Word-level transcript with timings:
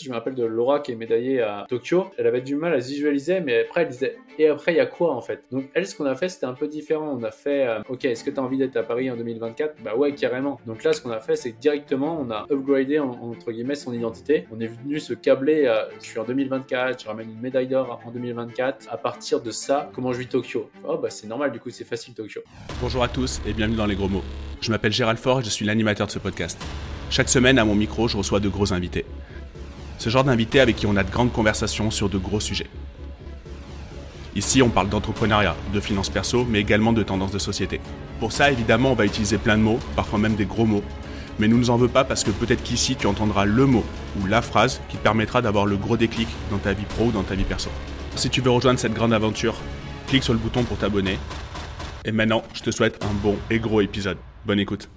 Je 0.00 0.10
me 0.10 0.14
rappelle 0.14 0.36
de 0.36 0.44
Laura 0.44 0.78
qui 0.78 0.92
est 0.92 0.94
médaillée 0.94 1.42
à 1.42 1.66
Tokyo. 1.68 2.12
Elle 2.16 2.28
avait 2.28 2.40
du 2.40 2.54
mal 2.54 2.72
à 2.72 2.80
se 2.80 2.88
visualiser, 2.88 3.40
mais 3.40 3.62
après 3.62 3.82
elle 3.82 3.88
disait 3.88 4.16
et 4.38 4.46
après 4.46 4.72
il 4.72 4.76
y 4.76 4.80
a 4.80 4.86
quoi 4.86 5.12
en 5.12 5.20
fait? 5.20 5.42
Donc 5.50 5.64
elle, 5.74 5.88
ce 5.88 5.96
qu'on 5.96 6.04
a 6.04 6.14
fait, 6.14 6.28
c'était 6.28 6.46
un 6.46 6.52
peu 6.52 6.68
différent. 6.68 7.18
On 7.18 7.24
a 7.24 7.32
fait 7.32 7.66
euh, 7.66 7.80
ok, 7.88 8.04
est-ce 8.04 8.22
que 8.22 8.30
tu 8.30 8.38
as 8.38 8.42
envie 8.44 8.58
d'être 8.58 8.76
à 8.76 8.84
Paris 8.84 9.10
en 9.10 9.16
2024 9.16 9.82
Bah 9.82 9.96
ouais, 9.96 10.14
carrément. 10.14 10.60
Donc 10.66 10.84
là, 10.84 10.92
ce 10.92 11.00
qu'on 11.00 11.10
a 11.10 11.18
fait, 11.18 11.34
c'est 11.34 11.58
directement 11.58 12.16
on 12.20 12.30
a 12.30 12.46
upgradé 12.48 13.00
entre 13.00 13.50
guillemets 13.50 13.74
son 13.74 13.92
identité. 13.92 14.46
On 14.52 14.60
est 14.60 14.68
venu 14.68 15.00
se 15.00 15.14
câbler. 15.14 15.66
À, 15.66 15.88
je 16.00 16.06
suis 16.06 16.20
en 16.20 16.24
2024, 16.24 17.02
je 17.02 17.08
ramène 17.08 17.30
une 17.30 17.40
médaille 17.40 17.66
d'or 17.66 18.00
en 18.06 18.12
2024. 18.12 18.86
À 18.92 18.98
partir 18.98 19.42
de 19.42 19.50
ça, 19.50 19.90
comment 19.92 20.12
je 20.12 20.20
vis 20.20 20.28
Tokyo? 20.28 20.70
Oh 20.86 20.96
bah 20.96 21.10
c'est 21.10 21.26
normal, 21.26 21.50
du 21.50 21.58
coup 21.58 21.70
c'est 21.70 21.82
facile 21.82 22.14
Tokyo. 22.14 22.42
Bonjour 22.80 23.02
à 23.02 23.08
tous 23.08 23.40
et 23.44 23.52
bienvenue 23.52 23.76
dans 23.76 23.86
les 23.86 23.96
gros 23.96 24.08
mots. 24.08 24.22
Je 24.60 24.70
m'appelle 24.70 24.92
Gérald 24.92 25.18
Fort 25.18 25.42
je 25.42 25.50
suis 25.50 25.64
l'animateur 25.66 26.06
de 26.06 26.12
ce 26.12 26.20
podcast. 26.20 26.64
Chaque 27.10 27.28
semaine, 27.28 27.58
à 27.58 27.64
mon 27.64 27.74
micro, 27.74 28.06
je 28.06 28.16
reçois 28.16 28.38
de 28.38 28.48
gros 28.48 28.72
invités. 28.72 29.04
Ce 29.98 30.10
genre 30.10 30.24
d'invité 30.24 30.60
avec 30.60 30.76
qui 30.76 30.86
on 30.86 30.96
a 30.96 31.02
de 31.02 31.10
grandes 31.10 31.32
conversations 31.32 31.90
sur 31.90 32.08
de 32.08 32.18
gros 32.18 32.40
sujets. 32.40 32.70
Ici, 34.36 34.62
on 34.62 34.68
parle 34.68 34.88
d'entrepreneuriat, 34.88 35.56
de 35.74 35.80
finances 35.80 36.10
perso, 36.10 36.46
mais 36.48 36.60
également 36.60 36.92
de 36.92 37.02
tendances 37.02 37.32
de 37.32 37.40
société. 37.40 37.80
Pour 38.20 38.30
ça, 38.30 38.52
évidemment, 38.52 38.92
on 38.92 38.94
va 38.94 39.04
utiliser 39.04 39.38
plein 39.38 39.58
de 39.58 39.62
mots, 39.62 39.80
parfois 39.96 40.20
même 40.20 40.36
des 40.36 40.44
gros 40.44 40.64
mots. 40.64 40.84
Mais 41.40 41.48
nous 41.48 41.56
ne 41.56 41.62
nous 41.62 41.70
en 41.70 41.76
veux 41.76 41.88
pas 41.88 42.04
parce 42.04 42.22
que 42.22 42.30
peut-être 42.30 42.62
qu'ici, 42.62 42.94
tu 42.94 43.08
entendras 43.08 43.44
le 43.44 43.66
mot 43.66 43.84
ou 44.20 44.26
la 44.26 44.42
phrase 44.42 44.80
qui 44.88 44.96
te 44.96 45.02
permettra 45.02 45.42
d'avoir 45.42 45.66
le 45.66 45.76
gros 45.76 45.96
déclic 45.96 46.28
dans 46.50 46.58
ta 46.58 46.72
vie 46.72 46.84
pro 46.84 47.06
ou 47.06 47.10
dans 47.10 47.22
ta 47.24 47.34
vie 47.34 47.44
perso. 47.44 47.70
Si 48.14 48.30
tu 48.30 48.40
veux 48.40 48.50
rejoindre 48.50 48.78
cette 48.78 48.94
grande 48.94 49.12
aventure, 49.12 49.56
clique 50.06 50.24
sur 50.24 50.32
le 50.32 50.38
bouton 50.38 50.64
pour 50.64 50.78
t'abonner. 50.78 51.18
Et 52.04 52.12
maintenant, 52.12 52.42
je 52.54 52.62
te 52.62 52.70
souhaite 52.70 53.04
un 53.04 53.14
bon 53.22 53.36
et 53.50 53.58
gros 53.58 53.80
épisode. 53.80 54.18
Bonne 54.46 54.60
écoute. 54.60 54.88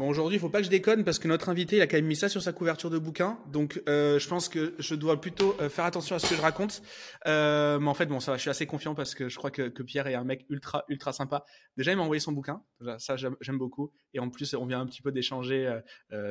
Bon, 0.00 0.08
aujourd'hui, 0.08 0.38
il 0.38 0.40
faut 0.40 0.48
pas 0.48 0.60
que 0.60 0.64
je 0.64 0.70
déconne 0.70 1.04
parce 1.04 1.18
que 1.18 1.28
notre 1.28 1.50
invité, 1.50 1.76
il 1.76 1.82
a 1.82 1.86
quand 1.86 1.98
même 1.98 2.06
mis 2.06 2.16
ça 2.16 2.30
sur 2.30 2.40
sa 2.40 2.54
couverture 2.54 2.88
de 2.88 2.96
bouquin. 2.96 3.38
Donc, 3.52 3.82
euh, 3.86 4.18
je 4.18 4.26
pense 4.28 4.48
que 4.48 4.74
je 4.78 4.94
dois 4.94 5.20
plutôt 5.20 5.54
euh, 5.60 5.68
faire 5.68 5.84
attention 5.84 6.16
à 6.16 6.18
ce 6.18 6.26
que 6.26 6.36
je 6.36 6.40
raconte. 6.40 6.80
Euh, 7.26 7.78
mais 7.78 7.86
en 7.90 7.92
fait, 7.92 8.06
bon, 8.06 8.18
ça 8.18 8.30
va, 8.30 8.38
je 8.38 8.40
suis 8.40 8.48
assez 8.48 8.64
confiant 8.64 8.94
parce 8.94 9.14
que 9.14 9.28
je 9.28 9.36
crois 9.36 9.50
que, 9.50 9.68
Pierre 9.82 10.06
est 10.06 10.14
un 10.14 10.24
mec 10.24 10.46
ultra, 10.48 10.86
ultra 10.88 11.12
sympa. 11.12 11.44
Déjà, 11.76 11.92
il 11.92 11.98
m'a 11.98 12.02
envoyé 12.02 12.18
son 12.18 12.32
bouquin. 12.32 12.62
Ça, 12.96 13.16
j'aime 13.16 13.58
beaucoup. 13.58 13.92
Et 14.14 14.20
en 14.20 14.30
plus, 14.30 14.54
on 14.54 14.64
vient 14.64 14.80
un 14.80 14.86
petit 14.86 15.02
peu 15.02 15.12
d'échanger. 15.12 15.70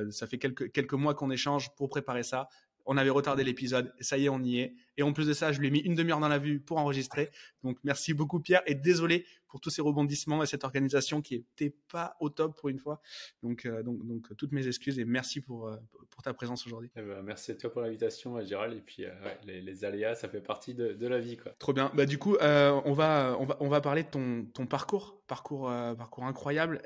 ça 0.09 0.25
fait 0.25 0.40
quelques, 0.40 0.72
quelques 0.72 0.94
mois 0.94 1.14
qu'on 1.14 1.30
échange 1.30 1.70
pour 1.75 1.90
préparer 1.90 2.23
ça. 2.23 2.50
On 2.88 2.97
avait 2.97 3.12
retardé 3.12 3.44
l'épisode. 3.44 3.94
Ça 4.00 4.17
y 4.17 4.25
est, 4.25 4.30
on 4.30 4.42
y 4.42 4.62
est. 4.62 4.73
Et 5.00 5.02
en 5.02 5.14
plus 5.14 5.28
de 5.28 5.33
ça, 5.33 5.53
je 5.53 5.61
lui 5.61 5.67
ai 5.67 5.72
mis 5.72 5.80
une 5.80 5.95
demi-heure 5.95 6.19
dans 6.19 6.28
la 6.28 6.39
vue 6.39 6.59
pour 6.59 6.78
enregistrer. 6.78 7.31
Donc, 7.64 7.78
merci 7.86 8.14
beaucoup, 8.14 8.42
Pierre. 8.42 8.61
Et 8.66 8.75
désolé 8.75 9.25
pour 9.50 9.59
tous 9.59 9.72
ces 9.72 9.81
rebondissements 9.81 10.41
et 10.44 10.45
cette 10.45 10.64
organisation 10.64 11.22
qui 11.22 11.36
n'était 11.36 11.75
pas 11.91 12.16
au 12.19 12.30
top 12.30 12.56
pour 12.58 12.69
une 12.69 12.78
fois. 12.78 13.02
Donc, 13.41 13.66
euh, 13.66 13.83
donc, 13.83 14.06
donc, 14.06 14.36
toutes 14.38 14.52
mes 14.52 14.67
excuses 14.67 15.00
et 15.00 15.06
merci 15.06 15.41
pour, 15.41 15.67
euh, 15.67 15.75
pour 16.11 16.22
ta 16.22 16.33
présence 16.33 16.66
aujourd'hui. 16.67 16.91
Eh 16.95 17.02
ben, 17.02 17.22
merci 17.23 17.52
à 17.52 17.56
toi 17.56 17.72
pour 17.72 17.81
l'invitation, 17.81 18.39
Gérald. 18.45 18.78
Et 18.78 18.81
puis, 18.81 19.06
euh, 19.06 19.11
les, 19.45 19.83
aléas, 19.83 20.16
ça 20.16 20.30
fait 20.30 20.41
partie 20.41 20.75
de, 20.75 20.94
de, 20.94 21.08
la 21.08 21.19
vie. 21.19 21.36
Quoi. 21.38 21.53
Trop 21.59 21.73
bien. 21.73 21.91
Bah, 21.95 22.06
du 22.06 22.17
coup, 22.17 22.38
on, 22.39 22.94
va, 22.94 23.36
on, 23.39 23.45
va, 23.45 23.58
on 23.59 23.67
va 23.67 23.81
parler 23.81 24.03
de 24.03 24.09
ton, 24.09 24.45
ton 24.53 24.67
parcours, 24.67 25.19
parcours, 25.28 25.72
parcours 25.97 26.25
incroyable, 26.25 26.81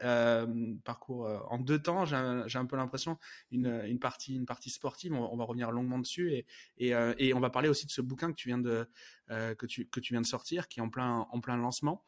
parcours 0.86 1.28
en 1.50 1.58
deux 1.58 1.82
temps. 1.82 2.06
J'ai 2.06 2.16
un, 2.16 2.66
peu 2.66 2.78
l'impression, 2.78 3.18
une, 3.52 3.82
une, 3.86 4.00
partie, 4.00 4.36
une 4.36 4.46
partie 4.46 4.70
sportive. 4.70 5.14
On, 5.14 5.36
va 5.36 5.44
revenir 5.44 5.72
longuement 5.72 6.00
dessus 6.00 6.32
et, 6.32 6.46
et, 6.78 6.94
et, 7.18 7.34
on 7.34 7.40
va 7.40 7.50
parler 7.50 7.68
aussi 7.68 7.86
de 7.86 7.92
ce 7.92 8.02
bouquin 8.04 8.30
que 8.32 8.36
tu 8.36 8.48
viens 8.50 8.58
de, 8.58 8.88
que 9.30 9.66
tu, 9.66 9.88
que 9.88 10.00
tu 10.00 10.14
viens 10.14 10.22
de 10.22 10.28
sortir, 10.28 10.68
qui 10.68 10.80
est 10.80 10.84
en 10.84 10.90
plein, 10.90 11.28
en 11.32 11.40
plein 11.42 11.58
lancement. 11.58 12.04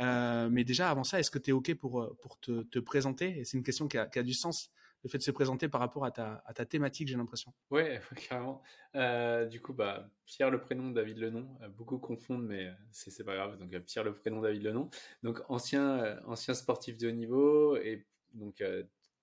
Euh, 0.00 0.48
mais 0.50 0.64
déjà, 0.64 0.90
avant 0.90 1.04
ça, 1.04 1.18
est-ce 1.18 1.30
que 1.30 1.38
tu 1.38 1.50
es 1.50 1.52
OK 1.52 1.74
pour, 1.74 2.00
euh, 2.00 2.16
pour 2.22 2.38
te, 2.38 2.62
te 2.62 2.78
présenter? 2.78 3.38
Et 3.38 3.44
c'est 3.44 3.56
une 3.56 3.64
question 3.64 3.88
qui 3.88 3.98
a, 3.98 4.06
qui 4.06 4.18
a, 4.18 4.22
du 4.22 4.32
sens, 4.32 4.70
le 5.02 5.10
fait 5.10 5.18
de 5.18 5.22
se 5.22 5.30
présenter 5.30 5.68
par 5.68 5.80
rapport 5.80 6.04
à 6.04 6.10
ta, 6.10 6.42
à 6.46 6.54
ta 6.54 6.64
thématique, 6.64 7.08
j'ai 7.08 7.16
l'impression. 7.16 7.52
Oui, 7.70 7.82
carrément. 8.28 8.62
Euh, 8.94 9.46
du 9.46 9.60
coup, 9.60 9.72
bah, 9.72 10.08
Pierre 10.26 10.50
le 10.50 10.60
prénom, 10.60 10.90
David 10.90 11.18
le 11.18 11.30
nom. 11.30 11.48
beaucoup 11.76 11.98
confondent, 11.98 12.46
mais 12.46 12.70
c'est 12.90 13.24
pas 13.24 13.34
grave. 13.34 13.58
Donc, 13.58 13.76
Pierre 13.84 14.04
le 14.04 14.14
prénom, 14.14 14.40
David 14.40 14.62
le 14.62 14.72
nom. 14.72 14.90
Donc, 15.22 15.40
ancien, 15.48 16.20
ancien 16.26 16.54
sportif 16.54 16.96
de 16.96 17.08
haut 17.08 17.12
niveau. 17.12 17.76
Et 17.76 18.06
donc, 18.34 18.62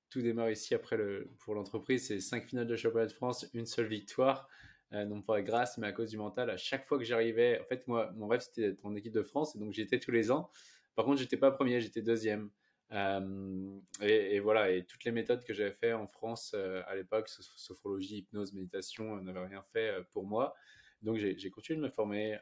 tout 0.09 0.21
démarre 0.21 0.49
ici 0.49 0.75
après 0.75 0.97
le, 0.97 1.29
pour 1.39 1.55
l'entreprise. 1.55 2.07
C'est 2.07 2.19
cinq 2.19 2.45
finales 2.45 2.67
de 2.67 2.75
championnat 2.75 3.07
de 3.07 3.13
France, 3.13 3.49
une 3.53 3.65
seule 3.65 3.87
victoire. 3.87 4.49
Euh, 4.93 5.05
non 5.05 5.21
pas 5.21 5.41
grâce, 5.41 5.77
mais 5.77 5.87
à 5.87 5.91
cause 5.91 6.09
du 6.09 6.17
mental. 6.17 6.49
À 6.49 6.57
chaque 6.57 6.85
fois 6.87 6.97
que 6.97 7.03
j'arrivais, 7.03 7.59
en 7.59 7.65
fait, 7.65 7.87
moi, 7.87 8.11
mon 8.15 8.27
rêve, 8.27 8.41
c'était 8.41 8.69
d'être 8.69 8.85
en 8.85 8.95
équipe 8.95 9.13
de 9.13 9.23
France, 9.23 9.55
et 9.55 9.59
donc 9.59 9.73
j'étais 9.73 9.99
tous 9.99 10.11
les 10.11 10.31
ans. 10.31 10.51
Par 10.95 11.05
contre, 11.05 11.19
j'étais 11.19 11.37
pas 11.37 11.51
premier, 11.51 11.81
j'étais 11.81 12.01
deuxième. 12.01 12.49
Euh, 12.91 13.79
et, 14.01 14.39
voilà, 14.39 14.69
et 14.69 14.85
toutes 14.85 15.03
les 15.05 15.11
méthodes 15.11 15.43
que 15.43 15.53
j'avais 15.53 15.71
fait 15.71 15.93
en 15.93 16.07
France 16.07 16.53
euh, 16.55 16.83
à 16.85 16.95
l'époque, 16.95 17.29
sophrologie, 17.29 18.17
hypnose, 18.17 18.53
méditation, 18.53 19.19
n'avaient 19.21 19.47
rien 19.47 19.63
fait 19.73 19.91
pour 20.13 20.25
moi. 20.25 20.55
Donc 21.01 21.17
j'ai 21.17 21.49
continué 21.49 21.77
de 21.77 21.83
me 21.83 21.89
former. 21.89 22.39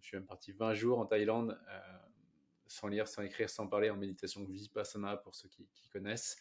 je 0.00 0.06
suis 0.06 0.16
même 0.16 0.26
parti 0.26 0.52
20 0.52 0.74
jours 0.74 0.98
en 0.98 1.06
Thaïlande, 1.06 1.58
sans 2.66 2.86
lire, 2.88 3.08
sans 3.08 3.22
écrire, 3.22 3.50
sans 3.50 3.66
parler, 3.66 3.90
en 3.90 3.96
méditation 3.96 4.44
vipassana 4.44 5.16
pour 5.16 5.34
ceux 5.34 5.48
qui 5.48 5.88
connaissent. 5.92 6.36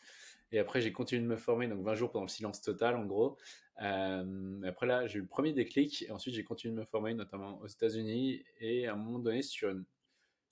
Et 0.52 0.60
après, 0.60 0.82
j'ai 0.82 0.92
continué 0.92 1.22
de 1.22 1.28
me 1.28 1.38
former, 1.38 1.68
donc 1.68 1.84
20 1.84 1.96
jours 1.96 2.12
pendant 2.12 2.26
le 2.26 2.30
silence 2.30 2.62
total, 2.62 2.96
en 2.96 3.06
gros. 3.06 3.38
Euh, 3.82 4.62
après 4.64 4.88
là, 4.88 5.08
j'ai 5.08 5.20
eu 5.20 5.22
le 5.22 5.28
premier 5.28 5.54
déclic, 5.54 6.04
et 6.04 6.12
ensuite 6.12 6.34
j'ai 6.34 6.44
continué 6.44 6.74
de 6.74 6.80
me 6.80 6.86
former, 6.86 7.14
notamment 7.14 7.60
aux 7.62 7.68
États-Unis. 7.68 8.44
Et 8.60 8.88
à 8.88 8.94
un 8.94 8.96
moment 8.96 9.20
donné, 9.20 9.42
sur 9.42 9.70
une, 9.70 9.86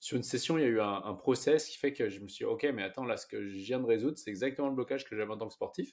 sur 0.00 0.16
une 0.16 0.22
session, 0.22 0.56
il 0.58 0.62
y 0.62 0.64
a 0.64 0.68
eu 0.68 0.80
un, 0.80 1.14
process 1.14 1.68
qui 1.68 1.76
fait 1.76 1.92
que 1.92 2.08
je 2.08 2.20
me 2.20 2.28
suis 2.28 2.44
dit, 2.44 2.50
OK, 2.50 2.64
mais 2.72 2.82
attends, 2.82 3.04
là, 3.04 3.16
ce 3.16 3.26
que 3.26 3.48
je 3.48 3.56
viens 3.56 3.80
de 3.80 3.86
résoudre, 3.86 4.16
c'est 4.18 4.30
exactement 4.30 4.68
le 4.68 4.74
blocage 4.74 5.04
que 5.04 5.16
j'avais 5.16 5.32
en 5.32 5.38
tant 5.38 5.48
que 5.48 5.54
sportif. 5.54 5.92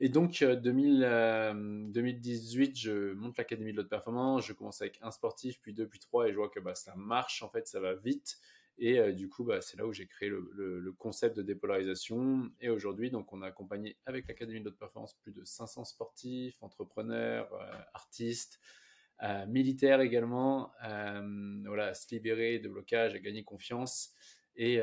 Et 0.00 0.08
donc, 0.08 0.44
2000, 0.44 1.02
euh, 1.04 1.52
2018, 1.88 2.68
euh, 2.68 2.72
je 2.76 3.14
monte 3.14 3.36
l'Académie 3.36 3.72
de 3.72 3.78
l'autre 3.78 3.88
performance, 3.88 4.46
je 4.46 4.52
commence 4.52 4.80
avec 4.80 4.98
un 5.02 5.10
sportif, 5.10 5.60
puis 5.60 5.74
deux, 5.74 5.88
puis 5.88 5.98
trois, 5.98 6.28
et 6.28 6.32
je 6.32 6.36
vois 6.36 6.48
que 6.48 6.60
bah, 6.60 6.76
ça 6.76 6.94
marche, 6.94 7.42
en 7.42 7.48
fait, 7.48 7.66
ça 7.66 7.80
va 7.80 7.94
vite. 7.94 8.38
Et 8.78 9.12
du 9.12 9.28
coup, 9.28 9.42
bah, 9.42 9.60
c'est 9.60 9.76
là 9.76 9.86
où 9.86 9.92
j'ai 9.92 10.06
créé 10.06 10.28
le, 10.28 10.94
concept 10.98 11.36
de 11.36 11.42
dépolarisation. 11.42 12.50
Et 12.60 12.70
aujourd'hui, 12.70 13.10
donc, 13.10 13.32
on 13.32 13.42
a 13.42 13.48
accompagné 13.48 13.96
avec 14.06 14.28
l'Académie 14.28 14.60
de 14.60 14.68
haute 14.68 14.78
performance 14.78 15.14
plus 15.14 15.32
de 15.32 15.44
500 15.44 15.84
sportifs, 15.84 16.62
entrepreneurs, 16.62 17.52
artistes, 17.92 18.60
militaires 19.48 20.00
également, 20.00 20.72
voilà, 21.64 21.86
à 21.86 21.94
se 21.94 22.14
libérer 22.14 22.60
de 22.60 22.68
blocage, 22.68 23.14
à 23.14 23.18
gagner 23.18 23.42
confiance. 23.42 24.14
Et, 24.54 24.80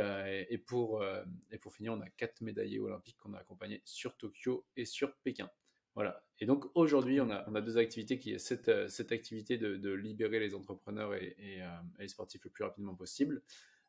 pour, 0.68 1.04
et 1.52 1.58
pour 1.58 1.74
finir, 1.74 1.94
on 1.94 2.02
a 2.02 2.10
quatre 2.10 2.42
médaillés 2.42 2.80
olympiques 2.80 3.18
qu'on 3.18 3.34
a 3.34 3.40
accompagnés 3.40 3.82
sur 3.86 4.18
Tokyo 4.18 4.66
et 4.76 4.86
sur 4.86 5.16
Pékin. 5.18 5.50
Voilà. 5.96 6.22
Et 6.40 6.46
donc 6.46 6.66
aujourd'hui, 6.76 7.22
on 7.22 7.30
a, 7.30 7.62
deux 7.62 7.78
activités 7.78 8.20
qui 8.20 8.34
est 8.34 8.40
cette, 8.40 9.12
activité 9.12 9.58
de, 9.58 9.94
libérer 9.94 10.40
les 10.40 10.54
entrepreneurs 10.54 11.14
et, 11.16 11.62
les 12.00 12.08
sportifs 12.10 12.44
le 12.44 12.50
plus 12.50 12.66
rapidement 12.66 12.96
possible. 12.96 13.42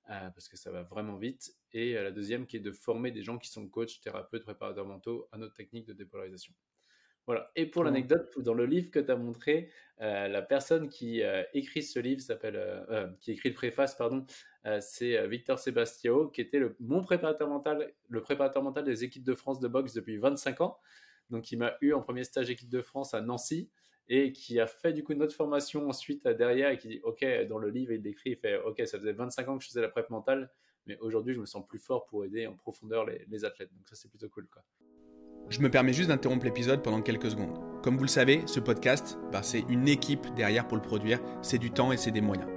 Euh, 0.09 0.31
parce 0.31 0.49
que 0.49 0.57
ça 0.57 0.71
va 0.71 0.83
vraiment 0.83 1.17
vite. 1.17 1.57
Et 1.73 1.97
euh, 1.97 2.05
la 2.05 2.13
deuxième 2.13 2.47
qui 2.47 2.57
est 2.57 2.61
de 2.61 2.71
former 2.71 3.11
des 3.11 3.25
gens 3.25 3.39
qui 3.39 3.51
sont 3.51 3.67
coachs, 3.67 4.01
thérapeutes, 4.01 4.45
préparateurs 4.45 4.87
mentaux 4.87 5.29
à 5.33 5.39
notre 5.39 5.55
technique 5.55 5.85
de 5.85 5.93
dépolarisation. 5.93 6.53
Voilà. 7.27 7.51
Et 7.57 7.67
pour 7.67 7.83
l'anecdote, 7.83 8.39
dans 8.39 8.55
le 8.55 8.67
livre 8.67 8.93
que 8.93 9.01
tu 9.01 9.11
as 9.11 9.17
montré, 9.17 9.69
euh, 10.01 10.29
la 10.29 10.43
personne 10.43 10.89
qui 10.89 11.23
écrit 11.55 11.83
ce 11.83 11.99
livre 11.99 12.21
s'appelle, 12.21 12.57
qui 13.21 13.33
écrit 13.33 13.49
le 13.49 13.57
préface, 13.57 13.97
pardon, 13.97 14.25
c'est 14.79 15.27
Victor 15.27 15.59
Sebastiao, 15.59 16.29
qui 16.29 16.41
était 16.41 16.61
le, 16.61 16.77
mon 16.79 17.03
préparateur 17.03 17.49
mental, 17.49 17.93
le 18.09 18.21
préparateur 18.23 18.63
mental 18.63 18.85
des 18.85 19.03
équipes 19.03 19.25
de 19.25 19.35
France 19.35 19.59
de 19.59 19.67
boxe 19.67 19.93
depuis 19.93 20.19
25 20.19 20.61
ans. 20.61 20.79
Donc, 21.31 21.51
il 21.51 21.59
m'a 21.59 21.77
eu 21.81 21.95
en 21.95 22.01
premier 22.01 22.23
stage 22.23 22.49
équipe 22.49 22.69
de 22.69 22.81
France 22.81 23.13
à 23.13 23.21
Nancy 23.21 23.71
et 24.09 24.33
qui 24.33 24.61
a 24.61 24.67
fait 24.67 24.93
du 24.93 25.03
coup 25.03 25.15
notre 25.15 25.35
formation 25.35 25.89
ensuite 25.89 26.27
derrière 26.27 26.71
et 26.71 26.79
qui 26.79 26.89
dit 26.89 27.01
ok 27.03 27.25
dans 27.49 27.59
le 27.59 27.71
livre 27.71 27.93
il 27.93 28.03
décrit 28.03 28.31
il 28.31 28.37
fait 28.37 28.59
ok 28.59 28.83
ça 28.87 28.99
faisait 28.99 29.13
25 29.13 29.49
ans 29.49 29.59
que 29.59 29.65
je 29.65 29.69
faisais 29.69 29.81
la 29.81 29.89
prep 29.89 30.11
mentale 30.11 30.51
mais 30.87 30.97
aujourd'hui 31.01 31.35
je 31.35 31.41
me 31.41 31.47
sens 31.47 31.67
plus 31.67 31.79
fort 31.79 32.07
pour 32.07 32.25
aider 32.25 32.47
en 32.47 32.55
profondeur 32.55 33.05
les, 33.05 33.45
athlètes 33.45 33.73
donc 33.75 33.89
ça 33.89 33.97
c'est 33.97 34.09
plutôt 34.09 34.29
cool 34.29 34.47
quoi. 34.47 34.63
Je 35.49 35.61
me 35.61 35.71
permets 35.71 35.93
juste 35.93 36.09
d'interrompre 36.09 36.45
l'épisode 36.45 36.83
pendant 36.83 37.01
quelques 37.01 37.31
secondes. 37.31 37.61
Comme 37.81 37.97
vous 37.97 38.03
le 38.03 38.09
savez, 38.09 38.43
ce 38.47 38.59
podcast, 38.59 39.17
bah, 39.31 39.45
c'est 39.45 39.65
une 39.69 39.87
équipe 39.87 40.35
derrière 40.35 40.67
pour 40.67 40.77
le 40.77 40.83
produire, 40.83 41.21
c'est 41.41 41.59
du 41.59 41.71
temps 41.71 41.93
et 41.93 41.97
c'est 41.97 42.11
des 42.11 42.21
moyens. 42.21 42.49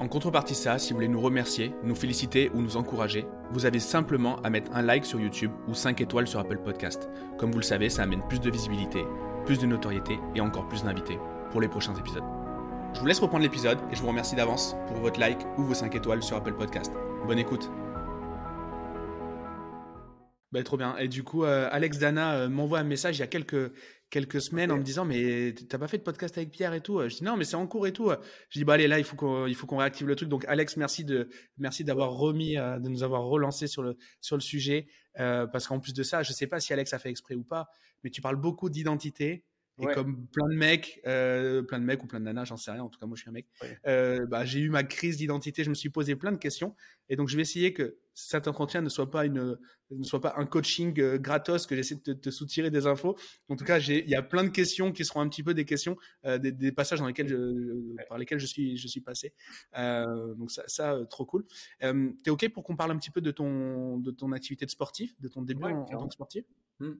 En 0.00 0.08
contrepartie 0.08 0.54
ça, 0.54 0.78
si 0.78 0.92
vous 0.92 0.96
voulez 0.96 1.08
nous 1.08 1.20
remercier, 1.20 1.72
nous 1.84 1.94
féliciter 1.94 2.50
ou 2.54 2.62
nous 2.62 2.78
encourager, 2.78 3.26
vous 3.50 3.66
avez 3.66 3.78
simplement 3.78 4.40
à 4.40 4.48
mettre 4.48 4.72
un 4.72 4.80
like 4.80 5.04
sur 5.04 5.20
YouTube 5.20 5.52
ou 5.68 5.74
5 5.74 6.00
étoiles 6.00 6.26
sur 6.26 6.40
Apple 6.40 6.62
Podcast. 6.64 7.10
Comme 7.36 7.52
vous 7.52 7.58
le 7.58 7.64
savez, 7.64 7.90
ça 7.90 8.04
amène 8.04 8.26
plus 8.26 8.40
de 8.40 8.50
visibilité 8.50 9.04
plus 9.44 9.58
de 9.58 9.66
notoriété 9.66 10.18
et 10.34 10.40
encore 10.40 10.68
plus 10.68 10.84
d'invités 10.84 11.18
pour 11.50 11.60
les 11.60 11.68
prochains 11.68 11.94
épisodes. 11.94 12.24
Je 12.94 13.00
vous 13.00 13.06
laisse 13.06 13.20
reprendre 13.20 13.42
l'épisode 13.42 13.78
et 13.90 13.96
je 13.96 14.00
vous 14.00 14.08
remercie 14.08 14.36
d'avance 14.36 14.76
pour 14.86 14.98
votre 14.98 15.18
like 15.18 15.46
ou 15.58 15.62
vos 15.62 15.74
5 15.74 15.94
étoiles 15.94 16.22
sur 16.22 16.36
Apple 16.36 16.54
Podcast. 16.54 16.92
Bonne 17.26 17.38
écoute. 17.38 17.70
Bah, 20.52 20.62
trop 20.62 20.76
bien. 20.76 20.96
Et 20.98 21.08
du 21.08 21.24
coup, 21.24 21.44
euh, 21.44 21.68
Alex 21.72 21.98
Dana 21.98 22.34
euh, 22.34 22.48
m'envoie 22.48 22.78
un 22.78 22.84
message 22.84 23.16
il 23.16 23.20
y 23.20 23.22
a 23.22 23.26
quelques, 23.26 23.72
quelques 24.10 24.42
semaines 24.42 24.70
en 24.70 24.76
me 24.76 24.82
disant 24.82 25.06
Mais 25.06 25.54
t'as 25.54 25.78
pas 25.78 25.88
fait 25.88 25.96
de 25.96 26.02
podcast 26.02 26.36
avec 26.36 26.50
Pierre 26.50 26.74
et 26.74 26.82
tout 26.82 27.00
Je 27.08 27.16
dis 27.16 27.24
Non, 27.24 27.38
mais 27.38 27.44
c'est 27.44 27.56
en 27.56 27.66
cours 27.66 27.86
et 27.86 27.92
tout. 27.92 28.10
Je 28.50 28.58
dis 28.58 28.64
Bah, 28.64 28.74
allez, 28.74 28.86
là, 28.86 28.98
il 28.98 29.04
faut 29.04 29.16
qu'on, 29.16 29.46
il 29.46 29.54
faut 29.54 29.66
qu'on 29.66 29.78
réactive 29.78 30.06
le 30.06 30.14
truc. 30.14 30.28
Donc, 30.28 30.44
Alex, 30.48 30.76
merci, 30.76 31.04
de, 31.04 31.30
merci 31.56 31.84
d'avoir 31.84 32.12
remis, 32.12 32.58
euh, 32.58 32.78
de 32.78 32.88
nous 32.90 33.02
avoir 33.02 33.22
relancé 33.22 33.66
sur 33.66 33.82
le, 33.82 33.96
sur 34.20 34.36
le 34.36 34.42
sujet. 34.42 34.86
parce 35.16 35.66
qu'en 35.66 35.80
plus 35.80 35.94
de 35.94 36.02
ça, 36.02 36.22
je 36.22 36.32
sais 36.32 36.46
pas 36.46 36.60
si 36.60 36.72
Alex 36.74 36.92
a 36.92 36.98
fait 36.98 37.08
exprès 37.10 37.34
ou 37.34 37.44
pas, 37.44 37.68
mais 38.04 38.10
tu 38.10 38.20
parles 38.20 38.36
beaucoup 38.36 38.68
d'identité, 38.68 39.44
Et 39.80 39.86
comme 39.94 40.26
plein 40.28 40.48
de 40.48 40.54
mecs, 40.54 41.00
euh, 41.06 41.62
plein 41.62 41.80
de 41.80 41.84
mecs 41.84 42.02
ou 42.02 42.06
plein 42.06 42.20
de 42.20 42.24
nanas, 42.24 42.44
j'en 42.44 42.56
sais 42.56 42.70
rien. 42.70 42.82
En 42.82 42.88
tout 42.88 42.98
cas, 42.98 43.06
moi, 43.06 43.16
je 43.16 43.22
suis 43.22 43.30
un 43.30 43.32
mec. 43.32 43.46
Euh, 43.86 44.26
bah, 44.26 44.44
j'ai 44.44 44.60
eu 44.60 44.68
ma 44.68 44.84
crise 44.84 45.16
d'identité. 45.16 45.64
Je 45.64 45.70
me 45.70 45.74
suis 45.74 45.90
posé 45.90 46.14
plein 46.14 46.32
de 46.32 46.36
questions. 46.36 46.76
Et 47.08 47.16
donc, 47.16 47.28
je 47.28 47.36
vais 47.36 47.42
essayer 47.42 47.72
que 47.72 47.96
cet 48.14 48.46
entretien 48.46 48.82
ne 48.82 48.88
soit 48.88 49.10
pas 49.10 49.24
une, 49.24 49.58
ne 49.90 50.04
soit 50.04 50.20
pas 50.20 50.34
un 50.36 50.44
coaching 50.44 51.00
euh, 51.00 51.18
gratos 51.18 51.66
que 51.66 51.74
j'essaie 51.74 51.96
de 52.04 52.12
te, 52.12 52.30
soutirer 52.30 52.70
des 52.70 52.86
infos. 52.86 53.16
En 53.48 53.56
tout 53.56 53.64
cas, 53.64 53.78
il 53.78 54.08
y 54.08 54.14
a 54.14 54.22
plein 54.22 54.44
de 54.44 54.50
questions 54.50 54.92
qui 54.92 55.04
seront 55.04 55.20
un 55.20 55.28
petit 55.28 55.42
peu 55.42 55.54
des 55.54 55.64
questions, 55.64 55.96
des, 56.24 56.72
passages 56.72 57.00
dans 57.00 57.06
lesquels 57.06 57.28
je, 57.28 57.96
par 58.08 58.18
lesquels 58.18 58.38
je 58.38 58.46
suis, 58.46 58.76
je 58.76 58.88
suis 58.88 59.00
passé. 59.00 59.32
donc 59.74 60.50
ça, 60.50 60.64
ça 60.66 60.98
trop 61.08 61.24
cool. 61.24 61.44
Euh, 61.82 62.10
T'es 62.22 62.30
ok 62.30 62.48
pour 62.50 62.64
qu'on 62.64 62.76
parle 62.76 62.90
un 62.90 62.98
petit 62.98 63.10
peu 63.10 63.20
de 63.20 63.30
ton, 63.30 63.98
de 63.98 64.10
ton 64.10 64.32
activité 64.32 64.66
de 64.66 64.70
sportif, 64.70 65.18
de 65.20 65.28
ton 65.28 65.42
début 65.42 65.64
en, 65.64 65.84
tant 65.84 66.06
que 66.06 66.14
sportif? 66.14 66.44
Mmh. 66.80 66.92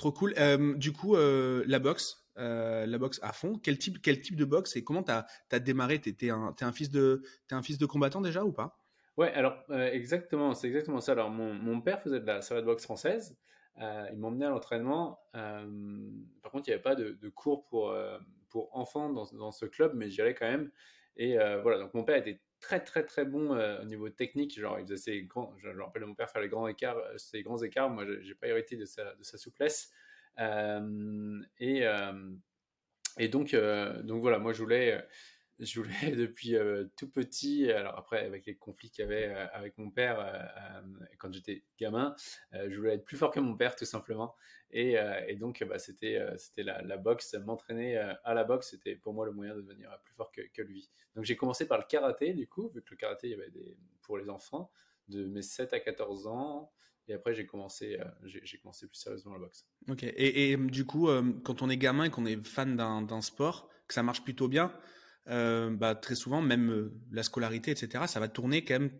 Trop 0.00 0.12
cool. 0.12 0.32
Euh, 0.38 0.74
du 0.76 0.92
coup, 0.92 1.14
euh, 1.14 1.62
la 1.66 1.78
boxe, 1.78 2.24
euh, 2.38 2.86
la 2.86 2.96
boxe 2.96 3.20
à 3.22 3.34
fond. 3.34 3.60
Quel 3.62 3.76
type, 3.76 4.00
quel 4.00 4.22
type 4.22 4.34
de 4.34 4.46
boxe 4.46 4.74
et 4.76 4.82
comment 4.82 5.02
tu 5.02 5.12
as, 5.12 5.58
démarré? 5.58 6.00
Tu 6.00 6.16
es, 6.22 6.30
un, 6.30 6.54
un, 6.58 6.72
fils 6.72 6.90
de, 6.90 7.22
un 7.50 7.60
fils 7.60 7.76
de 7.76 7.84
combattant 7.84 8.22
déjà 8.22 8.42
ou 8.42 8.50
pas? 8.50 8.78
Ouais, 9.18 9.30
alors 9.34 9.62
exactement, 9.68 10.54
c'est 10.54 10.68
exactement 10.68 11.02
ça. 11.02 11.12
Alors 11.12 11.28
mon, 11.28 11.52
mon, 11.52 11.82
père 11.82 12.00
faisait 12.00 12.18
de 12.18 12.24
la 12.24 12.38
de 12.38 12.64
boxe 12.64 12.84
française. 12.84 13.36
il 13.78 14.16
m'emmenait 14.16 14.46
à 14.46 14.48
l'entraînement. 14.48 15.20
par 15.34 16.50
contre, 16.50 16.66
il 16.66 16.70
n'y 16.70 16.74
avait 16.74 16.82
pas 16.82 16.94
de, 16.94 17.18
de, 17.20 17.28
cours 17.28 17.66
pour, 17.66 17.94
pour 18.48 18.74
enfants 18.74 19.10
dans, 19.10 19.26
dans, 19.34 19.52
ce 19.52 19.66
club, 19.66 19.92
mais 19.94 20.08
j'y 20.08 20.22
allais 20.22 20.34
quand 20.34 20.48
même. 20.48 20.70
Et 21.22 21.36
voilà, 21.62 21.78
donc 21.78 21.92
mon 21.92 22.02
père 22.02 22.16
était 22.16 22.40
très 22.60 22.80
très 22.80 23.04
très 23.04 23.26
bon 23.26 23.54
au 23.54 23.84
niveau 23.84 24.08
technique. 24.08 24.58
Genre, 24.58 24.78
il 24.78 24.86
faisait 24.86 24.96
ses 24.96 25.22
grands. 25.22 25.54
Je, 25.58 25.68
me 25.68 25.82
rappelle 25.82 26.06
mon 26.06 26.14
père 26.14 26.30
faire 26.30 26.40
les 26.40 26.48
grands 26.48 26.66
écarts, 26.66 26.96
ses 27.18 27.42
grands 27.42 27.62
écarts. 27.62 27.90
Moi, 27.90 28.06
j'ai 28.22 28.34
pas 28.34 28.48
hérité 28.48 28.76
de 28.76 28.86
sa, 28.86 29.14
de 29.14 29.22
sa 29.22 29.36
souplesse. 29.36 29.92
et, 30.38 31.84
et 33.18 33.28
donc, 33.28 33.54
donc 33.54 34.20
voilà, 34.22 34.38
moi 34.38 34.54
je 34.54 34.62
voulais 34.62 35.04
je 35.60 35.80
voulais 35.80 35.90
depuis 36.16 36.56
tout 36.96 37.08
petit, 37.08 37.70
alors 37.70 37.96
après 37.98 38.24
avec 38.24 38.46
les 38.46 38.56
conflits 38.56 38.90
qu'il 38.90 39.04
y 39.04 39.06
avait 39.06 39.26
avec 39.52 39.78
mon 39.78 39.90
père 39.90 40.50
quand 41.18 41.32
j'étais 41.32 41.64
gamin, 41.78 42.14
je 42.52 42.74
voulais 42.76 42.94
être 42.94 43.04
plus 43.04 43.16
fort 43.16 43.30
que 43.30 43.40
mon 43.40 43.56
père 43.56 43.76
tout 43.76 43.84
simplement. 43.84 44.34
Et, 44.72 44.96
donc 45.38 45.64
bah, 45.64 45.78
c'était 45.78 46.18
la, 46.56 46.96
boxe, 46.96 47.34
m'entraîner 47.34 47.96
à 47.96 48.34
la 48.34 48.44
boxe, 48.44 48.70
c'était 48.70 48.96
pour 48.96 49.14
moi 49.14 49.26
le 49.26 49.32
moyen 49.32 49.54
de 49.54 49.60
devenir 49.60 49.90
plus 50.04 50.14
fort 50.14 50.32
que, 50.32 50.62
lui. 50.62 50.90
Donc 51.14 51.24
j'ai 51.24 51.36
commencé 51.36 51.66
par 51.66 51.78
le 51.78 51.84
karaté 51.88 52.32
du 52.34 52.46
coup, 52.46 52.70
vu 52.74 52.82
que 52.82 52.90
le 52.90 52.96
karaté 52.96 53.28
il 53.28 53.30
y 53.30 53.34
avait 53.34 53.50
des, 53.50 53.76
pour 54.02 54.18
les 54.18 54.28
enfants 54.28 54.70
de 55.08 55.26
mes 55.26 55.42
7 55.42 55.72
à 55.72 55.80
14 55.80 56.26
ans. 56.26 56.72
Et 57.08 57.14
après, 57.14 57.34
j'ai 57.34 57.44
commencé, 57.44 57.98
plus 58.20 58.88
sérieusement 58.92 59.32
la 59.32 59.40
boxe. 59.40 59.66
Ok. 59.88 60.04
Et 60.04 60.56
du 60.56 60.86
coup, 60.86 61.08
quand 61.42 61.60
on 61.62 61.68
est 61.68 61.76
gamin 61.76 62.04
et 62.04 62.10
qu'on 62.10 62.24
est 62.24 62.40
fan 62.46 62.76
d'un 62.76 63.20
sport, 63.20 63.68
que 63.88 63.94
ça 63.94 64.04
marche 64.04 64.22
plutôt 64.22 64.46
bien, 64.46 64.72
euh, 65.28 65.70
bah, 65.70 65.94
très 65.94 66.14
souvent, 66.14 66.40
même 66.40 66.70
euh, 66.70 66.92
la 67.12 67.22
scolarité, 67.22 67.70
etc., 67.70 68.04
ça 68.06 68.20
va 68.20 68.28
tourner 68.28 68.64
quand 68.64 68.74
même 68.74 68.90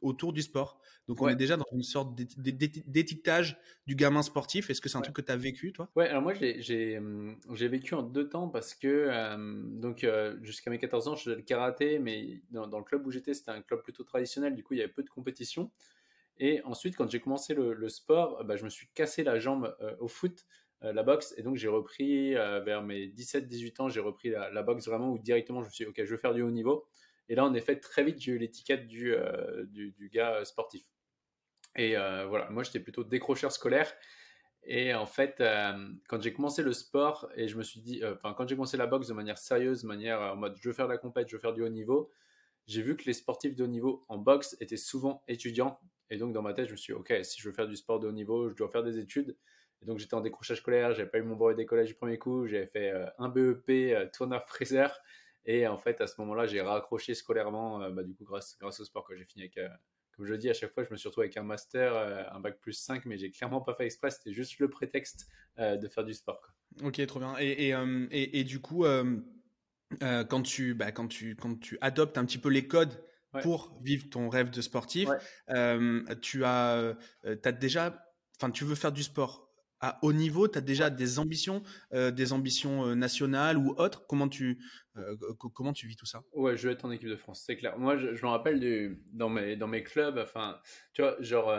autour 0.00 0.32
du 0.32 0.42
sport. 0.42 0.80
Donc 1.06 1.20
on 1.20 1.28
est 1.28 1.36
déjà 1.36 1.56
dans 1.56 1.66
une 1.72 1.82
sorte 1.82 2.16
d'étiquetage 2.16 3.56
du 3.86 3.94
gamin 3.94 4.22
sportif. 4.22 4.68
Est-ce 4.68 4.80
que 4.80 4.88
c'est 4.88 4.98
un 4.98 5.00
truc 5.00 5.14
que 5.14 5.22
tu 5.22 5.30
as 5.30 5.36
vécu, 5.36 5.72
toi? 5.72 5.90
Ouais, 5.94 6.08
alors 6.08 6.22
moi 6.22 6.32
j'ai 6.34 7.68
vécu 7.68 7.94
en 7.94 8.02
deux 8.02 8.28
temps 8.28 8.48
parce 8.48 8.74
que 8.74 9.36
donc 9.80 10.04
jusqu'à 10.42 10.70
mes 10.70 10.78
14 10.78 11.06
ans, 11.06 11.14
je 11.14 11.24
faisais 11.24 11.36
le 11.36 11.42
karaté, 11.42 12.00
mais 12.00 12.42
dans, 12.50 12.66
le 12.66 12.84
club 12.84 13.06
où 13.06 13.12
j'étais, 13.12 13.34
c'était 13.34 13.50
un 13.50 13.62
club 13.62 13.82
plutôt 13.82 14.02
traditionnel, 14.02 14.56
du 14.56 14.64
coup 14.64 14.74
il 14.74 14.78
y 14.78 14.82
avait 14.82 14.92
peu 14.92 15.04
de 15.04 15.10
compétition. 15.10 15.70
Et 16.38 16.62
ensuite, 16.62 16.96
quand 16.96 17.08
j'ai 17.08 17.20
commencé 17.20 17.54
le, 17.54 17.88
sport, 17.88 18.44
bah, 18.44 18.56
je 18.56 18.64
me 18.64 18.70
suis 18.70 18.88
cassé 18.94 19.22
la 19.22 19.38
jambe 19.38 19.76
au 20.00 20.08
foot 20.08 20.32
euh, 20.34 20.52
la 20.82 21.02
boxe. 21.02 21.34
Et 21.36 21.42
donc, 21.42 21.56
j'ai 21.56 21.68
repris 21.68 22.36
euh, 22.36 22.60
vers 22.60 22.82
mes 22.82 23.06
17-18 23.08 23.82
ans, 23.82 23.88
j'ai 23.88 24.00
repris 24.00 24.30
la, 24.30 24.62
boxe 24.62 24.86
vraiment 24.86 25.10
où 25.10 25.18
directement 25.18 25.62
je 25.62 25.66
me 25.66 25.70
suis 25.70 25.84
dit, 25.84 25.90
OK, 25.90 26.04
je 26.04 26.10
veux 26.10 26.18
faire 26.18 26.34
du 26.34 26.42
haut 26.42 26.50
niveau. 26.50 26.86
Et 27.28 27.34
là, 27.34 27.44
en 27.44 27.54
effet, 27.54 27.78
très 27.78 28.02
vite, 28.02 28.20
j'ai 28.20 28.32
eu 28.32 28.38
l'étiquette 28.38 28.88
du, 28.88 29.14
euh, 29.14 29.64
du, 29.66 30.10
gars 30.12 30.44
sportif. 30.44 30.84
Et 31.76 31.94
voilà, 31.94 32.50
moi, 32.50 32.62
j'étais 32.64 32.80
plutôt 32.80 33.04
décrocheur 33.04 33.52
scolaire. 33.52 33.90
Et 34.64 34.92
en 34.94 35.06
fait, 35.06 35.42
quand 36.08 36.20
j'ai 36.20 36.32
commencé 36.32 36.62
le 36.62 36.72
sport 36.72 37.30
et 37.34 37.48
je 37.48 37.56
me 37.56 37.62
suis 37.62 37.80
dit, 37.80 38.02
enfin, 38.04 38.34
quand 38.34 38.46
j'ai 38.46 38.54
commencé 38.54 38.76
la 38.76 38.86
boxe 38.86 39.08
de 39.08 39.14
manière 39.14 39.38
sérieuse, 39.38 39.82
de 39.82 39.88
manière 39.88 40.20
en 40.20 40.36
mode 40.36 40.56
je 40.60 40.68
veux 40.68 40.74
faire 40.74 40.86
de 40.86 40.92
la 40.92 40.98
compète, 40.98 41.28
je 41.28 41.36
veux 41.36 41.40
faire 41.40 41.54
du 41.54 41.62
haut 41.62 41.68
niveau, 41.68 42.10
j'ai 42.66 42.82
vu 42.82 42.96
que 42.96 43.04
les 43.04 43.12
sportifs 43.12 43.56
de 43.56 43.64
haut 43.64 43.68
niveau 43.68 44.04
en 44.08 44.18
boxe 44.18 44.56
étaient 44.60 44.76
souvent 44.76 45.22
étudiants. 45.28 45.80
Et 46.10 46.18
donc, 46.18 46.32
dans 46.32 46.42
ma 46.42 46.52
tête, 46.52 46.66
je 46.66 46.72
me 46.72 46.76
suis 46.76 46.92
dit, 46.92 46.98
OK, 46.98 47.12
si 47.22 47.40
je 47.40 47.48
veux 47.48 47.54
faire 47.54 47.68
du 47.68 47.76
sport 47.76 47.98
de 47.98 48.06
haut 48.06 48.12
niveau, 48.12 48.50
je 48.50 48.54
dois 48.54 48.68
faire 48.68 48.82
des 48.82 48.98
études. 48.98 49.36
Et 49.82 49.86
donc 49.86 49.98
j'étais 49.98 50.14
en 50.14 50.20
décrochage 50.20 50.58
scolaire, 50.58 50.94
j'avais 50.94 51.08
pas 51.08 51.18
eu 51.18 51.22
mon 51.22 51.34
brevet 51.34 51.54
d'écolage 51.54 51.88
du 51.88 51.94
premier 51.94 52.18
coup, 52.18 52.46
j'avais 52.46 52.66
fait 52.66 52.90
euh, 52.90 53.06
un 53.18 53.28
BEP 53.28 53.68
euh, 53.68 54.06
tourneur 54.12 54.46
fraiseur 54.46 54.96
et 55.44 55.66
en 55.66 55.76
fait 55.76 56.00
à 56.00 56.06
ce 56.06 56.20
moment-là 56.20 56.46
j'ai 56.46 56.60
raccroché 56.60 57.14
scolairement, 57.14 57.82
euh, 57.82 57.90
bah, 57.90 58.04
du 58.04 58.14
coup 58.14 58.24
grâce, 58.24 58.56
grâce 58.60 58.78
au 58.78 58.84
sport 58.84 59.04
que 59.04 59.16
j'ai 59.16 59.24
fini 59.24 59.42
avec, 59.44 59.58
comme 60.16 60.26
je 60.26 60.34
dis 60.34 60.48
à 60.48 60.54
chaque 60.54 60.72
fois, 60.72 60.84
je 60.84 60.90
me 60.90 60.96
suis 60.96 61.08
retrouvé 61.08 61.26
avec 61.26 61.36
un 61.36 61.42
master, 61.42 61.96
un 62.32 62.38
bac 62.38 62.60
plus 62.60 62.74
5, 62.74 63.06
mais 63.06 63.18
j'ai 63.18 63.30
clairement 63.30 63.60
pas 63.60 63.74
fait 63.74 63.86
exprès, 63.86 64.10
c'était 64.10 64.32
juste 64.32 64.58
le 64.58 64.68
prétexte 64.68 65.26
de 65.58 65.88
faire 65.88 66.04
du 66.04 66.12
sport. 66.12 66.40
Ok, 66.82 67.04
trop 67.06 67.18
bien. 67.18 67.34
Et, 67.40 67.70
et, 67.70 68.38
et, 68.38 68.44
du 68.44 68.60
coup, 68.60 68.84
quand, 70.00 70.42
tu, 70.42 70.74
bah, 70.74 70.92
quand, 70.92 71.08
tu, 71.08 71.34
quand 71.34 71.58
tu 71.58 71.78
adoptes 71.80 72.18
un 72.18 72.26
petit 72.26 72.36
peu 72.36 72.50
les 72.50 72.68
codes 72.68 73.02
pour 73.40 73.80
vivre 73.82 74.10
ton 74.10 74.28
rêve 74.28 74.50
de 74.50 74.60
sportif, 74.60 75.08
tu 76.20 76.44
as, 76.44 76.94
as 77.24 77.52
déjà, 77.52 78.06
enfin, 78.36 78.50
tu 78.50 78.64
veux 78.64 78.74
faire 78.74 78.92
du 78.92 79.02
sport 79.02 79.51
à 79.82 79.98
haut 80.00 80.14
niveau 80.14 80.48
Tu 80.48 80.56
as 80.56 80.62
déjà 80.62 80.88
des 80.88 81.18
ambitions, 81.18 81.62
euh, 81.92 82.10
des 82.10 82.32
ambitions 82.32 82.86
euh, 82.86 82.94
nationales 82.94 83.58
ou 83.58 83.74
autres? 83.76 84.06
Comment 84.06 84.28
tu, 84.28 84.58
euh, 84.96 85.16
comment 85.52 85.74
tu 85.74 85.86
vis 85.86 85.96
tout 85.96 86.06
ça? 86.06 86.22
Ouais, 86.32 86.56
je 86.56 86.66
veux 86.66 86.72
être 86.72 86.86
en 86.86 86.90
équipe 86.90 87.08
de 87.08 87.16
France, 87.16 87.42
c'est 87.44 87.56
clair. 87.56 87.78
Moi, 87.78 87.98
je, 87.98 88.06
me 88.24 88.30
rappelle 88.30 88.60
du, 88.60 89.02
dans, 89.12 89.28
mes, 89.28 89.56
dans 89.56 89.68
mes 89.68 89.82
clubs, 89.82 90.16
enfin, 90.18 90.58
tu 90.94 91.02
vois, 91.02 91.16
genre 91.20 91.52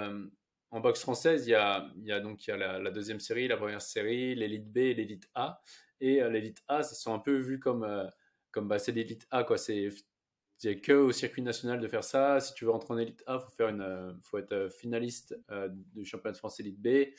en 0.72 0.80
boxe 0.80 1.02
française, 1.02 1.46
il 1.46 1.52
y 1.52 1.56
a, 1.56 1.88
il 1.98 2.06
y 2.06 2.12
a 2.12 2.20
donc 2.20 2.48
il 2.48 2.50
y 2.50 2.54
a 2.54 2.80
la, 2.80 2.92
deuxième 2.92 3.20
série, 3.20 3.48
la 3.48 3.58
première 3.58 3.82
série, 3.82 4.34
l'élite 4.34 4.72
B 4.72 4.78
l'élite 4.78 5.30
A. 5.36 5.62
Et 6.00 6.20
l'élite 6.30 6.64
A, 6.68 6.80
ils 6.80 6.96
sont 6.96 7.14
un 7.14 7.20
peu 7.20 7.38
vus 7.38 7.60
comme, 7.60 7.86
comme 8.52 8.68
bah, 8.68 8.80
c'est 8.80 8.92
l'élite 8.92 9.28
A, 9.30 9.44
quoi. 9.44 9.58
C'est 9.58 9.90
c'est 10.58 10.78
que 10.78 10.94
au 10.94 11.12
circuit 11.12 11.42
national 11.42 11.80
de 11.80 11.88
faire 11.88 12.04
ça. 12.04 12.40
Si 12.40 12.54
tu 12.54 12.66
veux 12.66 12.72
rentrer 12.72 12.94
en 12.94 12.98
élite 12.98 13.24
A, 13.28 13.40
faut 13.40 13.52
faire 13.52 13.70
une, 13.70 14.18
faut 14.22 14.38
être 14.38 14.70
finaliste 14.70 15.38
du 15.94 16.06
championnat 16.06 16.34
de 16.34 16.38
France 16.38 16.60
élite 16.60 16.82
B. 16.82 17.14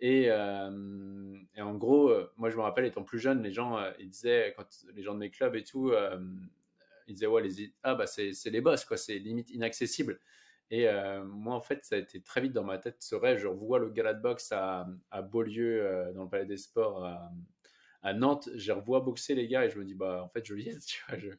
Et, 0.00 0.26
euh, 0.30 1.38
en 1.58 1.74
gros, 1.74 2.10
euh, 2.10 2.30
moi 2.36 2.50
je 2.50 2.56
me 2.56 2.62
rappelle 2.62 2.84
étant 2.84 3.02
plus 3.02 3.18
jeune, 3.18 3.42
les 3.42 3.52
gens 3.52 3.78
euh, 3.78 3.90
ils 3.98 4.10
disaient, 4.10 4.52
quand 4.56 4.66
les 4.94 5.02
gens 5.02 5.14
de 5.14 5.18
mes 5.18 5.30
clubs 5.30 5.56
et 5.56 5.64
tout, 5.64 5.92
ils 7.06 7.14
disaient 7.14 7.26
ouais, 7.26 7.42
les, 7.42 7.72
ah 7.82 7.94
bah 7.94 8.06
c'est 8.06 8.32
les 8.46 8.60
boss, 8.60 8.84
quoi, 8.84 8.96
c'est 8.96 9.18
limite 9.18 9.50
inaccessible. 9.50 10.20
Et 10.70 10.86
moi 11.24 11.54
en 11.54 11.60
fait, 11.60 11.84
ça 11.84 11.94
a 11.94 11.98
été 11.98 12.20
très 12.20 12.40
vite 12.40 12.52
dans 12.52 12.64
ma 12.64 12.78
tête 12.78 12.96
ce 13.00 13.14
rêve. 13.14 13.38
Je 13.38 13.46
revois 13.46 13.78
le 13.78 13.90
gala 13.90 14.14
de 14.14 14.20
boxe 14.20 14.50
à, 14.52 14.86
à 15.10 15.22
Beaulieu, 15.22 16.12
dans 16.14 16.24
le 16.24 16.28
Palais 16.28 16.46
des 16.46 16.56
Sports 16.56 17.04
à, 17.04 17.30
à, 18.02 18.12
Nantes. 18.12 18.48
Je 18.54 18.72
revois 18.72 19.00
boxer 19.00 19.34
les 19.34 19.46
gars 19.46 19.64
et 19.64 19.70
je 19.70 19.78
me 19.78 19.84
dis 19.84 19.94
bah 19.94 20.22
en 20.24 20.28
fait 20.28 20.44
je 20.44 20.54
viens, 20.54 20.76
tu 20.86 21.02
vois. 21.08 21.18
Je... 21.18 21.30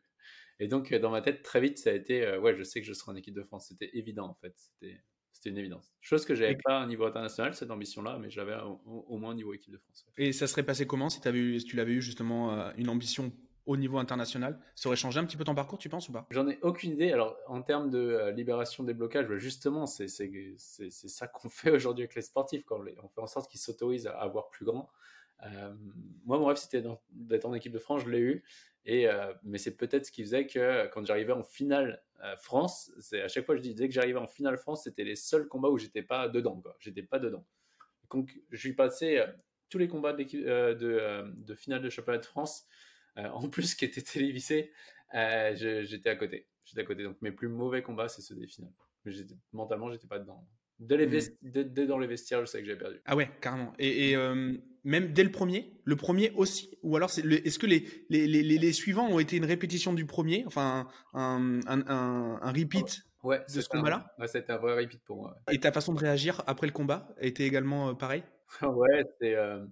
Et 0.60 0.68
donc 0.68 0.94
dans 0.94 1.12
ma 1.12 1.22
tête 1.22 1.44
très 1.44 1.62
vite, 1.62 1.78
ça 1.78 1.92
a 1.92 1.94
été 1.94 2.38
ouais, 2.38 2.56
je 2.56 2.64
sais 2.64 2.82
que 2.82 2.88
je 2.88 2.94
serai 2.94 3.12
en 3.12 3.16
équipe 3.16 3.36
de 3.36 3.44
France. 3.44 3.68
C'était 3.70 3.92
évident 3.94 4.28
en 4.28 4.36
fait. 4.36 4.54
C'était 4.56 5.02
c'était 5.38 5.52
une 5.52 5.58
évidence. 5.60 5.94
Chose 6.02 6.26
que 6.26 6.34
j'avais 6.34 6.58
pas 6.64 6.84
au 6.84 6.88
niveau 6.88 7.06
international, 7.06 7.54
cette 7.54 7.70
ambition-là, 7.70 8.18
mais 8.20 8.32
j'avais 8.32 8.56
au, 8.86 9.18
moins 9.18 9.32
au 9.32 9.36
niveau 9.36 9.54
équipe 9.54 9.72
de 9.72 9.78
France. 9.78 10.06
Et 10.18 10.32
ça 10.34 10.48
serait 10.48 10.64
passé 10.64 10.88
comment 10.88 11.10
si, 11.10 11.26
avais 11.28 11.60
si 11.60 11.66
tu 11.66 11.76
l'avais 11.76 11.94
eu 11.94 12.02
justement 12.02 12.54
euh, 12.54 12.72
une 12.76 12.90
ambition 12.90 13.32
au 13.68 13.78
niveau 13.78 14.00
international? 14.00 14.60
Ça 14.74 14.90
aurait 14.90 14.96
changé 14.96 15.20
un 15.20 15.26
petit 15.26 15.38
peu 15.38 15.44
ton 15.44 15.54
parcours, 15.54 15.78
tu 15.78 15.90
penses 15.90 16.10
ou 16.10 16.12
pas? 16.12 16.26
J'en 16.32 16.48
ai 16.48 16.58
aucune 16.64 16.94
idée. 16.94 17.12
Alors, 17.12 17.38
en 17.46 17.62
termes 17.62 17.92
de 17.92 18.00
euh, 18.00 18.32
libération 18.32 18.84
des 18.84 18.96
blocages, 18.96 19.28
bah, 19.28 19.38
justement, 19.38 19.86
c'est 19.86 20.08
ça 20.08 21.28
qu'on 21.28 21.50
fait 21.50 21.70
aujourd'hui 21.70 22.06
avec 22.06 22.16
les 22.16 22.24
sportifs. 22.24 22.66
Quand 22.66 22.80
on 23.04 23.08
fait 23.08 23.22
en 23.22 23.28
sorte 23.28 23.52
qu'ils 23.52 23.60
s'autorisent 23.60 24.08
à 24.08 24.18
avoir 24.18 24.50
plus 24.50 24.66
grand. 24.66 24.90
Euh, 25.44 25.74
moi, 26.26 26.40
mon 26.40 26.46
rêve, 26.46 26.58
c'était 26.58 26.84
d'être 27.10 27.46
en 27.46 27.54
équipe 27.54 27.72
de 27.74 27.80
France, 27.80 28.04
je 28.06 28.10
l'ai 28.10 28.20
eu. 28.20 28.44
Et, 28.86 29.06
mais 29.44 29.58
c'est 29.58 29.76
peut-être 29.76 30.06
ce 30.06 30.12
qui 30.14 30.24
faisait 30.24 30.48
que 30.48 30.88
quand 30.94 31.06
j'arrivais 31.06 31.34
en 31.34 31.44
finale 31.44 32.02
euh, 32.24 32.36
France, 32.38 32.92
c'est 33.00 33.22
à 33.22 33.28
chaque 33.28 33.46
fois 33.46 33.56
je 33.56 33.62
disais 33.62 33.88
que 33.88 33.94
j'arrivais 33.94 34.18
en 34.18 34.28
finale 34.28 34.58
France, 34.58 34.84
c'était 34.86 35.04
les 35.04 35.16
seuls 35.16 35.48
combats 35.48 35.70
où 35.70 35.78
j'étais 35.78 36.02
pas 36.02 36.28
dedans. 36.28 36.62
J'étais 36.80 37.04
pas 37.04 37.20
dedans. 37.20 37.46
Donc 38.10 38.40
je 38.50 38.58
suis 38.58 38.74
passé 38.74 39.20
euh, 39.20 39.28
tous 39.70 39.78
les 39.78 39.88
combats 39.88 40.14
de, 40.14 40.26
euh, 40.48 40.74
de, 40.74 41.32
de, 41.36 41.56
finale 41.56 41.82
de 41.82 41.90
championnat 41.90 42.20
de 42.20 42.26
France, 42.26 42.66
en 43.16 43.50
plus 43.50 43.76
qui 43.76 43.86
étaient 43.86 44.02
télévisés, 44.02 44.72
j'étais 45.14 46.10
à 46.10 46.16
côté. 46.16 46.48
J'étais 46.64 46.82
à 46.82 46.86
côté. 46.86 47.04
Donc 47.04 47.22
mes 47.22 47.32
plus 47.32 47.50
mauvais 47.50 47.84
combats, 47.84 48.08
c'est 48.08 48.22
ceux 48.22 48.36
des 48.36 48.48
finales. 48.48 48.74
Mais 49.06 49.14
mentalement, 49.54 49.92
j'étais 49.92 50.08
pas 50.08 50.20
dedans. 50.20 50.48
Dès, 50.80 50.98
les 50.98 51.08
mmh. 51.08 51.32
dès, 51.42 51.88
dans 51.88 51.98
les 51.98 52.06
vestiaires, 52.06 52.42
je 52.42 52.46
sais 52.46 52.60
que 52.60 52.66
j'ai 52.66 52.76
perdu. 52.76 53.02
Ah 53.06 53.16
ouais, 53.16 53.32
carrément. 53.42 53.74
Et, 53.80 54.16
euh, 54.16 54.56
même 54.88 55.12
dès 55.12 55.24
le 55.24 55.32
premier 55.32 55.74
Le 55.84 55.96
premier 55.98 56.32
aussi 56.32 56.78
Ou 56.82 56.96
alors, 56.96 57.10
est-ce 57.10 57.60
que 57.60 57.66
les, 57.66 57.86
les, 58.10 58.26
les, 58.26 58.42
les, 58.42 58.74
suivants 58.74 59.08
ont 59.08 59.20
été 59.20 59.36
une 59.36 59.46
répétition 59.46 59.94
du 59.94 60.06
premier 60.06 60.46
Enfin, 60.48 60.88
un, 61.14 61.60
un, 61.68 61.82
un, 61.88 62.40
un 62.42 62.52
repeat 62.52 63.02
ouais, 63.24 63.44
de 63.54 63.62
ce 63.62 63.68
combat-là? 63.68 64.14
Ouais, 64.18 64.28
c'était 64.28 64.54
un 64.54 64.58
vrai 64.58 64.80
repeat 64.80 65.04
pour 65.04 65.18
moi. 65.18 65.38
Et 65.52 65.60
ta 65.60 65.74
façon 65.74 65.94
de 65.94 66.00
réagir 66.00 66.42
après 66.48 66.68
le 66.68 66.74
combat 66.74 67.10
était 67.20 67.44
également 67.44 67.90
euh, 67.90 67.94
pareil 67.94 68.24
Ouais, 68.62 69.04
c'est. 69.20 69.36
Euh, 69.36 69.66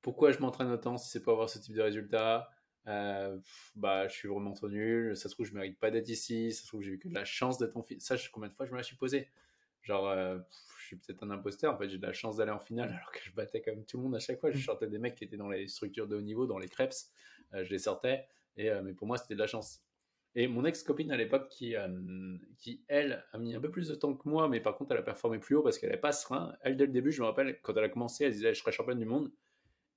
pourquoi 0.00 0.32
je 0.32 0.38
m'entraîne 0.38 0.70
autant 0.70 0.96
si 0.96 1.10
c'est 1.10 1.20
pour 1.22 1.34
avoir 1.34 1.50
ce 1.50 1.58
type 1.58 1.74
de 1.74 1.82
résultat? 1.82 2.48
Bah, 2.86 4.08
je 4.08 4.14
suis 4.14 4.28
vraiment 4.28 4.54
trop 4.54 4.70
nul. 4.70 5.14
Ça 5.16 5.28
se 5.28 5.34
trouve, 5.34 5.46
je 5.46 5.54
mérite 5.54 5.78
pas 5.78 5.90
d'être 5.90 6.08
ici. 6.08 6.50
Ça 6.50 6.62
se 6.62 6.66
trouve, 6.68 6.80
j'ai 6.80 6.92
eu 6.92 6.98
que 6.98 7.08
de 7.08 7.14
la 7.14 7.26
chance 7.26 7.58
d'être 7.58 7.76
en 7.76 7.82
finale. 7.82 8.00
Ça, 8.00 8.16
combien 8.32 8.48
de 8.48 8.54
fois 8.54 8.64
je 8.64 8.72
me 8.72 8.78
la 8.78 8.82
suis 8.82 8.96
posé 8.96 9.28
Genre, 9.82 10.12
je 10.12 10.71
suis 10.96 11.06
peut-être 11.06 11.22
un 11.22 11.30
imposteur. 11.30 11.74
En 11.74 11.78
fait, 11.78 11.88
j'ai 11.88 11.98
de 11.98 12.06
la 12.06 12.12
chance 12.12 12.36
d'aller 12.36 12.50
en 12.50 12.60
finale 12.60 12.90
alors 12.96 13.10
que 13.12 13.20
je 13.22 13.32
battais 13.32 13.60
comme 13.60 13.84
tout 13.84 13.96
le 13.96 14.04
monde 14.04 14.16
à 14.16 14.18
chaque 14.18 14.40
fois. 14.40 14.50
Je 14.50 14.58
mmh. 14.58 14.62
sortais 14.62 14.86
des 14.86 14.98
mecs 14.98 15.14
qui 15.14 15.24
étaient 15.24 15.36
dans 15.36 15.48
les 15.48 15.68
structures 15.68 16.06
de 16.06 16.16
haut 16.16 16.20
niveau, 16.20 16.46
dans 16.46 16.58
les 16.58 16.68
crêpes. 16.68 16.94
je 17.52 17.70
les 17.70 17.78
sortais. 17.78 18.26
Et, 18.56 18.70
mais 18.82 18.92
pour 18.92 19.06
moi, 19.06 19.16
c'était 19.16 19.34
de 19.34 19.40
la 19.40 19.46
chance. 19.46 19.82
Et 20.34 20.48
mon 20.48 20.64
ex-copine 20.64 21.10
à 21.12 21.16
l'époque, 21.16 21.48
qui, 21.50 21.74
qui, 22.58 22.82
elle, 22.88 23.24
a 23.32 23.38
mis 23.38 23.54
un 23.54 23.60
peu 23.60 23.70
plus 23.70 23.88
de 23.88 23.94
temps 23.94 24.14
que 24.14 24.28
moi, 24.28 24.48
mais 24.48 24.60
par 24.60 24.76
contre, 24.76 24.92
elle 24.92 24.98
a 24.98 25.02
performé 25.02 25.38
plus 25.38 25.56
haut 25.56 25.62
parce 25.62 25.78
qu'elle 25.78 25.90
n'avait 25.90 26.00
pas 26.00 26.12
serein. 26.12 26.56
Elle, 26.62 26.76
dès 26.76 26.86
le 26.86 26.92
début, 26.92 27.12
je 27.12 27.20
me 27.20 27.26
rappelle, 27.26 27.60
quand 27.60 27.76
elle 27.76 27.84
a 27.84 27.88
commencé, 27.88 28.24
elle 28.24 28.32
disait 28.32 28.54
Je 28.54 28.60
serai 28.60 28.72
championne 28.72 28.98
du 28.98 29.04
monde. 29.04 29.30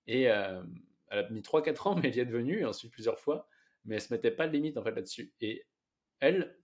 Et 0.08 0.24
elle 0.24 0.66
a 1.10 1.30
mis 1.30 1.42
3-4 1.42 1.88
ans, 1.88 1.96
mais 2.02 2.10
elle 2.10 2.16
y 2.16 2.20
est 2.20 2.26
devenue, 2.26 2.66
ensuite 2.66 2.92
plusieurs 2.92 3.20
fois. 3.20 3.48
Mais 3.86 3.96
elle 3.96 4.02
se 4.02 4.14
mettait 4.14 4.32
pas 4.32 4.48
de 4.48 4.54
limite 4.54 4.78
en 4.78 4.84
fait 4.84 4.92
là-dessus. 4.92 5.34
Et 5.42 5.66
elle, 6.20 6.58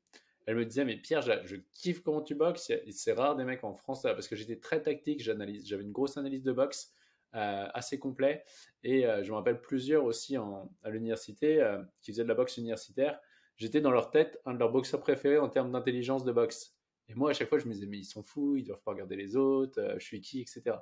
elle 0.51 0.57
me 0.57 0.65
disait, 0.65 0.83
mais 0.83 0.97
Pierre, 0.97 1.21
je, 1.21 1.55
kiffe 1.71 2.01
comment 2.01 2.21
tu 2.21 2.35
boxes. 2.35 2.73
C'est 2.91 3.13
rare 3.13 3.37
des 3.37 3.45
mecs 3.45 3.63
en 3.63 3.73
France, 3.73 4.01
parce 4.01 4.27
que 4.27 4.35
j'étais 4.35 4.57
très 4.57 4.81
tactique, 4.81 5.21
j'avais 5.23 5.83
une 5.83 5.93
grosse 5.93 6.17
analyse 6.17 6.43
de 6.43 6.51
boxe 6.51 6.93
euh, 7.35 7.67
assez 7.73 7.99
complet. 7.99 8.43
Et 8.83 9.07
euh, 9.07 9.23
je 9.23 9.31
me 9.31 9.35
rappelle 9.37 9.61
plusieurs 9.61 10.03
aussi 10.03 10.35
à 10.35 10.89
l'université 10.89 11.61
euh, 11.61 11.81
qui 12.01 12.11
faisaient 12.11 12.23
de 12.23 12.27
la 12.27 12.35
boxe 12.35 12.57
universitaire 12.57 13.19
j'étais 13.55 13.79
dans 13.79 13.91
leur 13.91 14.09
tête 14.09 14.41
un 14.45 14.55
de 14.55 14.59
leurs 14.59 14.71
boxeurs 14.71 15.01
préférés 15.01 15.37
en 15.37 15.47
termes 15.47 15.71
d'intelligence 15.71 16.25
de 16.25 16.31
boxe. 16.31 16.75
Et 17.07 17.13
moi, 17.13 17.29
à 17.29 17.33
chaque 17.33 17.47
fois, 17.47 17.59
je 17.59 17.67
me 17.67 17.73
disais, 17.73 17.85
mais 17.85 17.99
ils 17.99 18.05
sont 18.05 18.23
fous, 18.23 18.55
ils 18.57 18.63
doivent 18.63 18.81
pas 18.81 18.91
regarder 18.91 19.15
les 19.15 19.35
autres, 19.35 19.79
je 19.99 20.03
suis 20.03 20.19
qui, 20.19 20.41
etc. 20.41 20.77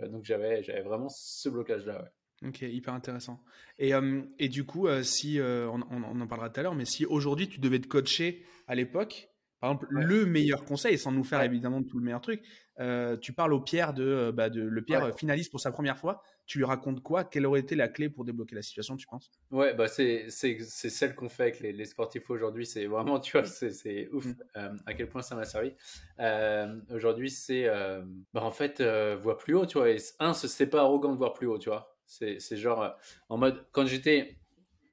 Donc 0.00 0.24
j'avais, 0.24 0.64
j'avais 0.64 0.82
vraiment 0.82 1.08
ce 1.08 1.48
blocage-là. 1.48 2.10
Ok, 2.46 2.62
hyper 2.62 2.94
intéressant. 2.94 3.42
Et, 3.78 3.94
euh, 3.94 4.22
et 4.38 4.48
du 4.48 4.64
coup, 4.64 4.88
euh, 4.88 5.02
si 5.02 5.38
on, 5.40 5.80
on, 5.90 6.20
en 6.20 6.26
parlera 6.26 6.50
tout 6.50 6.60
à 6.60 6.62
l'heure, 6.62 6.74
mais 6.74 6.84
si 6.84 7.06
aujourd'hui 7.06 7.48
tu 7.48 7.60
devais 7.60 7.78
te 7.78 7.86
coacher 7.86 8.44
à 8.66 8.74
l'époque, 8.74 9.28
par 9.60 9.70
exemple, 9.70 9.86
le 9.90 10.26
meilleur 10.26 10.64
conseil, 10.64 10.98
sans 10.98 11.12
nous 11.12 11.22
faire 11.22 11.40
évidemment 11.42 11.84
tout 11.84 11.98
le 11.98 12.04
meilleur 12.04 12.20
truc, 12.20 12.42
tu 13.20 13.32
parles 13.32 13.52
au 13.52 13.60
Pierre 13.60 13.94
de, 13.94 14.32
bah, 14.34 14.50
de 14.50 14.60
le 14.60 14.82
Pierre 14.82 15.16
finaliste 15.16 15.52
pour 15.52 15.60
sa 15.60 15.70
première 15.70 15.98
fois 15.98 16.22
tu 16.46 16.58
lui 16.58 16.64
racontes 16.64 17.02
quoi? 17.02 17.24
Quelle 17.24 17.46
aurait 17.46 17.60
été 17.60 17.74
la 17.74 17.88
clé 17.88 18.08
pour 18.08 18.24
débloquer 18.24 18.54
la 18.54 18.62
situation, 18.62 18.96
tu 18.96 19.06
penses? 19.06 19.30
Ouais, 19.50 19.74
bah 19.74 19.88
c'est 19.88 20.28
celle 20.28 21.14
qu'on 21.14 21.28
fait 21.28 21.44
avec 21.44 21.60
les, 21.60 21.84
sportifs 21.84 22.28
aujourd'hui. 22.30 22.66
C'est 22.66 22.86
vraiment, 22.86 23.20
tu 23.20 23.32
vois, 23.32 23.46
c'est 23.46 24.08
ouf 24.12 24.26
mm. 24.26 24.34
euh, 24.56 24.76
à 24.86 24.94
quel 24.94 25.08
point 25.08 25.22
ça 25.22 25.34
m'a 25.34 25.44
servi. 25.44 25.72
Euh, 26.18 26.78
aujourd'hui, 26.90 27.30
c'est 27.30 27.66
euh, 27.66 28.02
bah 28.32 28.42
en 28.42 28.50
fait, 28.50 28.82
voir 28.82 29.36
plus 29.36 29.54
haut, 29.54 29.66
tu 29.66 29.78
vois. 29.78 29.90
Et 29.90 29.98
un, 30.18 30.34
c'est 30.34 30.66
pas 30.66 30.80
arrogant 30.80 31.12
de 31.12 31.18
voir 31.18 31.32
plus 31.32 31.46
haut, 31.46 31.58
tu 31.58 31.68
vois. 31.68 31.91
C'est 32.18 32.56
genre 32.56 32.96
en 33.28 33.36
mode, 33.36 33.64
quand 33.72 33.86
j'étais. 33.86 34.38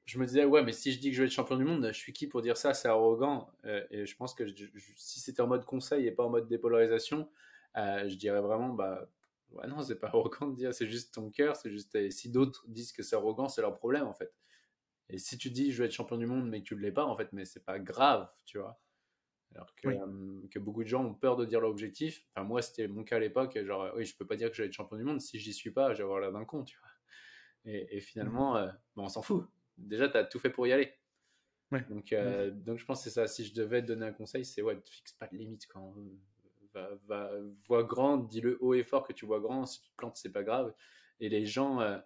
Je 0.06 0.18
me 0.18 0.26
disais, 0.26 0.44
ouais, 0.44 0.64
mais 0.64 0.72
si 0.72 0.92
je 0.92 1.00
dis 1.00 1.12
que 1.12 1.16
je 1.16 1.22
vais 1.22 1.28
être 1.28 1.34
champion 1.34 1.56
du 1.56 1.66
monde, 1.66 1.86
je 1.88 1.98
suis 1.98 2.14
qui 2.14 2.26
pour 2.26 2.42
dire 2.42 2.58
ça? 2.58 2.74
C'est 2.74 2.88
arrogant. 2.88 3.52
et 3.64 4.06
je 4.06 4.16
pense 4.16 4.34
que 4.34 4.44
si 4.98 5.20
c'était 5.20 5.42
en 5.42 5.48
mode 5.48 5.66
conseil 5.66 6.08
et 6.08 6.12
pas 6.12 6.24
en 6.24 6.30
mode 6.30 6.48
dépolarisation, 6.48 7.30
je 7.76 8.16
dirais 8.16 8.42
vraiment, 8.42 8.70
bah, 8.70 9.08
Ouais, 9.52 9.68
non, 9.68 9.82
c'est 9.82 10.00
pas 10.00 10.08
arrogant 10.14 10.48
de 10.48 10.56
dire, 10.56 10.74
c'est 10.74 10.88
juste 10.88 11.14
ton 11.14 11.30
cœur, 11.30 11.56
c'est 11.56 11.72
juste. 11.72 11.96
Et 11.96 12.12
si 12.12 12.30
d'autres 12.30 12.64
disent 12.68 12.92
que 12.92 13.04
c'est 13.04 13.16
arrogant, 13.16 13.50
c'est 13.50 13.62
leur 13.62 13.76
problème 13.76 14.08
en 14.08 14.14
fait. 14.14 14.34
Et 15.10 15.18
si 15.18 15.38
tu 15.38 15.50
dis 15.50 15.72
je 15.72 15.82
vais 15.82 15.86
être 15.88 15.94
champion 15.94 16.18
du 16.18 16.28
monde 16.28 16.48
mais 16.48 16.62
que 16.62 16.68
tu 16.68 16.76
ne 16.76 16.82
l'es 16.82 16.92
pas, 16.92 17.06
en 17.06 17.16
fait, 17.16 17.34
mais 17.34 17.46
c'est 17.46 17.66
pas 17.66 17.80
grave, 17.80 18.30
tu 18.46 18.60
vois. 18.60 18.80
Alors 19.56 19.74
que, 19.76 19.88
euh, 19.88 20.48
que, 20.52 20.60
beaucoup 20.60 20.84
de 20.84 20.88
gens 20.88 21.04
ont 21.04 21.16
peur 21.16 21.36
de 21.36 21.44
dire 21.44 21.60
leur 21.60 21.72
objectif. 21.72 22.24
Enfin, 22.36 22.46
moi, 22.46 22.62
c'était 22.62 22.88
mon 22.88 23.04
cas 23.04 23.16
à 23.16 23.20
l'époque. 23.20 23.58
Genre, 23.64 23.92
oui, 23.96 24.06
je 24.06 24.16
peux 24.16 24.28
pas 24.28 24.36
dire 24.36 24.52
que 24.52 24.56
je 24.56 24.62
vais 24.62 24.68
être 24.68 24.74
champion 24.74 24.96
du 24.96 25.04
monde. 25.04 25.20
Si 25.22 25.40
j'y 25.40 25.54
suis 25.54 25.72
pas, 25.72 25.94
je 25.94 26.00
vais 26.00 26.04
avoir 26.04 26.20
l'air 26.20 26.32
d'un 26.32 26.46
con, 26.46 26.64
tu 26.64 26.78
vois. 26.78 26.90
Et, 27.66 28.00
finalement, 28.00 28.54
mmh. 28.54 28.58
euh, 28.58 28.72
on 28.96 29.10
s'en 29.10 29.22
fout. 29.22 29.48
Déjà, 29.78 30.10
tu 30.10 30.18
as 30.18 30.24
tout 30.24 30.40
fait 30.40 30.50
pour 30.50 30.68
y 30.68 30.74
aller. 30.74 30.94
Donc, 31.90 32.14
euh, 32.14 32.50
donc, 32.50 32.80
je 32.80 32.86
pense 32.86 33.00
que 33.00 33.10
c'est 33.10 33.16
ça. 33.16 33.28
Si 33.28 33.46
je 33.46 33.54
devais 33.54 33.82
te 33.82 33.88
donner 33.88 34.08
un 34.08 34.14
conseil, 34.14 34.44
c'est 34.44 34.62
ouais, 34.62 34.76
ne 34.76 34.82
fixe 34.82 35.14
pas 35.14 35.28
de 35.28 35.38
limite 35.38 35.68
quand 35.68 35.94
va, 36.74 36.90
va, 37.06 37.32
vois 37.68 37.84
grand, 37.84 38.18
dis-le 38.18 38.58
haut 38.62 38.74
et 38.74 38.84
fort 38.84 39.06
que 39.08 39.14
tu 39.14 39.26
vois 39.26 39.40
grand. 39.40 39.66
Si 39.66 39.82
tu 39.82 39.90
te 39.90 39.96
plantes, 39.96 40.18
c'est 40.18 40.32
pas 40.32 40.44
grave. 40.44 40.74
Et 41.20 41.30
les 41.30 41.46
gens, 41.46 41.80
euh, 41.82 42.00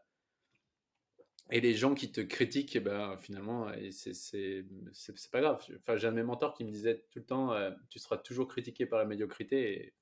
et 1.49 1.61
les 1.61 1.73
gens 1.75 1.93
qui 1.93 2.11
te 2.11 2.19
critiquent, 2.19 2.75
eh 2.75 2.81
ben, 2.81 3.15
finalement, 3.17 3.71
c'est 3.91 4.65
pas 5.31 5.39
grave. 5.39 5.63
Enfin, 5.77 5.95
j'ai 5.95 6.07
un 6.07 6.11
de 6.11 6.17
mes 6.17 6.23
mentors 6.23 6.55
qui 6.55 6.65
me 6.65 6.71
disait 6.71 7.05
tout 7.11 7.19
le 7.19 7.25
temps 7.25 7.55
Tu 7.89 7.99
seras 7.99 8.17
toujours 8.17 8.47
critiqué 8.47 8.85
par 8.85 8.99
la 8.99 9.05
médiocrité. 9.05 9.85
Et, 9.85 9.93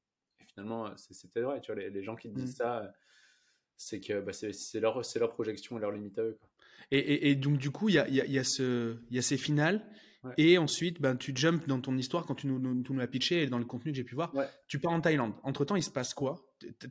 finalement, 0.48 0.92
c'est 0.98 1.32
peut-être 1.32 1.46
vrai. 1.46 1.62
Tu 1.62 1.72
vois, 1.72 1.82
les, 1.82 2.04
gens 2.04 2.16
qui 2.16 2.30
te 2.30 2.36
disent 2.36 2.54
mmh. 2.54 2.64
ça, 2.64 2.94
c'est 3.82 4.00
que 4.00 4.22
bah, 4.22 4.32
c'est 4.34 4.80
leur, 4.80 5.02
leur 5.16 5.32
projection 5.32 5.78
et 5.78 5.82
leur 5.82 5.92
limite 5.92 6.18
à 6.20 6.24
eux. 6.24 6.38
Quoi. 6.40 6.50
Et, 6.92 7.30
et, 7.30 7.36
donc, 7.36 7.58
du 7.58 7.72
coup, 7.72 7.90
il 7.90 7.96
y 7.96 8.00
a, 8.00 8.08
y, 8.10 8.38
a 8.38 8.44
ce, 8.44 8.98
y 9.10 9.18
a 9.18 9.22
ces 9.22 9.38
finales. 9.38 9.86
Et 10.38 10.58
ensuite, 10.60 11.02
ben, 11.02 11.16
tu 11.16 11.32
jumps 11.36 11.66
dans 11.68 11.80
ton 11.80 11.98
histoire 11.98 12.26
quand 12.26 12.36
tu 12.36 12.48
nous, 12.48 12.60
nous, 12.60 12.76
nous 12.76 12.98
l'as 12.98 13.08
pitché 13.08 13.44
et 13.44 13.48
dans 13.48 13.58
le 13.58 13.66
contenu 13.66 13.92
que 13.92 13.98
j'ai 13.98 14.04
pu 14.04 14.14
voir. 14.14 14.32
Tu 14.68 14.78
pars 14.78 14.92
en 14.92 15.02
Thaïlande. 15.02 15.34
Entre 15.44 15.66
temps, 15.66 15.76
il 15.76 15.84
se 15.84 15.90
passe 15.90 16.14
quoi? 16.14 16.36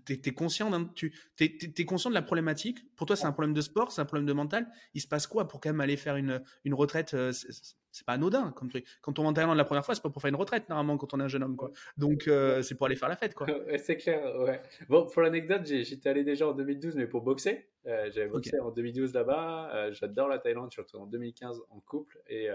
Tu 0.04 0.12
es, 0.12 0.32
conscient 0.32 0.70
tu 0.94 1.12
es, 1.40 1.84
conscient 1.84 2.10
de 2.10 2.14
la 2.14 2.22
problématique? 2.22 2.78
Pour 2.96 3.06
toi, 3.06 3.16
c'est 3.16 3.26
un 3.26 3.32
problème 3.32 3.54
de 3.54 3.60
sport, 3.60 3.92
c'est 3.92 4.00
un 4.00 4.04
problème 4.04 4.26
de 4.26 4.32
mental. 4.32 4.68
Il 4.94 5.00
se 5.00 5.06
passe 5.06 5.26
quoi 5.26 5.48
pour 5.48 5.60
quand 5.60 5.70
même 5.70 5.80
aller 5.80 5.96
faire 5.96 6.16
une, 6.16 6.42
une 6.64 6.74
retraite 6.74 7.14
euh, 7.14 7.32
C'est 7.32 8.06
pas 8.06 8.14
anodin 8.14 8.52
comme 8.52 8.68
truc. 8.68 8.86
Quand 9.00 9.18
on 9.18 9.22
va 9.22 9.28
en 9.28 9.32
Thaïlande 9.32 9.56
la 9.56 9.64
première 9.64 9.84
fois, 9.84 9.94
c'est 9.94 10.02
pas 10.02 10.10
pour 10.10 10.22
faire 10.22 10.28
une 10.28 10.36
retraite 10.36 10.68
normalement 10.68 10.96
quand 10.96 11.14
on 11.14 11.20
est 11.20 11.24
un 11.24 11.28
jeune 11.28 11.42
homme. 11.42 11.56
Quoi. 11.56 11.70
Donc, 11.96 12.28
euh, 12.28 12.62
c'est 12.62 12.74
pour 12.74 12.86
aller 12.86 12.96
faire 12.96 13.08
la 13.08 13.16
fête. 13.16 13.34
quoi. 13.34 13.46
c'est 13.78 13.96
clair. 13.96 14.36
Ouais. 14.40 14.60
Bon, 14.88 15.06
pour 15.06 15.22
l'anecdote, 15.22 15.66
j'étais 15.66 16.08
allé 16.08 16.24
déjà 16.24 16.48
en 16.48 16.52
2012, 16.52 16.96
mais 16.96 17.06
pour 17.06 17.22
boxer. 17.22 17.68
Euh, 17.86 18.10
j'avais 18.12 18.28
boxé 18.28 18.58
en 18.60 18.70
2012 18.70 19.14
là-bas. 19.14 19.90
J'adore 19.92 20.28
la 20.28 20.38
Thaïlande, 20.38 20.72
surtout 20.72 20.98
en 20.98 21.06
2015 21.06 21.60
en 21.70 21.80
couple. 21.80 22.20
Et. 22.28 22.48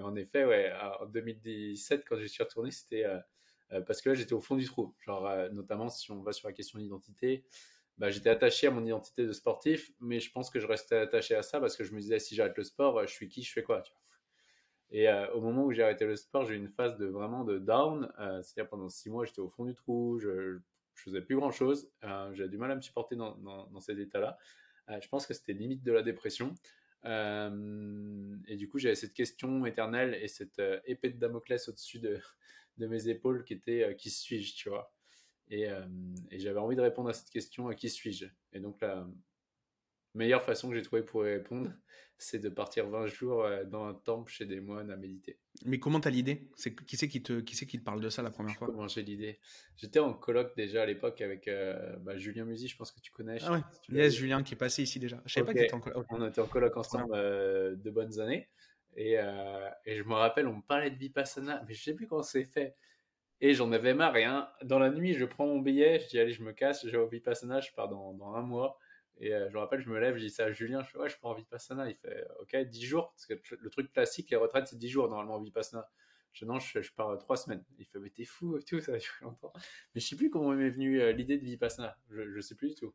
En 0.00 0.16
effet, 0.16 0.46
ouais, 0.46 0.72
en 1.00 1.04
2017, 1.04 2.04
quand 2.08 2.16
je 2.16 2.24
suis 2.24 2.42
retourné, 2.42 2.70
c'était 2.70 3.04
parce 3.86 4.02
que 4.02 4.10
là, 4.10 4.14
j'étais 4.14 4.32
au 4.32 4.40
fond 4.40 4.56
du 4.56 4.64
trou. 4.64 4.94
Genre, 5.00 5.50
notamment 5.52 5.88
si 5.88 6.10
on 6.10 6.22
va 6.22 6.32
sur 6.32 6.48
la 6.48 6.54
question 6.54 6.78
d'identité, 6.78 7.44
bah, 7.98 8.10
j'étais 8.10 8.30
attaché 8.30 8.66
à 8.66 8.70
mon 8.70 8.84
identité 8.84 9.26
de 9.26 9.32
sportif, 9.32 9.92
mais 10.00 10.20
je 10.20 10.30
pense 10.32 10.50
que 10.50 10.58
je 10.58 10.66
restais 10.66 10.96
attaché 10.96 11.34
à 11.34 11.42
ça 11.42 11.60
parce 11.60 11.76
que 11.76 11.84
je 11.84 11.92
me 11.92 12.00
disais, 12.00 12.18
si 12.18 12.34
j'arrête 12.34 12.56
le 12.56 12.64
sport, 12.64 13.06
je 13.06 13.12
suis 13.12 13.28
qui, 13.28 13.42
je 13.42 13.52
fais 13.52 13.62
quoi 13.62 13.82
tu 13.82 13.92
vois 13.92 14.00
Et 14.90 15.08
au 15.32 15.40
moment 15.40 15.64
où 15.64 15.72
j'ai 15.72 15.82
arrêté 15.82 16.04
le 16.06 16.16
sport, 16.16 16.44
j'ai 16.44 16.54
eu 16.54 16.58
une 16.58 16.68
phase 16.68 16.96
de 16.96 17.06
vraiment 17.06 17.44
de 17.44 17.58
down. 17.58 18.12
C'est-à-dire 18.42 18.68
pendant 18.68 18.88
six 18.88 19.10
mois, 19.10 19.24
j'étais 19.24 19.40
au 19.40 19.48
fond 19.48 19.64
du 19.64 19.74
trou, 19.74 20.18
je, 20.18 20.28
ne 20.28 20.60
faisais 20.94 21.20
plus 21.20 21.36
grand 21.36 21.50
chose. 21.50 21.90
j'ai 22.32 22.48
du 22.48 22.58
mal 22.58 22.70
à 22.70 22.76
me 22.76 22.80
supporter 22.80 23.16
dans, 23.16 23.80
cet 23.80 23.98
état-là. 23.98 24.38
je 24.88 25.08
pense 25.08 25.26
que 25.26 25.34
c'était 25.34 25.52
limite 25.52 25.82
de 25.82 25.92
la 25.92 26.02
dépression. 26.02 26.54
Euh, 27.06 28.36
et 28.48 28.56
du 28.56 28.68
coup, 28.68 28.78
j'avais 28.78 28.94
cette 28.94 29.12
question 29.12 29.66
éternelle 29.66 30.14
et 30.20 30.28
cette 30.28 30.58
euh, 30.58 30.80
épée 30.86 31.10
de 31.10 31.18
Damoclès 31.18 31.68
au-dessus 31.68 31.98
de, 31.98 32.18
de, 32.78 32.86
mes 32.86 33.08
épaules 33.08 33.44
qui 33.44 33.54
était 33.54 33.84
euh, 33.84 33.94
qui 33.94 34.10
suis-je, 34.10 34.54
tu 34.54 34.68
vois. 34.68 34.92
Et, 35.48 35.68
et 36.30 36.38
j'avais 36.38 36.58
envie 36.58 36.74
de 36.74 36.80
répondre 36.80 37.10
à 37.10 37.12
cette 37.12 37.28
question 37.28 37.68
qui 37.74 37.90
suis-je? 37.90 38.24
Et 38.54 38.60
donc, 38.60 38.80
la 38.80 39.06
meilleure 40.14 40.42
façon 40.42 40.70
que 40.70 40.74
j'ai 40.74 40.82
trouvé 40.82 41.02
pour 41.02 41.26
y 41.26 41.32
répondre, 41.32 41.70
c'est 42.18 42.38
de 42.38 42.48
partir 42.48 42.88
20 42.88 43.06
jours 43.08 43.46
dans 43.66 43.84
un 43.84 43.92
temple 43.92 44.32
chez 44.32 44.46
des 44.46 44.60
moines 44.60 44.90
à 44.90 44.96
méditer. 44.96 45.38
Mais 45.64 45.78
comment 45.78 46.00
t'as 46.00 46.10
l'idée? 46.10 46.48
C'est 46.56 46.74
qui 46.74 46.96
c'est 46.96 47.08
qui 47.08 47.22
te 47.22 47.40
qui 47.40 47.54
c'est 47.56 47.66
qui 47.66 47.78
te 47.78 47.84
parle 47.84 48.00
de 48.00 48.08
ça 48.08 48.22
la 48.22 48.30
première 48.30 48.56
fois? 48.56 48.66
Comment 48.66 48.88
j'ai 48.88 49.02
l'idée 49.02 49.38
J'étais 49.76 50.00
en 50.00 50.12
colloque 50.12 50.56
déjà 50.56 50.82
à 50.82 50.86
l'époque 50.86 51.20
avec 51.20 51.46
euh, 51.46 51.96
bah, 51.98 52.16
Julien 52.16 52.44
Musi, 52.44 52.68
je 52.68 52.76
pense 52.76 52.90
que 52.90 53.00
tu 53.00 53.12
connais. 53.12 53.38
Ah 53.42 53.52
ouais. 53.52 53.60
yes, 53.90 54.14
Julien 54.14 54.42
qui 54.42 54.54
est 54.54 54.58
passé 54.58 54.82
ici 54.82 54.98
déjà. 54.98 55.22
Je 55.26 55.32
savais 55.32 55.46
pas 55.46 55.52
qu'il 55.52 55.62
était 55.62 55.74
en 55.74 55.80
colloque. 55.80 56.06
On 56.10 56.26
était 56.26 56.40
en 56.40 56.46
colloque 56.46 56.76
ensemble 56.76 57.12
euh, 57.14 57.76
de 57.76 57.90
bonnes 57.90 58.18
années 58.18 58.48
et, 58.96 59.18
euh, 59.18 59.68
et, 59.86 59.96
je 59.96 60.02
me 60.04 60.14
rappelle, 60.14 60.46
on 60.46 60.56
me 60.56 60.62
parlait 60.62 60.90
de 60.90 60.96
vipassana, 60.96 61.62
mais 61.66 61.74
je 61.74 61.82
sais 61.82 61.94
plus 61.94 62.06
comment 62.06 62.22
c'est 62.22 62.44
fait. 62.44 62.76
Et 63.40 63.54
j'en 63.54 63.72
avais 63.72 63.94
marre. 63.94 64.12
rien 64.12 64.48
dans 64.62 64.78
la 64.78 64.90
nuit, 64.90 65.14
je 65.14 65.24
prends 65.24 65.46
mon 65.46 65.60
billet, 65.60 66.00
je 66.00 66.08
dis 66.08 66.18
allez, 66.18 66.32
je 66.32 66.42
me 66.42 66.52
casse, 66.52 66.86
je 66.86 66.90
vais 66.90 66.98
au 66.98 67.08
vipassana, 67.08 67.60
je 67.60 67.72
pars 67.72 67.88
dans, 67.88 68.34
un 68.34 68.42
mois. 68.42 68.78
Et 69.18 69.30
je 69.30 69.52
me 69.54 69.58
rappelle, 69.58 69.80
je 69.80 69.88
me 69.88 69.98
lève, 70.00 70.16
je 70.16 70.22
dis 70.24 70.30
ça 70.30 70.46
à 70.46 70.52
Julien, 70.52 70.82
je 70.82 70.90
fais 70.90 70.98
ouais, 70.98 71.08
je 71.08 71.16
prends 71.18 71.30
en 71.30 71.34
Vipassana. 71.34 71.88
Il 71.88 71.94
fait 71.94 72.26
ok, 72.40 72.56
10 72.56 72.84
jours, 72.84 73.12
parce 73.12 73.26
que 73.26 73.34
le 73.54 73.70
truc 73.70 73.92
classique, 73.92 74.30
les 74.30 74.36
retraites, 74.36 74.66
c'est 74.66 74.78
10 74.78 74.88
jours 74.88 75.08
normalement 75.08 75.36
en 75.36 75.40
Vipassana. 75.40 75.88
Je 76.32 76.44
non, 76.44 76.58
je, 76.58 76.92
pars 76.96 77.16
3 77.16 77.36
semaines. 77.36 77.64
Il 77.78 77.86
fait 77.86 78.00
mais 78.00 78.10
t'es 78.10 78.24
fou 78.24 78.56
et 78.58 78.62
tout, 78.64 78.80
ça 78.80 78.98
fait 78.98 79.24
longtemps. 79.24 79.52
Mais 79.94 80.00
je 80.00 80.06
sais 80.08 80.16
plus 80.16 80.30
comment 80.30 80.50
m'est 80.50 80.70
venue 80.70 81.12
l'idée 81.12 81.38
de 81.38 81.44
Vipassana. 81.44 81.96
Je, 82.10 82.28
je 82.28 82.40
sais 82.40 82.56
plus 82.56 82.70
du 82.70 82.74
tout. 82.74 82.92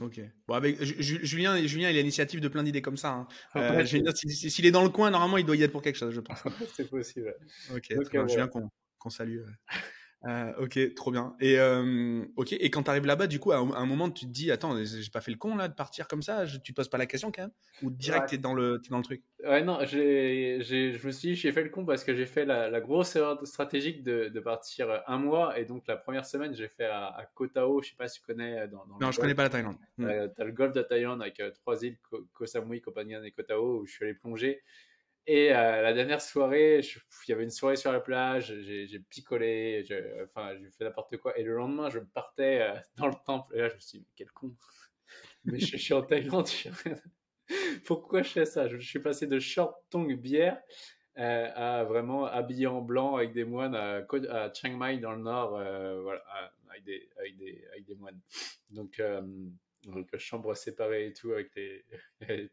Ok. 0.00 0.20
Bon, 0.46 0.54
avec 0.54 0.82
Julien, 0.82 1.56
Julien, 1.66 1.90
il 1.90 1.98
a 1.98 2.00
l'initiative 2.00 2.40
de 2.40 2.48
plein 2.48 2.62
d'idées 2.62 2.82
comme 2.82 2.96
ça. 2.96 3.26
Hein. 3.54 3.84
s'il 3.84 4.66
est 4.66 4.70
dans 4.70 4.82
le 4.82 4.88
coin, 4.88 5.10
normalement, 5.10 5.36
il 5.36 5.44
doit 5.44 5.56
y 5.56 5.62
être 5.62 5.72
pour 5.72 5.82
quelque 5.82 5.96
chose, 5.96 6.14
je 6.14 6.20
pense. 6.20 6.38
c'est 6.74 6.88
possible. 6.88 7.34
Ok. 7.74 7.94
Julien, 8.28 8.48
qu'on 8.48 9.10
salue. 9.10 9.40
Euh, 10.26 10.52
ok, 10.58 10.94
trop 10.94 11.10
bien. 11.10 11.34
Et 11.40 11.58
euh, 11.58 12.22
ok, 12.36 12.52
et 12.52 12.70
quand 12.70 12.82
tu 12.82 12.90
arrives 12.90 13.06
là-bas, 13.06 13.26
du 13.26 13.38
coup, 13.38 13.52
à 13.52 13.56
un, 13.56 13.86
moment, 13.86 14.10
tu 14.10 14.26
te 14.26 14.30
dis, 14.30 14.50
attends, 14.50 14.76
j'ai 14.84 15.10
pas 15.10 15.22
fait 15.22 15.30
le 15.30 15.38
con 15.38 15.56
là 15.56 15.68
de 15.68 15.74
partir 15.74 16.08
comme 16.08 16.20
ça? 16.20 16.44
Je, 16.44 16.58
tu 16.58 16.72
te 16.72 16.76
poses 16.76 16.88
pas 16.88 16.98
la 16.98 17.06
question 17.06 17.32
quand 17.32 17.42
même? 17.42 17.52
Ou 17.82 17.90
direct, 17.90 18.28
tu 18.28 18.34
es 18.34 18.38
dans 18.38 18.52
le, 18.52 18.82
dans 18.90 18.98
le 18.98 19.02
truc? 19.02 19.22
Ouais, 19.42 19.62
non, 19.62 19.78
j'ai, 19.84 20.60
je 20.60 21.06
me 21.06 21.10
suis 21.10 21.30
dit, 21.30 21.34
j'ai 21.36 21.52
fait 21.52 21.62
le 21.62 21.70
con 21.70 21.86
parce 21.86 22.04
que 22.04 22.14
j'ai 22.14 22.26
fait 22.26 22.44
la, 22.44 22.80
grosse 22.80 23.16
erreur 23.16 23.38
stratégique 23.46 24.02
de, 24.02 24.28
de, 24.28 24.40
partir 24.40 25.02
un 25.06 25.18
mois. 25.18 25.58
Et 25.58 25.64
donc 25.64 25.86
la 25.86 25.96
première 25.96 26.26
semaine, 26.26 26.54
j'ai 26.54 26.68
fait 26.68 26.86
à, 26.86 27.06
à 27.06 27.24
Koh 27.24 27.46
Tao. 27.46 27.80
Je 27.82 27.90
sais 27.90 27.96
pas 27.96 28.08
si 28.08 28.20
tu 28.20 28.26
connais. 28.26 28.68
Dans, 28.68 28.84
non, 29.00 29.10
je 29.10 29.20
connais 29.20 29.34
pas 29.34 29.44
la 29.44 29.50
Thaïlande. 29.50 29.76
Hmm. 29.96 30.06
tu 30.36 30.42
as 30.42 30.44
le 30.44 30.52
golfe 30.52 30.74
de 30.74 30.82
Thaïlande 30.82 31.22
avec 31.22 31.42
trois 31.54 31.82
îles, 31.82 31.96
Koh 32.34 32.46
Samui, 32.46 32.82
Koh 32.82 32.92
Phangan 32.92 33.22
et 33.22 33.30
Koh 33.30 33.42
Tao, 33.42 33.80
où 33.80 33.86
je 33.86 33.92
suis 33.92 34.04
allé 34.04 34.14
plonger. 34.14 34.60
Et 35.26 35.54
euh, 35.54 35.82
la 35.82 35.92
dernière 35.92 36.20
soirée, 36.20 36.80
il 36.80 37.30
y 37.30 37.32
avait 37.32 37.44
une 37.44 37.50
soirée 37.50 37.76
sur 37.76 37.92
la 37.92 38.00
plage, 38.00 38.54
j'ai 38.62 38.98
picolé, 38.98 39.84
enfin, 40.24 40.56
j'ai 40.58 40.70
fait 40.70 40.84
n'importe 40.84 41.16
quoi. 41.18 41.38
Et 41.38 41.42
le 41.42 41.54
lendemain, 41.54 41.90
je 41.90 41.98
partais 41.98 42.62
euh, 42.62 42.74
dans 42.96 43.06
le 43.06 43.14
temple. 43.26 43.54
Et 43.54 43.60
là, 43.60 43.68
je 43.68 43.74
me 43.74 43.80
suis 43.80 43.98
dit, 43.98 44.04
mais 44.04 44.12
quel 44.16 44.30
con. 44.32 44.54
mais 45.44 45.60
je, 45.60 45.76
suis 45.76 45.94
en 45.94 46.02
Thaïlande. 46.02 46.48
Pourquoi 47.84 48.22
je 48.22 48.30
fais 48.30 48.44
ça? 48.44 48.68
Je, 48.68 48.78
suis 48.78 49.00
passé 49.00 49.26
de 49.26 49.38
short 49.38 49.76
tongue 49.90 50.14
bière 50.14 50.60
euh, 51.18 51.50
à 51.54 51.84
vraiment 51.84 52.24
habillé 52.24 52.66
en 52.66 52.80
blanc 52.80 53.16
avec 53.16 53.32
des 53.32 53.44
moines 53.44 53.74
à, 53.74 54.04
Chiang 54.54 54.76
Mai 54.76 54.98
dans 54.98 55.12
le 55.12 55.22
nord, 55.22 55.50
voilà, 55.50 56.22
avec, 56.70 56.84
des, 56.84 57.08
avec, 57.18 57.36
des, 57.36 57.64
avec, 57.72 57.84
des, 57.84 57.94
moines. 57.94 58.20
Donc, 58.70 59.02
chambre 60.18 60.54
séparée 60.54 61.08
et 61.08 61.12
tout, 61.12 61.32
avec 61.32 61.52
des, 61.54 61.84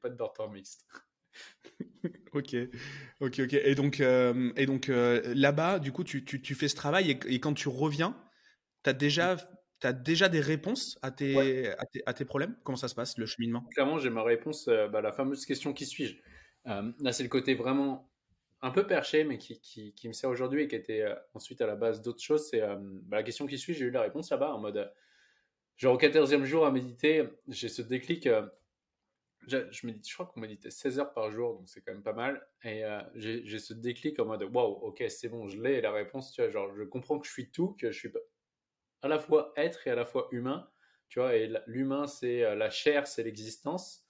pas 0.01 0.09
de 0.09 0.15
dortoir 0.15 0.49
mixte. 0.51 0.85
Ok, 2.33 2.55
ok, 3.21 3.39
ok. 3.39 3.53
Et 3.53 3.75
donc, 3.75 3.99
euh, 3.99 4.51
et 4.55 4.65
donc 4.65 4.89
euh, 4.89 5.21
là-bas, 5.35 5.79
du 5.79 5.91
coup, 5.91 6.03
tu, 6.03 6.23
tu, 6.23 6.41
tu, 6.41 6.55
fais 6.55 6.67
ce 6.67 6.75
travail 6.75 7.11
et, 7.11 7.39
quand 7.39 7.53
tu 7.53 7.69
reviens, 7.69 8.15
tu 8.83 8.89
as 8.89 8.93
déjà, 8.93 9.37
as 9.83 9.93
déjà 9.93 10.29
des 10.29 10.39
réponses 10.39 10.97
à 11.01 11.11
tes, 11.11 11.67
à 11.67 11.85
tes, 11.85 12.01
à, 12.05 12.13
tes, 12.13 12.25
problèmes? 12.25 12.55
Comment 12.63 12.77
ça 12.77 12.87
se 12.87 12.95
passe, 12.95 13.17
le 13.17 13.25
cheminement? 13.25 13.63
Clairement, 13.73 13.99
j'ai 13.99 14.09
ma 14.09 14.23
réponse, 14.23 14.67
euh, 14.67 14.87
bah, 14.87 15.01
la 15.01 15.11
fameuse 15.11 15.45
question 15.45 15.73
qui 15.73 15.85
suis-je? 15.85 16.15
Là, 16.65 17.13
c'est 17.13 17.23
le 17.23 17.29
côté 17.29 17.55
vraiment 17.55 18.11
un 18.61 18.71
peu 18.71 18.85
perché, 18.85 19.23
mais 19.23 19.37
qui, 19.37 19.61
qui, 19.61 19.93
qui 19.93 20.07
me 20.09 20.13
sert 20.13 20.29
aujourd'hui 20.29 20.63
et 20.63 20.67
qui 20.67 20.75
était 20.75 21.05
ensuite 21.33 21.61
à 21.61 21.67
la 21.67 21.75
base 21.75 22.01
d'autres 22.01 22.21
choses. 22.21 22.49
C'est 22.49 22.59
bah, 22.59 23.17
la 23.17 23.23
question 23.23 23.47
qui 23.47 23.57
suis-je? 23.57 23.79
J'ai 23.79 23.85
eu 23.85 23.91
la 23.91 24.01
réponse 24.01 24.29
là-bas 24.31 24.53
en 24.53 24.59
mode, 24.59 24.91
genre 25.77 25.95
au 25.95 25.97
14e 25.97 26.43
jour 26.43 26.65
à 26.65 26.71
méditer, 26.71 27.23
j'ai 27.47 27.69
ce 27.69 27.81
déclic 27.81 28.27
je, 29.47 29.85
médite, 29.85 30.07
je 30.07 30.13
crois 30.13 30.25
qu'on 30.25 30.41
méditait 30.41 30.69
16 30.69 30.99
heures 30.99 31.13
par 31.13 31.31
jour, 31.31 31.55
donc 31.55 31.69
c'est 31.69 31.81
quand 31.81 31.93
même 31.93 32.03
pas 32.03 32.13
mal. 32.13 32.45
Et 32.63 32.83
euh, 32.83 33.01
j'ai 33.15 33.59
ce 33.59 33.73
déclic 33.73 34.19
en 34.19 34.25
mode 34.25 34.43
waouh, 34.43 34.73
ok, 34.83 35.03
c'est 35.09 35.29
bon, 35.29 35.47
je 35.47 35.61
l'ai. 35.61 35.75
Et 35.75 35.81
la 35.81 35.91
réponse, 35.91 36.33
tu 36.33 36.41
vois, 36.41 36.51
genre, 36.51 36.73
je 36.75 36.83
comprends 36.83 37.17
que 37.17 37.25
je 37.25 37.31
suis 37.31 37.49
tout, 37.49 37.73
que 37.79 37.91
je 37.91 37.97
suis 37.97 38.11
à 39.01 39.07
la 39.07 39.19
fois 39.19 39.53
être 39.55 39.87
et 39.87 39.91
à 39.91 39.95
la 39.95 40.05
fois 40.05 40.27
humain. 40.31 40.69
Tu 41.07 41.19
vois, 41.19 41.35
et 41.35 41.49
l'humain, 41.65 42.07
c'est 42.07 42.43
euh, 42.43 42.55
la 42.55 42.69
chair, 42.69 43.07
c'est 43.07 43.23
l'existence. 43.23 44.05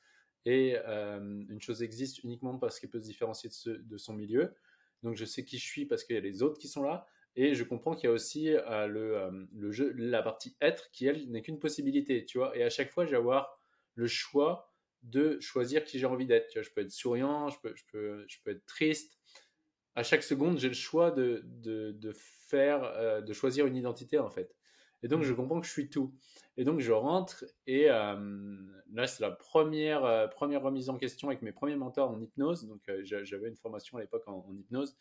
Et 0.46 0.78
euh, 0.88 1.20
une 1.20 1.62
chose 1.62 1.84
existe 1.84 2.24
uniquement 2.24 2.58
parce 2.58 2.80
qu'elle 2.80 2.90
peut 2.90 3.00
se 3.00 3.06
différencier 3.06 3.52
de, 3.66 3.98
son 3.98 4.14
milieu. 4.14 4.56
Donc 5.04 5.16
je 5.16 5.26
sais 5.26 5.44
qui 5.46 5.60
je 5.60 5.66
suis 5.66 5.86
parce 5.86 6.04
qu'il 6.04 6.16
y 6.16 6.20
a 6.20 6.22
les 6.22 6.42
autres 6.42 6.58
qui 6.58 6.68
sont 6.68 6.82
là. 6.82 7.06
Et 7.36 7.54
je 7.54 7.64
comprends 7.64 7.94
qu'il 7.94 8.08
y 8.08 8.10
a 8.10 8.14
aussi 8.14 8.50
le, 8.66 9.72
jeu, 9.72 9.92
la 9.96 10.24
partie 10.24 10.58
être 10.60 10.90
qui, 10.90 11.06
elle, 11.06 11.30
n'est 11.30 11.44
qu'une 11.44 11.60
possibilité. 11.60 12.26
Tu 12.26 12.40
vois, 12.40 12.58
et 12.58 12.64
à 12.64 12.70
chaque 12.72 12.90
fois, 12.90 13.06
je 13.06 13.12
vais 13.12 13.18
avoir 13.18 13.62
le 13.94 14.08
choix 14.08 14.67
de 15.04 15.40
choisir 15.40 15.84
qui 15.84 16.00
j'ai 16.00 16.06
envie 16.06 16.26
d'être. 16.26 16.50
je 16.62 16.70
peux 16.72 16.82
être 16.82 16.92
souriant, 16.92 17.50
je 17.50 17.60
peux, 17.60 17.74
je 17.76 17.84
peux, 17.92 18.26
je 18.28 18.38
peux 18.44 18.52
être 18.52 18.66
triste. 18.66 19.18
À 19.96 20.04
chaque 20.04 20.24
seconde, 20.24 20.60
j'ai 20.60 20.68
le 20.68 20.76
choix 20.76 21.12
de, 21.12 21.44
de, 21.44 22.14
faire, 22.14 22.84
euh, 22.84 23.22
de 23.22 23.34
choisir 23.34 23.66
une 23.66 23.76
identité 23.76 24.20
en 24.20 24.30
fait. 24.30 24.56
Et 25.04 25.08
donc, 25.08 25.24
je 25.24 25.32
mmh. 25.32 25.36
comprends 25.36 25.62
que 25.62 25.68
je 25.68 25.72
suis 25.72 25.90
tout. 25.90 26.14
Et 26.56 26.64
donc, 26.64 26.80
je 26.80 26.92
rentre 26.92 27.46
et 27.68 27.90
euh, 27.90 28.58
là, 28.94 29.08
c'est 29.08 29.22
la 29.22 29.32
première, 29.32 30.06
euh, 30.06 30.28
première 30.28 30.64
remise 30.64 30.90
en 30.90 30.98
question 30.98 31.30
avec 31.30 31.42
mes 31.42 31.52
premiers 31.52 31.76
mentors 31.76 32.10
en 32.10 32.20
hypnose. 32.20 32.68
Donc, 32.68 32.82
j'avais 33.04 33.48
une 33.48 33.56
formation 33.56 33.98
à 33.98 34.02
l'époque 34.02 34.24
en, 34.28 34.46
hypnose 34.56 34.96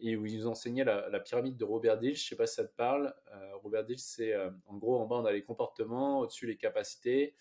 et 0.00 0.16
où 0.16 0.26
ils 0.26 0.38
nous 0.38 0.46
enseignaient 0.46 0.84
la, 0.84 1.20
pyramide 1.20 1.56
de 1.56 1.64
Robert 1.64 1.98
Dills. 1.98 2.16
Je 2.16 2.28
sais 2.28 2.36
pas 2.36 2.46
si 2.46 2.54
ça 2.54 2.64
te 2.64 2.74
parle. 2.74 3.14
Robert 3.62 3.84
Dills, 3.84 3.98
c'est 3.98 4.36
en 4.66 4.76
gros 4.76 4.98
en 4.98 5.06
bas, 5.06 5.16
on 5.16 5.24
a 5.24 5.32
les 5.32 5.44
comportements, 5.44 6.20
au-dessus, 6.20 6.46
les 6.46 6.56
capacités. 6.56 7.34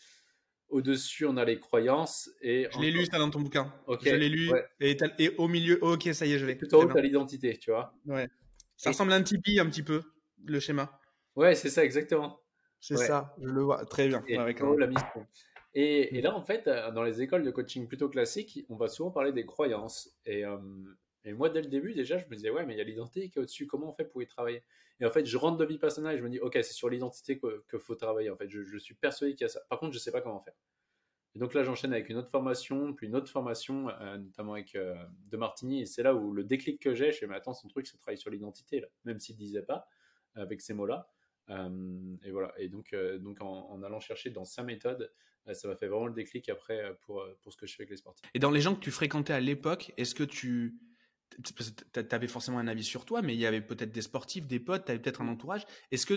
Au-dessus, 0.70 1.26
on 1.26 1.38
a 1.38 1.46
les 1.46 1.60
croyances. 1.60 2.30
Et 2.42 2.68
je 2.72 2.80
l'ai 2.80 2.92
lu, 2.92 3.06
ça 3.06 3.20
dans 3.20 3.30
ton 3.30 3.42
bouquin. 3.42 3.74
je 3.88 4.16
l'ai 4.16 4.30
lu. 4.30 4.52
Et, 4.80 5.30
au 5.38 5.48
milieu, 5.48 5.78
ok, 5.84 6.10
ça 6.14 6.26
y 6.26 6.34
est, 6.34 6.40
je 6.40 6.46
vais. 6.46 6.58
Tout 6.58 6.74
en 6.76 6.80
haut, 6.80 6.94
tu 6.94 7.02
l'identité, 7.02 7.58
tu 7.58 7.72
vois. 7.72 7.94
Ouais. 8.06 8.28
Ça 8.76 8.90
ressemble 8.90 9.14
à 9.14 9.16
un 9.16 9.24
Tipeee 9.24 9.60
un 9.60 9.68
petit 9.68 9.84
peu, 9.84 10.02
le 10.46 10.60
schéma. 10.60 11.00
Ouais, 11.36 11.56
c'est 11.56 11.70
ça, 11.70 11.84
exactement. 11.84 12.40
C'est 12.80 12.98
ça, 12.98 13.34
je 13.42 13.48
le 13.48 13.62
vois. 13.62 13.86
Très 13.86 14.08
bien. 14.08 14.24
Et, 14.28 14.36
la 14.36 14.88
mission. 14.88 15.28
Et, 15.74 16.22
là, 16.22 16.36
en 16.36 16.42
fait, 16.42 16.68
euh, 16.68 16.92
dans 16.92 17.04
les 17.04 17.22
écoles 17.22 17.44
de 17.44 17.52
coaching 17.52 17.88
plutôt 17.88 18.10
classiques, 18.10 18.66
on 18.70 18.76
va 18.76 18.88
souvent 18.88 19.12
parler 19.12 19.32
des 19.32 19.46
croyances. 19.46 20.16
Et, 20.26 20.46
euh, 20.46 20.58
et 21.26 21.34
moi, 21.34 21.50
dès 21.50 21.62
le 21.62 21.70
début, 21.70 21.94
déjà, 21.94 22.18
je 22.18 22.26
me 22.26 22.36
disais, 22.36 22.50
ouais, 22.50 22.66
mais 22.66 22.74
il 22.74 22.78
y 22.78 22.82
a 22.82 22.84
l'identité 22.84 23.30
qui 23.30 23.40
est 23.40 23.42
au-dessus. 23.42 23.66
Comment 23.66 23.90
on 23.90 23.94
fait 23.94 24.06
pour 24.06 24.22
y 24.22 24.28
travailler? 24.28 24.64
Et 25.00 25.06
en 25.06 25.12
fait, 25.12 25.26
je 25.26 25.38
rentre 25.38 25.58
de 25.58 25.66
Vipassana 25.66 26.14
et 26.14 26.18
je 26.18 26.24
me 26.24 26.30
dis, 26.30 26.40
ok, 26.40 26.54
c'est 26.56 26.74
sur 26.74 26.90
l'identité 26.90 27.40
qu'il 27.40 27.80
faut 27.80 27.96
travailler. 27.96 28.30
En 28.30 28.36
fait, 28.36 28.50
je, 28.50 28.78
suis 28.78 28.94
persuadé 28.94 29.34
qu'il 29.34 29.42
y 29.42 29.46
a 29.46 29.50
ça. 29.50 29.62
Par 29.70 29.80
contre, 29.80 29.94
je 29.94 29.98
ne 29.98 30.02
sais 30.02 30.12
pas 30.12 30.22
comment 30.22 30.42
faire. 30.42 30.54
Et 31.36 31.40
donc 31.40 31.54
là, 31.54 31.64
j'enchaîne 31.64 31.94
avec 31.94 32.10
une 32.10 32.18
autre 32.18 32.30
formation, 32.30 32.94
puis 32.94 33.08
une 33.08 33.16
autre 33.16 33.30
formation, 33.30 33.90
euh, 33.90 34.18
notamment 34.18 34.54
avec 34.54 34.76
euh, 34.76 34.96
De 35.32 35.38
Martini. 35.38 35.82
Et 35.82 35.86
c'est 35.86 36.04
là 36.04 36.14
où 36.14 36.32
le 36.32 36.44
déclic 36.44 36.80
que 36.80 36.94
j'ai, 36.94 37.12
je 37.12 37.26
me 37.26 37.32
mais 37.32 37.38
attends, 37.38 37.54
son 37.54 37.68
truc, 37.70 37.88
c'est 37.88 37.98
travailler 37.98 38.20
sur 38.20 38.30
l'identité, 38.30 38.82
là, 38.82 38.88
même 39.06 39.20
s'il 39.20 39.36
ne 39.36 39.40
disait 39.40 39.64
pas, 39.64 39.88
avec 40.36 40.62
ces 40.62 40.74
mots-là. 40.74 41.10
Euh, 41.50 42.16
et 42.24 42.32
voilà. 42.32 42.54
Et 42.58 42.68
donc, 42.68 42.94
donc 43.20 43.42
en, 43.42 43.82
allant 43.82 44.00
chercher 44.00 44.30
dans 44.30 44.46
sa 44.46 44.62
méthode, 44.62 45.12
ça 45.54 45.68
m'a 45.68 45.76
fait 45.76 45.88
vraiment 45.88 46.08
le 46.08 46.14
déclic 46.14 46.50
après 46.50 46.96
pour, 47.02 47.26
pour 47.42 47.52
ce 47.52 47.58
que 47.58 47.66
je 47.66 47.76
fais 47.76 47.84
avec 47.84 47.90
les 47.90 47.98
sportifs. 47.98 48.30
Et 48.34 48.40
dans 48.40 48.52
les 48.52 48.62
gens 48.62 48.76
que 48.76 48.80
tu 48.80 48.92
fréquentais 48.92 49.34
à 49.34 49.42
l'époque, 49.42 49.92
est-ce 49.98 50.16
que 50.16 50.24
tu 50.24 50.78
tu 51.42 52.16
avais 52.16 52.28
forcément 52.28 52.60
un 52.60 52.68
avis 52.68 52.84
sur 52.84 53.06
toi, 53.06 53.22
mais 53.22 53.34
il 53.34 53.40
y 53.40 53.46
avait 53.46 53.62
peut-être 53.62 53.92
des 53.92 54.02
sportifs, 54.02 54.48
des 54.48 54.60
potes, 54.60 54.86
tu 54.86 54.92
avais 54.92 55.00
peut-être 55.00 55.22
un 55.22 55.28
entourage. 55.28 55.66
Est-ce 55.92 56.06
que 56.06 56.16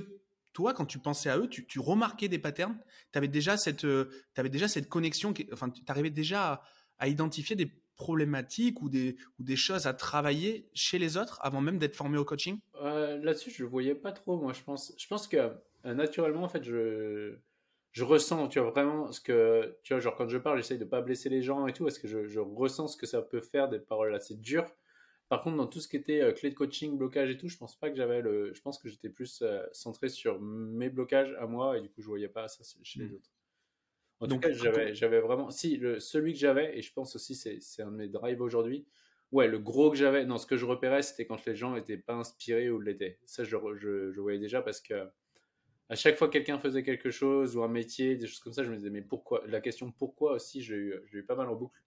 toi, 0.52 0.72
quand 0.72 0.86
tu 0.86 0.98
pensais 0.98 1.28
à 1.28 1.38
eux, 1.38 1.48
tu, 1.48 1.78
remarquais 1.78 2.28
des 2.28 2.38
patterns? 2.38 2.78
Tu 3.12 3.18
avais, 3.18 3.28
déjà 3.28 3.56
cette, 3.56 3.84
euh, 3.84 4.10
avais 4.36 4.48
déjà 4.48 4.68
cette 4.68 4.88
connexion, 4.88 5.34
enfin, 5.52 5.70
tu 5.70 5.82
arrivais 5.88 6.10
déjà 6.10 6.62
à, 6.98 7.08
identifier 7.08 7.56
des 7.56 7.70
problématiques 7.96 8.80
ou 8.80 8.88
des, 8.88 9.16
ou 9.38 9.44
des 9.44 9.56
choses 9.56 9.86
à 9.86 9.92
travailler 9.92 10.68
chez 10.74 10.98
les 10.98 11.16
autres 11.16 11.38
avant 11.42 11.60
même 11.60 11.78
d'être 11.78 11.94
formé 11.94 12.16
au 12.16 12.24
coaching? 12.24 12.58
Euh, 12.80 13.18
Là-dessus, 13.18 13.50
je 13.50 13.64
ne 13.64 13.68
voyais 13.68 13.94
pas 13.94 14.12
trop, 14.12 14.38
moi. 14.38 14.52
Je 14.52 14.62
pense, 14.62 14.94
je 14.98 15.06
pense 15.06 15.28
que 15.28 15.36
euh, 15.36 15.94
naturellement, 15.94 16.44
en 16.44 16.48
fait, 16.48 16.64
je, 16.64 17.36
je 17.96 18.04
ressens, 18.04 18.48
tu 18.48 18.58
vois, 18.58 18.70
vraiment 18.70 19.10
ce 19.10 19.20
que, 19.20 19.78
tu 19.82 19.94
vois, 19.94 20.00
genre 20.00 20.16
quand 20.16 20.28
je 20.28 20.36
parle, 20.36 20.58
j'essaye 20.58 20.76
de 20.76 20.84
ne 20.84 20.88
pas 20.90 21.00
blesser 21.00 21.30
les 21.30 21.40
gens 21.40 21.66
et 21.66 21.72
tout, 21.72 21.84
parce 21.84 21.98
que 21.98 22.06
je, 22.06 22.26
je, 22.26 22.40
ressens 22.40 22.88
ce 22.88 22.96
que 22.98 23.06
ça 23.06 23.22
peut 23.22 23.40
faire 23.40 23.68
des 23.70 23.78
paroles 23.78 24.14
assez 24.14 24.34
dures. 24.34 24.70
Par 25.28 25.42
contre, 25.42 25.56
dans 25.56 25.66
tout 25.66 25.80
ce 25.80 25.88
qui 25.88 25.96
était 25.96 26.20
euh, 26.20 26.32
clé 26.32 26.50
de 26.50 26.54
coaching, 26.54 26.96
blocage 26.96 27.30
et 27.30 27.36
tout, 27.36 27.48
je 27.48 27.56
pense 27.56 27.76
pas 27.78 27.90
que 27.90 27.96
j'avais 27.96 28.22
le. 28.22 28.54
Je 28.54 28.60
pense 28.60 28.78
que 28.78 28.88
j'étais 28.88 29.08
plus 29.08 29.42
euh, 29.42 29.66
centré 29.72 30.08
sur 30.08 30.40
mes 30.40 30.88
blocages 30.88 31.34
à 31.40 31.46
moi 31.46 31.78
et 31.78 31.80
du 31.80 31.88
coup, 31.88 32.00
je 32.00 32.06
voyais 32.06 32.28
pas 32.28 32.46
ça 32.46 32.62
chez 32.82 33.00
les 33.00 33.06
hmm. 33.06 33.14
autres. 33.14 33.30
En 34.20 34.28
tout 34.28 34.38
cas, 34.38 34.52
j'avais 34.52 35.20
vraiment. 35.20 35.50
Si, 35.50 35.76
le, 35.76 35.98
celui 36.00 36.32
que 36.32 36.38
j'avais, 36.38 36.78
et 36.78 36.82
je 36.82 36.92
pense 36.92 37.16
aussi 37.16 37.34
c'est 37.34 37.82
un 37.82 37.90
de 37.90 37.96
mes 37.96 38.08
drives 38.08 38.40
aujourd'hui, 38.40 38.86
ouais, 39.32 39.48
le 39.48 39.58
gros 39.58 39.90
que 39.90 39.96
j'avais, 39.96 40.24
non, 40.24 40.38
ce 40.38 40.46
que 40.46 40.56
je 40.56 40.64
repérais, 40.64 41.02
c'était 41.02 41.26
quand 41.26 41.44
les 41.44 41.56
gens 41.56 41.74
n'étaient 41.74 41.98
pas 41.98 42.14
inspirés 42.14 42.70
ou 42.70 42.80
l'étaient. 42.80 43.18
Ça, 43.26 43.44
je, 43.44 43.56
je, 43.76 44.12
je, 44.12 44.20
voyais 44.20 44.38
déjà 44.38 44.62
parce 44.62 44.80
que 44.80 45.08
à 45.88 45.94
chaque 45.96 46.16
fois 46.16 46.28
que 46.28 46.32
quelqu'un 46.32 46.58
faisait 46.58 46.82
quelque 46.82 47.10
chose 47.10 47.56
ou 47.56 47.62
un 47.62 47.68
métier, 47.68 48.16
des 48.16 48.26
choses 48.26 48.40
comme 48.40 48.52
ça, 48.52 48.64
je 48.64 48.70
me 48.70 48.76
disais, 48.76 48.90
mais 48.90 49.02
pourquoi 49.02 49.42
La 49.46 49.60
question 49.60 49.92
pourquoi 49.92 50.32
aussi, 50.34 50.62
j'ai 50.62 50.76
eu, 50.76 50.94
eu 51.12 51.22
pas 51.24 51.36
mal 51.36 51.48
en 51.48 51.56
boucle. 51.56 51.80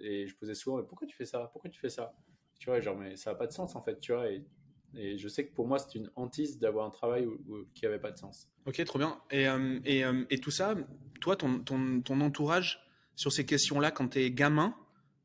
et 0.00 0.26
je 0.26 0.36
posais 0.36 0.54
souvent, 0.54 0.78
mais 0.78 0.84
pourquoi 0.84 1.06
tu 1.06 1.16
fais 1.16 1.26
ça? 1.26 1.50
Pourquoi 1.52 1.68
tu 1.68 1.78
fais 1.78 1.90
ça? 1.90 2.14
Tu 2.60 2.68
vois, 2.68 2.78
genre, 2.78 2.96
mais 2.96 3.16
ça 3.16 3.30
n'a 3.30 3.36
pas 3.36 3.46
de 3.46 3.52
sens 3.52 3.74
en 3.74 3.82
fait, 3.82 3.98
tu 3.98 4.12
vois. 4.12 4.30
Et, 4.30 4.44
et 4.94 5.18
je 5.18 5.28
sais 5.28 5.46
que 5.46 5.54
pour 5.54 5.66
moi, 5.66 5.78
c'est 5.78 5.96
une 5.96 6.10
hantise 6.14 6.58
d'avoir 6.58 6.86
un 6.86 6.90
travail 6.90 7.26
qui 7.74 7.84
n'avait 7.84 7.98
pas 7.98 8.12
de 8.12 8.18
sens. 8.18 8.48
Ok, 8.66 8.84
trop 8.84 8.98
bien. 8.98 9.18
Et, 9.30 9.48
euh, 9.48 9.80
et, 9.84 10.04
euh, 10.04 10.24
et 10.30 10.38
tout 10.38 10.50
ça, 10.50 10.76
toi, 11.20 11.36
ton, 11.36 11.60
ton, 11.60 12.02
ton 12.02 12.20
entourage 12.20 12.86
sur 13.16 13.32
ces 13.32 13.46
questions-là, 13.46 13.90
quand 13.90 14.08
tu 14.08 14.18
es 14.20 14.30
gamin, 14.30 14.76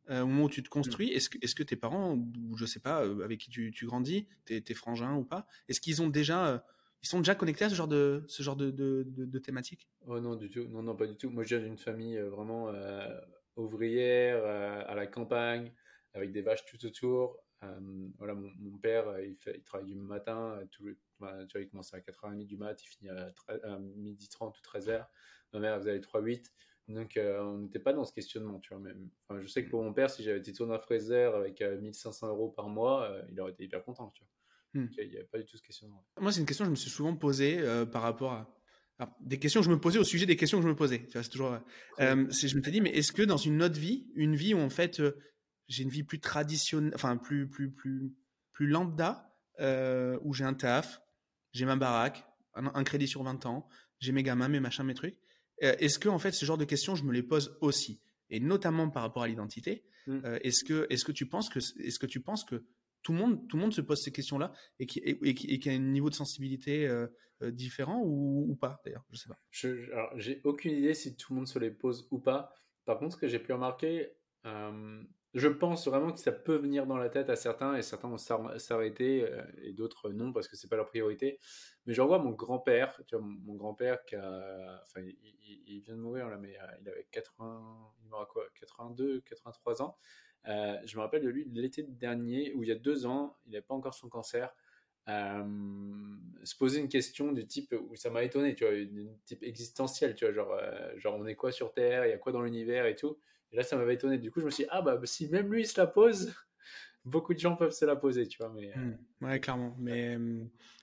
euh, 0.10 0.22
au 0.22 0.28
moment 0.28 0.46
où 0.46 0.50
tu 0.50 0.64
te 0.64 0.70
construis, 0.70 1.12
est-ce 1.12 1.30
que, 1.30 1.38
est 1.42 1.54
que 1.54 1.64
tes 1.64 1.76
parents, 1.76 2.14
ou 2.14 2.58
je 2.58 2.66
sais 2.66 2.80
pas, 2.80 3.00
avec 3.00 3.40
qui 3.42 3.50
tu, 3.50 3.72
tu 3.72 3.86
grandis, 3.86 4.28
tes, 4.46 4.62
tes, 4.62 4.74
frangins 4.74 5.16
ou 5.16 5.26
pas, 5.26 5.46
est-ce 5.68 5.82
qu'ils 5.82 6.02
ont 6.02 6.08
déjà, 6.08 6.64
ils 7.04 7.08
sont 7.08 7.18
déjà 7.18 7.36
connectés 7.36 7.66
à 7.66 7.70
ce 7.70 7.76
genre 7.76 7.90
de, 7.90 8.24
ce 8.28 8.44
genre 8.44 8.56
de, 8.56 8.72
de, 8.72 9.04
de, 9.06 9.40
thématiques 9.40 9.90
Oh 10.08 10.22
non, 10.22 10.36
du 10.36 10.50
tout. 10.50 10.68
Non, 10.70 10.84
non, 10.84 10.96
pas 10.96 11.08
du 11.08 11.18
tout. 11.18 11.30
Moi, 11.30 11.44
je 11.44 11.58
viens 11.58 11.66
d'une 11.66 11.78
famille 11.78 12.18
vraiment 12.18 12.72
ouvrière, 13.58 14.46
à 14.88 14.96
la 14.96 15.08
campagne 15.08 15.74
avec 16.16 16.32
des 16.32 16.42
vaches 16.42 16.66
tout 16.66 16.84
autour. 16.86 17.38
Euh, 17.64 17.80
voilà, 18.18 18.36
mon, 18.36 18.78
père, 18.78 19.08
euh, 19.08 19.26
il, 19.26 19.36
fait, 19.38 19.56
il, 19.58 19.64
travaille 19.64 19.88
du 19.88 19.96
matin, 19.96 20.58
euh, 20.60 20.66
tout, 20.72 20.86
bah, 21.20 21.46
tu 21.48 21.58
vois, 21.58 21.62
il 21.62 21.70
commence 21.70 21.94
à 21.94 22.00
4h30 22.00 22.46
du 22.46 22.58
mat, 22.58 22.82
il 22.84 22.88
finit 22.88 23.10
à, 23.10 23.34
à 23.64 23.80
midi 23.80 24.28
30 24.30 24.58
ou 24.58 24.62
13h. 24.62 25.06
Ma 25.54 25.60
mère, 25.60 25.76
elle 25.76 25.82
faisait 25.82 26.00
3-8. 26.00 26.46
Donc, 26.88 27.18
on 27.18 27.58
n'était 27.58 27.80
pas 27.80 27.94
dans 27.94 28.06
ce 28.06 28.14
questionnement, 28.14 28.60
tu 28.60 28.74
vois. 28.74 28.80
Même. 28.80 29.10
Enfin, 29.28 29.42
je 29.42 29.48
sais 29.48 29.64
que 29.64 29.70
pour 29.70 29.82
mon 29.82 29.94
père, 29.94 30.10
si 30.10 30.22
j'avais 30.24 30.38
été 30.38 30.54
tourné 30.54 30.76
à 30.76 30.80
Fraser 30.80 31.32
avec 31.34 31.62
1500 31.62 32.28
euros 32.28 32.50
par 32.50 32.70
mois, 32.70 33.12
il 33.32 33.40
aurait 33.42 33.54
été 33.54 33.64
hyper 33.64 33.84
content, 33.84 34.12
tu 34.14 34.22
vois. 34.22 34.84
Hmm. 34.84 34.90
Il 35.00 35.10
n'y 35.10 35.16
avait 35.16 35.26
pas 35.26 35.40
du 35.40 35.46
tout 35.46 35.58
cette 35.58 35.66
question. 35.66 35.88
Moi, 36.20 36.32
c'est 36.32 36.42
une 36.42 36.46
question 36.46 36.66
que 36.66 36.68
je 36.68 36.72
me 36.72 36.76
suis 36.76 36.92
souvent 36.92 37.16
posée 37.16 37.60
par 37.92 38.04
rapport 38.04 38.34
à 38.34 38.56
des 39.20 39.40
questions 39.40 39.62
que 39.62 39.66
je 39.66 39.72
me 39.72 39.80
posais 39.80 39.98
au 39.98 40.04
sujet 40.04 40.26
des 40.26 40.36
questions 40.36 40.60
que 40.60 40.64
je 40.64 40.70
me 40.70 40.76
posais. 40.76 41.08
C'est 41.12 41.30
toujours. 41.30 41.54
Euh, 41.54 41.60
je 42.00 42.56
me 42.56 42.62
suis 42.62 42.72
dit, 42.72 42.82
mais 42.82 42.92
est-ce 42.92 43.12
que 43.12 43.24
dans 43.24 43.38
une 43.38 43.64
autre 43.64 43.80
vie, 43.80 44.08
une 44.16 44.36
vie 44.36 44.54
où 44.54 44.60
en 44.60 44.70
fait 44.70 45.02
j'ai 45.68 45.84
une 45.84 45.90
vie 45.90 46.04
plus 46.04 46.20
traditionnelle, 46.20 46.94
enfin 46.96 47.18
plus 47.18 47.50
plus 47.50 47.72
plus 47.72 48.14
plus 48.52 48.68
lambda, 48.68 49.34
euh, 49.60 50.20
où 50.24 50.34
j'ai 50.34 50.46
un 50.46 50.54
taf, 50.54 51.02
j'ai 51.52 51.66
ma 51.66 51.76
baraque, 51.76 52.26
un, 52.54 52.84
crédit 52.84 53.08
sur 53.08 53.24
20 53.24 53.46
ans, 53.46 53.68
j'ai 54.00 54.12
mes 54.12 54.24
gamins, 54.24 54.48
mes 54.48 54.62
machins, 54.62 54.86
mes 54.86 54.94
trucs. 54.94 55.18
est-ce 55.60 56.00
que 56.00 56.10
en 56.10 56.20
fait 56.20 56.32
ce 56.32 56.46
genre 56.46 56.58
de 56.58 56.66
questions, 56.66 56.96
je 56.96 57.04
me 57.04 57.12
les 57.12 57.24
pose 57.24 57.58
aussi, 57.62 58.02
et 58.30 58.40
notamment 58.40 58.90
par 58.90 59.04
rapport 59.04 59.24
à 59.24 59.28
l'identité. 59.28 59.86
Mmh. 60.08 60.20
est-ce 60.44 60.64
que 60.64 60.86
est-ce 60.92 61.04
que 61.04 61.12
tu 61.12 61.26
penses 61.26 61.50
que 61.50 61.58
est-ce 61.58 61.98
que 61.98 62.06
tu 62.06 62.20
penses 62.22 62.44
que 62.44 62.64
tout 63.06 63.14
le 63.14 63.20
monde, 63.20 63.48
tout 63.48 63.56
le 63.56 63.62
monde 63.62 63.74
se 63.74 63.82
pose 63.82 64.02
ces 64.02 64.12
questions-là 64.12 64.52
et 64.80 64.88
qui, 64.88 65.00
et, 65.00 65.36
qui, 65.36 65.70
a 65.70 65.74
un 65.74 65.78
niveau 65.78 66.10
de 66.10 66.16
sensibilité 66.16 66.88
euh, 66.88 67.06
euh, 67.44 67.52
différent 67.52 68.02
ou, 68.04 68.58
pas 68.60 68.82
d'ailleurs, 68.84 69.06
je 69.12 69.18
sais 69.20 69.30
pas. 69.30 69.40
j'ai 70.16 70.42
aucune 70.44 70.74
idée 70.74 70.96
si 70.96 71.16
tout 71.16 71.32
le 71.32 71.38
monde 71.38 71.48
se 71.48 71.60
les 71.60 71.70
pose 71.70 72.08
ou 72.10 72.18
pas. 72.18 72.52
Par 72.84 72.98
contre, 72.98 73.14
ce 73.14 73.22
que 73.22 73.28
j'ai 73.28 73.38
pu 73.38 73.54
remarquer, 73.54 74.10
euh, 74.48 75.04
je 75.36 75.48
pense 75.48 75.88
vraiment 75.88 76.12
que 76.12 76.20
ça 76.20 76.32
peut 76.32 76.56
venir 76.56 76.88
dans 76.88 76.98
la 76.98 77.10
tête 77.10 77.30
à 77.30 77.36
certains 77.36 77.76
et 77.76 77.82
certains 77.82 78.08
vont 78.08 78.18
s'arrêter 78.18 79.30
et 79.62 79.74
d'autres 79.74 80.10
non 80.10 80.34
parce 80.34 80.48
que 80.48 80.56
c'est 80.56 80.70
pas 80.70 80.78
leur 80.78 80.88
priorité. 80.88 81.40
Mais 81.86 81.94
je 81.94 82.02
revois 82.02 82.20
mon 82.20 82.32
grand-père, 82.32 83.00
tu 83.06 83.16
vois, 83.16 83.26
mon, 83.26 83.54
grand-père 83.56 84.04
qui 84.06 84.16
a, 84.16 84.82
enfin, 84.82 85.02
il, 85.68 85.82
vient 85.82 85.96
de 85.96 86.02
mourir 86.02 86.30
là, 86.30 86.38
mais 86.38 86.58
il 86.82 86.90
avait 86.90 87.08
80, 87.12 87.94
il 88.04 88.10
quoi, 88.28 88.46
82, 88.60 89.22
83 89.22 89.82
ans. 89.82 89.98
Euh, 90.48 90.78
je 90.86 90.96
me 90.98 91.02
rappelle 91.02 91.24
de 91.24 91.30
lui 91.30 91.46
l'été 91.54 91.84
dernier, 91.84 92.54
où 92.54 92.64
il 92.64 92.70
y 92.70 92.72
a 92.72 92.76
deux 92.76 93.06
ans, 93.06 93.36
il 93.46 93.52
n'avait 93.52 93.64
pas 93.64 93.74
encore 93.74 93.94
son 93.94 94.10
cancer, 94.10 94.54
euh, 95.08 95.44
se 96.44 96.56
poser 96.56 96.80
une 96.80 96.90
question 96.90 97.32
du 97.32 97.46
type, 97.48 97.74
où 97.90 97.96
ça 97.96 98.10
m'a 98.10 98.24
étonné, 98.24 98.56
tu 98.56 98.64
vois, 98.64 98.76
du 98.76 99.08
type 99.26 99.44
existentiel, 99.44 100.16
tu 100.16 100.26
vois, 100.26 100.34
genre, 100.34 100.54
euh, 100.54 100.98
genre 100.98 101.16
on 101.16 101.26
est 101.26 101.36
quoi 101.36 101.52
sur 101.52 101.74
Terre, 101.74 102.06
il 102.06 102.10
y 102.10 102.14
a 102.14 102.18
quoi 102.18 102.32
dans 102.32 102.42
l'univers 102.42 102.86
et 102.86 102.96
tout? 102.96 103.18
Et 103.56 103.58
là, 103.58 103.64
ça 103.64 103.78
m'avait 103.78 103.94
étonné. 103.94 104.18
Du 104.18 104.32
coup, 104.32 104.42
je 104.42 104.46
me 104.46 104.52
suis 104.52 104.66
dit, 104.66 104.70
ah 104.72 104.82
bah 104.82 105.00
si 105.06 105.30
même 105.30 105.50
lui 105.50 105.62
il 105.62 105.66
se 105.66 105.80
la 105.80 105.88
pose, 105.88 106.36
beaucoup 107.06 107.34
de 107.34 107.40
gens 107.40 107.56
peuvent 107.56 107.72
se 107.72 107.86
la 107.86 107.96
poser, 107.96 108.28
tu 108.28 108.38
vois. 108.38 108.54
Mais, 108.54 108.74
mmh. 108.76 108.98
Ouais, 109.22 109.40
clairement. 109.40 109.76
Mais 109.80 110.18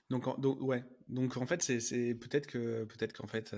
donc, 0.09 0.39
donc, 0.41 0.59
ouais. 0.61 0.83
Donc 1.07 1.37
en 1.37 1.45
fait, 1.45 1.61
c'est 1.61 2.15
peut-être 2.15 2.47
que 2.47 2.85
peut-être 2.85 3.13
qu'en 3.13 3.27
fait 3.27 3.55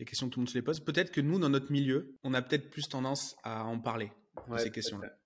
les 0.00 0.06
questions 0.06 0.28
tout 0.28 0.40
le 0.40 0.42
monde 0.42 0.48
se 0.48 0.54
les 0.54 0.62
pose. 0.62 0.80
Peut-être 0.80 1.12
que 1.12 1.20
nous, 1.20 1.38
dans 1.38 1.50
notre 1.50 1.70
milieu, 1.70 2.18
on 2.24 2.34
a 2.34 2.42
peut-être 2.42 2.70
plus 2.70 2.88
tendance 2.88 3.36
à 3.44 3.64
en 3.64 3.78
parler 3.78 4.10
ces 4.58 4.70
questions-là, 4.70 5.16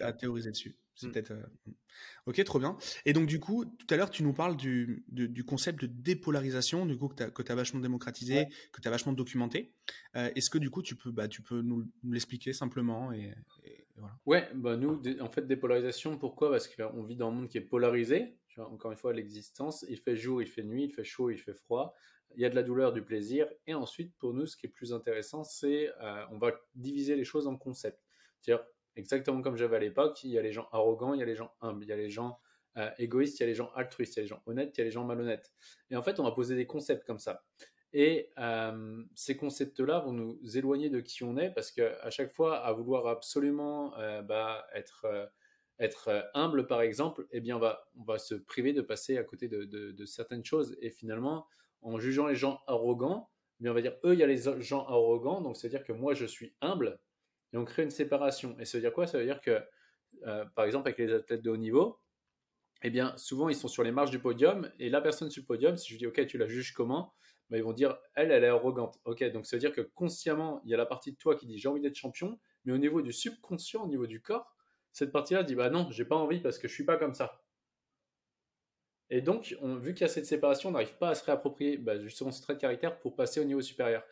à, 0.00 0.12
théoriser 0.12 0.50
dessus. 0.50 0.76
C'est 0.94 1.10
peut-être. 1.12 1.30
Euh, 1.30 1.42
mmh. 1.66 1.72
Ok, 2.26 2.42
trop 2.44 2.58
bien. 2.58 2.76
Et 3.06 3.12
donc 3.12 3.26
du 3.26 3.38
coup, 3.38 3.64
tout 3.64 3.86
à 3.90 3.96
l'heure, 3.96 4.10
tu 4.10 4.22
nous 4.22 4.32
parles 4.32 4.56
du, 4.56 5.04
du, 5.08 5.44
concept 5.44 5.80
de 5.80 5.86
dépolarisation, 5.86 6.86
du 6.86 6.96
coup 6.96 7.08
que 7.08 7.42
tu 7.42 7.52
as, 7.52 7.54
vachement 7.54 7.80
démocratisé, 7.80 8.46
que 8.72 8.80
tu 8.80 8.88
as 8.88 8.90
vachement 8.90 9.12
documenté. 9.12 9.72
Euh, 10.16 10.30
est-ce 10.34 10.50
que 10.50 10.58
du 10.58 10.70
coup, 10.70 10.82
tu 10.82 10.96
peux, 10.96 11.10
bah, 11.10 11.28
tu 11.28 11.42
peux 11.42 11.62
nous, 11.62 11.88
l'expliquer 12.04 12.52
simplement 12.52 13.12
et, 13.12 13.34
voilà. 13.96 14.16
Ouais, 14.26 14.48
bah 14.54 14.76
nous, 14.76 15.02
en 15.20 15.28
fait, 15.28 15.46
dépolarisation. 15.46 16.18
Pourquoi? 16.18 16.50
Parce 16.50 16.68
qu'on 16.68 17.02
vit 17.02 17.16
dans 17.16 17.28
un 17.28 17.32
monde 17.32 17.48
qui 17.48 17.58
est 17.58 17.62
polarisé. 17.62 18.36
encore 18.56 18.92
une 18.92 18.96
fois, 18.96 19.12
l'existence. 19.12 19.84
Il 19.88 19.98
fait 19.98 20.16
jour, 20.16 20.40
il 20.40 20.46
fait 20.46 20.62
nuit, 20.62 20.84
il 20.84 20.92
fait 20.92 21.02
chaud, 21.02 21.30
il 21.30 21.38
fait 21.38 21.54
froid 21.54 21.96
il 22.36 22.42
y 22.42 22.44
a 22.44 22.50
de 22.50 22.54
la 22.54 22.62
douleur, 22.62 22.92
du 22.92 23.02
plaisir. 23.02 23.48
Et 23.66 23.74
ensuite, 23.74 24.14
pour 24.18 24.34
nous, 24.34 24.46
ce 24.46 24.56
qui 24.56 24.66
est 24.66 24.70
plus 24.70 24.92
intéressant, 24.92 25.44
c'est 25.44 25.90
euh, 26.00 26.24
on 26.30 26.38
va 26.38 26.52
diviser 26.74 27.16
les 27.16 27.24
choses 27.24 27.46
en 27.46 27.56
concepts. 27.56 28.02
C'est-à-dire, 28.40 28.64
exactement 28.96 29.42
comme 29.42 29.56
j'avais 29.56 29.76
à 29.76 29.80
l'époque, 29.80 30.22
il 30.24 30.30
y 30.30 30.38
a 30.38 30.42
les 30.42 30.52
gens 30.52 30.68
arrogants, 30.72 31.14
il 31.14 31.20
y 31.20 31.22
a 31.22 31.26
les 31.26 31.36
gens 31.36 31.52
humbles, 31.60 31.84
il 31.84 31.88
y 31.88 31.92
a 31.92 31.96
les 31.96 32.10
gens 32.10 32.38
euh, 32.76 32.90
égoïstes, 32.98 33.40
il 33.40 33.42
y 33.42 33.44
a 33.44 33.46
les 33.46 33.54
gens 33.54 33.70
altruistes, 33.74 34.16
il 34.16 34.18
y 34.18 34.20
a 34.20 34.22
les 34.22 34.28
gens 34.28 34.42
honnêtes, 34.46 34.76
il 34.76 34.80
y 34.80 34.82
a 34.82 34.84
les 34.84 34.90
gens 34.90 35.04
malhonnêtes. 35.04 35.52
Et 35.90 35.96
en 35.96 36.02
fait, 36.02 36.20
on 36.20 36.24
va 36.24 36.32
poser 36.32 36.54
des 36.54 36.66
concepts 36.66 37.04
comme 37.04 37.18
ça. 37.18 37.44
Et 37.92 38.30
euh, 38.38 39.02
ces 39.14 39.36
concepts-là 39.36 40.00
vont 40.00 40.12
nous 40.12 40.38
éloigner 40.56 40.90
de 40.90 41.00
qui 41.00 41.24
on 41.24 41.36
est 41.38 41.50
parce 41.50 41.72
qu'à 41.72 42.10
chaque 42.10 42.32
fois, 42.32 42.58
à 42.58 42.72
vouloir 42.72 43.06
absolument 43.06 43.96
euh, 43.98 44.20
bah, 44.22 44.66
être, 44.74 45.26
humble, 46.34 46.66
par 46.66 46.82
exemple, 46.82 47.26
eh 47.32 47.40
bien, 47.40 47.56
on 47.56 47.60
va, 47.60 47.88
on 47.96 48.04
va 48.04 48.18
se 48.18 48.34
priver 48.34 48.72
de 48.72 48.82
passer 48.82 49.16
à 49.16 49.24
côté 49.24 49.48
de, 49.48 50.04
certaines 50.04 50.44
choses. 50.44 50.76
Et 50.80 50.90
finalement, 50.90 51.46
en 51.80 51.98
jugeant 51.98 52.26
les 52.26 52.34
gens 52.34 52.60
arrogants, 52.66 53.30
eh 53.60 53.68
on 53.68 53.74
va 53.74 53.80
dire, 53.80 53.96
eux, 54.04 54.12
il 54.12 54.20
y 54.20 54.22
a 54.22 54.26
les 54.26 54.42
gens 54.60 54.86
arrogants, 54.86 55.40
donc 55.40 55.56
c'est-à-dire 55.56 55.82
que 55.82 55.92
moi, 55.92 56.14
je 56.14 56.26
suis 56.26 56.54
humble, 56.60 57.00
et 57.52 57.56
on 57.56 57.64
crée 57.64 57.82
une 57.82 57.90
séparation. 57.90 58.56
Et 58.58 58.64
ça 58.64 58.78
veut 58.78 58.82
dire 58.82 58.92
quoi? 58.92 59.06
Ça 59.06 59.18
veut 59.18 59.24
dire 59.24 59.40
que, 59.40 59.62
euh, 60.26 60.44
par 60.54 60.64
exemple, 60.64 60.88
avec 60.88 60.98
les 60.98 61.12
athlètes 61.12 61.42
de 61.42 61.50
haut 61.50 61.56
niveau, 61.56 62.00
eh 62.82 62.90
bien, 62.90 63.16
souvent, 63.16 63.48
ils 63.48 63.56
sont 63.56 63.68
sur 63.68 63.82
les 63.82 63.90
marges 63.90 64.10
du 64.10 64.20
podium, 64.20 64.70
et 64.78 64.88
la 64.88 65.00
personne 65.00 65.30
sur 65.30 65.42
le 65.42 65.46
podium, 65.46 65.76
si 65.76 65.88
je 65.88 65.94
lui 65.94 65.98
dis, 65.98 66.06
OK, 66.06 66.26
tu 66.26 66.38
la 66.38 66.46
juges 66.46 66.72
comment? 66.72 67.14
Bah, 67.50 67.56
Ils 67.56 67.64
vont 67.64 67.72
dire, 67.72 67.98
elle, 68.14 68.30
elle 68.30 68.44
est 68.44 68.48
arrogante. 68.48 69.00
OK, 69.04 69.24
donc 69.32 69.46
ça 69.46 69.56
veut 69.56 69.60
dire 69.60 69.72
que 69.72 69.80
consciemment, 69.80 70.60
il 70.64 70.70
y 70.70 70.74
a 70.74 70.76
la 70.76 70.86
partie 70.86 71.12
de 71.12 71.16
toi 71.16 71.34
qui 71.34 71.46
dit, 71.46 71.58
j'ai 71.58 71.68
envie 71.68 71.80
d'être 71.80 71.96
champion, 71.96 72.38
mais 72.64 72.72
au 72.72 72.78
niveau 72.78 73.02
du 73.02 73.12
subconscient, 73.12 73.82
au 73.82 73.88
niveau 73.88 74.06
du 74.06 74.20
corps, 74.20 74.54
cette 74.92 75.12
partie-là 75.12 75.42
dit, 75.42 75.54
bah 75.54 75.70
non, 75.70 75.88
j'ai 75.90 76.04
pas 76.04 76.16
envie 76.16 76.40
parce 76.40 76.58
que 76.58 76.68
je 76.68 76.74
suis 76.74 76.84
pas 76.84 76.96
comme 76.96 77.14
ça. 77.14 77.42
Et 79.10 79.22
donc, 79.22 79.56
on, 79.60 79.76
vu 79.76 79.94
qu'il 79.94 80.02
y 80.02 80.04
a 80.04 80.08
cette 80.08 80.26
séparation, 80.26 80.68
on 80.68 80.72
n'arrive 80.72 80.96
pas 80.98 81.10
à 81.10 81.14
se 81.14 81.24
réapproprier 81.24 81.78
bah, 81.78 81.98
justement 81.98 82.30
ce 82.30 82.42
trait 82.42 82.54
de 82.54 82.60
caractère 82.60 82.98
pour 82.98 83.16
passer 83.16 83.40
au 83.40 83.44
niveau 83.44 83.62
supérieur. 83.62 84.02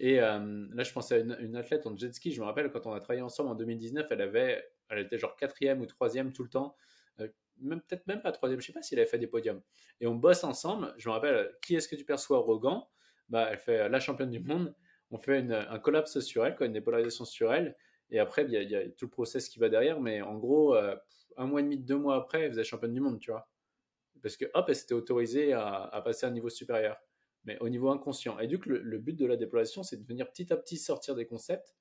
Et 0.00 0.20
euh, 0.20 0.66
là, 0.72 0.82
je 0.82 0.92
pensais 0.92 1.14
à 1.14 1.18
une, 1.18 1.56
athlète 1.56 1.86
en 1.86 1.96
jet 1.96 2.12
ski. 2.12 2.32
Je 2.32 2.40
me 2.40 2.46
rappelle 2.46 2.70
quand 2.70 2.86
on 2.86 2.92
a 2.92 3.00
travaillé 3.00 3.22
ensemble 3.22 3.50
en 3.50 3.54
2019, 3.54 4.06
elle 4.10 4.20
avait, 4.20 4.64
elle 4.88 4.98
était 4.98 5.18
genre 5.18 5.36
quatrième 5.36 5.80
ou 5.80 5.86
troisième 5.86 6.32
tout 6.32 6.42
le 6.42 6.48
temps. 6.48 6.76
Euh, 7.20 7.28
même 7.60 7.80
peut-être 7.80 8.06
même 8.06 8.20
pas 8.20 8.32
troisième. 8.32 8.60
Je 8.60 8.66
sais 8.66 8.72
pas 8.72 8.82
si 8.82 8.94
elle 8.94 9.00
avait 9.00 9.08
fait 9.08 9.18
des 9.18 9.28
podiums. 9.28 9.62
Et 10.00 10.06
on 10.06 10.14
bosse 10.14 10.42
ensemble. 10.44 10.92
Je 10.98 11.08
me 11.08 11.14
rappelle, 11.14 11.52
qui 11.62 11.76
est-ce 11.76 11.88
que 11.88 11.96
tu 11.96 12.04
perçois 12.04 12.38
arrogant 12.38 12.90
Bah, 13.28 13.48
elle 13.50 13.58
fait 13.58 13.88
la 13.88 14.00
championne 14.00 14.30
du 14.30 14.40
monde. 14.40 14.74
On 15.10 15.18
fait 15.18 15.38
un 15.52 15.78
collapse 15.78 16.18
sur 16.20 16.44
elle, 16.44 16.56
quoi, 16.56 16.66
une 16.66 16.72
dépolarisation 16.72 17.24
sur 17.24 17.52
elle. 17.52 17.76
Et 18.10 18.18
après, 18.18 18.44
il 18.44 18.50
y, 18.50 18.76
a 18.76 18.88
tout 18.90 19.06
le 19.06 19.10
process 19.10 19.48
qui 19.48 19.60
va 19.60 19.68
derrière. 19.68 20.00
Mais 20.00 20.22
en 20.22 20.36
gros, 20.36 20.74
euh, 20.74 20.96
un 21.36 21.46
mois 21.46 21.60
et 21.60 21.62
demi, 21.62 21.78
deux 21.78 21.96
mois 21.96 22.16
après, 22.16 22.42
elle 22.42 22.50
faisait 22.50 22.64
championne 22.64 22.92
du 22.92 23.00
monde, 23.00 23.20
tu 23.20 23.30
vois. 23.30 23.48
Parce 24.22 24.36
que 24.36 24.46
hop, 24.54 24.64
elle 24.68 24.76
s'était 24.76 24.94
autorisée 24.94 25.52
à, 25.52 25.84
à 25.84 26.02
passer 26.02 26.26
à 26.26 26.30
un 26.30 26.32
niveau 26.32 26.48
supérieur 26.48 26.96
mais 27.44 27.58
au 27.60 27.68
niveau 27.68 27.90
inconscient. 27.90 28.38
Et 28.38 28.46
du 28.46 28.58
coup, 28.58 28.70
le, 28.70 28.98
but 28.98 29.16
de 29.16 29.26
la 29.26 29.36
déploration, 29.36 29.82
c'est 29.82 29.96
de 29.96 30.06
venir 30.06 30.30
petit 30.30 30.52
à 30.52 30.56
petit 30.56 30.76
sortir 30.76 31.14
des 31.14 31.26
concepts. 31.26 31.76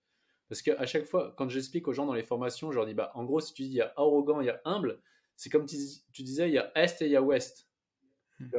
Parce 0.49 0.61
qu'à 0.61 0.85
chaque 0.85 1.05
fois, 1.05 1.33
quand 1.37 1.49
j'explique 1.49 1.87
aux 1.87 1.93
gens 1.93 2.05
dans 2.05 2.13
les 2.13 2.23
formations, 2.23 2.71
je 2.71 2.77
leur 2.77 2.85
dis, 2.85 2.93
bah, 2.93 3.11
en 3.15 3.23
gros, 3.23 3.39
si 3.39 3.53
tu 3.53 3.63
dis 3.63 3.69
il 3.69 3.75
y 3.75 3.81
a 3.81 3.93
arrogant, 3.95 4.41
il 4.41 4.47
y 4.47 4.49
a 4.49 4.61
humble, 4.65 5.01
c'est 5.35 5.49
comme 5.49 5.65
tu, 5.65 5.75
disais, 6.23 6.49
il 6.49 6.53
y 6.53 6.57
a 6.57 6.71
est 6.75 7.01
et 7.01 7.05
il 7.05 7.11
y 7.11 7.15
a 7.15 7.21
ouest. 7.21 7.69
Hmm. 8.39 8.49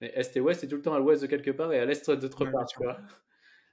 Mais 0.00 0.12
est 0.14 0.36
et 0.36 0.40
ouest, 0.40 0.60
c'est 0.60 0.68
tout 0.68 0.76
le 0.76 0.82
temps 0.82 0.94
à 0.94 0.98
l'ouest 0.98 1.22
de 1.22 1.26
quelque 1.26 1.50
part 1.50 1.72
et 1.72 1.78
à 1.78 1.86
l'est 1.86 2.10
d'autre 2.10 2.44
part. 2.44 2.66
Tu 2.66 2.82
vois? 2.82 2.98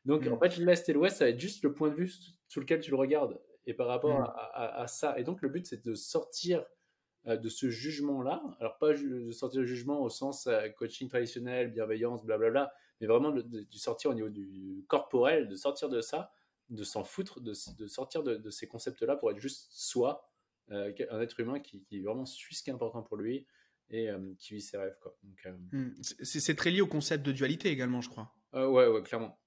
Donc, 0.06 0.26
en 0.28 0.36
hmm. 0.36 0.39
fait, 0.39 0.58
l'est 0.58 0.89
et 0.89 0.94
l'ouest, 0.94 1.18
ça 1.18 1.26
va 1.26 1.32
être 1.32 1.39
juste 1.39 1.63
le 1.63 1.74
point 1.74 1.89
de 1.89 1.96
vue 1.96 2.12
sous 2.48 2.60
lequel 2.60 2.80
tu 2.80 2.92
le 2.92 2.98
regardes. 2.98 3.42
Et 3.66 3.74
par 3.74 3.88
rapport 3.88 4.20
hmm. 4.20 4.34
à, 4.54 4.88
ça. 4.88 5.18
Et 5.18 5.24
donc, 5.24 5.42
le 5.42 5.50
but, 5.50 5.66
c'est 5.66 5.84
de 5.84 5.96
sortir 5.96 6.63
de 7.26 7.50
ce 7.50 7.70
jugement-là. 7.70 8.44
Alors, 8.60 8.78
pas 8.78 8.94
de 8.94 9.32
sortir 9.32 9.62
le 9.62 9.66
jugement 9.68 10.02
au 10.02 10.10
sens 10.10 10.48
euh, 10.48 10.68
coaching 10.70 11.08
traditionnel, 11.08 11.72
bienveillance, 11.72 12.24
blablabla, 12.26 12.74
mais 13.00 13.08
vraiment 13.08 13.32
de, 13.32 13.66
sortir 13.72 14.12
au 14.12 14.14
niveau 14.14 14.30
du 14.30 14.84
corporel, 14.88 15.48
de 15.48 15.56
sortir 15.56 15.90
de 15.90 16.02
ça, 16.02 16.34
de 16.70 16.84
s'en 16.84 17.04
foutre, 17.04 17.40
de, 17.40 17.54
sortir 17.54 18.24
de, 18.24 18.50
ces 18.50 18.68
concepts-là 18.68 19.16
pour 19.16 19.32
être 19.32 19.40
juste 19.40 19.68
soi, 19.72 20.30
euh, 20.72 20.92
un 21.10 21.22
être 21.22 21.40
humain 21.40 21.60
qui, 21.60 21.86
vraiment 22.02 22.26
suit 22.26 22.56
ce 22.56 22.64
qui 22.64 22.70
est 22.70 22.74
important 22.74 23.04
pour 23.04 23.18
lui 23.18 23.46
et 23.90 24.10
qui 24.40 24.56
vit 24.56 24.62
ses 24.62 24.78
rêves. 24.78 24.98
Quoi. 25.02 25.16
Hmm. 25.72 25.92
C'est 26.02 26.56
très 26.56 26.72
lié 26.72 26.82
au 26.82 26.88
concept 26.88 27.24
de 27.26 27.32
dualité 27.32 27.70
également, 27.70 28.02
je 28.02 28.10
crois. 28.10 28.34
ouais, 28.54 28.88
ouais, 28.88 29.04
clairement. 29.04 29.38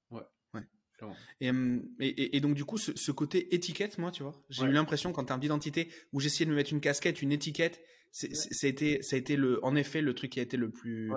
Ouais. 1.02 1.52
Et, 2.00 2.36
et, 2.36 2.40
donc, 2.40 2.54
du 2.54 2.64
coup, 2.64 2.78
ce, 2.78 3.10
côté 3.12 3.54
étiquette, 3.54 3.98
moi, 3.98 4.10
tu 4.10 4.22
vois, 4.22 4.34
j'ai 4.48 4.64
eu 4.64 4.72
l'impression, 4.72 5.12
qu'en 5.12 5.24
termes 5.24 5.40
d'identité, 5.40 5.90
où 6.12 6.20
j'essayais 6.20 6.46
de 6.46 6.50
me 6.50 6.56
mettre 6.56 6.72
une 6.72 6.80
casquette, 6.80 7.22
une 7.22 7.32
étiquette, 7.32 7.80
ça, 8.12 8.26
a 8.62 8.66
été, 8.66 9.02
ça 9.02 9.16
a 9.16 9.18
été 9.18 9.36
le, 9.36 9.62
en 9.64 9.76
effet 9.76 10.00
le 10.00 10.14
truc 10.14 10.32
qui 10.32 10.40
a 10.40 10.42
été 10.42 10.56
le 10.56 10.70
plus. 10.70 11.12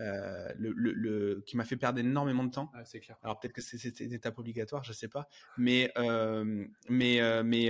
Euh, 0.00 0.48
le, 0.58 0.72
le, 0.72 1.44
qui 1.46 1.56
m'a 1.56 1.64
fait 1.64 1.76
perdre 1.76 2.00
énormément 2.00 2.42
de 2.42 2.50
temps. 2.50 2.72
c'est 2.84 2.98
clair. 2.98 3.16
Alors 3.22 3.38
peut-être 3.38 3.52
que 3.52 3.60
c'était 3.60 4.04
une 4.04 4.12
étape 4.12 4.36
obligatoire, 4.40 4.82
je 4.82 4.92
sais 4.92 5.06
pas, 5.06 5.28
mais 5.56 5.92
euh, 5.98 6.66
mais 6.88 7.20
euh, 7.20 7.44
mais 7.44 7.68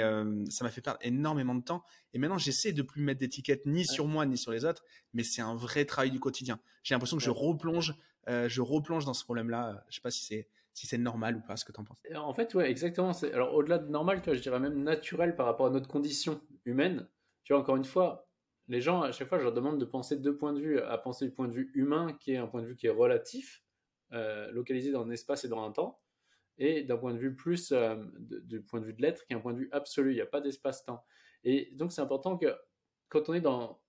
ça 0.51 0.65
m'a 0.65 0.71
fait 0.71 0.81
perdre 0.81 0.99
énormément 1.03 1.55
de 1.55 1.63
temps. 1.63 1.85
Et 2.15 2.19
maintenant, 2.19 2.39
j'essaie 2.39 2.73
de 2.73 2.81
plus 2.81 3.03
mettre 3.03 3.21
d'étiquette 3.21 3.67
ni 3.67 3.85
sur 3.85 4.07
moi 4.07 4.25
ni 4.25 4.39
sur 4.39 4.53
les 4.53 4.65
autres, 4.65 4.85
mais 5.13 5.23
c'est 5.23 5.43
un 5.43 5.55
vrai 5.55 5.85
travail 5.85 6.11
du 6.11 6.21
quotidien. 6.21 6.59
J'ai 6.83 6.95
l'impression 6.95 7.19
que 7.19 7.23
je 7.23 7.31
replonge, 7.31 7.95
je 8.27 8.61
replonge 8.63 9.05
dans 9.05 9.15
ce 9.15 9.25
problème-là. 9.25 9.85
Je 9.91 9.97
sais 9.97 10.03
pas 10.03 10.11
si 10.11 10.25
c'est 10.25 10.49
si 10.75 10.87
c'est 10.87 10.99
normal 10.99 11.37
ou 11.37 11.41
pas, 11.41 11.57
ce 11.57 11.65
que 11.65 11.73
tu 11.73 11.81
en 11.81 11.85
penses. 11.85 11.99
En 12.15 12.35
fait, 12.35 12.55
ouais, 12.55 12.71
exactement. 12.71 13.13
Alors, 13.33 13.55
au-delà 13.55 13.79
de 13.79 13.89
normal, 13.89 14.21
tu 14.23 14.35
je 14.35 14.43
dirais 14.43 14.61
même 14.61 14.83
naturel 14.83 15.37
par 15.37 15.47
rapport 15.47 15.67
à 15.67 15.71
notre 15.71 15.89
condition 15.89 16.41
humaine. 16.65 17.09
Tu 17.45 17.53
vois, 17.53 17.63
encore 17.63 17.77
une 17.77 17.85
fois, 17.85 18.29
les 18.69 18.81
gens, 18.81 19.03
à 19.03 19.13
chaque 19.13 19.29
fois, 19.29 19.39
je 19.39 19.45
leur 19.45 19.53
demande 19.53 19.79
de 19.79 19.85
penser 19.85 20.17
de 20.17 20.23
deux 20.23 20.37
points 20.37 20.53
de 20.53 20.61
vue, 20.61 20.81
à 20.81 20.99
penser 20.99 21.27
du 21.27 21.33
point 21.33 21.49
de 21.49 21.53
vue 21.53 21.71
humain, 21.75 22.17
qui 22.21 22.33
est 22.33 22.37
un 22.37 22.47
point 22.47 22.61
de 22.61 22.67
vue 22.67 22.77
qui 22.77 22.87
est 22.87 22.91
relatif, 22.91 23.63
euh, 24.13 24.51
localisé 24.51 24.91
dans 24.91 25.05
un 25.05 25.11
espace 25.11 25.45
et 25.45 25.49
dans 25.49 25.65
un 25.65 25.71
temps, 25.71 26.01
et 26.59 26.83
d'un 26.83 26.97
point 26.97 27.15
de 27.15 27.19
vue 27.19 27.35
plus, 27.35 27.73
euh, 27.73 27.97
du 28.19 28.63
point 28.63 28.81
de 28.81 28.87
vue 28.87 28.95
de 28.95 29.03
l'être, 29.03 29.25
qui 29.27 29.33
est 29.33 29.37
un 29.37 29.41
point 29.41 29.53
de 29.53 29.59
vue 29.59 29.69
absolu. 29.73 30.13
Il 30.13 30.17
n'y 30.17 30.21
a 30.21 30.27
pas 30.27 30.41
d'espace-temps. 30.41 31.05
Et 31.45 31.71
donc, 31.75 31.93
c'est 31.93 32.01
important 32.01 32.37
que 32.37 32.55
quand 33.09 33.29
on 33.29 33.35
est 33.35 33.41
dans 33.41 33.81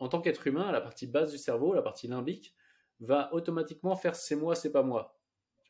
en 0.00 0.08
tant 0.08 0.20
qu'être 0.20 0.46
humain, 0.46 0.72
la 0.72 0.80
partie 0.80 1.06
basse 1.06 1.30
du 1.30 1.38
cerveau, 1.38 1.72
la 1.72 1.82
partie 1.82 2.08
limbique, 2.08 2.54
va 3.00 3.32
automatiquement 3.32 3.96
faire 3.96 4.14
c'est 4.16 4.36
moi, 4.36 4.54
c'est 4.54 4.72
pas 4.72 4.82
moi. 4.82 5.16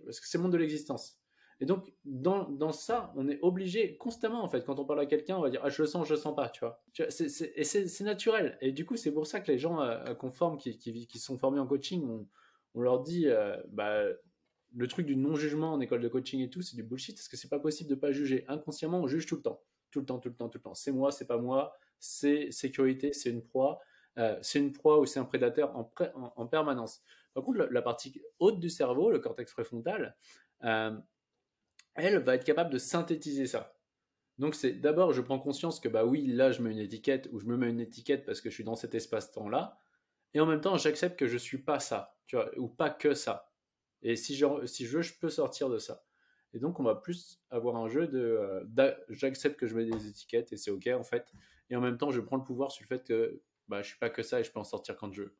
Parce 0.04 0.20
que 0.20 0.28
c'est 0.28 0.38
le 0.38 0.42
monde 0.42 0.52
de 0.52 0.59
l'existence. 0.59 1.20
Et 1.61 1.66
donc, 1.66 1.92
dans, 2.04 2.72
ça, 2.72 3.12
on 3.16 3.28
est 3.28 3.38
obligé 3.40 3.96
constamment, 3.96 4.42
en 4.42 4.48
fait, 4.48 4.64
quand 4.64 4.78
on 4.80 4.85
parle 4.85 5.00
à 5.00 5.07
quelqu'un, 5.07 5.37
on 5.37 5.40
va 5.40 5.50
dire 5.50 5.61
Ah, 5.62 5.68
je 5.68 5.83
le 5.83 5.87
sens, 5.87 6.07
je 6.09 6.14
le 6.14 6.18
sens 6.18 6.35
pas, 6.35 6.48
tu 6.48 6.61
vois. 6.61 6.83
et 6.98 7.64
c'est 7.64 8.00
naturel. 8.04 8.59
Et 8.61 8.72
du 8.72 8.85
coup, 8.85 8.96
c'est 8.96 9.12
pour 9.12 9.26
ça 9.26 9.40
que 9.40 9.52
les 9.52 9.59
gens 9.59 9.80
euh, 9.80 10.14
conformes 10.14 10.59
qui, 10.59 11.18
sont 11.18 11.38
formés 11.38 11.61
en 11.61 11.66
coaching, 11.66 12.26
on, 12.74 12.80
leur 12.80 13.02
dit 13.02 13.28
euh, 13.28 13.57
bah, 13.68 14.02
le 14.74 14.88
truc 14.88 15.07
du 15.07 15.16
non-jugement 15.16 15.72
en 15.72 15.80
école 15.80 16.00
de 16.00 16.09
coaching 16.09 16.40
et 16.40 16.50
tout, 16.50 16.61
c'est 16.61 16.76
du 16.76 16.83
bullshit, 16.83 17.16
parce 17.16 17.28
que 17.28 17.37
c'est 17.37 17.48
pas 17.48 17.61
possible 17.61 17.88
de 17.88 17.94
pas 17.94 18.11
juger. 18.11 18.44
Inconsciemment, 18.48 19.00
on 19.00 19.07
juge 19.07 19.26
tout 19.26 19.37
le 19.37 19.42
temps. 19.42 19.62
Tout 19.92 20.00
le 20.00 20.07
temps, 20.07 20.18
tout 20.18 20.28
le 20.28 20.35
temps, 20.35 20.48
tout 20.48 20.59
le 20.59 20.62
temps. 20.62 20.74
C'est 20.74 20.90
moi, 20.90 21.12
c'est 21.12 21.26
pas 21.26 21.38
moi, 21.38 21.72
c'est 22.00 22.50
sécurité, 22.50 23.12
c'est 23.12 23.30
une 23.30 23.42
proie. 23.42 23.80
Euh, 24.18 24.37
c'est 24.42 24.59
une 24.59 24.72
proie 24.72 24.98
ou 24.98 25.07
c'est 25.07 25.18
un 25.18 25.24
prédateur 25.24 25.74
en, 25.76 26.46
permanence. 26.46 27.02
Par 27.34 27.42
contre, 27.42 27.58
la, 27.58 27.82
partie 27.82 28.22
haute 28.38 28.60
du 28.60 28.70
cerveau, 28.70 29.10
le 29.10 29.18
cortex 29.18 29.52
préfrontal, 29.52 30.16
euh, 30.62 30.96
elle 31.94 32.18
va 32.18 32.36
être 32.36 32.44
capable 32.44 32.70
de 32.70 32.78
synthétiser 32.78 33.46
ça. 33.46 33.76
Donc 34.38 34.54
c'est 34.54 34.72
d'abord, 34.72 35.12
je 35.12 35.20
prends 35.20 35.38
conscience 35.38 35.78
que 35.78 35.88
bah 35.88 36.04
oui, 36.04 36.26
là 36.26 36.50
je 36.50 36.62
mets 36.62 36.72
une 36.72 36.78
étiquette 36.78 37.28
ou 37.32 37.38
je 37.38 37.46
me 37.46 37.56
mets 37.56 37.70
une 37.70 37.80
étiquette 37.80 38.24
parce 38.24 38.40
que 38.40 38.50
je 38.50 38.54
suis 38.54 38.64
dans 38.64 38.74
cet 38.74 38.94
espace-temps-là, 38.94 39.78
et 40.32 40.40
en 40.40 40.46
même 40.46 40.60
temps 40.60 40.76
j'accepte 40.76 41.18
que 41.18 41.28
je 41.28 41.38
suis 41.38 41.58
pas 41.58 41.78
ça, 41.78 42.16
tu 42.26 42.36
vois, 42.36 42.50
ou 42.58 42.68
pas 42.68 42.90
que 42.90 43.14
ça. 43.14 43.52
Et 44.02 44.16
si 44.16 44.34
je, 44.36 44.66
si 44.66 44.86
je 44.86 44.96
veux, 44.96 45.02
je 45.02 45.14
peux 45.18 45.30
sortir 45.30 45.70
de 45.70 45.78
ça. 45.78 46.04
Et 46.52 46.58
donc 46.58 46.80
on 46.80 46.82
va 46.82 46.96
plus 46.96 47.40
avoir 47.50 47.76
un 47.76 47.88
jeu 47.88 48.08
de, 48.08 48.18
euh, 48.18 48.94
j'accepte 49.08 49.58
que 49.58 49.66
je 49.66 49.76
mets 49.76 49.84
des 49.84 50.08
étiquettes 50.08 50.52
et 50.52 50.56
c'est 50.56 50.70
ok 50.70 50.88
en 50.88 51.04
fait, 51.04 51.32
et 51.70 51.76
en 51.76 51.80
même 51.80 51.98
temps 51.98 52.10
je 52.10 52.20
prends 52.20 52.36
le 52.36 52.44
pouvoir 52.44 52.72
sur 52.72 52.84
le 52.84 52.88
fait 52.88 53.04
que 53.04 53.40
bah 53.68 53.82
je 53.82 53.88
suis 53.88 53.98
pas 53.98 54.10
que 54.10 54.22
ça 54.22 54.40
et 54.40 54.44
je 54.44 54.50
peux 54.50 54.60
en 54.60 54.64
sortir 54.64 54.96
quand 54.96 55.12
je 55.12 55.22
veux. 55.22 55.36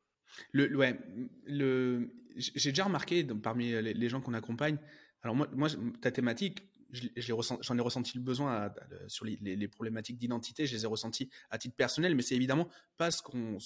Le, 0.53 0.77
ouais, 0.77 0.99
le, 1.47 2.11
j'ai 2.37 2.71
déjà 2.71 2.85
remarqué 2.85 3.25
parmi 3.25 3.71
les, 3.71 4.09
gens 4.09 4.21
qu'on 4.21 4.35
accompagne. 4.35 4.79
Alors 5.23 5.35
moi, 5.35 5.49
moi, 5.53 5.69
ta 6.01 6.11
thématique, 6.11 6.69
j'en 7.17 7.79
ai, 7.79 7.81
ressenti 7.81 8.17
le 8.17 8.23
besoin 8.23 8.73
sur 9.07 9.25
les, 9.25 9.69
problématiques 9.69 10.19
d'identité, 10.19 10.67
je 10.67 10.75
les 10.75 10.85
ai 10.85 10.87
ressentis 10.87 11.31
à 11.51 11.59
titre 11.59 11.75
personnel, 11.77 12.15
mais 12.15 12.23
c'est 12.23 12.35
évidemment 12.35 12.69
pas 12.97 13.11
ce 13.11 13.23
qu'on, 13.23 13.59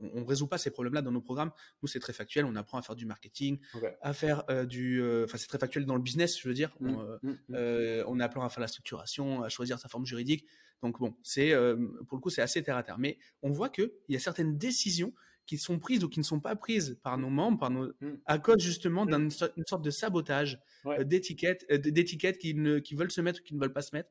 on, 0.00 0.24
résout 0.24 0.46
pas 0.46 0.58
ces 0.58 0.70
problèmes-là 0.70 1.02
dans 1.02 1.12
nos 1.12 1.20
programmes. 1.20 1.50
Nous, 1.82 1.88
c'est 1.88 2.00
très 2.00 2.12
factuel. 2.12 2.44
On 2.44 2.54
apprend 2.56 2.78
à 2.78 2.82
faire 2.82 2.96
du 2.96 3.06
marketing, 3.06 3.58
à 4.02 4.12
faire 4.12 4.44
euh, 4.50 4.64
du, 4.64 5.00
euh, 5.02 5.24
enfin, 5.24 5.38
c'est 5.38 5.48
très 5.48 5.58
factuel 5.58 5.86
dans 5.86 5.96
le 5.96 6.02
business, 6.02 6.38
je 6.40 6.48
veux 6.48 6.54
dire. 6.54 6.74
Mmh, 6.80 6.88
on, 6.88 7.18
mmh, 7.22 7.38
mmh. 7.48 8.04
on 8.06 8.20
apprend 8.20 8.44
à 8.44 8.48
faire 8.48 8.60
la 8.60 8.68
structuration, 8.68 9.42
à 9.42 9.48
choisir 9.48 9.78
sa 9.78 9.88
forme 9.88 10.06
juridique. 10.06 10.46
Donc 10.82 11.00
bon, 11.00 11.16
c'est 11.22 11.54
pour 12.06 12.18
le 12.18 12.20
coup, 12.20 12.30
c'est 12.30 12.42
assez 12.42 12.62
terre 12.62 12.76
à 12.76 12.82
terre. 12.82 12.98
Mais 12.98 13.18
on 13.42 13.50
voit 13.50 13.70
que 13.70 13.94
il 14.08 14.12
y 14.12 14.16
a 14.16 14.20
certaines 14.20 14.58
décisions 14.58 15.12
qui 15.46 15.58
sont 15.58 15.78
prises 15.78 16.04
ou 16.04 16.08
qui 16.08 16.18
ne 16.18 16.24
sont 16.24 16.40
pas 16.40 16.56
prises 16.56 16.98
par 17.02 17.16
nos 17.18 17.30
membres, 17.30 17.58
par 17.58 17.70
nos, 17.70 17.86
mm. 18.00 18.18
à 18.26 18.38
cause 18.38 18.60
justement 18.60 19.06
mm. 19.06 19.28
d'une 19.28 19.64
sorte 19.66 19.82
de 19.82 19.90
sabotage 19.90 20.60
euh, 20.86 21.04
d'étiquettes, 21.04 21.64
euh, 21.70 21.78
d'étiquettes 21.78 22.38
qui, 22.38 22.54
ne, 22.54 22.78
qui 22.78 22.94
veulent 22.94 23.10
se 23.10 23.20
mettre 23.20 23.40
ou 23.40 23.44
qui 23.44 23.54
ne 23.54 23.60
veulent 23.60 23.72
pas 23.72 23.82
se 23.82 23.94
mettre. 23.94 24.10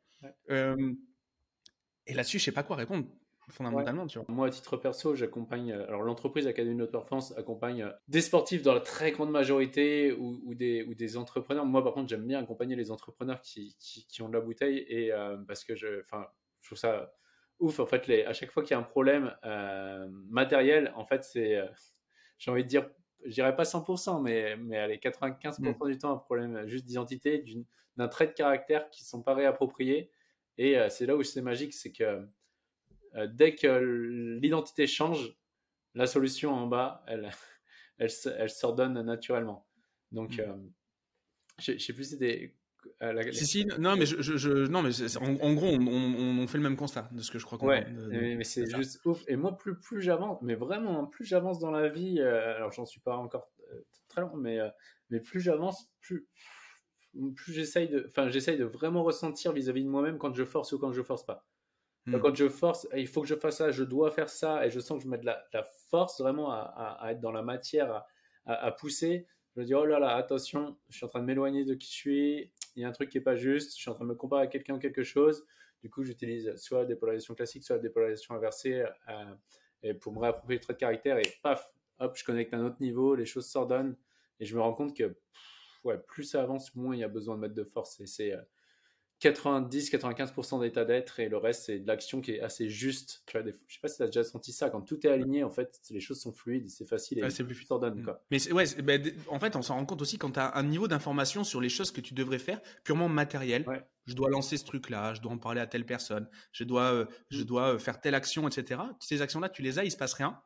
Euh, 0.49 0.93
et 2.07 2.13
là-dessus, 2.13 2.39
je 2.39 2.45
sais 2.45 2.51
pas 2.51 2.63
quoi 2.63 2.75
répondre 2.75 3.07
fondamentalement. 3.49 4.07
Tu 4.07 4.17
vois. 4.17 4.25
Moi, 4.29 4.47
à 4.47 4.49
titre 4.49 4.75
perso, 4.77 5.13
j'accompagne. 5.13 5.71
Alors, 5.71 6.01
l'entreprise 6.01 6.47
Académie 6.47 6.79
de 6.79 6.85
Performance 6.85 7.37
accompagne 7.37 7.91
des 8.07 8.21
sportifs 8.21 8.63
dans 8.63 8.73
la 8.73 8.79
très 8.79 9.11
grande 9.11 9.29
majorité 9.29 10.13
ou, 10.13 10.55
des, 10.55 10.83
ou 10.83 10.95
des 10.95 11.15
entrepreneurs. 11.15 11.65
Moi, 11.65 11.83
par 11.83 11.93
contre, 11.93 12.09
j'aime 12.09 12.25
bien 12.25 12.39
accompagner 12.39 12.75
les 12.75 12.89
entrepreneurs 12.89 13.41
qui, 13.41 13.75
qui, 13.79 14.21
ont 14.23 14.29
de 14.29 14.33
la 14.33 14.41
bouteille 14.41 14.79
et 14.89 15.11
parce 15.47 15.63
que 15.63 15.75
je, 15.75 16.01
enfin, 16.01 16.25
je 16.61 16.69
trouve 16.69 16.79
ça 16.79 17.13
ouf. 17.59 17.79
En 17.79 17.85
fait, 17.85 18.07
les, 18.07 18.23
à 18.23 18.33
chaque 18.33 18.51
fois 18.51 18.63
qu'il 18.63 18.71
y 18.71 18.73
a 18.73 18.79
un 18.79 18.83
problème 18.83 19.35
euh, 19.43 20.07
matériel, 20.29 20.91
en 20.95 21.05
fait, 21.05 21.23
c'est, 21.23 21.55
euh, 21.55 21.67
j'ai 22.37 22.51
envie 22.51 22.63
de 22.63 22.69
dire, 22.69 22.89
je 23.25 23.31
dirais 23.31 23.55
pas 23.55 23.63
100%, 23.63 24.21
mais, 24.21 24.55
mais 24.57 24.77
allez, 24.77 24.97
95% 24.97 25.61
mm. 25.61 25.91
du 25.91 25.97
temps, 25.97 26.13
un 26.13 26.17
problème 26.17 26.67
juste 26.67 26.85
d'identité, 26.85 27.43
d'un 27.97 28.07
trait 28.07 28.27
de 28.27 28.33
caractère 28.33 28.89
qui 28.89 29.03
ne 29.03 29.07
sont 29.07 29.21
pas 29.21 29.33
réappropriés. 29.33 30.11
Et 30.57 30.77
euh, 30.77 30.89
c'est 30.89 31.05
là 31.05 31.15
où 31.15 31.23
c'est 31.23 31.41
magique, 31.41 31.73
c'est 31.73 31.91
que 31.91 32.27
dès 33.27 33.55
que 33.55 34.37
l'identité 34.41 34.87
change, 34.87 35.37
la 35.93 36.05
solution 36.05 36.53
en 36.53 36.67
bas, 36.67 37.03
elle, 37.07 37.31
elle, 37.97 38.09
elle 38.37 38.49
s'ordonne 38.49 39.01
naturellement. 39.01 39.65
Donc, 40.11 40.37
mm. 40.37 40.71
je 41.59 41.71
ne 41.71 41.77
sais 41.77 41.93
plus 41.93 42.03
si 42.03 42.09
c'était 42.11 42.53
si, 43.31 43.45
si, 43.45 43.65
non, 43.79 43.95
mais, 43.95 44.05
je, 44.05 44.21
je, 44.21 44.67
non, 44.67 44.81
mais 44.81 44.91
en, 45.17 45.53
gros, 45.53 45.67
on, 45.67 46.39
on, 46.39 46.47
fait 46.47 46.57
le 46.57 46.63
même 46.63 46.75
constat 46.75 47.09
de 47.11 47.21
ce 47.21 47.31
que 47.31 47.39
je 47.39 47.45
crois 47.45 47.57
qu'on 47.57 47.67
Ouais, 47.67 47.85
mais, 48.09 48.43
c'est 48.43 48.65
juste 48.65 49.05
ouf. 49.05 49.23
Et 49.27 49.35
moi, 49.35 49.57
plus, 49.57 49.79
plus 49.79 50.01
j'avance, 50.01 50.41
mais 50.41 50.55
vraiment, 50.55 51.05
plus 51.05 51.25
j'avance 51.25 51.59
dans 51.59 51.71
la 51.71 51.89
vie, 51.89 52.19
euh, 52.19 52.55
alors 52.55 52.71
j'en 52.71 52.85
suis 52.85 53.01
pas 53.01 53.15
encore 53.15 53.49
euh, 53.71 53.85
très 54.07 54.21
long, 54.21 54.35
mais, 54.35 54.59
euh, 54.59 54.69
mais 55.09 55.19
plus 55.19 55.39
j'avance, 55.39 55.89
plus, 56.01 56.27
plus 57.35 57.53
j'essaye 57.53 57.89
de, 57.89 58.05
enfin, 58.09 58.29
j'essaye 58.29 58.57
de 58.57 58.65
vraiment 58.65 59.03
ressentir 59.03 59.53
vis-à-vis 59.53 59.83
de 59.83 59.89
moi-même 59.89 60.17
quand 60.17 60.33
je 60.33 60.43
force 60.43 60.71
ou 60.73 60.79
quand 60.79 60.91
je 60.91 61.01
force 61.01 61.25
pas. 61.25 61.45
Hmm. 62.05 62.19
Quand 62.19 62.35
je 62.35 62.49
force, 62.49 62.87
il 62.95 63.07
faut 63.07 63.21
que 63.21 63.27
je 63.27 63.35
fasse 63.35 63.57
ça, 63.57 63.71
je 63.71 63.83
dois 63.83 64.11
faire 64.11 64.29
ça, 64.29 64.65
et 64.65 64.69
je 64.69 64.79
sens 64.79 64.99
que 64.99 65.03
je 65.05 65.09
mets 65.09 65.17
de 65.17 65.25
la, 65.25 65.43
la 65.53 65.63
force 65.89 66.21
vraiment 66.21 66.51
à, 66.51 66.97
à, 66.99 67.11
être 67.11 67.19
dans 67.19 67.31
la 67.31 67.41
matière, 67.41 68.05
à, 68.45 68.53
à 68.53 68.71
pousser. 68.71 69.27
Je 69.55 69.61
me 69.61 69.65
dis, 69.65 69.73
oh 69.73 69.85
là 69.85 69.99
là, 69.99 70.15
attention, 70.15 70.77
je 70.89 70.97
suis 70.97 71.05
en 71.05 71.09
train 71.09 71.21
de 71.21 71.25
m'éloigner 71.25 71.63
de 71.63 71.73
qui 71.73 71.87
je 71.87 71.93
suis, 71.93 72.51
il 72.75 72.81
y 72.81 72.85
a 72.85 72.87
un 72.87 72.91
truc 72.91 73.09
qui 73.09 73.17
n'est 73.17 73.23
pas 73.23 73.35
juste, 73.35 73.75
je 73.75 73.81
suis 73.81 73.89
en 73.89 73.93
train 73.93 74.05
de 74.05 74.09
me 74.09 74.15
comparer 74.15 74.43
à 74.43 74.47
quelqu'un 74.47 74.75
ou 74.75 74.79
quelque 74.79 75.03
chose. 75.03 75.45
Du 75.81 75.89
coup, 75.89 76.03
j'utilise 76.03 76.55
soit 76.55 76.79
la 76.79 76.85
dépolarisation 76.85 77.35
classique, 77.35 77.63
soit 77.63 77.75
la 77.77 77.81
dépolarisation 77.81 78.35
inversée 78.35 78.85
euh, 79.09 79.93
pour 80.01 80.13
me 80.13 80.19
réapproprier 80.19 80.57
le 80.57 80.63
trait 80.63 80.73
de 80.73 80.79
caractère 80.79 81.17
et 81.17 81.33
paf, 81.43 81.71
hop, 81.99 82.17
je 82.17 82.23
connecte 82.23 82.53
à 82.53 82.57
un 82.57 82.65
autre 82.65 82.81
niveau, 82.81 83.15
les 83.15 83.25
choses 83.25 83.47
s'ordonnent 83.47 83.95
et 84.39 84.45
je 84.45 84.55
me 84.55 84.61
rends 84.61 84.73
compte 84.73 84.95
que 84.95 85.15
ouais, 85.83 85.97
plus 85.97 86.23
ça 86.23 86.41
avance, 86.41 86.75
moins 86.75 86.95
il 86.95 86.99
y 86.99 87.03
a 87.03 87.07
besoin 87.07 87.35
de 87.35 87.41
mettre 87.41 87.55
de 87.55 87.63
force. 87.63 87.99
Et 87.99 88.07
c'est, 88.07 88.33
euh, 88.33 88.41
90-95% 89.31 90.61
d'état 90.61 90.85
d'être 90.85 91.19
et 91.19 91.29
le 91.29 91.37
reste 91.37 91.63
c'est 91.65 91.79
de 91.79 91.87
l'action 91.87 92.21
qui 92.21 92.31
est 92.31 92.41
assez 92.41 92.69
juste. 92.69 93.23
Je 93.33 93.39
sais 93.39 93.79
pas 93.81 93.87
si 93.87 93.97
tu 93.97 94.03
as 94.03 94.07
déjà 94.07 94.23
senti 94.23 94.51
ça, 94.51 94.69
quand 94.69 94.81
tout 94.81 95.05
est 95.05 95.09
aligné, 95.09 95.43
en 95.43 95.49
fait, 95.49 95.79
les 95.89 95.99
choses 95.99 96.21
sont 96.21 96.31
fluides, 96.31 96.69
c'est 96.69 96.87
facile 96.87 97.19
et 97.19 97.29
c'est 97.29 97.43
plus 97.43 97.55
s'ordonne. 97.55 98.03
Quoi. 98.03 98.21
Mais 98.31 98.51
ouais, 98.51 98.65
ben, 98.83 99.01
en 99.27 99.39
fait, 99.39 99.55
on 99.55 99.61
s'en 99.61 99.75
rend 99.75 99.85
compte 99.85 100.01
aussi 100.01 100.17
quand 100.17 100.31
tu 100.31 100.39
as 100.39 100.55
un 100.55 100.63
niveau 100.63 100.87
d'information 100.87 101.43
sur 101.43 101.61
les 101.61 101.69
choses 101.69 101.91
que 101.91 102.01
tu 102.01 102.13
devrais 102.13 102.39
faire 102.39 102.61
purement 102.83 103.09
matériel. 103.09 103.65
Je 104.05 104.13
dois 104.13 104.29
lancer 104.29 104.57
ce 104.57 104.65
truc-là, 104.65 105.15
je 105.15 105.21
dois 105.21 105.31
en 105.31 105.39
parler 105.39 105.61
à 105.61 105.65
telle 105.65 105.85
personne, 105.85 106.29
je 106.51 106.63
dois, 106.63 106.93
euh, 106.93 107.05
je 107.31 107.41
mm. 107.41 107.45
dois 107.45 107.73
euh, 107.73 107.79
faire 107.79 107.99
telle 107.99 108.13
action, 108.13 108.47
etc. 108.47 108.79
Ces 108.99 109.23
actions-là, 109.23 109.49
tu 109.49 109.63
les 109.63 109.79
as, 109.79 109.83
il 109.83 109.89
se 109.89 109.97
passe 109.97 110.13
rien. 110.13 110.39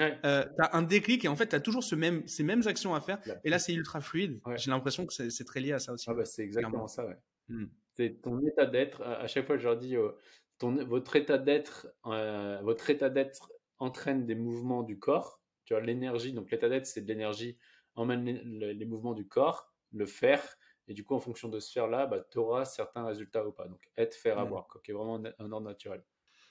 Euh, 0.00 0.44
tu 0.44 0.64
as 0.64 0.74
un 0.74 0.80
déclic 0.80 1.24
et 1.26 1.28
en 1.28 1.36
fait, 1.36 1.48
tu 1.48 1.54
as 1.54 1.60
toujours 1.60 1.84
ce 1.84 1.94
même, 1.94 2.26
ces 2.26 2.42
mêmes 2.42 2.62
actions 2.66 2.94
à 2.94 3.02
faire. 3.02 3.18
Et 3.44 3.50
là, 3.50 3.58
c'est 3.58 3.74
ultra 3.74 4.00
fluide. 4.00 4.40
J'ai 4.56 4.70
l'impression 4.70 5.04
que 5.04 5.12
c'est 5.12 5.44
très 5.44 5.60
lié 5.60 5.72
à 5.72 5.78
ça 5.78 5.92
aussi. 5.92 6.06
Ah 6.08 6.14
bah, 6.14 6.24
c'est 6.24 6.42
exactement 6.42 6.88
ça, 6.88 7.06
ouais. 7.06 7.18
Mm. 7.48 7.66
C'est 7.94 8.22
ton 8.22 8.40
état 8.46 8.66
d'être. 8.66 9.02
À 9.02 9.26
chaque 9.26 9.46
fois, 9.46 9.56
je 9.56 9.64
leur 9.64 9.76
dis, 9.76 9.96
euh, 9.96 10.12
ton, 10.58 10.84
votre 10.84 11.16
état 11.16 11.38
d'être, 11.38 11.88
euh, 12.06 12.58
votre 12.62 12.88
état 12.90 13.10
d'être 13.10 13.52
entraîne 13.78 14.26
des 14.26 14.34
mouvements 14.34 14.82
du 14.82 14.98
corps. 14.98 15.40
Tu 15.64 15.74
vois, 15.74 15.82
l'énergie. 15.82 16.32
Donc, 16.32 16.50
l'état 16.50 16.68
d'être, 16.68 16.86
c'est 16.86 17.02
de 17.02 17.08
l'énergie 17.08 17.58
emmène 17.94 18.24
les, 18.24 18.86
mouvements 18.86 19.14
du 19.14 19.28
corps, 19.28 19.72
le 19.92 20.06
faire. 20.06 20.42
Et 20.88 20.94
du 20.94 21.04
coup, 21.04 21.14
en 21.14 21.20
fonction 21.20 21.48
de 21.48 21.60
ce 21.60 21.70
faire-là, 21.70 22.06
bah, 22.06 22.24
tu 22.30 22.38
auras 22.38 22.64
certains 22.64 23.04
résultats 23.04 23.46
ou 23.46 23.52
pas. 23.52 23.68
Donc, 23.68 23.80
être, 23.96 24.14
faire, 24.14 24.38
avoir, 24.38 24.66
qui 24.82 24.90
est 24.90 24.94
vraiment 24.94 25.22
un, 25.38 25.52
ordre 25.52 25.66
naturel. 25.66 26.02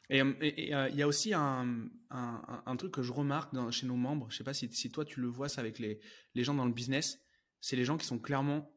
Et 0.09 0.19
il 0.19 0.95
y 0.95 1.01
a 1.01 1.07
aussi 1.07 1.33
un, 1.33 1.87
un, 2.09 2.75
truc 2.75 2.93
que 2.93 3.01
je 3.01 3.13
remarque 3.13 3.53
dans, 3.53 3.71
chez 3.71 3.87
nos 3.87 3.95
membres, 3.95 4.27
je 4.29 4.37
sais 4.37 4.43
pas 4.43 4.53
si, 4.53 4.69
si, 4.73 4.91
toi 4.91 5.05
tu 5.05 5.21
le 5.21 5.27
vois 5.27 5.47
ça 5.47 5.61
avec 5.61 5.79
les, 5.79 6.01
les 6.35 6.43
gens 6.43 6.53
dans 6.53 6.65
le 6.65 6.73
business, 6.73 7.23
c'est 7.61 7.77
les 7.77 7.85
gens 7.85 7.97
qui 7.97 8.05
sont 8.05 8.19
clairement, 8.19 8.75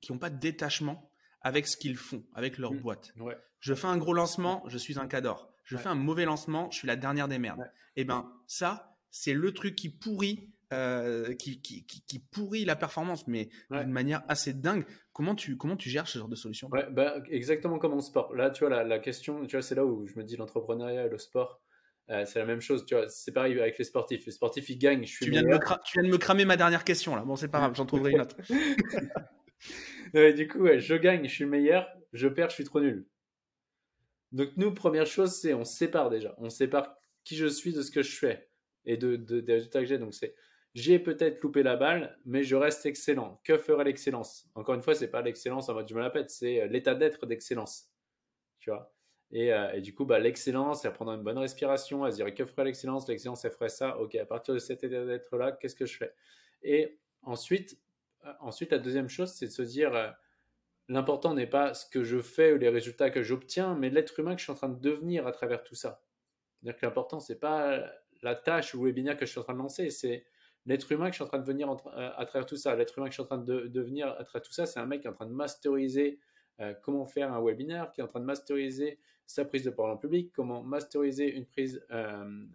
qui 0.00 0.12
n'ont 0.12 0.18
pas 0.18 0.30
de 0.30 0.38
détachement 0.38 1.09
avec 1.42 1.66
ce 1.66 1.76
qu'ils 1.76 1.96
font, 1.96 2.24
avec 2.34 2.58
leur 2.58 2.72
mmh. 2.72 2.80
boîte. 2.80 3.12
Je 3.60 3.74
fais 3.74 3.86
un 3.86 3.96
gros 3.96 4.14
lancement, 4.14 4.64
je 4.68 4.78
suis 4.78 4.98
un 4.98 5.06
cador. 5.06 5.52
Je 5.64 5.76
fais 5.76 5.88
un 5.88 5.94
mauvais 5.94 6.24
lancement, 6.24 6.68
je 6.70 6.78
suis 6.78 6.88
la 6.88 6.96
dernière 6.96 7.28
des 7.28 7.38
merdes. 7.38 7.60
Et 7.96 8.02
eh 8.02 8.04
ben 8.04 8.32
ça, 8.46 8.96
c'est 9.10 9.34
le 9.34 9.52
truc 9.52 9.76
qui 9.76 9.88
pourrit, 9.88 10.50
euh, 10.72 11.34
qui, 11.34 11.60
qui, 11.60 11.84
qui, 11.84 12.18
pourrit 12.18 12.64
la 12.64 12.74
performance, 12.74 13.26
mais 13.28 13.50
d'une 13.70 13.90
manière 13.90 14.22
assez 14.28 14.52
dingue. 14.52 14.84
Comment 15.12 15.34
tu, 15.34 15.56
comment 15.56 15.76
tu 15.76 15.88
gères 15.88 16.08
ce 16.08 16.18
genre 16.18 16.28
de 16.28 16.34
solution? 16.34 16.68
Bah, 16.68 17.16
Exactement 17.30 17.78
comme 17.78 17.92
en 17.92 18.00
sport. 18.00 18.34
Là, 18.34 18.50
tu 18.50 18.64
vois, 18.64 18.70
la, 18.70 18.84
la 18.84 18.98
question, 18.98 19.46
tu 19.46 19.56
vois, 19.56 19.62
c'est 19.62 19.74
là 19.74 19.84
où 19.84 20.06
je 20.06 20.14
me 20.18 20.24
dis 20.24 20.36
l'entrepreneuriat 20.36 21.06
et 21.06 21.08
le 21.08 21.18
sport, 21.18 21.60
euh, 22.10 22.24
c'est 22.26 22.40
la 22.40 22.46
même 22.46 22.60
chose, 22.60 22.84
tu 22.86 22.94
vois. 22.94 23.08
C'est 23.08 23.32
pareil 23.32 23.58
avec 23.60 23.78
les 23.78 23.84
sportifs. 23.84 24.26
Les 24.26 24.32
sportifs, 24.32 24.68
ils 24.68 24.78
gagnent. 24.78 25.04
Je 25.04 25.12
suis 25.12 25.26
tu, 25.26 25.30
viens 25.30 25.42
de 25.42 25.48
me 25.48 25.58
tu 25.84 26.00
viens 26.00 26.02
de 26.02 26.12
me 26.12 26.18
cramer 26.18 26.44
ma 26.44 26.56
dernière 26.56 26.84
question 26.84 27.14
là. 27.14 27.22
Bon, 27.22 27.36
c'est 27.36 27.48
pas 27.48 27.58
grave, 27.58 27.74
j'en 27.76 27.86
trouverai 27.86 28.12
une 28.12 28.20
autre. 28.20 28.36
du 30.14 30.48
coup, 30.48 30.66
je 30.78 30.94
gagne, 30.94 31.28
je 31.28 31.34
suis 31.34 31.46
meilleur, 31.46 31.88
je 32.12 32.28
perds, 32.28 32.50
je 32.50 32.54
suis 32.54 32.64
trop 32.64 32.80
nul. 32.80 33.06
Donc 34.32 34.50
nous, 34.56 34.72
première 34.72 35.06
chose, 35.06 35.34
c'est 35.34 35.54
on 35.54 35.64
sépare 35.64 36.10
déjà. 36.10 36.34
On 36.38 36.50
sépare 36.50 36.96
qui 37.24 37.36
je 37.36 37.46
suis 37.46 37.72
de 37.72 37.82
ce 37.82 37.90
que 37.90 38.02
je 38.02 38.16
fais 38.16 38.48
et 38.84 38.96
de, 38.96 39.16
des 39.16 39.52
résultats 39.52 39.80
que 39.80 39.86
j'ai. 39.86 39.98
Donc 39.98 40.14
c'est 40.14 40.34
j'ai 40.74 41.00
peut-être 41.00 41.42
loupé 41.42 41.64
la 41.64 41.76
balle, 41.76 42.16
mais 42.24 42.44
je 42.44 42.54
reste 42.54 42.86
excellent. 42.86 43.40
Que 43.42 43.58
ferait 43.58 43.82
l'excellence? 43.82 44.48
Encore 44.54 44.76
une 44.76 44.82
fois, 44.82 44.94
c'est 44.94 45.10
pas 45.10 45.20
l'excellence 45.20 45.68
en 45.68 45.74
mode 45.74 45.88
je 45.88 45.94
me 45.94 46.00
la 46.00 46.10
pète, 46.10 46.30
c'est 46.30 46.60
euh, 46.60 46.66
l'état 46.68 46.94
d'être 46.94 47.26
d'excellence. 47.26 47.90
Tu 48.60 48.70
vois? 48.70 48.92
Et, 49.32 49.50
et, 49.74 49.80
du 49.80 49.94
coup, 49.94 50.04
bah, 50.04 50.18
l'excellence, 50.18 50.84
à 50.84 50.90
prendre 50.90 51.12
une 51.12 51.22
bonne 51.22 51.38
respiration, 51.38 52.02
à 52.02 52.10
se 52.10 52.16
dire 52.16 52.34
que 52.34 52.44
ferait 52.44 52.64
l'excellence? 52.64 53.08
L'excellence, 53.08 53.44
elle 53.44 53.52
ferait 53.52 53.68
ça. 53.68 53.96
Ok, 53.98 54.16
à 54.16 54.26
partir 54.26 54.54
de 54.54 54.58
cet 54.58 54.82
état 54.82 55.04
d'être-là, 55.04 55.52
qu'est-ce 55.52 55.76
que 55.76 55.86
je 55.86 55.96
fais? 55.96 56.12
Et 56.62 56.98
ensuite, 57.22 57.78
ensuite, 58.40 58.72
la 58.72 58.78
deuxième 58.78 59.08
chose, 59.08 59.32
c'est 59.32 59.46
de 59.46 59.50
se 59.50 59.62
dire 59.62 60.14
l'important 60.88 61.34
n'est 61.34 61.46
pas 61.46 61.74
ce 61.74 61.88
que 61.88 62.02
je 62.02 62.20
fais 62.20 62.52
ou 62.52 62.58
les 62.58 62.68
résultats 62.68 63.10
que 63.10 63.22
j'obtiens, 63.22 63.74
mais 63.74 63.90
l'être 63.90 64.18
humain 64.18 64.34
que 64.34 64.38
je 64.38 64.44
suis 64.44 64.52
en 64.52 64.56
train 64.56 64.68
de 64.68 64.80
devenir 64.80 65.26
à 65.26 65.32
travers 65.32 65.62
tout 65.62 65.74
ça. 65.74 66.02
C'est-à-dire 66.60 66.80
que 66.80 66.86
l'important, 66.86 67.20
c'est 67.20 67.38
pas 67.38 67.90
la 68.22 68.34
tâche 68.34 68.74
ou 68.74 68.78
le 68.78 68.90
webinaire 68.90 69.16
que 69.16 69.26
je 69.26 69.30
suis 69.30 69.40
en 69.40 69.44
train 69.44 69.54
de 69.54 69.58
lancer, 69.58 69.90
c'est 69.90 70.24
l'être 70.66 70.90
humain 70.92 71.06
que 71.06 71.12
je 71.12 71.16
suis 71.16 71.24
en 71.24 71.28
train 71.28 71.38
de 71.38 71.44
devenir 71.44 71.70
euh, 71.70 72.10
à 72.16 72.26
travers 72.26 72.46
tout 72.46 72.56
ça. 72.56 72.74
L'être 72.76 72.98
humain 72.98 73.06
que 73.06 73.12
je 73.12 73.14
suis 73.14 73.22
en 73.22 73.26
train 73.26 73.38
de 73.38 73.66
devenir 73.66 74.08
à 74.08 74.24
travers 74.24 74.42
tout 74.42 74.52
ça, 74.52 74.66
c'est 74.66 74.80
un 74.80 74.86
mec 74.86 75.00
qui 75.00 75.06
est 75.06 75.10
en 75.10 75.14
train 75.14 75.26
de 75.26 75.32
masteriser 75.32 76.20
euh, 76.60 76.74
comment 76.82 77.06
faire 77.06 77.32
un 77.32 77.42
webinaire, 77.42 77.92
qui 77.92 78.00
est 78.00 78.04
en 78.04 78.08
train 78.08 78.20
de 78.20 78.26
masteriser 78.26 78.98
sa 79.26 79.44
prise 79.44 79.64
de 79.64 79.70
parole 79.70 79.92
en 79.92 79.96
public, 79.96 80.32
comment 80.34 80.62
masteriser 80.62 81.34
une 81.34 81.46
prise, 81.46 81.84
euh, 81.90 82.46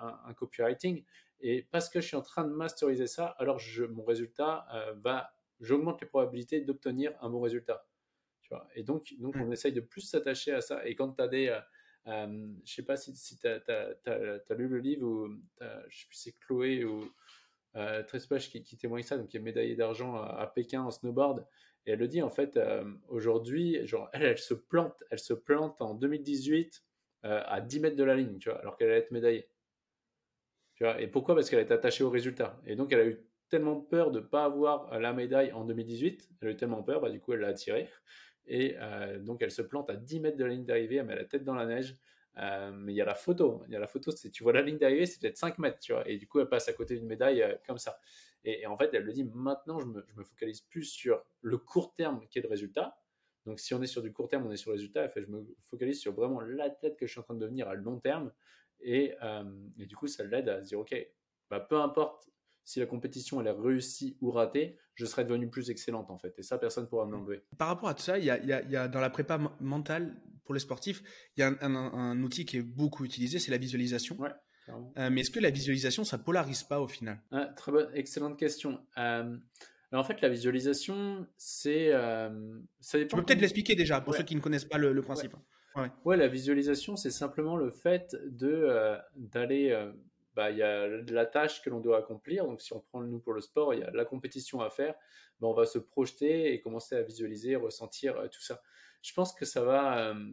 un, 0.00 0.34
copywriting. 0.34 1.04
Et 1.40 1.62
parce 1.70 1.88
que 1.88 2.00
je 2.00 2.06
suis 2.06 2.16
en 2.16 2.22
train 2.22 2.44
de 2.44 2.52
masteriser 2.52 3.06
ça, 3.06 3.26
alors 3.38 3.58
je, 3.58 3.84
mon 3.84 4.04
résultat 4.04 4.66
va, 4.96 5.30
j'augmente 5.60 6.00
les 6.00 6.06
probabilités 6.06 6.60
d'obtenir 6.60 7.12
un 7.20 7.30
bon 7.30 7.40
résultat. 7.40 7.86
Tu 8.42 8.50
vois? 8.50 8.66
Et 8.74 8.82
donc, 8.82 9.14
donc, 9.18 9.36
mmh. 9.36 9.42
on 9.42 9.50
essaye 9.52 9.72
de 9.72 9.80
plus 9.80 10.02
s'attacher 10.02 10.52
à 10.52 10.60
ça. 10.60 10.86
Et 10.86 10.94
quand 10.94 11.12
tu 11.12 11.22
as 11.22 11.28
des 11.28 11.60
euh, 12.08 12.48
je 12.64 12.72
sais 12.72 12.84
pas 12.84 12.96
si, 12.96 13.14
si 13.16 13.36
tu 13.36 13.46
as, 13.46 14.54
lu 14.56 14.68
le 14.68 14.78
livre 14.78 15.06
ou 15.06 15.28
je 15.88 15.98
sais 15.98 16.06
plus 16.06 16.16
c'est 16.16 16.38
Chloé 16.38 16.84
ou 16.84 17.04
euh, 17.76 18.02
qui, 18.38 18.62
qui 18.62 18.76
témoigne 18.76 19.02
ça, 19.02 19.18
donc 19.18 19.28
qui 19.28 19.36
est 19.36 19.40
médaillée 19.40 19.76
d'argent 19.76 20.16
à, 20.16 20.46
Pékin 20.46 20.82
en 20.82 20.90
snowboard. 20.90 21.44
Et 21.84 21.92
elle 21.92 21.98
le 21.98 22.08
dit 22.08 22.22
en 22.22 22.30
fait, 22.30 22.56
euh, 22.56 22.84
aujourd'hui, 23.08 23.86
genre, 23.86 24.08
elle, 24.12 24.22
elle 24.22 24.38
se 24.38 24.54
plante, 24.54 25.04
elle 25.10 25.18
se 25.18 25.34
plante 25.34 25.80
en 25.80 25.94
2018 25.94 26.82
euh, 27.24 27.42
à 27.44 27.60
10 27.60 27.80
mètres 27.80 27.96
de 27.96 28.04
la 28.04 28.14
ligne, 28.14 28.38
tu 28.38 28.48
vois, 28.48 28.58
alors 28.60 28.76
qu'elle 28.76 28.90
allait 28.90 29.00
être 29.00 29.10
médaillée. 29.10 29.48
Et 30.80 31.06
pourquoi? 31.06 31.34
Parce 31.34 31.48
qu'elle 31.48 31.60
est 31.60 31.72
attachée 31.72 32.04
au 32.04 32.10
résultat. 32.10 32.60
Et 32.66 32.76
donc, 32.76 32.92
elle 32.92 33.00
a 33.00 33.06
eu 33.06 33.18
tellement 33.48 33.80
peur 33.80 34.10
de 34.10 34.20
ne 34.20 34.24
pas 34.24 34.44
avoir 34.44 34.98
la 34.98 35.12
médaille 35.12 35.52
en 35.52 35.64
2018, 35.64 36.30
elle 36.40 36.48
a 36.48 36.50
eu 36.50 36.56
tellement 36.56 36.82
peur, 36.82 37.00
bah, 37.00 37.10
du 37.10 37.20
coup, 37.20 37.32
elle 37.32 37.40
l'a 37.40 37.48
attirée. 37.48 37.88
Et 38.46 38.76
euh, 38.78 39.18
donc, 39.18 39.42
elle 39.42 39.50
se 39.50 39.62
plante 39.62 39.90
à 39.90 39.96
10 39.96 40.20
mètres 40.20 40.36
de 40.36 40.44
la 40.44 40.50
ligne 40.50 40.64
d'arrivée, 40.64 40.96
elle 40.96 41.06
met 41.06 41.16
la 41.16 41.24
tête 41.24 41.44
dans 41.44 41.54
la 41.54 41.66
neige. 41.66 41.96
Euh, 42.38 42.70
mais 42.70 42.92
il 42.92 42.96
y 42.96 43.00
a 43.00 43.04
la 43.06 43.14
photo. 43.14 43.62
Il 43.66 43.72
y 43.72 43.76
a 43.76 43.78
la 43.78 43.86
photo, 43.86 44.12
tu 44.12 44.42
vois 44.42 44.52
la 44.52 44.62
ligne 44.62 44.78
d'arrivée, 44.78 45.06
c'est 45.06 45.20
peut-être 45.20 45.38
5 45.38 45.58
mètres, 45.58 45.78
tu 45.78 45.92
vois. 45.92 46.06
Et 46.08 46.18
du 46.18 46.26
coup, 46.26 46.38
elle 46.38 46.48
passe 46.48 46.68
à 46.68 46.72
côté 46.72 46.96
d'une 46.96 47.06
médaille 47.06 47.42
euh, 47.42 47.54
comme 47.66 47.78
ça. 47.78 47.98
Et, 48.44 48.66
en 48.66 48.76
fait, 48.76 48.90
elle 48.92 49.04
le 49.04 49.12
dit 49.12 49.24
maintenant, 49.24 49.80
je 49.80 49.86
me, 49.86 50.04
focalise 50.22 50.60
plus 50.60 50.84
sur 50.84 51.24
le 51.40 51.58
court 51.58 51.94
terme 51.94 52.26
qui 52.28 52.38
est 52.38 52.42
le 52.42 52.48
résultat. 52.48 52.96
Donc, 53.44 53.58
si 53.58 53.74
on 53.74 53.82
est 53.82 53.86
sur 53.86 54.02
du 54.02 54.12
court 54.12 54.28
terme, 54.28 54.46
on 54.46 54.52
est 54.52 54.56
sur 54.56 54.70
le 54.70 54.76
résultat. 54.76 55.08
Fait, 55.08 55.22
je 55.22 55.28
me 55.28 55.44
focalise 55.62 55.98
sur 55.98 56.12
vraiment 56.12 56.40
l'athlète 56.40 56.96
que 56.96 57.06
je 57.06 57.12
suis 57.12 57.20
en 57.20 57.24
train 57.24 57.34
de 57.34 57.40
devenir 57.40 57.68
à 57.68 57.74
long 57.74 57.98
terme. 57.98 58.32
Et, 58.80 59.14
et 59.78 59.86
du 59.86 59.96
coup, 59.96 60.06
ça 60.06 60.24
l'aide 60.24 60.48
à 60.48 60.62
se 60.62 60.68
dire, 60.68 60.78
OK, 60.78 60.94
bah, 61.50 61.60
peu 61.60 61.78
importe 61.80 62.28
si 62.66 62.80
la 62.80 62.86
compétition 62.86 63.40
elle 63.40 63.46
est 63.46 63.52
réussie 63.52 64.18
ou 64.20 64.32
ratée, 64.32 64.76
je 64.94 65.06
serais 65.06 65.24
devenu 65.24 65.48
plus 65.48 65.70
excellente 65.70 66.10
en 66.10 66.18
fait. 66.18 66.36
Et 66.38 66.42
ça, 66.42 66.58
personne 66.58 66.84
ne 66.84 66.88
pourra 66.88 67.06
me 67.06 67.12
l'enlever. 67.12 67.42
Par 67.56 67.68
rapport 67.68 67.88
à 67.88 67.94
tout 67.94 68.02
ça, 68.02 68.18
il 68.18 68.24
y 68.24 68.30
a, 68.30 68.38
y 68.42 68.76
a, 68.76 68.88
dans 68.88 69.00
la 69.00 69.08
prépa 69.08 69.38
mentale 69.60 70.20
pour 70.44 70.52
les 70.52 70.60
sportifs, 70.60 71.02
il 71.36 71.40
y 71.40 71.42
a 71.44 71.54
un, 71.60 72.22
outil 72.22 72.44
qui 72.44 72.56
est 72.56 72.62
beaucoup 72.62 73.04
utilisé, 73.04 73.38
c'est 73.38 73.52
la 73.52 73.58
visualisation. 73.58 74.16
Ouais, 74.18 74.30
euh, 74.98 75.10
mais 75.10 75.20
est-ce 75.20 75.30
que 75.30 75.38
la 75.38 75.50
visualisation, 75.50 76.02
ça 76.02 76.18
polarise 76.18 76.64
pas 76.64 76.80
au 76.80 76.88
final? 76.88 77.20
Ah, 77.30 77.46
Très 77.56 77.70
bonne, 77.70 77.88
excellente 77.94 78.36
question. 78.36 78.80
Euh, 78.98 79.36
alors 79.92 80.04
en 80.04 80.08
fait, 80.08 80.20
la 80.20 80.28
visualisation, 80.28 81.26
c'est. 81.36 81.92
Euh, 81.92 82.58
ça 82.80 82.98
dépend 82.98 83.16
tu 83.16 83.22
peux 83.22 83.26
peut-être 83.26 83.40
l'expliquer 83.40 83.76
déjà 83.76 84.00
pour 84.00 84.14
ceux 84.14 84.24
qui 84.24 84.34
ne 84.34 84.40
connaissent 84.40 84.64
pas 84.64 84.78
le, 84.78 85.00
principe. 85.02 85.34
Ouais. 85.34 85.40
Ouais. 86.04 86.16
la 86.16 86.28
visualisation, 86.28 86.96
c'est 86.96 87.10
simplement 87.10 87.56
le 87.56 87.70
fait 87.70 88.16
de 88.24 88.98
d'aller 89.16 89.90
bah, 90.36 90.50
il 90.50 90.58
y 90.58 90.62
a 90.62 90.86
la 90.86 91.24
tâche 91.24 91.62
que 91.62 91.70
l'on 91.70 91.80
doit 91.80 91.96
accomplir. 91.96 92.44
Donc, 92.44 92.60
si 92.60 92.74
on 92.74 92.80
prend 92.80 93.00
nous 93.00 93.18
pour 93.18 93.32
le 93.32 93.40
sport, 93.40 93.72
il 93.72 93.80
y 93.80 93.82
a 93.82 93.90
la 93.90 94.04
compétition 94.04 94.60
à 94.60 94.68
faire. 94.68 94.94
Bah, 95.40 95.48
on 95.48 95.54
va 95.54 95.64
se 95.64 95.78
projeter 95.78 96.52
et 96.52 96.60
commencer 96.60 96.94
à 96.94 97.02
visualiser, 97.02 97.56
ressentir 97.56 98.18
euh, 98.18 98.28
tout 98.28 98.42
ça. 98.42 98.62
Je 99.00 99.14
pense 99.14 99.32
que 99.32 99.46
ça 99.46 99.62
va. 99.62 100.10
Euh, 100.10 100.32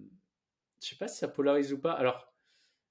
je 0.82 0.89
sais 0.89 0.97
pas 0.97 1.08
si 1.08 1.17
ça 1.17 1.29
polarise 1.29 1.71
ou 1.71 1.79
pas. 1.79 1.93
Alors, 1.93 2.34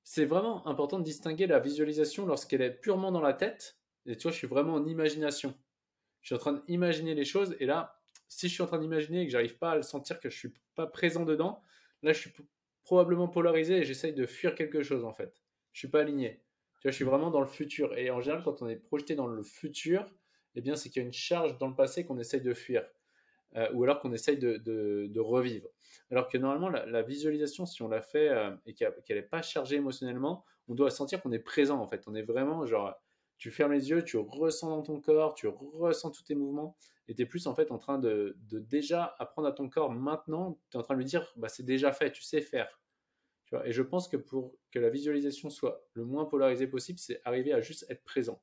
c'est 0.04 0.24
vraiment 0.24 0.66
important 0.66 0.98
de 0.98 1.04
distinguer 1.04 1.46
la 1.46 1.60
visualisation 1.60 2.24
lorsqu'elle 2.24 2.62
est 2.62 2.70
purement 2.70 3.12
dans 3.12 3.20
la 3.20 3.34
tête. 3.34 3.78
Et 4.06 4.16
tu 4.16 4.22
vois, 4.22 4.32
je 4.32 4.38
suis 4.38 4.46
vraiment 4.46 4.74
en 4.74 4.86
imagination. 4.86 5.54
Je 6.22 6.28
suis 6.28 6.34
en 6.34 6.38
train 6.38 6.62
d'imaginer 6.66 7.14
les 7.14 7.26
choses. 7.26 7.54
Et 7.60 7.66
là, 7.66 8.00
si 8.28 8.48
je 8.48 8.54
suis 8.54 8.62
en 8.62 8.66
train 8.66 8.78
d'imaginer 8.78 9.20
et 9.20 9.26
que 9.26 9.32
j'arrive 9.32 9.58
pas 9.58 9.72
à 9.72 9.76
le 9.76 9.82
sentir, 9.82 10.18
que 10.18 10.30
je 10.30 10.38
suis 10.38 10.54
pas 10.74 10.86
présent 10.86 11.26
dedans, 11.26 11.62
là, 12.02 12.12
je 12.12 12.20
suis 12.20 12.32
probablement 12.82 13.28
polarisé 13.28 13.78
et 13.78 13.84
j'essaye 13.84 14.12
de 14.12 14.26
fuir 14.26 14.54
quelque 14.54 14.82
chose 14.82 15.04
en 15.04 15.12
fait. 15.12 15.42
Je 15.72 15.78
suis 15.78 15.88
pas 15.88 16.00
aligné. 16.00 16.42
Tu 16.80 16.88
vois, 16.88 16.90
je 16.90 16.96
suis 16.96 17.04
vraiment 17.04 17.30
dans 17.30 17.40
le 17.40 17.46
futur. 17.46 17.96
Et 17.96 18.10
en 18.10 18.20
général, 18.20 18.42
quand 18.42 18.60
on 18.62 18.68
est 18.68 18.76
projeté 18.76 19.14
dans 19.14 19.26
le 19.26 19.42
futur, 19.42 20.06
eh 20.54 20.60
bien, 20.60 20.76
c'est 20.76 20.90
qu'il 20.90 21.00
y 21.00 21.04
a 21.04 21.06
une 21.06 21.12
charge 21.12 21.56
dans 21.58 21.68
le 21.68 21.74
passé 21.74 22.04
qu'on 22.04 22.18
essaye 22.18 22.40
de 22.40 22.52
fuir. 22.54 22.84
Euh, 23.54 23.70
ou 23.74 23.84
alors 23.84 24.00
qu'on 24.00 24.12
essaye 24.12 24.38
de, 24.38 25.20
revivre. 25.20 25.68
Alors 26.10 26.28
que 26.28 26.38
normalement, 26.38 26.70
la, 26.70 27.02
visualisation, 27.02 27.66
si 27.66 27.82
on 27.82 27.88
la 27.88 28.00
fait 28.00 28.30
euh, 28.30 28.50
et 28.64 28.74
qu'elle 28.74 28.94
n'est 29.10 29.22
pas 29.22 29.42
chargée 29.42 29.76
émotionnellement, 29.76 30.44
on 30.68 30.74
doit 30.74 30.90
sentir 30.90 31.22
qu'on 31.22 31.32
est 31.32 31.38
présent 31.38 31.78
en 31.78 31.86
fait. 31.86 32.02
On 32.06 32.14
est 32.14 32.22
vraiment 32.22 32.64
genre, 32.64 32.94
tu 33.36 33.50
fermes 33.50 33.72
les 33.72 33.90
yeux, 33.90 34.04
tu 34.04 34.16
ressens 34.16 34.70
dans 34.70 34.82
ton 34.82 35.00
corps, 35.00 35.34
tu 35.34 35.48
ressens 35.48 36.10
tous 36.10 36.22
tes 36.22 36.34
mouvements 36.34 36.76
et 37.08 37.14
tu 37.14 37.22
es 37.22 37.26
plus 37.26 37.46
en 37.46 37.54
fait 37.54 37.70
en 37.70 37.78
train 37.78 37.98
de, 37.98 38.36
déjà 38.50 39.16
apprendre 39.18 39.48
à 39.48 39.52
ton 39.52 39.68
corps 39.68 39.90
maintenant, 39.90 40.60
tu 40.70 40.76
es 40.76 40.80
en 40.80 40.82
train 40.82 40.94
de 40.94 40.98
lui 40.98 41.06
dire, 41.06 41.32
bah, 41.36 41.48
c'est 41.48 41.64
déjà 41.64 41.92
fait, 41.92 42.12
tu 42.12 42.22
sais 42.22 42.40
faire. 42.40 42.80
Et 43.64 43.72
je 43.72 43.82
pense 43.82 44.08
que 44.08 44.16
pour 44.16 44.56
que 44.70 44.78
la 44.78 44.88
visualisation 44.88 45.50
soit 45.50 45.84
le 45.92 46.04
moins 46.04 46.24
polarisée 46.24 46.66
possible, 46.66 46.98
c'est 46.98 47.20
arriver 47.24 47.52
à 47.52 47.60
juste 47.60 47.84
être 47.90 48.02
présent. 48.02 48.42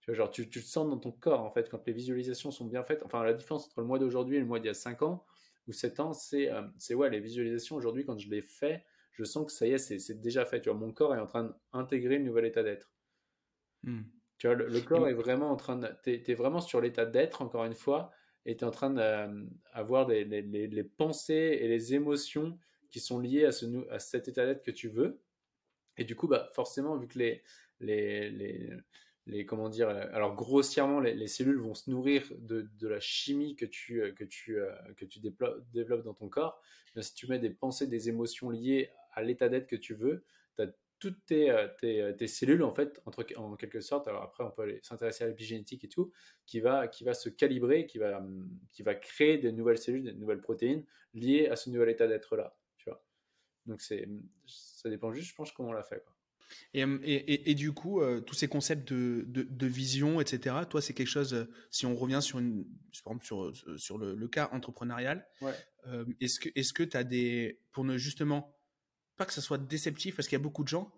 Tu 0.00 0.10
vois, 0.10 0.14
genre, 0.14 0.30
tu, 0.30 0.48
tu, 0.48 0.60
le 0.60 0.64
sens 0.64 0.88
dans 0.88 0.98
ton 0.98 1.10
corps, 1.10 1.40
en 1.40 1.50
fait, 1.50 1.68
quand 1.68 1.84
les 1.86 1.92
visualisations 1.92 2.52
sont 2.52 2.66
bien 2.66 2.84
faites. 2.84 3.02
Enfin, 3.02 3.24
la 3.24 3.34
différence 3.34 3.66
entre 3.66 3.80
le 3.80 3.86
mois 3.86 3.98
d'aujourd'hui 3.98 4.36
et 4.36 4.40
le 4.40 4.46
mois 4.46 4.60
d'il 4.60 4.66
y 4.66 4.70
a 4.70 4.74
5 4.74 5.02
ans 5.02 5.26
ou 5.66 5.72
7 5.72 5.98
ans, 5.98 6.12
c'est, 6.12 6.50
euh, 6.52 6.62
ouais, 6.94 7.10
les 7.10 7.18
visualisations 7.18 7.74
aujourd'hui, 7.74 8.04
quand 8.04 8.16
je 8.16 8.30
les 8.30 8.42
fais, 8.42 8.84
je 9.10 9.24
sens 9.24 9.46
que 9.46 9.52
ça 9.52 9.66
y 9.66 9.72
est, 9.72 9.78
c'est, 9.78 10.20
déjà 10.20 10.44
fait. 10.44 10.60
Tu 10.60 10.68
vois, 10.68 10.78
mon 10.78 10.92
corps 10.92 11.14
est 11.14 11.18
en 11.18 11.26
train 11.26 11.56
d'intégrer 11.72 12.18
le 12.18 12.24
nouvel 12.24 12.44
état 12.44 12.62
d'être. 12.62 12.92
Hmm. 13.82 14.02
Tu 14.38 14.46
vois, 14.46 14.56
le, 14.56 14.80
corps 14.80 15.08
est 15.08 15.14
vraiment 15.14 15.50
en 15.50 15.56
train 15.56 15.76
de. 15.76 15.88
Tu 16.02 16.30
es, 16.30 16.34
vraiment 16.34 16.60
sur 16.60 16.80
l'état 16.80 17.06
d'être, 17.06 17.42
encore 17.42 17.64
une 17.64 17.74
fois, 17.74 18.10
et 18.44 18.56
tu 18.56 18.64
es 18.64 18.66
en 18.66 18.70
train 18.70 18.90
d'avoir 18.90 20.06
les, 20.08 20.24
les, 20.24 20.42
les, 20.42 20.84
pensées 20.84 21.58
et 21.60 21.68
les 21.68 21.94
émotions 21.94 22.58
qui 22.90 23.00
sont 23.00 23.18
liés 23.18 23.46
à, 23.46 23.52
ce, 23.52 23.66
à 23.90 23.98
cet 23.98 24.28
état 24.28 24.44
d'être 24.44 24.62
que 24.62 24.70
tu 24.70 24.88
veux. 24.88 25.20
Et 25.96 26.04
du 26.04 26.14
coup, 26.14 26.28
bah, 26.28 26.50
forcément, 26.52 26.96
vu 26.96 27.08
que 27.08 27.18
les, 27.18 27.42
les, 27.80 28.30
les, 28.30 28.70
les 29.26 29.46
comment 29.46 29.68
dire, 29.68 29.88
alors 29.88 30.34
grossièrement, 30.34 31.00
les, 31.00 31.26
cellules 31.26 31.58
vont 31.58 31.74
se 31.74 31.90
nourrir 31.90 32.30
de, 32.38 32.68
de, 32.78 32.88
la 32.88 33.00
chimie 33.00 33.56
que 33.56 33.64
tu, 33.64 34.14
que 34.14 34.24
tu, 34.24 34.58
que 34.96 35.04
tu 35.04 35.20
développes, 35.20 36.04
dans 36.04 36.14
ton 36.14 36.28
corps. 36.28 36.60
si 37.00 37.14
tu 37.14 37.26
mets 37.26 37.38
des 37.38 37.50
pensées, 37.50 37.86
des 37.86 38.08
émotions 38.08 38.50
liées 38.50 38.90
à 39.12 39.22
l'état 39.22 39.48
d'être 39.48 39.66
que 39.66 39.76
tu 39.76 39.94
veux, 39.94 40.24
toutes 41.08 41.24
tes, 41.26 41.66
tes, 41.80 42.14
tes, 42.16 42.26
cellules, 42.26 42.62
en 42.62 42.74
fait, 42.74 43.00
entre, 43.06 43.24
en 43.36 43.56
quelque 43.56 43.80
sorte, 43.80 44.08
alors 44.08 44.22
après 44.22 44.44
on 44.44 44.50
peut 44.50 44.78
s'intéresser 44.82 45.24
à 45.24 45.28
l'épigénétique 45.28 45.84
et 45.84 45.88
tout, 45.88 46.12
qui 46.46 46.60
va, 46.60 46.88
qui 46.88 47.04
va 47.04 47.14
se 47.14 47.28
calibrer, 47.28 47.86
qui 47.86 47.98
va, 47.98 48.24
qui 48.70 48.82
va 48.82 48.94
créer 48.94 49.38
des 49.38 49.52
nouvelles 49.52 49.78
cellules, 49.78 50.04
des 50.04 50.14
nouvelles 50.14 50.40
protéines 50.40 50.84
liées 51.14 51.48
à 51.48 51.56
ce 51.56 51.70
nouvel 51.70 51.90
état 51.90 52.06
d'être-là. 52.06 52.56
Donc 53.66 53.82
c'est, 53.82 54.08
ça 54.46 54.88
dépend 54.88 55.12
juste, 55.12 55.30
je 55.30 55.34
pense, 55.34 55.52
comment 55.52 55.70
on 55.70 55.72
l'a 55.72 55.82
fait. 55.82 56.02
Quoi. 56.04 56.14
Et, 56.74 56.82
et, 56.82 57.50
et, 57.50 57.54
du 57.54 57.72
coup, 57.72 58.00
euh, 58.00 58.20
tous 58.20 58.34
ces 58.34 58.46
concepts 58.46 58.92
de, 58.92 59.24
de, 59.26 59.66
vision, 59.66 60.20
etc., 60.20 60.54
toi, 60.70 60.80
c'est 60.80 60.94
quelque 60.94 61.08
chose, 61.08 61.34
euh, 61.34 61.50
si 61.70 61.86
on 61.86 61.96
revient 61.96 62.20
sur, 62.22 62.38
une, 62.38 62.64
par 63.04 63.14
exemple, 63.14 63.24
sur, 63.24 63.44
euh, 63.46 63.76
sur 63.76 63.98
le, 63.98 64.28
cas 64.28 64.48
entrepreneurial, 64.52 65.26
est-ce 66.20 66.38
que 66.38 66.48
est-ce 66.54 66.72
que 66.72 66.84
tu 66.84 66.96
as 66.96 67.04
des. 67.04 67.60
Pour 67.72 67.84
ne 67.84 67.96
justement. 67.96 68.55
Pas 69.16 69.24
que 69.24 69.32
ça 69.32 69.40
soit 69.40 69.58
déceptif, 69.58 70.16
parce 70.16 70.28
qu'il 70.28 70.36
y 70.36 70.40
a 70.40 70.42
beaucoup 70.42 70.62
de 70.62 70.68
gens 70.68 70.92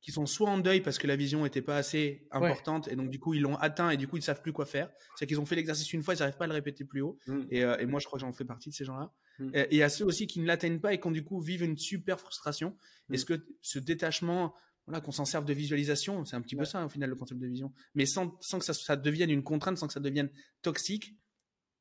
qui 0.00 0.12
sont 0.12 0.26
soit 0.26 0.48
en 0.48 0.58
deuil 0.58 0.80
parce 0.80 0.96
que 0.96 1.08
la 1.08 1.16
vision 1.16 1.42
n'était 1.42 1.60
pas 1.60 1.76
assez 1.76 2.28
importante, 2.30 2.86
et 2.86 2.94
donc 2.94 3.10
du 3.10 3.18
coup, 3.18 3.34
ils 3.34 3.40
l'ont 3.40 3.56
atteint, 3.56 3.90
et 3.90 3.96
du 3.96 4.06
coup, 4.06 4.16
ils 4.16 4.20
ne 4.20 4.24
savent 4.24 4.42
plus 4.42 4.52
quoi 4.52 4.64
faire. 4.64 4.90
C'est 5.16 5.26
qu'ils 5.26 5.40
ont 5.40 5.46
fait 5.46 5.56
l'exercice 5.56 5.92
une 5.92 6.02
fois, 6.04 6.14
ils 6.14 6.20
n'arrivent 6.20 6.36
pas 6.36 6.44
à 6.44 6.48
le 6.48 6.54
répéter 6.54 6.84
plus 6.84 7.00
haut. 7.00 7.18
Mmh. 7.26 7.40
Et, 7.50 7.60
et 7.60 7.86
moi, 7.86 7.98
je 7.98 8.06
crois 8.06 8.18
que 8.18 8.24
j'en 8.24 8.32
fais 8.32 8.44
partie 8.44 8.70
de 8.70 8.74
ces 8.74 8.84
gens-là. 8.84 9.12
Mm. 9.38 9.50
Et, 9.70 9.82
à 9.82 9.88
ceux 9.88 10.04
aussi 10.04 10.26
qui 10.26 10.40
ne 10.40 10.46
l'atteignent 10.46 10.80
pas 10.80 10.92
et 10.92 11.00
qui, 11.00 11.10
du 11.10 11.24
coup, 11.24 11.40
vivent 11.40 11.62
une 11.62 11.78
super 11.78 12.20
frustration. 12.20 12.76
Mm. 13.08 13.14
Est-ce 13.14 13.24
que 13.24 13.46
ce 13.62 13.78
détachement, 13.78 14.54
voilà, 14.86 15.00
qu'on 15.00 15.12
s'en 15.12 15.24
serve 15.24 15.44
de 15.44 15.52
visualisation, 15.52 16.24
c'est 16.24 16.36
un 16.36 16.40
petit 16.40 16.56
peu 16.56 16.64
ça, 16.64 16.84
au 16.84 16.88
final, 16.88 17.10
le 17.10 17.16
concept 17.16 17.40
de 17.40 17.46
vision, 17.46 17.72
mais 17.94 18.06
sans, 18.06 18.36
sans 18.40 18.58
que 18.58 18.64
ça, 18.64 18.74
ça, 18.74 18.96
devienne 18.96 19.30
une 19.30 19.42
contrainte, 19.42 19.78
sans 19.78 19.86
que 19.86 19.92
ça 19.92 20.00
devienne 20.00 20.30
toxique. 20.62 21.14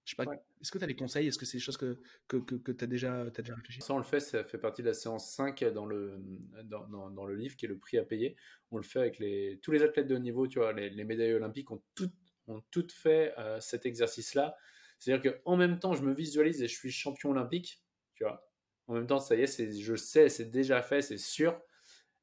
Je 0.08 0.16
sais 0.16 0.24
pas, 0.24 0.34
est-ce 0.62 0.72
que 0.72 0.78
tu 0.78 0.86
as 0.86 0.88
des 0.88 0.95
conseils? 0.95 1.28
Est-ce 1.28 1.38
que 1.38 1.45
c'est 1.45 1.58
des 1.58 1.64
choses 1.64 1.76
que, 1.76 1.99
que, 2.30 2.38
que, 2.38 2.72
tu 2.72 2.82
as 2.82 2.88
déjà, 2.88 3.24
as 3.24 3.30
déjà 3.30 3.55
réfléchi? 3.55 3.82
Ça, 3.82 3.93
on 3.93 3.97
le 3.97 4.05
fait, 4.05 4.22
ça 4.22 4.41
fait 4.45 4.58
partie 4.58 4.82
de 4.82 4.88
la 4.88 4.93
séance 4.93 5.30
5 5.34 5.66
dans 5.66 5.86
le, 5.86 6.18
dans, 6.64 7.10
dans, 7.10 7.26
le 7.26 7.36
livre 7.36 7.58
qui 7.58 7.66
est 7.66 7.68
le 7.68 7.78
prix 7.78 7.97
à 7.97 8.05
payer. 8.05 8.38
On 8.72 8.78
le 8.78 8.84
fait 8.84 8.99
avec 8.99 9.20
les, 9.20 9.60
tous 9.62 9.72
les 9.72 9.84
athlètes 9.84 10.08
de 10.08 10.16
haut 10.16 10.20
niveau, 10.20 10.47
tu 10.47 10.60
vois, 10.60 10.72
les, 10.72 10.89
les 10.89 11.03
médailles 11.03 11.34
olympiques 11.34 11.72
ont 11.72 11.84
toutes 11.93 12.16
ont 12.47 12.64
toutes 12.72 12.93
fait 12.93 13.34
euh, 13.38 13.60
cet 13.60 13.86
exercice-là. 13.86 14.55
C'est-à-dire 14.97 15.34
qu'en 15.43 15.58
même 15.58 15.78
temps, 15.78 15.93
je 15.93 16.03
me 16.03 16.14
visualise 16.14 16.62
et 16.62 16.70
je 16.70 16.74
suis 16.74 16.89
champion 16.89 17.32
olympique, 17.32 17.84
tu 18.16 18.24
vois. 18.24 18.49
En 18.88 18.93
même 18.93 19.08
temps, 19.08 19.20
ça 19.20 19.36
y 19.36 19.41
est, 19.41 19.78
je 19.78 19.95
sais, 19.95 20.30
c'est 20.30 20.49
déjà 20.49 20.82
fait, 20.82 21.01
c'est 21.01 21.18
sûr. 21.18 21.62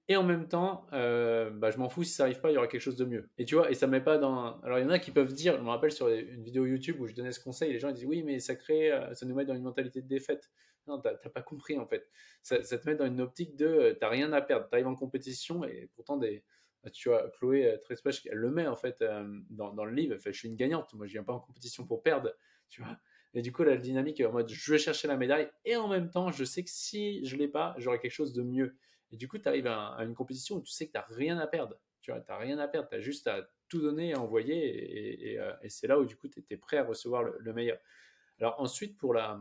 Et 0.09 0.17
en 0.17 0.23
même 0.23 0.49
temps, 0.49 0.87
euh, 0.93 1.49
bah, 1.51 1.71
je 1.71 1.79
m'en 1.79 1.89
fous 1.89 2.05
si 2.05 2.13
ça 2.13 2.25
n'arrive 2.25 2.41
pas, 2.41 2.51
il 2.51 2.55
y 2.55 2.57
aura 2.59 2.67
quelque 2.67 2.81
chose 2.83 2.97
de 2.97 3.07
mieux. 3.07 3.31
Et 3.39 3.47
tu 3.47 3.55
vois, 3.55 3.71
et 3.71 3.75
ça 3.75 3.87
met 3.87 4.03
pas 4.03 4.19
dans. 4.19 4.61
Alors 4.61 4.79
il 4.79 4.83
y 4.83 4.85
en 4.85 4.91
a 4.91 4.99
qui 4.99 5.11
peuvent 5.11 5.33
dire, 5.33 5.57
je 5.57 5.63
me 5.63 5.71
rappelle 5.71 5.93
sur 5.93 6.09
une 6.09 6.43
vidéo 6.43 6.67
YouTube 6.67 7.01
où 7.01 7.07
je 7.07 7.15
donnais 7.15 7.33
ce 7.33 7.41
conseil, 7.41 7.73
les 7.73 7.79
gens 7.79 7.89
ils 7.89 7.95
disent 7.95 8.05
oui, 8.05 8.23
mais 8.23 8.39
ça 8.39 8.55
crée, 8.55 8.93
euh, 8.93 9.15
ça 9.15 9.25
nous 9.25 9.35
met 9.35 9.47
dans 9.47 9.55
une 9.55 9.63
mentalité 9.63 10.03
de 10.03 10.09
défaite. 10.09 10.51
Non, 10.87 11.01
tu 11.01 11.09
n'as 11.09 11.31
pas 11.31 11.41
compris 11.41 11.79
en 11.79 11.87
fait. 11.87 12.11
Ça, 12.43 12.59
te 12.59 12.87
met 12.87 12.97
dans 12.97 13.07
une 13.07 13.23
optique 13.23 13.57
de, 13.57 13.67
euh, 13.67 13.93
tu 13.95 14.01
n'as 14.03 14.09
rien 14.11 14.31
à 14.35 14.43
perdre. 14.43 14.69
Tu 14.69 14.75
arrives 14.75 14.87
en 14.87 14.95
compétition 14.95 15.65
et 15.65 15.89
pourtant 15.95 16.19
des, 16.19 16.45
bah, 16.83 16.91
tu 16.91 17.09
vois, 17.09 17.31
Chloé 17.39 17.79
Trespech, 17.81 18.27
elle 18.31 18.37
le 18.37 18.51
met 18.51 18.67
en 18.67 18.77
fait 18.77 19.03
dans, 19.49 19.73
dans, 19.73 19.85
le 19.87 19.95
livre. 19.95 20.19
Fait, 20.19 20.35
je 20.35 20.39
suis 20.39 20.49
une 20.49 20.57
gagnante. 20.57 20.93
Moi, 20.93 21.07
je 21.07 21.13
viens 21.13 21.25
pas 21.25 21.33
en 21.33 21.41
compétition 21.41 21.87
pour 21.87 22.03
perdre, 22.03 22.31
tu 22.69 22.83
vois. 22.83 22.99
Et 23.33 23.41
du 23.41 23.53
coup, 23.53 23.65
la 23.65 23.79
dynamique 23.79 24.21
est 24.21 24.27
en 24.27 24.33
mode, 24.33 24.49
je 24.49 24.71
vais 24.71 24.79
chercher 24.79 25.09
la 25.09 25.17
médaille 25.17 25.49
et 25.65 25.77
en 25.77 25.89
même 25.89 26.11
temps, 26.11 26.31
je 26.31 26.45
sais 26.45 26.63
que 26.63 26.71
si 26.71 27.25
je 27.25 27.37
l'ai 27.37 27.49
pas, 27.49 27.75
j'aurai 27.79 27.99
quelque 27.99 28.13
chose 28.13 28.33
de 28.35 28.43
mieux. 28.43 28.77
Et 29.15 29.17
du 29.17 29.29
coup, 29.29 29.39
tu 29.39 29.49
arrives 29.49 29.69
à, 29.69 29.97
une 30.01 30.13
compétition 30.13 30.57
où 30.57 30.61
tu 30.61 30.73
sais 30.73 30.89
que 30.89 30.91
tu 30.91 30.99
n'as 30.99 31.07
rien 31.17 31.39
à 31.39 31.47
perdre. 31.47 31.79
Tu 32.01 32.11
vois, 32.11 32.21
n'as 32.29 32.37
rien 32.37 32.59
à 32.59 32.67
perdre. 32.67 32.89
Tu 32.89 32.97
as 32.97 33.01
juste 33.01 33.29
à 33.29 33.49
tout 33.69 33.81
donner 33.81 34.09
et 34.09 34.17
envoyer. 34.17 35.39
Euh, 35.39 35.55
et, 35.63 35.69
c'est 35.69 35.87
là 35.87 36.01
où, 36.01 36.05
du 36.05 36.17
coup, 36.17 36.27
tu 36.27 36.45
es, 36.51 36.57
prêt 36.57 36.79
à 36.79 36.85
recevoir 36.85 37.23
le, 37.23 37.53
meilleur. 37.53 37.79
Alors, 38.41 38.61
ensuite, 38.61 38.99
pour, 38.99 39.15
la, 39.15 39.39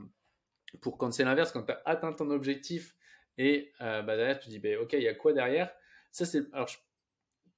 pour 0.79 0.99
quand 0.99 1.09
c'est 1.11 1.23
l'inverse, 1.23 1.51
quand 1.51 1.63
tu 1.63 1.71
as 1.71 1.81
atteint 1.85 2.13
ton 2.13 2.29
objectif 2.29 2.95
et 3.39 3.73
euh, 3.81 4.03
bah, 4.03 4.15
derrière, 4.15 4.37
tu 4.37 4.49
dis, 4.49 4.59
bah, 4.59 4.79
OK, 4.79 4.93
il 4.93 5.01
y 5.01 5.07
a 5.07 5.15
quoi 5.15 5.33
derrière? 5.33 5.73
Ça, 6.11 6.25
c'est. 6.25 6.43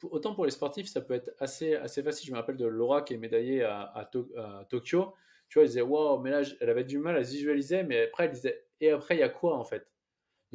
Autant 0.01 0.35
pour 0.35 0.45
les 0.45 0.51
sportifs, 0.51 0.87
ça 0.87 1.01
peut 1.01 1.15
être 1.15 1.31
assez, 1.39 1.75
assez 1.75 2.01
facile. 2.01 2.27
Je 2.27 2.31
me 2.31 2.37
rappelle 2.37 2.55
de 2.55 2.65
Laura 2.65 3.01
qui 3.01 3.13
est 3.13 3.17
médaillée 3.17 3.63
à, 3.63 3.91
à, 3.93 4.05
Tokyo. 4.05 5.13
Tu 5.49 5.59
vois, 5.59 5.63
elle 5.63 5.67
disait, 5.67 5.81
waouh, 5.81 6.21
mais 6.21 6.29
là, 6.29 6.43
elle 6.61 6.69
avait 6.69 6.85
du 6.85 6.97
mal 6.97 7.17
à 7.17 7.25
se 7.25 7.31
visualiser, 7.31 7.83
mais 7.83 8.05
après, 8.05 8.25
elle 8.25 8.31
disait, 8.31 8.65
et 8.79 8.91
après, 8.91 9.17
il 9.17 9.19
y 9.19 9.23
a 9.23 9.29
quoi 9.29 9.57
en 9.57 9.65
fait? 9.65 9.94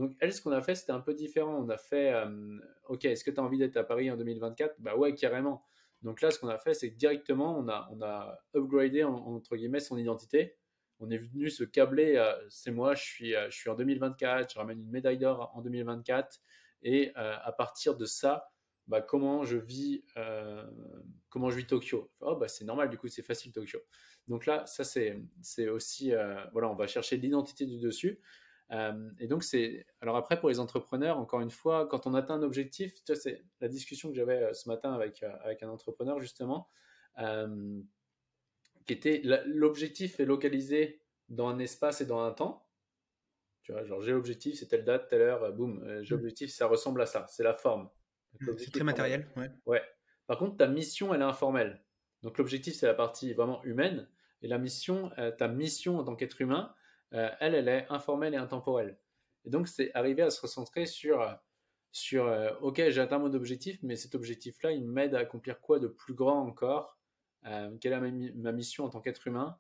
Donc, 0.01 0.16
elle, 0.18 0.32
ce 0.32 0.40
qu'on 0.40 0.53
a 0.53 0.62
fait, 0.62 0.74
c'était 0.74 0.92
un 0.92 1.01
peu 1.01 1.12
différent. 1.12 1.62
On 1.62 1.68
a 1.68 1.76
fait, 1.76 2.11
euh, 2.14 2.59
OK, 2.88 3.05
est-ce 3.05 3.22
que 3.22 3.30
tu 3.30 3.38
as 3.38 3.42
envie 3.42 3.59
d'être 3.59 3.76
à 3.76 3.84
Paris 3.84 4.11
en 4.11 4.16
2024 4.16 4.76
Bah 4.78 4.96
ouais, 4.96 5.14
carrément. 5.14 5.62
Donc 6.01 6.22
là, 6.22 6.30
ce 6.30 6.38
qu'on 6.38 6.48
a 6.48 6.57
fait, 6.57 6.72
c'est 6.72 6.88
directement, 6.88 7.59
on 7.59 7.68
a, 7.68 7.86
on 7.92 8.01
a 8.01 8.38
upgradé, 8.57 9.05
entre 9.05 9.57
guillemets, 9.57 9.80
son 9.80 9.98
identité. 9.98 10.57
On 11.01 11.11
est 11.11 11.18
venu 11.18 11.51
se 11.51 11.64
câbler, 11.64 12.16
c'est 12.48 12.70
moi, 12.70 12.94
je 12.94 13.03
suis, 13.03 13.32
je 13.32 13.55
suis 13.55 13.68
en 13.68 13.74
2024, 13.74 14.51
je 14.51 14.59
ramène 14.59 14.80
une 14.80 14.90
médaille 14.90 15.18
d'or 15.18 15.51
en 15.55 15.61
2024. 15.61 16.40
Et 16.82 17.12
euh, 17.18 17.36
à 17.42 17.53
partir 17.53 17.94
de 17.94 18.07
ça, 18.07 18.51
bah, 18.86 19.03
comment 19.03 19.44
je 19.44 19.59
vis, 19.59 20.03
euh, 20.16 20.64
comment 21.28 21.51
je 21.51 21.57
vis 21.59 21.66
Tokyo? 21.66 22.11
Oh, 22.20 22.36
bah, 22.36 22.48
c'est 22.48 22.64
normal, 22.64 22.88
du 22.88 22.96
coup, 22.96 23.09
c'est 23.09 23.22
facile 23.22 23.53
Tokyo. 23.53 23.80
Donc 24.28 24.46
là, 24.46 24.64
ça, 24.64 24.82
c'est 24.82 25.68
aussi, 25.68 26.12
voilà, 26.53 26.70
on 26.70 26.74
va 26.74 26.86
chercher 26.86 27.18
l'identité 27.18 27.66
du 27.66 27.78
dessus. 27.78 28.18
Euh, 28.73 29.11
et 29.18 29.27
donc, 29.27 29.43
c'est. 29.43 29.87
Alors, 30.01 30.16
après, 30.16 30.39
pour 30.39 30.49
les 30.49 30.61
entrepreneurs, 30.61 31.18
encore 31.18 31.41
une 31.41 31.51
fois, 31.51 31.87
quand 31.89 32.07
on 32.07 32.14
atteint 32.14 32.35
un 32.35 32.43
objectif, 32.43 32.95
c'est 33.05 33.45
la 33.61 33.68
discussion 33.68 34.11
que 34.11 34.14
j'avais 34.14 34.43
euh, 34.43 34.53
ce 34.53 34.68
matin 34.68 34.93
avec, 34.93 35.23
euh, 35.23 35.33
avec 35.43 35.62
un 35.62 35.68
entrepreneur, 35.68 36.21
justement, 36.21 36.68
qui 38.87 38.93
était 38.93 39.21
l'objectif 39.47 40.21
est 40.21 40.25
localisé 40.25 41.03
dans 41.29 41.49
un 41.49 41.59
espace 41.59 42.01
et 42.01 42.07
dans 42.07 42.21
un 42.21 42.33
temps. 42.33 42.66
Tu 43.62 43.73
vois, 43.73 43.85
genre, 43.85 44.01
j'ai 44.01 44.12
l'objectif, 44.12 44.59
c'est 44.59 44.68
telle 44.68 44.85
date, 44.85 45.09
telle 45.09 45.21
heure, 45.21 45.53
boum, 45.53 45.85
j'ai 46.03 46.14
l'objectif, 46.14 46.51
ça 46.51 46.66
ressemble 46.66 47.03
à 47.03 47.07
ça, 47.07 47.27
c'est 47.29 47.43
la 47.43 47.53
forme. 47.53 47.91
Mmh, 48.41 48.47
c'est 48.57 48.73
très 48.73 48.85
matériel, 48.85 49.29
ouais. 49.37 49.51
ouais. 49.66 49.83
Par 50.27 50.39
contre, 50.39 50.57
ta 50.57 50.66
mission, 50.66 51.12
elle 51.12 51.21
est 51.21 51.25
informelle. 51.25 51.85
Donc, 52.23 52.39
l'objectif, 52.39 52.75
c'est 52.75 52.87
la 52.87 52.95
partie 52.95 53.35
vraiment 53.35 53.62
humaine. 53.64 54.09
Et 54.43 54.49
la 54.49 54.57
mission, 54.57 55.11
ta 55.37 55.49
mission 55.49 55.99
en 55.99 56.05
tant 56.05 56.16
qu'être 56.16 56.41
humain, 56.41 56.75
euh, 57.14 57.30
elle, 57.40 57.54
elle 57.54 57.68
est 57.68 57.86
informelle 57.90 58.34
et 58.34 58.38
intemporelle. 58.38 58.98
Et 59.44 59.50
donc, 59.50 59.68
c'est 59.68 59.90
arriver 59.94 60.22
à 60.22 60.30
se 60.30 60.40
recentrer 60.40 60.86
sur, 60.86 61.38
sur 61.92 62.26
euh, 62.26 62.52
OK, 62.61 62.76
j'ai 62.88 63.00
atteint 63.00 63.18
mon 63.18 63.32
objectif, 63.34 63.78
mais 63.82 63.96
cet 63.96 64.14
objectif-là, 64.14 64.72
il 64.72 64.86
m'aide 64.86 65.14
à 65.14 65.20
accomplir 65.20 65.61
quoi 65.61 65.78
de 65.78 65.88
plus 65.88 66.14
grand 66.14 66.40
encore? 66.46 66.98
Euh, 67.46 67.76
Quelle 67.80 67.92
est 67.92 68.32
ma, 68.34 68.52
mission 68.52 68.84
en 68.84 68.90
tant 68.90 69.00
qu'être 69.00 69.26
humain? 69.26 69.58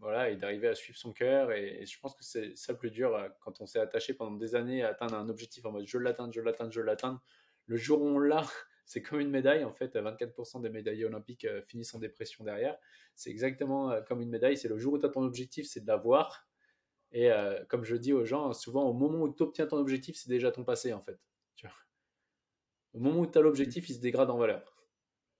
Voilà, 0.00 0.30
et 0.30 0.36
d'arriver 0.36 0.66
à 0.66 0.74
suivre 0.74 0.98
son 0.98 1.12
cœur. 1.12 1.52
Et, 1.52 1.84
je 1.84 2.00
pense 2.00 2.16
que 2.16 2.24
c'est 2.24 2.56
ça 2.56 2.72
le 2.72 2.78
plus 2.78 2.90
dur 2.90 3.14
quand 3.40 3.60
on 3.60 3.66
s'est 3.66 3.78
attaché 3.78 4.14
pendant 4.14 4.36
des 4.36 4.54
années 4.54 4.82
à 4.82 4.88
atteindre 4.88 5.14
un 5.14 5.28
objectif 5.28 5.64
en 5.66 5.72
mode 5.72 5.86
je 5.86 5.98
l'atteins, 5.98 6.30
je 6.32 6.40
l'atteins, 6.40 6.70
je 6.70 6.80
l'atteins. 6.80 7.20
Le 7.66 7.76
jour 7.76 8.00
où 8.00 8.06
on 8.06 8.18
l'a, 8.18 8.46
c'est 8.84 9.02
comme 9.02 9.20
une 9.20 9.30
médaille. 9.30 9.64
En 9.64 9.72
fait, 9.72 9.96
24% 9.96 10.60
des 10.60 10.70
médaillés 10.70 11.04
olympiques 11.04 11.46
finissent 11.66 11.94
en 11.94 11.98
dépression 11.98 12.44
derrière. 12.44 12.78
C'est 13.14 13.30
exactement 13.30 13.90
euh, 13.90 14.00
comme 14.02 14.20
une 14.20 14.30
médaille. 14.30 14.56
C'est 14.56 14.68
le 14.68 14.78
jour 14.78 14.94
où 14.94 14.98
tu 14.98 15.06
as 15.06 15.08
ton 15.08 15.22
objectif, 15.22 15.66
c'est 15.66 15.80
de 15.80 15.86
l'avoir. 15.86 16.46
Et 17.12 17.30
euh, 17.30 17.62
comme 17.68 17.84
je 17.84 17.96
dis 17.96 18.12
aux 18.12 18.24
gens, 18.24 18.52
souvent 18.52 18.84
au 18.84 18.92
moment 18.92 19.22
où 19.22 19.34
tu 19.34 19.42
obtiens 19.42 19.66
ton 19.66 19.76
objectif, 19.76 20.16
c'est 20.16 20.30
déjà 20.30 20.50
ton 20.50 20.64
passé 20.64 20.92
en 20.92 21.02
fait. 21.02 21.18
Au 22.94 23.00
moment 23.00 23.20
où 23.20 23.26
tu 23.26 23.38
as 23.38 23.40
l'objectif, 23.40 23.88
il 23.88 23.94
se 23.94 24.00
dégrade 24.00 24.28
en 24.28 24.36
valeur. 24.36 24.76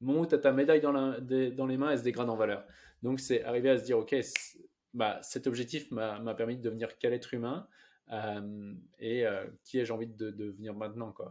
Au 0.00 0.06
moment 0.06 0.20
où 0.20 0.26
tu 0.26 0.34
as 0.34 0.38
ta 0.38 0.52
médaille 0.52 0.80
dans, 0.80 0.92
les 0.92 1.76
mains, 1.76 1.90
elle 1.90 1.98
se 1.98 2.02
dégrade 2.02 2.30
en 2.30 2.36
valeur. 2.36 2.66
Donc 3.02 3.20
c'est 3.20 3.44
arriver 3.44 3.68
à 3.68 3.78
se 3.78 3.84
dire, 3.84 3.98
ok, 3.98 4.16
bah, 4.94 5.20
cet 5.22 5.46
objectif 5.46 5.90
m'a 5.90 6.34
permis 6.34 6.56
de 6.56 6.62
devenir 6.62 6.96
quel 6.98 7.12
être 7.12 7.34
humain 7.34 7.68
euh, 8.10 8.74
et 8.98 9.26
qui 9.64 9.80
ai-je 9.80 9.92
envie 9.92 10.06
de, 10.06 10.30
devenir 10.30 10.74
maintenant. 10.74 11.12
Quoi. 11.12 11.30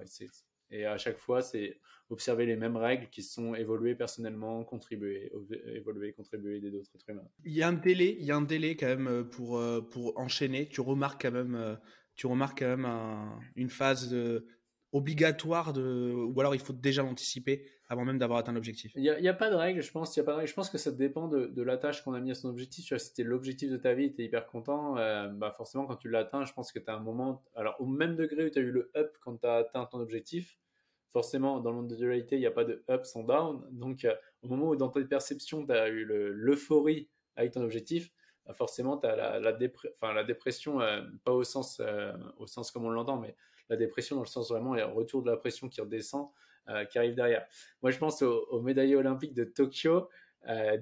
Et 0.71 0.85
à 0.85 0.97
chaque 0.97 1.17
fois, 1.17 1.41
c'est 1.41 1.79
observer 2.09 2.45
les 2.45 2.55
mêmes 2.55 2.77
règles 2.77 3.07
qui 3.09 3.23
sont 3.23 3.55
évoluer 3.55 3.95
personnellement, 3.95 4.63
contribuer, 4.63 5.31
évoluer, 5.65 6.13
contribuer, 6.13 6.57
aider 6.57 6.71
d'autres 6.71 6.89
êtres 6.95 7.09
humains. 7.09 7.27
Il 7.45 7.53
y 7.53 7.63
a 7.63 7.69
un 7.69 7.73
délai, 7.73 8.17
il 8.19 8.25
y 8.25 8.31
a 8.31 8.35
un 8.35 8.41
délai 8.41 8.75
quand 8.75 8.87
même 8.87 9.07
euh, 9.07 9.23
pour, 9.23 9.57
euh, 9.57 9.81
pour 9.81 10.17
enchaîner. 10.19 10.67
Tu 10.67 10.81
remarques 10.81 11.21
quand 11.21 11.31
même, 11.31 11.55
euh, 11.55 11.75
tu 12.15 12.27
remarques 12.27 12.59
quand 12.59 12.77
même 12.77 12.87
une 13.55 13.69
phase 13.69 14.09
de, 14.09 14.45
obligatoire 14.91 15.73
de, 15.73 16.13
ou 16.13 16.39
alors 16.39 16.53
il 16.53 16.61
faut 16.61 16.73
déjà 16.73 17.01
l'anticiper 17.03 17.65
avant 17.87 18.05
même 18.05 18.17
d'avoir 18.17 18.39
atteint 18.39 18.51
l'objectif. 18.51 18.91
Il 18.95 19.01
n'y 19.03 19.27
a, 19.27 19.33
pas 19.33 19.49
de 19.49 19.55
règle, 19.55 19.81
je 19.81 19.91
pense. 19.91 20.15
Y 20.15 20.19
a 20.19 20.23
pas 20.23 20.39
de 20.39 20.45
Je 20.45 20.53
pense 20.53 20.69
que 20.69 20.77
ça 20.77 20.91
dépend 20.91 21.27
de, 21.27 21.61
la 21.61 21.77
tâche 21.77 22.03
qu'on 22.03 22.13
a 22.13 22.19
mis 22.19 22.31
à 22.31 22.35
son 22.35 22.49
objectif. 22.49 22.85
Si 22.85 23.07
c'était 23.07 23.23
l'objectif 23.23 23.69
de 23.69 23.77
ta 23.77 23.93
vie, 23.93 24.13
tu 24.13 24.21
es 24.21 24.25
hyper 24.25 24.47
content, 24.47 24.95
bah 24.95 25.53
forcément 25.55 25.85
quand 25.85 25.97
tu 25.97 26.09
l'atteins, 26.09 26.45
je 26.45 26.53
pense 26.53 26.71
que 26.71 26.79
tu 26.79 26.89
as 26.89 26.95
un 26.95 26.99
moment, 26.99 27.43
alors 27.55 27.75
au 27.79 27.85
même 27.85 28.15
degré 28.15 28.45
où 28.45 28.49
tu 28.49 28.59
as 28.59 28.61
eu 28.61 28.71
le 28.71 28.91
up 28.95 29.15
quand 29.21 29.37
tu 29.37 29.47
as 29.47 29.55
atteint 29.55 29.85
ton 29.85 29.99
objectif, 29.99 30.57
forcément, 31.11 31.59
dans 31.59 31.71
le 31.71 31.77
monde 31.77 31.89
de 31.89 31.95
dualité, 31.95 32.35
il 32.35 32.39
n'y 32.39 32.45
a 32.45 32.51
pas 32.51 32.63
de 32.63 32.83
ups 32.89 33.15
and 33.15 33.23
downs. 33.23 33.67
Donc, 33.71 34.05
euh, 34.05 34.15
au 34.41 34.47
moment 34.47 34.69
où 34.69 34.75
dans 34.75 34.89
tes 34.89 35.03
perceptions, 35.05 35.65
tu 35.65 35.71
as 35.71 35.89
eu 35.89 36.05
l'euphorie 36.05 37.09
avec 37.35 37.51
ton 37.51 37.61
objectif, 37.61 38.11
bah, 38.45 38.53
forcément, 38.53 38.97
tu 38.97 39.07
as 39.07 39.15
la, 39.15 39.39
la, 39.39 40.23
dépression, 40.23 40.81
euh, 40.81 41.01
pas 41.23 41.33
au 41.33 41.43
sens, 41.43 41.79
euh, 41.79 42.13
au 42.37 42.47
sens 42.47 42.71
comme 42.71 42.85
on 42.85 42.89
l'entend, 42.89 43.17
mais 43.17 43.35
la 43.71 43.77
dépression 43.77 44.15
dans 44.15 44.21
le 44.21 44.27
sens 44.27 44.49
vraiment, 44.49 44.73
un 44.73 44.85
retour 44.85 45.23
de 45.23 45.31
la 45.31 45.37
pression 45.37 45.67
qui 45.67 45.81
redescend, 45.81 46.29
qui 46.89 46.99
arrive 46.99 47.15
derrière. 47.15 47.45
Moi, 47.81 47.91
je 47.91 47.97
pense 47.97 48.21
aux, 48.21 48.45
aux 48.51 48.61
médaillés 48.61 48.95
olympiques 48.95 49.33
de 49.33 49.43
Tokyo, 49.43 50.07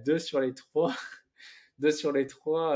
deux 0.05 0.19
sur 0.19 0.41
les 0.41 0.53
trois. 0.53 0.93
deux 1.79 1.91
sur 1.91 2.11
les 2.11 2.27
trois 2.27 2.75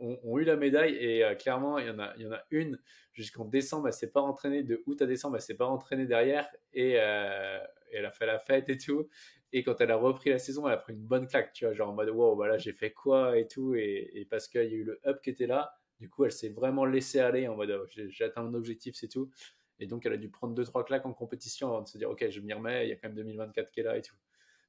ont, 0.00 0.38
eu 0.38 0.44
la 0.44 0.56
médaille 0.56 0.96
et 0.96 1.24
clairement 1.38 1.78
il 1.78 1.86
y 1.86 1.90
en 1.90 2.00
a, 2.00 2.12
il 2.16 2.24
y 2.24 2.26
en 2.26 2.32
a 2.32 2.42
une 2.50 2.78
jusqu'en 3.16 3.46
décembre, 3.46 3.88
elle 3.88 3.94
s'est 3.94 4.10
pas 4.10 4.20
entraînée. 4.20 4.62
De 4.62 4.82
août 4.86 5.00
à 5.02 5.06
décembre, 5.06 5.36
elle 5.36 5.42
s'est 5.42 5.56
pas 5.56 5.66
entraînée 5.66 6.06
derrière 6.06 6.48
et, 6.72 6.94
euh, 6.96 7.58
elle 7.92 8.04
a 8.04 8.10
fait 8.10 8.26
la 8.26 8.38
fête 8.38 8.68
et 8.68 8.76
tout. 8.76 9.08
Et 9.52 9.62
quand 9.62 9.80
elle 9.80 9.90
a 9.90 9.96
repris 9.96 10.30
la 10.30 10.38
saison, 10.38 10.66
elle 10.66 10.74
a 10.74 10.76
pris 10.76 10.92
une 10.92 11.06
bonne 11.06 11.26
claque, 11.26 11.52
tu 11.52 11.64
vois, 11.64 11.72
genre 11.72 11.88
en 11.88 11.94
mode 11.94 12.10
wow, 12.10 12.34
voilà, 12.34 12.58
j'ai 12.58 12.72
fait 12.72 12.92
quoi 12.92 13.38
et 13.38 13.48
tout. 13.48 13.74
Et, 13.74 14.26
parce 14.28 14.48
qu'il 14.48 14.60
y 14.62 14.74
a 14.74 14.76
eu 14.76 14.84
le 14.84 15.00
up 15.06 15.20
qui 15.22 15.30
était 15.30 15.46
là, 15.46 15.72
du 16.00 16.08
coup, 16.08 16.24
elle 16.24 16.32
s'est 16.32 16.48
vraiment 16.48 16.84
laissée 16.84 17.20
aller 17.20 17.48
en 17.48 17.56
mode 17.56 17.70
oh, 17.70 17.86
j'ai 17.88 18.24
atteint 18.24 18.42
mon 18.42 18.54
objectif, 18.54 18.94
c'est 18.96 19.08
tout. 19.08 19.30
Et 19.78 19.86
donc, 19.86 20.06
elle 20.06 20.12
a 20.12 20.16
dû 20.16 20.30
prendre 20.30 20.54
deux 20.54 20.64
trois 20.64 20.84
claques 20.84 21.06
en 21.06 21.12
compétition 21.12 21.68
avant 21.68 21.82
de 21.82 21.88
se 21.88 21.98
dire 21.98 22.10
ok, 22.10 22.28
je 22.30 22.40
m'y 22.40 22.52
remets, 22.52 22.86
il 22.86 22.90
y 22.90 22.92
a 22.92 22.96
quand 22.96 23.08
même 23.08 23.16
2024 23.16 23.70
qui 23.70 23.80
est 23.80 23.82
là 23.82 23.96
et 23.96 24.02
tout. 24.02 24.16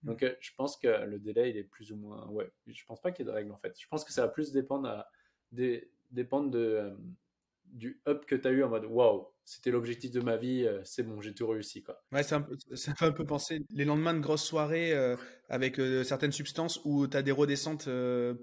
Mm. 0.04 0.08
Donc, 0.08 0.24
euh, 0.24 0.36
je 0.40 0.52
pense 0.56 0.78
que 0.78 0.88
le 1.06 1.20
délai, 1.20 1.50
il 1.50 1.58
est 1.58 1.64
plus 1.64 1.92
ou 1.92 1.98
moins. 1.98 2.28
Ouais, 2.28 2.50
je 2.66 2.86
pense 2.86 3.02
pas 3.02 3.12
qu'il 3.12 3.26
y 3.26 3.30
ait 3.30 3.32
de 3.32 3.36
règles 3.36 3.52
en 3.52 3.58
fait. 3.58 3.76
Je 3.80 3.88
pense 3.88 4.04
que 4.04 4.12
ça 4.12 4.22
va 4.22 4.28
plus 4.28 4.52
dépendre, 4.52 4.88
à, 4.88 5.10
dépendre 5.52 6.52
de, 6.52 6.60
euh, 6.60 6.96
du 7.72 8.02
up 8.08 8.26
que 8.26 8.36
tu 8.36 8.48
as 8.48 8.52
eu 8.52 8.64
en 8.64 8.70
mode 8.70 8.86
waouh, 8.86 9.28
c'était 9.48 9.72
l'objectif 9.72 10.12
de 10.12 10.20
ma 10.20 10.36
vie, 10.36 10.66
euh, 10.66 10.82
c'est 10.84 11.04
bon, 11.04 11.22
j'ai 11.22 11.34
tout 11.34 11.48
réussi. 11.48 11.82
Quoi. 11.82 12.02
Ouais, 12.12 12.22
ça 12.22 12.46
fait 12.76 13.06
un 13.06 13.12
peu 13.14 13.26
penser 13.26 13.62
les 13.70 13.86
lendemains 13.86 14.14
de 14.14 14.20
grosses 14.20 14.44
soirées 14.44 14.94
euh, 14.94 15.16
avec 15.48 15.80
euh, 15.80 16.04
certaines 16.04 16.34
substances 16.34 16.82
où 16.84 17.08
tu 17.08 17.16
as 17.16 17.22
des 17.22 17.32
redescentes. 17.32 17.86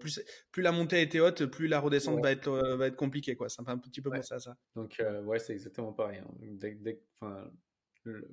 plus, 0.01 0.23
plus 0.51 0.63
la 0.63 0.73
montée 0.73 0.97
a 0.97 1.01
été 1.01 1.21
haute, 1.21 1.45
plus 1.45 1.69
la 1.69 1.79
redescente 1.79 2.23
va, 2.23 2.33
être, 2.33 2.51
va 2.51 2.87
être 2.87 2.97
compliquée. 2.97 3.37
Quoi. 3.37 3.51
Ça 3.51 3.63
fait 3.63 3.71
un 3.71 3.79
petit 3.79 4.01
peu 4.01 4.11
penser 4.11 4.33
à 4.33 4.39
ça. 4.39 4.57
Donc, 4.77 5.03
ouais, 5.25 5.39
c'est 5.39 5.53
exactement 5.53 5.93
pareil. 5.93 6.21
Hein. 6.25 6.35
Dès, 6.41 6.75
dès, 6.75 7.03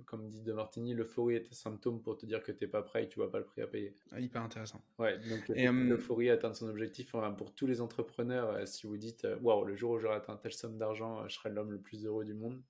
comme 0.05 0.27
dit 0.29 0.41
De 0.41 0.53
Martini, 0.53 0.93
l'euphorie 0.93 1.35
est 1.35 1.47
un 1.49 1.55
symptôme 1.55 2.01
pour 2.01 2.17
te 2.17 2.25
dire 2.25 2.43
que 2.43 2.51
tu 2.51 2.63
n'es 2.63 2.69
pas 2.69 2.81
prêt 2.81 3.03
et 3.03 3.07
que 3.07 3.13
tu 3.13 3.19
vois 3.19 3.31
pas 3.31 3.39
le 3.39 3.45
prix 3.45 3.61
à 3.61 3.67
payer. 3.67 3.95
Ah, 4.11 4.19
hyper 4.19 4.41
intéressant. 4.41 4.81
Ouais, 4.99 5.17
donc 5.29 5.49
euh, 5.49 5.71
l'euphorie 5.71 6.29
atteindre 6.29 6.55
son 6.55 6.69
objectif. 6.69 7.11
pour 7.37 7.53
tous 7.53 7.67
les 7.67 7.81
entrepreneurs, 7.81 8.49
euh, 8.51 8.65
si 8.65 8.87
vous 8.87 8.97
dites, 8.97 9.25
euh, 9.25 9.37
waouh, 9.41 9.65
le 9.65 9.75
jour 9.75 9.91
où 9.91 9.99
j'aurai 9.99 10.15
atteint 10.15 10.37
telle 10.37 10.53
somme 10.53 10.77
d'argent, 10.77 11.27
je 11.27 11.35
serai 11.35 11.49
l'homme 11.49 11.71
le 11.71 11.79
plus 11.79 12.05
heureux 12.05 12.25
du 12.25 12.33
monde. 12.33 12.61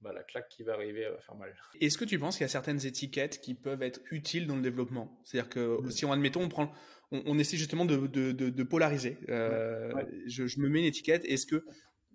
bah, 0.00 0.12
la 0.12 0.22
claque 0.22 0.48
qui 0.48 0.62
va 0.64 0.74
arriver 0.74 1.08
va 1.08 1.18
faire 1.18 1.36
mal. 1.36 1.54
Est-ce 1.80 1.96
que 1.96 2.04
tu 2.04 2.18
penses 2.18 2.36
qu'il 2.36 2.44
y 2.44 2.46
a 2.46 2.48
certaines 2.48 2.84
étiquettes 2.84 3.40
qui 3.40 3.54
peuvent 3.54 3.82
être 3.82 4.00
utiles 4.10 4.46
dans 4.46 4.56
le 4.56 4.62
développement? 4.62 5.20
C'est-à-dire 5.24 5.48
que 5.48 5.80
mm. 5.80 5.90
si 5.90 6.04
on 6.04 6.12
admettons, 6.12 6.42
on 6.42 6.48
prend, 6.48 6.72
on, 7.12 7.38
essaie 7.38 7.56
justement 7.56 7.84
de, 7.84 8.06
de, 8.06 8.32
de, 8.32 8.62
polariser. 8.62 9.18
Euh, 9.28 9.92
je, 10.26 10.46
je, 10.46 10.60
me 10.60 10.68
mets 10.68 10.80
une 10.80 10.86
étiquette. 10.86 11.24
Est-ce 11.24 11.46
que, 11.46 11.64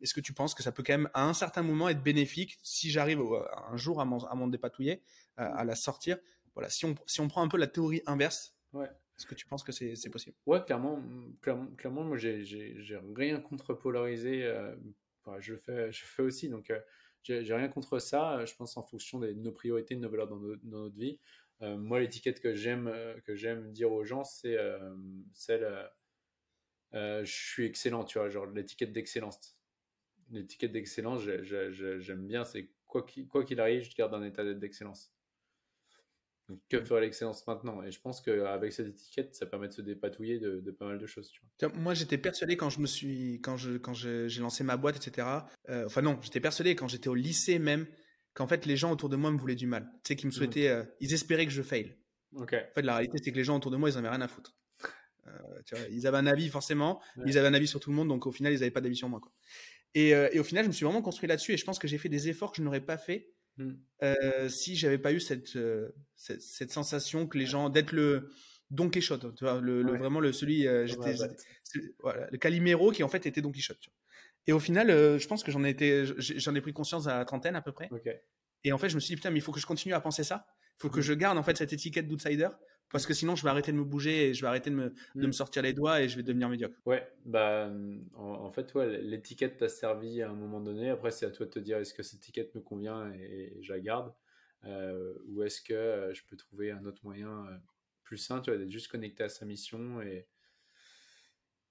est-ce 0.01 0.13
que 0.13 0.21
tu 0.21 0.33
penses 0.33 0.53
que 0.53 0.63
ça 0.63 0.71
peut 0.71 0.83
quand 0.85 0.93
même 0.93 1.09
à 1.13 1.23
un 1.23 1.33
certain 1.33 1.63
moment 1.63 1.89
être 1.89 2.03
bénéfique 2.03 2.57
si 2.63 2.89
j'arrive 2.89 3.21
un 3.69 3.77
jour 3.77 4.01
à 4.01 4.05
m'en 4.05 4.47
dépatouiller, 4.47 5.01
à, 5.37 5.63
la 5.63 5.75
sortir? 5.75 6.17
Voilà, 6.53 6.69
si 6.69 6.85
on, 6.85 6.95
si 7.05 7.21
on 7.21 7.27
prend 7.27 7.43
un 7.43 7.47
peu 7.47 7.57
la 7.57 7.67
théorie 7.67 8.01
inverse. 8.05 8.55
Est-ce 9.17 9.25
que 9.25 9.35
tu 9.35 9.47
penses 9.47 9.63
que 9.63 9.71
c'est 9.71 10.09
possible? 10.09 10.35
Ouais, 10.45 10.63
clairement, 10.63 11.01
clairement, 11.41 11.67
clairement 11.75 12.03
moi 12.03 12.17
j'ai 12.17 12.43
rien 13.15 13.39
contre 13.39 13.73
polariser. 13.73 14.43
Euh, 14.43 14.75
je 15.39 15.53
le 15.53 15.59
fais, 15.59 15.91
je 15.91 16.05
fais 16.05 16.21
aussi, 16.21 16.49
donc 16.49 16.69
euh, 16.69 16.79
j'ai 17.23 17.53
rien 17.53 17.67
contre 17.67 17.97
ça. 17.99 18.45
Je 18.45 18.53
pense 18.55 18.77
en 18.77 18.83
fonction 18.83 19.19
de 19.19 19.31
nos 19.31 19.51
priorités, 19.51 19.95
de 19.95 20.01
nos 20.01 20.09
valeurs 20.09 20.27
dans, 20.27 20.39
notre 20.63 20.95
vie. 20.95 21.19
Euh, 21.63 21.77
moi, 21.77 21.99
l'étiquette 21.99 22.39
que 22.39 22.53
j'aime 22.53 22.93
que 23.25 23.35
j'aime 23.35 23.71
dire 23.71 23.91
aux 23.91 24.03
gens, 24.03 24.23
c'est 24.23 24.57
celle 25.33 25.67
je 26.93 27.23
suis 27.25 27.65
excellent, 27.65 28.03
tu 28.03 28.19
vois, 28.19 28.29
genre 28.29 28.45
l'étiquette 28.45 28.93
d'excellence. 28.93 29.56
L'étiquette 30.31 30.71
d'excellence, 30.71 31.21
j'aime 31.21 32.27
bien, 32.27 32.43
c'est 32.43 32.69
quoi 32.85 33.03
qu'il 33.03 33.59
arrive, 33.59 33.83
je 33.83 33.95
garde 33.95 34.13
un 34.13 34.23
état 34.23 34.43
d'excellence 34.53 35.11
que 36.69 36.83
ferait 36.83 37.01
l'excellence 37.01 37.45
maintenant? 37.47 37.83
Et 37.83 37.91
je 37.91 37.99
pense 37.99 38.21
qu'avec 38.21 38.71
cette 38.71 38.87
étiquette, 38.87 39.35
ça 39.35 39.45
permet 39.45 39.67
de 39.67 39.73
se 39.73 39.81
dépatouiller 39.81 40.39
de, 40.39 40.71
pas 40.71 40.85
mal 40.85 40.97
de 40.97 41.05
choses. 41.05 41.31
Moi, 41.73 41.93
j'étais 41.93 42.17
persuadé 42.17 42.57
quand 42.57 42.69
je 42.69 42.79
me 42.79 42.87
suis, 42.87 43.41
quand 43.41 43.57
je, 43.57 43.77
quand 43.77 43.93
j'ai 43.93 44.39
lancé 44.39 44.63
ma 44.63 44.77
boîte, 44.77 44.95
etc. 44.95 45.27
Euh, 45.69 45.85
enfin 45.85 46.01
non, 46.01 46.19
j'étais 46.21 46.39
persuadé 46.39 46.75
quand 46.75 46.87
j'étais 46.87 47.09
au 47.09 47.15
lycée 47.15 47.59
même 47.59 47.87
qu'en 48.33 48.47
fait 48.47 48.67
les 48.67 48.77
gens 48.77 48.91
autour 48.91 49.09
de 49.09 49.15
moi 49.15 49.31
me 49.31 49.37
voulaient 49.37 49.55
du 49.55 49.67
mal. 49.67 49.89
Tu 50.03 50.09
sais, 50.09 50.15
qu'ils 50.15 50.27
me 50.27 50.31
mmh. 50.31 50.35
souhaitaient, 50.35 50.69
euh, 50.69 50.83
ils 50.99 51.13
espéraient 51.13 51.45
que 51.45 51.51
je 51.51 51.61
fail. 51.61 51.95
En 52.35 52.45
fait, 52.45 52.81
la 52.81 52.95
réalité, 52.95 53.17
c'est 53.23 53.31
que 53.31 53.37
les 53.37 53.43
gens 53.43 53.57
autour 53.57 53.71
de 53.71 53.77
moi, 53.77 53.89
ils 53.89 53.95
en 53.95 53.99
avaient 53.99 54.09
rien 54.09 54.21
à 54.21 54.27
foutre. 54.27 54.55
Euh, 55.27 55.31
tu 55.65 55.75
vois, 55.75 55.85
ils 55.89 56.05
avaient 56.07 56.17
un 56.17 56.27
avis 56.27 56.47
forcément, 56.49 57.01
ils 57.25 57.37
avaient 57.37 57.47
un 57.47 57.53
avis 57.53 57.67
sur 57.67 57.79
tout 57.79 57.89
le 57.89 57.95
monde, 57.95 58.07
donc 58.07 58.27
au 58.27 58.31
final, 58.31 58.53
ils 58.53 58.59
n'avaient 58.59 58.71
pas 58.71 58.81
d'avis 58.81 58.95
sur 58.95 59.09
moi. 59.09 59.19
Quoi. 59.19 59.31
Et, 59.99 60.09
et, 60.09 60.39
au 60.39 60.43
final, 60.43 60.63
je 60.63 60.67
me 60.67 60.73
suis 60.73 60.85
vraiment 60.85 61.01
construit 61.01 61.27
là-dessus, 61.27 61.53
et 61.53 61.57
je 61.57 61.65
pense 61.65 61.79
que 61.79 61.87
j'ai 61.87 61.97
fait 61.97 62.09
des 62.09 62.29
efforts 62.29 62.51
que 62.51 62.57
je 62.57 62.61
n'aurais 62.61 62.81
pas 62.81 62.97
fait 62.97 63.31
Mmh. 63.57 63.71
Euh, 64.03 64.49
si 64.49 64.75
j'avais 64.75 64.99
pas 64.99 65.11
eu 65.11 65.19
cette, 65.19 65.55
euh, 65.55 65.89
cette, 66.15 66.41
cette, 66.41 66.71
sensation 66.71 67.27
que 67.27 67.37
les 67.37 67.47
gens 67.47 67.69
d'être 67.69 67.91
le 67.91 68.29
Don 68.69 68.89
Quichotte, 68.89 69.33
tu 69.35 69.43
vois, 69.43 69.59
le, 69.59 69.81
vraiment 69.97 70.19
le 70.19 70.31
celui, 70.31 70.67
euh, 70.67 70.85
j'étais, 70.85 71.15
voilà, 71.99 72.27
le 72.31 72.37
Calimero 72.37 72.91
qui 72.91 73.03
en 73.03 73.07
fait 73.07 73.25
était 73.25 73.41
Don 73.41 73.51
Quichotte. 73.51 73.79
Tu 73.79 73.89
vois. 73.89 73.97
Et 74.45 74.53
au 74.53 74.59
final, 74.59 74.89
je 74.89 75.27
pense 75.27 75.43
que 75.43 75.51
j'en 75.51 75.63
ai 75.63 75.69
été, 75.69 76.05
j'en 76.17 76.55
ai 76.55 76.61
pris 76.61 76.71
conscience 76.71 77.07
à 77.07 77.17
la 77.17 77.25
trentaine 77.25 77.55
à 77.55 77.61
peu 77.61 77.71
près. 77.71 77.89
Et 78.63 78.71
en 78.71 78.77
fait, 78.77 78.89
je 78.89 78.95
me 78.95 78.99
suis 78.99 79.13
dit 79.13 79.15
putain, 79.15 79.31
mais 79.31 79.39
il 79.39 79.41
faut 79.41 79.51
que 79.51 79.59
je 79.59 79.65
continue 79.65 79.93
à 79.93 79.99
penser 79.99 80.23
ça. 80.23 80.45
Il 80.77 80.81
faut 80.83 80.89
que 80.89 80.99
mmh. 80.99 81.03
je 81.03 81.13
garde 81.13 81.37
en 81.37 81.43
fait 81.43 81.57
cette 81.57 81.73
étiquette 81.73 82.07
d'outsider 82.07 82.49
parce 82.91 83.05
que 83.05 83.13
sinon, 83.13 83.35
je 83.35 83.43
vais 83.43 83.49
arrêter 83.49 83.71
de 83.71 83.77
me 83.77 83.83
bouger 83.83 84.29
et 84.29 84.33
je 84.33 84.41
vais 84.41 84.47
arrêter 84.47 84.69
de 84.69 84.75
me, 84.75 84.93
de 85.15 85.21
me 85.21 85.27
mm. 85.27 85.33
sortir 85.33 85.61
les 85.61 85.73
doigts 85.73 86.01
et 86.01 86.07
je 86.07 86.15
vais 86.15 86.23
devenir 86.23 86.47
médiocre. 86.47 86.77
Ouais, 86.85 87.07
bah, 87.25 87.69
en, 88.15 88.51
fait, 88.51 88.73
ouais, 88.75 89.01
l'étiquette 89.01 89.57
t'a 89.57 89.69
servi 89.69 90.21
à 90.21 90.29
un 90.29 90.35
moment 90.35 90.61
donné. 90.61 90.89
Après, 90.89 91.11
c'est 91.11 91.25
à 91.25 91.31
toi 91.31 91.45
de 91.45 91.51
te 91.51 91.59
dire 91.59 91.77
est-ce 91.77 91.93
que 91.93 92.03
cette 92.03 92.19
étiquette 92.19 92.55
me 92.55 92.61
convient 92.61 93.11
et, 93.13 93.57
je 93.61 93.73
la 93.73 93.79
garde 93.79 94.13
euh, 94.65 95.13
ou 95.27 95.43
est-ce 95.43 95.61
que 95.61 95.73
euh, 95.73 96.13
je 96.13 96.23
peux 96.29 96.37
trouver 96.37 96.71
un 96.71 96.85
autre 96.85 97.01
moyen 97.03 97.45
euh, 97.47 97.57
plus 98.03 98.17
sain, 98.17 98.39
tu 98.39 98.51
vois, 98.51 98.57
d'être 98.57 98.71
juste 98.71 98.87
connecté 98.87 99.23
à 99.23 99.29
sa 99.29 99.45
mission 99.45 100.01
et, 100.01 100.25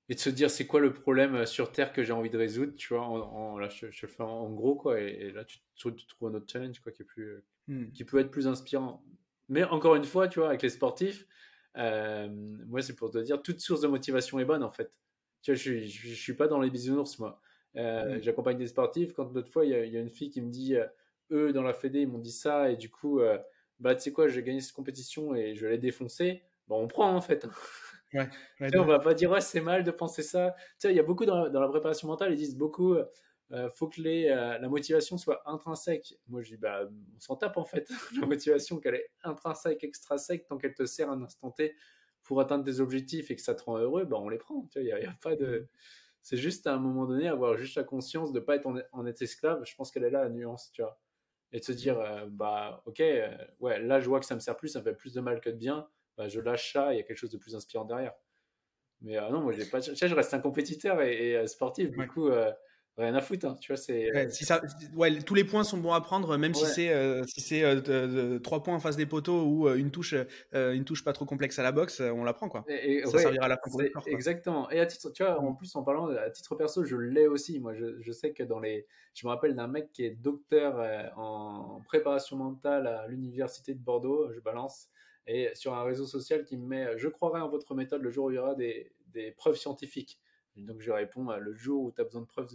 et 0.09 0.15
de 0.15 0.21
se 0.21 0.31
dire 0.31 0.51
c'est 0.51 0.67
quoi 0.67 0.81
le 0.81 0.93
problème 0.93 1.47
sur 1.47 1.73
Terre 1.73 1.93
que 1.93 2.05
j'ai 2.05 2.13
envie 2.13 2.31
de 2.31 2.39
résoudre, 2.39 2.75
tu 2.77 2.95
vois. 2.95 3.05
En, 3.05 3.59
là, 3.59 3.71
je, 3.71 3.87
le 3.87 4.09
fais 4.09 4.23
en, 4.23 4.53
gros, 4.53 4.77
quoi. 4.77 5.01
Et, 5.01 5.33
là, 5.33 5.45
tu, 5.45 5.59
trouves 5.75 6.31
un 6.31 6.35
autre 6.35 6.47
challenge, 6.51 6.79
quoi, 6.81 6.93
qui, 6.93 7.03
est 7.03 7.07
plus, 7.07 7.43
mm. 7.69 7.93
qui 7.93 8.05
peut 8.05 8.19
être 8.19 8.31
plus 8.31 8.47
inspirant. 8.47 9.03
Mais 9.49 9.65
encore 9.65 9.95
une 9.95 10.05
fois, 10.05 10.29
tu 10.29 10.41
vois, 10.41 10.49
avec 10.49 10.63
les 10.63 10.71
sportifs, 10.71 11.27
euh, 11.77 12.29
moi, 12.67 12.83
c'est 12.83 12.97
pour 12.97 13.11
te 13.11 13.19
dire, 13.19 13.43
toute 13.43 13.61
source 13.61 13.81
de 13.81 13.89
motivation 13.89 14.39
est 14.39 14.45
bonne, 14.45 14.63
en 14.63 14.71
fait. 14.71 14.93
Tu 15.43 15.53
vois, 15.53 15.61
je 15.61 15.75
ne 15.75 16.15
suis 16.15 16.35
pas 16.35 16.49
dans 16.49 16.61
les 16.61 16.71
bisounours, 16.71 17.19
moi. 17.19 17.41
Euh. 17.77 18.19
J'accompagne 18.23 18.57
des 18.57 18.67
sportifs. 18.67 19.13
Quand 19.13 19.33
l'autre 19.33 19.51
fois, 19.51 19.65
il 19.65 19.71
y, 19.71 19.97
a 19.97 20.01
une 20.01 20.11
fille 20.11 20.31
qui 20.31 20.41
me 20.41 20.51
dit, 20.51 20.77
euh, 20.77 20.87
eux, 21.31 21.53
dans 21.53 21.63
la 21.63 21.75
Fédé, 21.75 22.01
ils 22.01 22.09
m'ont 22.09 22.19
dit 22.19 22.33
ça, 22.33 22.71
et 22.71 22.77
du 22.77 22.91
coup, 22.91 23.21
bah, 23.79 23.95
tu 23.95 24.03
sais 24.03 24.13
quoi, 24.13 24.29
j'ai 24.29 24.43
gagné 24.43 24.61
cette 24.61 24.75
compétition 24.75 25.35
et 25.35 25.55
je 25.55 25.67
l'ai 25.67 25.79
défoncé. 25.79 26.43
Bon, 26.69 26.83
on 26.83 26.89
prend, 26.89 27.15
en 27.15 27.21
fait. 27.21 27.47
Ouais, 28.15 28.29
on 28.77 28.85
va 28.85 28.99
pas 28.99 29.15
dire, 29.15 29.31
ouais, 29.31 29.41
c'est 29.41 29.61
mal 29.61 29.85
de 29.85 29.91
penser 29.91 30.23
ça. 30.23 30.55
Tu 30.57 30.65
sais, 30.79 30.93
il 30.93 30.97
y 30.97 31.01
a 31.01 31.03
beaucoup 31.03 31.27
dans, 31.27 31.49
dans, 31.51 31.61
la 31.61 31.69
préparation 31.69 32.09
mentale, 32.09 32.33
ils 32.33 32.37
disent 32.37 32.57
beaucoup, 32.57 32.97
euh, 33.53 33.71
faut 33.71 33.89
que 33.89 34.01
les, 34.01 34.29
euh, 34.29 34.59
la 34.59 34.69
motivation 34.69 35.19
soit 35.19 35.49
intrinsèque. 35.49 36.19
Moi, 36.27 36.43
je 36.43 36.51
dis, 36.51 36.57
bah, 36.57 36.89
on 37.17 37.21
s'en 37.21 37.37
tape 37.37 37.57
en 37.57 37.65
fait. 37.65 37.89
la 38.21 38.27
motivation, 38.27 38.81
qu'elle 38.81 38.97
est 38.97 39.11
intrinsèque, 39.23 39.85
extrinsèque, 39.85 40.47
tant 40.47 40.59
qu'elle 40.59 40.75
te 40.75 40.85
sert 40.85 41.11
un 41.11 41.23
instant 41.23 41.51
T 41.53 41.75
pour 42.25 42.41
atteindre 42.41 42.65
des 42.65 42.81
objectifs 42.81 43.31
et 43.31 43.37
que 43.37 43.43
ça 43.43 43.55
te 43.55 43.63
rend 43.63 43.79
heureux, 43.79 44.05
bah, 44.05 44.17
on 44.19 44.29
les 44.29 44.39
prend. 44.39 44.69
Il 44.75 44.83
y 44.83 44.93
a, 44.93 45.17
pas 45.23 45.37
de. 45.37 45.61
Mm. 45.61 45.67
C'est 46.23 46.37
juste 46.37 46.67
à 46.67 46.75
un 46.75 46.79
moment 46.79 47.07
donné 47.07 47.29
avoir 47.29 47.57
juste 47.57 47.77
la 47.77 47.85
conscience 47.85 48.33
de 48.33 48.41
ne 48.41 48.45
pas 48.45 48.57
être 48.57 48.67
en, 48.67 49.07
être 49.07 49.23
esclave. 49.23 49.63
Je 49.65 49.77
pense 49.77 49.93
qu'elle 49.93 50.03
est 50.03 50.11
là 50.11 50.25
la 50.25 50.31
nuance, 50.31 50.73
tu 50.73 50.83
vois. 50.83 50.99
Et 51.53 51.61
de 51.61 51.65
se 51.65 51.71
dire, 51.71 52.01
euh, 52.01 52.27
bah, 52.29 52.83
ok, 52.87 53.01
ouais, 53.61 53.81
là, 53.81 54.01
je 54.01 54.09
vois 54.09 54.19
que 54.19 54.27
ça 54.27 54.35
me 54.35 54.41
sert 54.41 54.57
plus, 54.57 54.71
ça 54.71 54.81
me 54.81 54.85
fait 54.85 54.95
plus 54.95 55.15
de 55.15 55.21
mal 55.21 55.41
que 55.41 55.51
de 55.51 55.55
bien. 55.55 55.89
Bah, 56.17 56.27
je 56.27 56.41
lâche 56.41 56.73
ça, 56.73 56.93
il 56.93 56.97
y 56.97 57.01
a 57.01 57.05
quelque 57.05 57.19
chose 57.19 57.31
de 57.31 57.39
plus 57.39 57.55
inspirant 57.55 57.85
derrière. 57.85 58.15
Mais 59.03 59.15
non, 59.31 59.41
moi, 59.41 59.53
j'ai 59.53 59.67
pas. 59.67 59.79
je 59.79 60.15
reste 60.15 60.35
un 60.35 60.41
compétiteur 60.41 61.01
et, 61.03 61.47
sportif. 61.47 61.91
Du 61.91 62.09
coup, 62.09 62.29
rien 63.03 63.15
à 63.15 63.21
foutre. 63.21 63.47
Hein, 63.47 63.57
tu 63.61 63.73
vois, 63.73 63.77
c'est. 63.77 64.13
Ouais, 64.13 64.31
si 64.31 64.45
ça, 64.45 64.61
ouais, 64.95 65.19
tous 65.19 65.35
les 65.35 65.45
points 65.45 65.65
sont 65.65 65.79
bons 65.79 65.93
à 65.93 66.01
prendre, 66.01 66.37
même 66.37 66.55
si 66.55 66.65
c'est 66.67 66.91
euh, 66.91 67.25
si 67.25 67.41
c'est 67.41 67.63
euh, 67.65 68.39
trois 68.39 68.63
points 68.63 68.75
en 68.75 68.81
face 68.81 68.97
des 68.97 69.07
poteaux 69.07 69.45
ou 69.45 69.69
euh, 69.69 69.77
une 69.77 69.91
touche 69.91 70.15
une 70.53 70.85
touche 70.85 71.05
pas 71.05 71.13
trop 71.13 71.25
complexe 71.25 71.59
à 71.59 71.63
la 71.63 71.73
boxe, 71.73 72.01
on 72.01 72.25
la 72.25 72.33
prend 72.33 72.49
quoi. 72.49 72.65
Et, 72.69 73.03
ça 73.05 73.19
servira 73.19 73.47
à 73.47 73.49
la 73.49 73.57
fin 73.57 73.71
pour 73.71 74.09
Exactement. 74.09 74.71
Et 74.71 74.81
à 74.81 74.87
titre, 74.87 75.11
tu 75.11 75.23
vois, 75.23 75.39
en 75.41 75.55
plus 75.55 75.75
en 75.77 75.83
parlant 75.83 76.09
à 76.09 76.31
titre 76.31 76.55
perso, 76.55 76.85
je 76.85 76.97
l'ai 76.97 77.27
aussi. 77.27 77.61
Moi, 77.61 77.75
je, 77.75 78.01
je, 78.01 78.13
sais 78.13 78.33
que 78.33 78.43
dans 78.43 78.61
les, 78.61 78.87
je 79.15 79.27
me 79.27 79.33
rappelle 79.33 79.55
d'un 79.55 79.69
mec 79.69 79.93
qui 79.93 80.05
est 80.05 80.11
docteur 80.11 81.13
en 81.17 81.83
préparation 81.87 82.37
mentale 82.37 82.87
à 82.87 83.07
l'université 83.09 83.75
de 83.75 83.81
Bordeaux. 83.81 84.33
Je 84.33 84.41
balance 84.41 84.89
et 85.29 85.51
sur 85.55 85.75
un 85.75 85.83
réseau 85.83 86.07
social 86.07 86.45
qui 86.45 86.57
me 86.57 86.67
met, 86.67 86.99
je 86.99 87.09
croirais 87.09 87.41
en 87.41 87.49
votre 87.49 87.75
méthode 87.75 88.01
le 88.01 88.11
jour 88.11 88.27
où 88.27 88.31
il 88.31 88.37
y 88.37 88.39
aura 88.39 88.55
des, 88.55 88.93
des 89.13 89.33
preuves 89.33 89.57
scientifiques 89.57 90.21
donc 90.57 90.81
je 90.81 90.91
réponds 90.91 91.27
le 91.37 91.55
jour 91.55 91.85
où 91.85 91.93
tu 91.93 92.01
as 92.01 92.05
besoin 92.05 92.23
de 92.23 92.27
preuves 92.27 92.49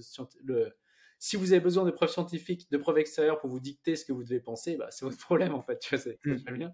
le... 0.44 0.72
si 1.20 1.36
vous 1.36 1.54
avez 1.54 1.62
besoin 1.62 1.86
de 1.86 1.92
preuves 1.92 2.10
scientifiques, 2.10 2.70
de 2.72 2.78
preuves 2.78 2.98
extérieures 2.98 3.40
pour 3.40 3.50
vous 3.50 3.60
dicter 3.60 3.96
ce 3.96 4.06
que 4.06 4.14
vous 4.14 4.24
devez 4.24 4.40
penser, 4.40 4.78
bah, 4.78 4.88
c'est 4.92 5.06
votre 5.06 5.18
problème 5.26 5.54
en 5.54 5.62
fait, 5.62 5.80
tu 5.80 5.96
vois, 5.96 6.04
c'est 6.04 6.20
mmh. 6.26 6.54
bien. 6.54 6.72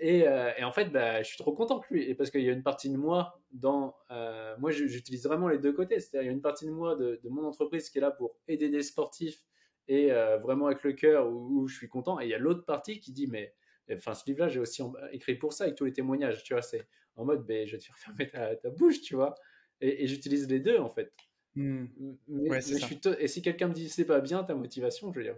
Et, 0.00 0.28
euh, 0.28 0.52
et, 0.56 0.62
en 0.62 0.70
fait, 0.70 0.86
bah, 0.90 1.22
je 1.22 1.28
suis 1.28 1.38
trop 1.38 1.52
content 1.52 1.80
que 1.80 1.92
lui, 1.92 2.08
et 2.08 2.14
parce 2.14 2.30
qu'il 2.30 2.42
y 2.42 2.48
a 2.48 2.52
une 2.52 2.62
partie 2.62 2.88
de 2.88 2.96
moi 2.96 3.40
dans, 3.50 3.96
euh, 4.10 4.54
moi 4.58 4.70
j'utilise 4.70 5.24
vraiment 5.24 5.48
les 5.48 5.58
deux 5.58 5.72
côtés, 5.72 5.98
c'est-à-dire 5.98 6.22
il 6.22 6.26
y 6.26 6.28
a 6.28 6.32
une 6.32 6.40
partie 6.40 6.66
de 6.66 6.70
moi 6.70 6.94
de, 6.94 7.20
mon 7.24 7.44
entreprise 7.44 7.90
qui 7.90 7.98
est 7.98 8.00
là 8.00 8.12
pour 8.12 8.36
aider 8.46 8.68
des 8.68 8.82
sportifs 8.82 9.44
et 9.88 10.12
euh, 10.12 10.38
vraiment 10.38 10.66
avec 10.66 10.84
le 10.84 10.92
cœur 10.92 11.28
où, 11.28 11.66
je 11.66 11.76
suis 11.76 11.88
content, 11.88 12.20
et 12.20 12.24
il 12.24 12.30
y 12.30 12.34
a 12.34 12.38
l'autre 12.38 12.64
partie 12.64 13.00
qui 13.00 13.10
dit 13.10 13.26
mais 13.26 13.54
enfin 13.90 14.14
ce 14.14 14.24
livre-là 14.26 14.48
j'ai 14.48 14.60
aussi 14.60 14.82
écrit 15.12 15.34
pour 15.34 15.52
ça 15.52 15.64
avec 15.64 15.76
tous 15.76 15.86
les 15.86 15.92
témoignages, 15.92 16.44
tu 16.44 16.52
vois, 16.52 16.62
c'est 16.62 16.86
en 17.16 17.24
mode 17.24 17.44
ben, 17.44 17.66
je 17.66 17.72
vais 17.72 17.78
te 17.78 17.84
faire 17.84 17.98
fermer 17.98 18.28
ta, 18.28 18.54
ta 18.54 18.70
bouche, 18.70 19.00
tu 19.00 19.16
vois. 19.16 19.34
Et, 19.80 20.06
j'utilise 20.06 20.48
les 20.48 20.60
deux 20.60 20.78
en 20.78 20.90
fait. 20.90 21.12
Hmm. 21.54 21.86
Mais, 22.28 22.60
je 22.60 22.74
suis 22.74 23.00
Et 23.18 23.28
si 23.28 23.42
quelqu'un 23.42 23.68
me 23.68 23.74
dit 23.74 23.88
c'est 23.88 24.04
pas 24.04 24.20
bien 24.20 24.44
ta 24.44 24.54
motivation, 24.54 25.12
je 25.12 25.18
vais 25.18 25.24
dire 25.24 25.36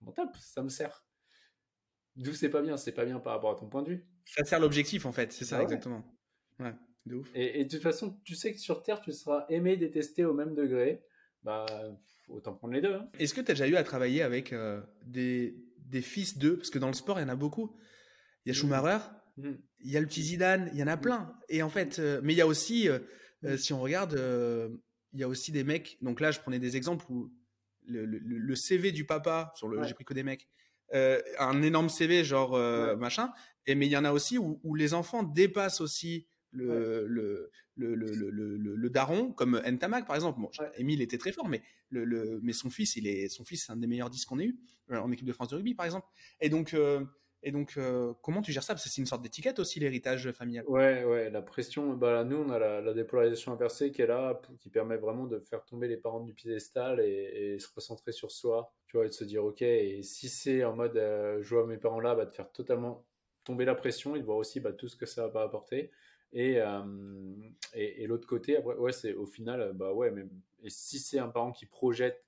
mon 0.00 0.12
tape, 0.12 0.36
ça 0.36 0.62
me 0.62 0.68
sert. 0.68 1.04
D'où 2.16 2.34
c'est 2.34 2.50
pas 2.50 2.60
bien, 2.60 2.76
c'est 2.76 2.92
pas 2.92 3.04
bien 3.04 3.20
par 3.20 3.34
rapport 3.34 3.52
à 3.52 3.58
ton 3.58 3.68
point 3.68 3.82
de 3.82 3.90
vue. 3.90 4.06
Ça 4.26 4.44
sert 4.44 4.60
l'objectif 4.60 5.06
en 5.06 5.12
fait, 5.12 5.32
c'est 5.32 5.44
ça 5.44 5.58
bah 5.58 5.62
exactement. 5.62 6.04
Ouais, 6.58 6.74
de 7.06 7.16
ouf. 7.16 7.30
Et, 7.34 7.64
de 7.64 7.70
toute 7.70 7.82
façon, 7.82 8.18
tu 8.24 8.34
sais 8.34 8.52
que 8.52 8.58
sur 8.58 8.82
Terre, 8.82 9.00
tu 9.00 9.12
seras 9.12 9.46
aimé, 9.48 9.76
détesté 9.76 10.24
au 10.24 10.34
même 10.34 10.54
degré. 10.54 11.04
Bah, 11.42 11.66
autant 12.28 12.54
prendre 12.54 12.74
les 12.74 12.80
deux. 12.80 12.94
Hein. 12.94 13.08
Est-ce 13.18 13.34
que 13.34 13.40
tu 13.40 13.50
as 13.50 13.54
déjà 13.54 13.68
eu 13.68 13.76
à 13.76 13.82
travailler 13.82 14.22
avec 14.22 14.52
euh, 14.52 14.80
des, 15.04 15.56
des, 15.78 16.02
fils 16.02 16.38
d'eux? 16.38 16.56
Parce 16.56 16.70
que 16.70 16.78
dans 16.78 16.88
le 16.88 16.94
sport, 16.94 17.18
il 17.18 17.22
y 17.22 17.24
en 17.24 17.28
a 17.28 17.36
beaucoup. 17.36 17.76
Il 18.44 18.48
y 18.48 18.50
a 18.50 18.52
mmh. 18.52 18.60
Schumacher, 18.60 18.98
mmh. 19.36 19.50
il 19.80 19.90
y 19.90 19.96
a 19.96 20.00
le 20.00 20.06
petit 20.06 20.22
Zidane, 20.22 20.70
il 20.72 20.78
y 20.78 20.82
en 20.82 20.88
a 20.88 20.96
mmh. 20.96 21.00
plein. 21.00 21.36
Et 21.48 21.62
en 21.62 21.68
fait, 21.68 21.98
euh, 21.98 22.20
mais 22.22 22.32
il 22.32 22.36
y 22.36 22.40
a 22.40 22.46
aussi 22.46 22.88
euh, 22.88 22.98
euh, 23.44 23.56
si 23.56 23.72
on 23.72 23.80
regarde, 23.80 24.14
euh, 24.14 24.68
il 25.12 25.20
y 25.20 25.22
a 25.22 25.28
aussi 25.28 25.52
des 25.52 25.64
mecs. 25.64 25.98
Donc 26.00 26.20
là, 26.20 26.30
je 26.30 26.40
prenais 26.40 26.58
des 26.58 26.76
exemples 26.76 27.04
où 27.08 27.32
le, 27.86 28.54
CV 28.54 28.92
du 28.92 29.04
papa, 29.04 29.52
sur 29.56 29.68
le, 29.68 29.82
j'ai 29.84 29.94
pris 29.94 30.04
que 30.04 30.14
des 30.14 30.22
mecs, 30.22 30.48
euh, 30.94 31.20
un 31.38 31.62
énorme 31.62 31.88
CV 31.88 32.24
genre 32.24 32.56
machin. 32.96 33.32
Et 33.66 33.74
mais 33.74 33.86
il 33.86 33.92
y 33.92 33.96
en 33.96 34.04
a 34.04 34.12
aussi 34.12 34.38
où, 34.38 34.74
les 34.74 34.94
enfants 34.94 35.22
dépassent 35.22 35.80
aussi 35.80 36.26
le, 36.50 37.06
le, 37.06 37.50
le, 37.76 37.94
le, 37.94 38.90
daron, 38.90 39.32
comme 39.32 39.60
Ntamak 39.66 40.06
par 40.06 40.16
exemple. 40.16 40.40
Bon, 40.40 40.50
Emile 40.76 41.00
était 41.00 41.18
très 41.18 41.32
fort, 41.32 41.48
mais, 41.48 41.62
le, 41.90 42.40
mais 42.42 42.52
son 42.52 42.70
fils, 42.70 42.96
il 42.96 43.06
est, 43.06 43.28
son 43.28 43.44
fils, 43.44 43.66
c'est 43.66 43.72
un 43.72 43.76
des 43.76 43.86
meilleurs 43.86 44.10
disques 44.10 44.28
qu'on 44.28 44.38
ait 44.38 44.46
eu 44.46 44.58
en 44.90 45.10
équipe 45.10 45.26
de 45.26 45.32
France 45.32 45.48
de 45.48 45.56
rugby, 45.56 45.74
par 45.74 45.86
exemple. 45.86 46.06
Et 46.40 46.48
donc, 46.48 46.76
Et 47.44 47.50
donc, 47.50 47.74
euh, 47.76 48.12
comment 48.22 48.40
tu 48.40 48.52
gères 48.52 48.62
ça? 48.62 48.74
Parce 48.74 48.84
que 48.84 48.90
c'est 48.90 49.00
une 49.00 49.06
sorte 49.06 49.22
d'étiquette 49.22 49.58
aussi, 49.58 49.80
l'héritage 49.80 50.30
familial. 50.32 50.64
Ouais, 50.68 51.04
ouais, 51.04 51.28
la 51.30 51.42
pression. 51.42 51.94
Bah, 51.94 52.22
nous, 52.24 52.36
on 52.36 52.50
a 52.50 52.58
la, 52.58 52.94
dépolarisation 52.94 53.52
inversée 53.52 53.90
qui 53.90 54.02
est 54.02 54.06
là, 54.06 54.40
qui 54.60 54.70
permet 54.70 54.96
vraiment 54.96 55.26
de 55.26 55.40
faire 55.40 55.64
tomber 55.64 55.88
les 55.88 55.96
parents 55.96 56.20
du 56.20 56.34
piédestal 56.34 57.00
et, 57.00 57.58
se 57.58 57.68
recentrer 57.74 58.12
sur 58.12 58.30
soi, 58.30 58.72
tu 58.86 58.96
vois, 58.96 59.06
et 59.06 59.08
de 59.08 59.14
se 59.14 59.24
dire, 59.24 59.44
ok, 59.44 59.62
et 59.62 60.02
si 60.02 60.28
c'est 60.28 60.64
en 60.64 60.74
mode, 60.76 60.96
euh, 60.96 61.42
je 61.42 61.54
vois 61.54 61.66
mes 61.66 61.78
parents 61.78 62.00
là, 62.00 62.14
bah, 62.14 62.26
de 62.26 62.30
faire 62.30 62.50
totalement 62.52 63.04
tomber 63.44 63.64
la 63.64 63.74
pression 63.74 64.14
et 64.14 64.20
de 64.20 64.24
voir 64.24 64.38
aussi 64.38 64.60
bah, 64.60 64.72
tout 64.72 64.88
ce 64.88 64.96
que 64.96 65.06
ça 65.06 65.26
va 65.28 65.42
apporter. 65.42 65.90
Et, 66.32 66.60
euh, 66.60 66.82
et, 67.74 68.06
l'autre 68.06 68.26
côté, 68.26 68.56
après, 68.56 68.74
ouais, 68.76 68.92
c'est 68.92 69.14
au 69.14 69.26
final, 69.26 69.72
bah 69.74 69.92
ouais, 69.92 70.10
mais 70.10 70.24
et 70.62 70.70
si 70.70 70.98
c'est 70.98 71.18
un 71.18 71.28
parent 71.28 71.52
qui 71.52 71.66
projette 71.66 72.24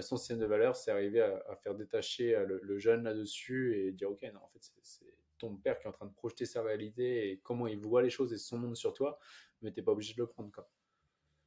son 0.00 0.16
système 0.16 0.38
de 0.38 0.46
valeur, 0.46 0.76
c'est 0.76 0.90
arriver 0.90 1.20
à, 1.20 1.56
faire 1.56 1.74
détacher 1.74 2.34
euh, 2.34 2.58
le, 2.62 2.78
jeune 2.78 3.04
là-dessus 3.04 3.76
et 3.76 3.92
dire 3.92 4.10
ok, 4.10 4.22
non, 4.34 4.40
en 4.42 4.48
fait, 4.48 4.60
c'est 4.82 5.14
ton 5.38 5.56
père 5.56 5.78
qui 5.78 5.86
est 5.86 5.88
en 5.88 5.92
train 5.92 6.06
de 6.06 6.12
projeter 6.12 6.46
sa 6.46 6.62
réalité 6.62 7.30
et 7.30 7.38
comment 7.38 7.66
il 7.66 7.78
voit 7.78 8.02
les 8.02 8.10
choses 8.10 8.32
et 8.32 8.38
son 8.38 8.58
monde 8.58 8.76
sur 8.76 8.92
toi, 8.92 9.18
mais 9.62 9.72
t'es 9.72 9.82
pas 9.82 9.92
obligé 9.92 10.14
de 10.14 10.18
le 10.18 10.26
prendre. 10.26 10.50
Quoi. 10.52 10.68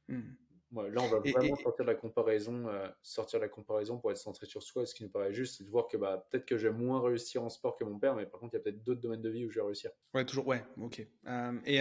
Hmm. 0.08 0.34
là, 0.72 1.02
on 1.02 1.08
va 1.08 1.18
vraiment 1.18 1.56
sortir 1.56 1.84
de 1.84 1.90
la 1.90 1.94
comparaison, 1.94 2.68
euh, 2.68 2.88
sortir 3.02 3.38
de 3.38 3.44
la 3.44 3.48
comparaison 3.48 3.98
pour 3.98 4.10
être 4.10 4.16
centré 4.16 4.46
sur 4.46 4.62
soi. 4.62 4.86
Ce 4.86 4.94
qui 4.94 5.04
nous 5.04 5.10
paraît 5.10 5.32
juste, 5.32 5.58
c'est 5.58 5.64
de 5.64 5.70
voir 5.70 5.88
que 5.88 5.96
bah, 5.96 6.26
peut-être 6.30 6.46
que 6.46 6.56
je 6.56 6.68
vais 6.68 6.74
moins 6.74 7.02
réussir 7.02 7.42
en 7.42 7.50
sport 7.50 7.76
que 7.76 7.84
mon 7.84 7.98
père, 7.98 8.16
mais 8.16 8.26
par 8.26 8.40
contre, 8.40 8.54
il 8.54 8.56
y 8.56 8.60
a 8.60 8.62
peut-être 8.62 8.82
d'autres 8.82 9.00
domaines 9.00 9.22
de 9.22 9.30
vie 9.30 9.44
où 9.44 9.50
je 9.50 9.60
vais 9.60 9.66
réussir. 9.66 9.90
Ouais, 10.14 10.24
toujours, 10.24 10.46
ouais, 10.46 10.64
ok. 10.80 11.06
Euh, 11.26 11.52
et 11.66 11.80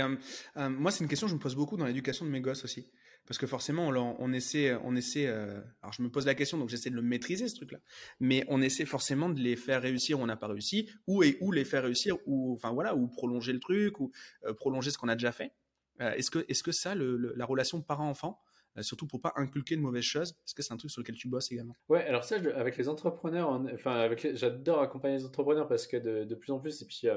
moi, 0.70 0.91
c'est 0.91 1.03
une 1.03 1.09
question 1.09 1.28
que 1.28 1.32
je 1.32 1.36
me 1.36 1.41
pose 1.41 1.55
beaucoup 1.55 1.78
dans 1.78 1.86
l'éducation 1.86 2.26
de 2.26 2.30
mes 2.30 2.41
gosses 2.41 2.66
aussi 2.66 2.91
parce 3.26 3.38
que 3.38 3.48
forcément, 3.48 3.88
on, 3.88 4.34
essaie, 4.34 4.76
on 4.84 4.96
essaie. 4.96 5.28
Euh, 5.28 5.62
alors, 5.82 5.94
je 5.94 6.02
me 6.02 6.10
pose 6.10 6.26
la 6.26 6.36
question, 6.36 6.58
donc 6.58 6.70
j'essaie 6.70 6.90
de 6.90 6.96
le 6.96 7.02
maîtriser 7.02 7.48
ce 7.48 7.56
truc-là. 7.56 7.78
Mais 8.20 8.44
on 8.48 8.62
essaie 8.62 8.86
forcément 8.86 9.30
de 9.30 9.40
les 9.40 9.56
faire 9.56 9.82
réussir 9.82 10.20
où 10.20 10.24
on 10.24 10.26
n'a 10.26 10.38
pas 10.38 10.48
réussi, 10.48 10.90
ou 11.08 11.24
et 11.24 11.38
où 11.40 11.52
les 11.52 11.64
faire 11.64 11.84
réussir, 11.84 12.18
ou 12.26 12.54
enfin 12.56 12.72
voilà, 12.72 12.96
ou 12.96 13.08
prolonger 13.08 13.54
le 13.54 13.60
truc, 13.60 14.00
ou 14.00 14.12
euh, 14.46 14.54
prolonger 14.54 14.92
ce 14.92 14.98
qu'on 14.98 15.08
a 15.08 15.16
déjà 15.16 15.32
fait. 15.32 15.54
Euh, 16.02 16.12
est-ce 16.14 16.32
que, 16.32 16.46
est-ce 16.50 16.64
que 16.64 16.72
ça, 16.72 16.96
la 16.96 17.46
relation 17.46 17.82
parent-enfant, 17.82 18.42
surtout 18.80 19.06
pour 19.06 19.22
pas 19.22 19.34
inculquer 19.36 19.76
de 19.76 19.82
mauvaises 19.82 20.04
choses, 20.04 20.32
est-ce 20.46 20.56
que 20.56 20.64
c'est 20.64 20.74
un 20.74 20.78
truc 20.78 20.90
sur 20.90 21.02
lequel 21.02 21.16
tu 21.16 21.28
bosses 21.28 21.52
également? 21.52 21.76
Ouais, 21.90 22.04
alors 22.06 22.24
ça, 22.24 22.38
avec 22.56 22.78
les 22.78 22.90
entrepreneurs, 22.90 23.50
enfin, 23.74 24.00
avec 24.00 24.36
j'adore 24.36 24.82
accompagner 24.82 25.18
les 25.18 25.26
entrepreneurs 25.26 25.68
parce 25.68 25.88
que 25.88 25.98
de, 25.98 26.36
plus 26.36 26.52
en 26.52 26.60
plus, 26.60 26.82
et 26.82 26.86
puis, 26.86 27.08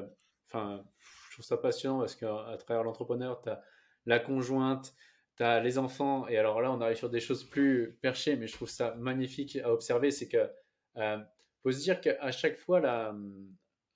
enfin, 0.49 0.85
je 1.29 1.37
trouve 1.37 1.45
ça 1.45 1.57
passionnant 1.57 2.01
parce 2.01 2.15
qu'à 2.15 2.57
travers 2.59 2.85
l'entrepreneur, 2.85 3.41
tu 3.43 3.49
as 3.49 3.63
la 4.07 4.19
conjointe 4.19 4.95
tu 5.37 5.43
as 5.43 5.61
les 5.61 5.79
enfants, 5.79 6.29
et 6.29 6.37
alors 6.37 6.61
là, 6.61 6.73
on 6.73 6.81
arrive 6.81 6.97
sur 6.97 7.11
des 7.11 7.21
choses 7.21 7.45
plus 7.45 7.99
perchées, 8.01 8.37
mais 8.37 8.47
je 8.47 8.55
trouve 8.55 8.69
ça 8.69 8.95
magnifique 8.97 9.57
à 9.57 9.73
observer, 9.73 10.11
c'est 10.11 10.29
que 10.29 10.49
euh, 10.97 11.19
faut 11.63 11.73
se 11.73 11.81
dire 11.81 12.01
qu'à 12.01 12.31
chaque 12.31 12.57
fois, 12.57 12.81
la, 12.81 13.15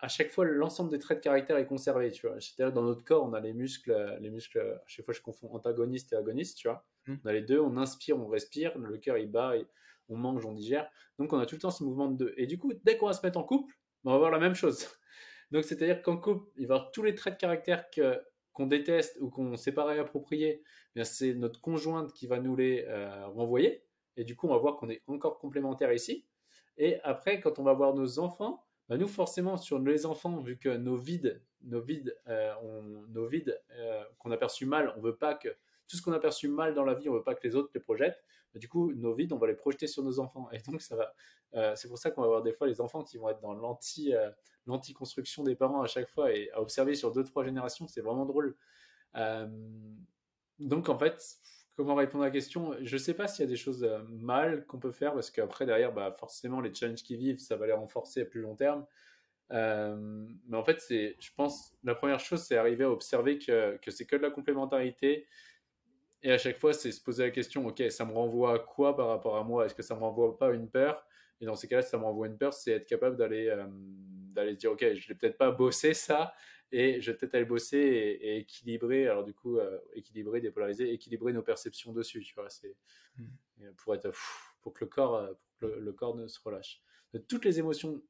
à 0.01 0.09
chaque 0.09 0.31
fois, 0.31 0.45
l'ensemble 0.45 0.91
des 0.91 0.99
traits 0.99 1.19
de 1.19 1.23
caractère 1.23 1.57
est 1.57 1.67
conservé, 1.67 2.11
tu 2.13 2.27
vois. 2.27 2.41
C'est-à-dire, 2.41 2.73
dans 2.73 2.83
notre 2.83 3.05
corps, 3.05 3.25
on 3.25 3.33
a 3.33 3.41
les 3.41 3.53
muscles, 3.53 4.17
les 4.21 4.31
muscles, 4.31 4.61
à 4.61 4.83
chaque 4.87 5.05
fois, 5.05 5.15
je 5.15 5.21
confonds 5.21 5.53
antagoniste 5.53 6.13
et 6.13 6.17
agoniste, 6.17 6.59
tu 6.59 6.69
vois. 6.69 6.87
Mmh. 7.07 7.17
On 7.25 7.29
a 7.29 7.33
les 7.33 7.43
deux, 7.43 7.61
on 7.61 7.77
inspire, 7.77 8.19
on 8.19 8.29
respire, 8.29 8.79
le 8.79 8.97
cœur, 8.99 9.19
il 9.19 9.31
bat, 9.31 9.55
on 10.09 10.17
mange, 10.17 10.45
on 10.47 10.53
digère. 10.53 10.89
Donc, 11.19 11.33
on 11.33 11.39
a 11.39 11.47
tout 11.47 11.57
le 11.57 11.61
temps 11.61 11.71
ce 11.71 11.83
mouvement 11.83 12.09
de 12.09 12.17
deux. 12.17 12.35
Et 12.37 12.47
du 12.47 12.59
coup, 12.59 12.73
dès 12.85 12.97
qu'on 12.97 13.07
va 13.07 13.13
se 13.13 13.27
mettre 13.27 13.39
en 13.39 13.45
couple, 13.45 13.75
on 14.05 14.11
va 14.11 14.17
avoir 14.17 14.31
la 14.31 14.39
même 14.39 14.55
chose. 14.55 14.89
Donc, 15.51 15.65
c'est-à-dire 15.65 16.01
qu'en 16.03 16.17
couple, 16.17 16.49
il 16.57 16.67
va 16.67 16.77
y 16.77 16.79
avoir 16.79 16.91
tous 16.93 17.03
les 17.03 17.15
traits 17.15 17.35
de 17.35 17.39
caractère 17.41 17.91
que 17.91 18.21
qu'on 18.59 18.67
déteste 18.67 19.19
ou 19.21 19.31
qu'on 19.31 19.45
ne 19.45 19.57
sait 19.57 19.71
pas 19.71 19.85
réapproprier, 19.85 20.65
eh 20.97 21.05
c'est 21.05 21.33
notre 21.33 21.61
conjointe 21.61 22.13
qui 22.13 22.27
va 22.27 22.41
nous 22.41 22.57
les 22.57 22.85
euh, 22.89 23.29
renvoyer. 23.29 23.85
Et 24.17 24.25
du 24.25 24.35
coup, 24.35 24.49
on 24.49 24.51
va 24.51 24.59
voir 24.59 24.77
qu'on 24.77 24.89
est 24.89 25.01
encore 25.07 25.39
complémentaires 25.39 25.93
ici. 25.93 26.27
Et 26.77 27.01
après, 27.05 27.41
quand 27.41 27.61
on 27.61 27.63
va 27.63 27.73
voir 27.73 27.95
nos 27.95 28.19
enfants, 28.19 28.65
bah, 28.89 28.97
nous, 28.97 29.07
forcément, 29.07 29.57
sur 29.57 29.79
les 29.79 30.07
enfants, 30.07 30.41
vu 30.41 30.59
que 30.59 30.71
nos 30.71 30.97
vides, 30.97 31.41
nos 31.63 31.81
vides, 31.81 32.19
euh, 32.27 32.53
nos 33.11 33.29
vides 33.29 33.61
euh, 33.77 34.03
qu'on 34.19 34.33
a 34.33 34.37
perçus 34.37 34.67
mal, 34.67 34.93
on 34.97 35.01
veut 35.01 35.17
pas 35.17 35.35
que 35.35 35.55
tout 35.89 35.97
ce 35.97 36.03
qu'on 36.03 36.13
a 36.13 36.21
perçu 36.21 36.49
mal 36.49 36.75
dans 36.75 36.85
la 36.85 36.95
vie, 36.95 37.09
on 37.09 37.15
veut 37.15 37.23
pas 37.23 37.35
que 37.35 37.47
les 37.47 37.57
autres 37.57 37.71
les 37.75 37.81
projettent. 37.81 38.23
Bah, 38.55 38.61
du 38.61 38.69
coup, 38.69 38.93
nos 38.93 39.15
vides, 39.15 39.33
on 39.33 39.39
va 39.39 39.47
les 39.47 39.55
projeter 39.55 39.87
sur 39.87 40.03
nos 40.03 40.21
enfants. 40.21 40.49
Et 40.53 40.59
donc, 40.71 40.81
ça 40.83 40.97
va. 40.97 41.75
c'est 41.77 41.89
pour 41.89 41.99
ça 41.99 42.11
qu'on 42.11 42.21
va 42.21 42.27
avoir 42.27 42.43
des 42.43 42.53
fois 42.53 42.67
les 42.67 42.81
enfants 42.81 43.03
qui 43.03 43.19
vont 43.19 43.29
être 43.29 43.41
dans 43.41 43.55
l'anti, 43.55 44.13
l'anti-construction 44.69 45.43
des 45.43 45.57
parents 45.57 45.83
à 45.83 45.87
chaque 45.87 46.09
fois 46.09 46.33
et 46.33 46.51
à 46.53 46.61
observer 46.61 46.95
sur 46.95 47.11
deux, 47.13 47.25
trois 47.25 47.45
générations, 47.45 47.89
c'est 47.89 48.03
vraiment 48.03 48.27
drôle. 48.27 48.55
Euh, 49.17 49.49
donc, 50.59 50.89
en 50.89 50.99
fait, 50.99 51.39
comment 51.77 51.95
répondre 51.95 52.25
à 52.25 52.27
la 52.29 52.33
question? 52.33 52.77
Je 52.83 52.97
sais 52.97 53.15
pas 53.15 53.27
s'il 53.27 53.45
y 53.45 53.49
a 53.49 53.51
des 53.51 53.57
choses 53.57 53.83
euh, 53.83 54.03
mal 54.09 54.67
qu'on 54.67 54.79
peut 54.79 54.93
faire 54.93 55.15
parce 55.15 55.31
qu'après, 55.31 55.67
derrière, 55.67 55.93
bah, 55.93 56.15
forcément, 56.19 56.61
les 56.61 56.73
challenges 56.73 57.03
qui 57.03 57.17
vivent, 57.17 57.39
ça 57.39 57.57
va 57.57 57.67
les 57.67 57.73
renforcer 57.73 58.23
à 58.23 58.25
plus 58.27 58.43
long 58.43 58.55
terme. 58.55 58.87
Euh, 59.51 60.27
mais 60.47 60.57
en 60.57 60.65
fait, 60.65 60.81
c'est, 60.81 61.17
je 61.19 61.31
pense, 61.35 61.75
la 61.83 61.95
première 61.95 62.21
chose, 62.21 62.43
c'est 62.43 62.59
arriver 62.59 62.85
à 62.85 62.91
observer 62.91 63.39
que, 63.39 63.79
que 63.79 63.91
c'est 63.91 64.05
que 64.05 64.17
de 64.17 64.23
la 64.23 64.31
complémentarité. 64.31 65.27
Et 66.23 66.33
à 66.33 66.39
chaque 66.39 66.59
fois, 66.59 66.73
c'est 66.73 66.91
se 66.91 67.01
poser 67.01 67.25
la 67.25 67.31
question, 67.31 67.67
ok, 67.67 67.83
ça 67.91 68.05
me 68.05 68.13
renvoie 68.13 68.55
à 68.55 68.59
quoi 68.59 68.97
par 68.97 69.09
rapport 69.09 69.37
à 69.37 69.45
moi? 69.45 69.67
Est-ce 69.67 69.75
que 69.75 69.83
ça 69.83 69.95
me 69.95 70.01
renvoie 70.01 70.37
pas 70.37 70.49
à 70.49 70.53
une 70.53 70.69
peur? 70.69 71.07
Et 71.41 71.47
dans 71.47 71.55
ces 71.55 71.69
cas-là, 71.69 71.83
ça 71.83 71.97
me 71.99 72.03
renvoie 72.03 72.27
à 72.27 72.29
une 72.31 72.39
peur, 72.39 72.53
c'est 72.53 72.73
être 72.73 72.87
capable 72.87 73.17
d'aller 73.17 73.55
d'aller 74.33 74.55
se 74.55 74.59
dire, 74.59 74.73
OK, 74.73 74.81
je 74.81 75.09
vais 75.09 75.15
peut-être 75.15 75.39
pas 75.39 75.51
bosser 75.51 75.95
ça, 75.95 76.33
et 76.71 77.01
je 77.01 77.11
vais 77.11 77.17
peut-être 77.17 77.35
aller 77.35 77.45
bosser 77.45 77.79
et, 77.79 78.39
équilibrer, 78.39 79.09
alors 79.09 79.25
du 79.25 79.33
coup, 79.33 79.59
euh, 79.59 79.79
équilibrer, 79.95 80.41
dépolariser, 80.41 80.93
équilibrer 80.93 81.33
nos 81.33 81.43
perceptions 81.43 81.93
dessus, 81.93 82.21
tu 82.21 82.35
vois, 82.35 82.51
c'est 82.51 82.77
hmm. 83.17 83.73
pour 83.77 83.95
être 83.95 84.13
pour 84.61 84.73
que 84.75 84.85
le 84.85 84.91
corps, 84.91 85.17
euh, 85.17 85.33
pour 85.59 85.69
le, 85.69 85.93
corps 85.93 86.17
ne 86.17 86.27
se 86.27 86.39
relâche. 86.41 86.83
De 87.13 87.19
toutes 87.19 87.45
les 87.45 87.59
émotions 87.59 88.03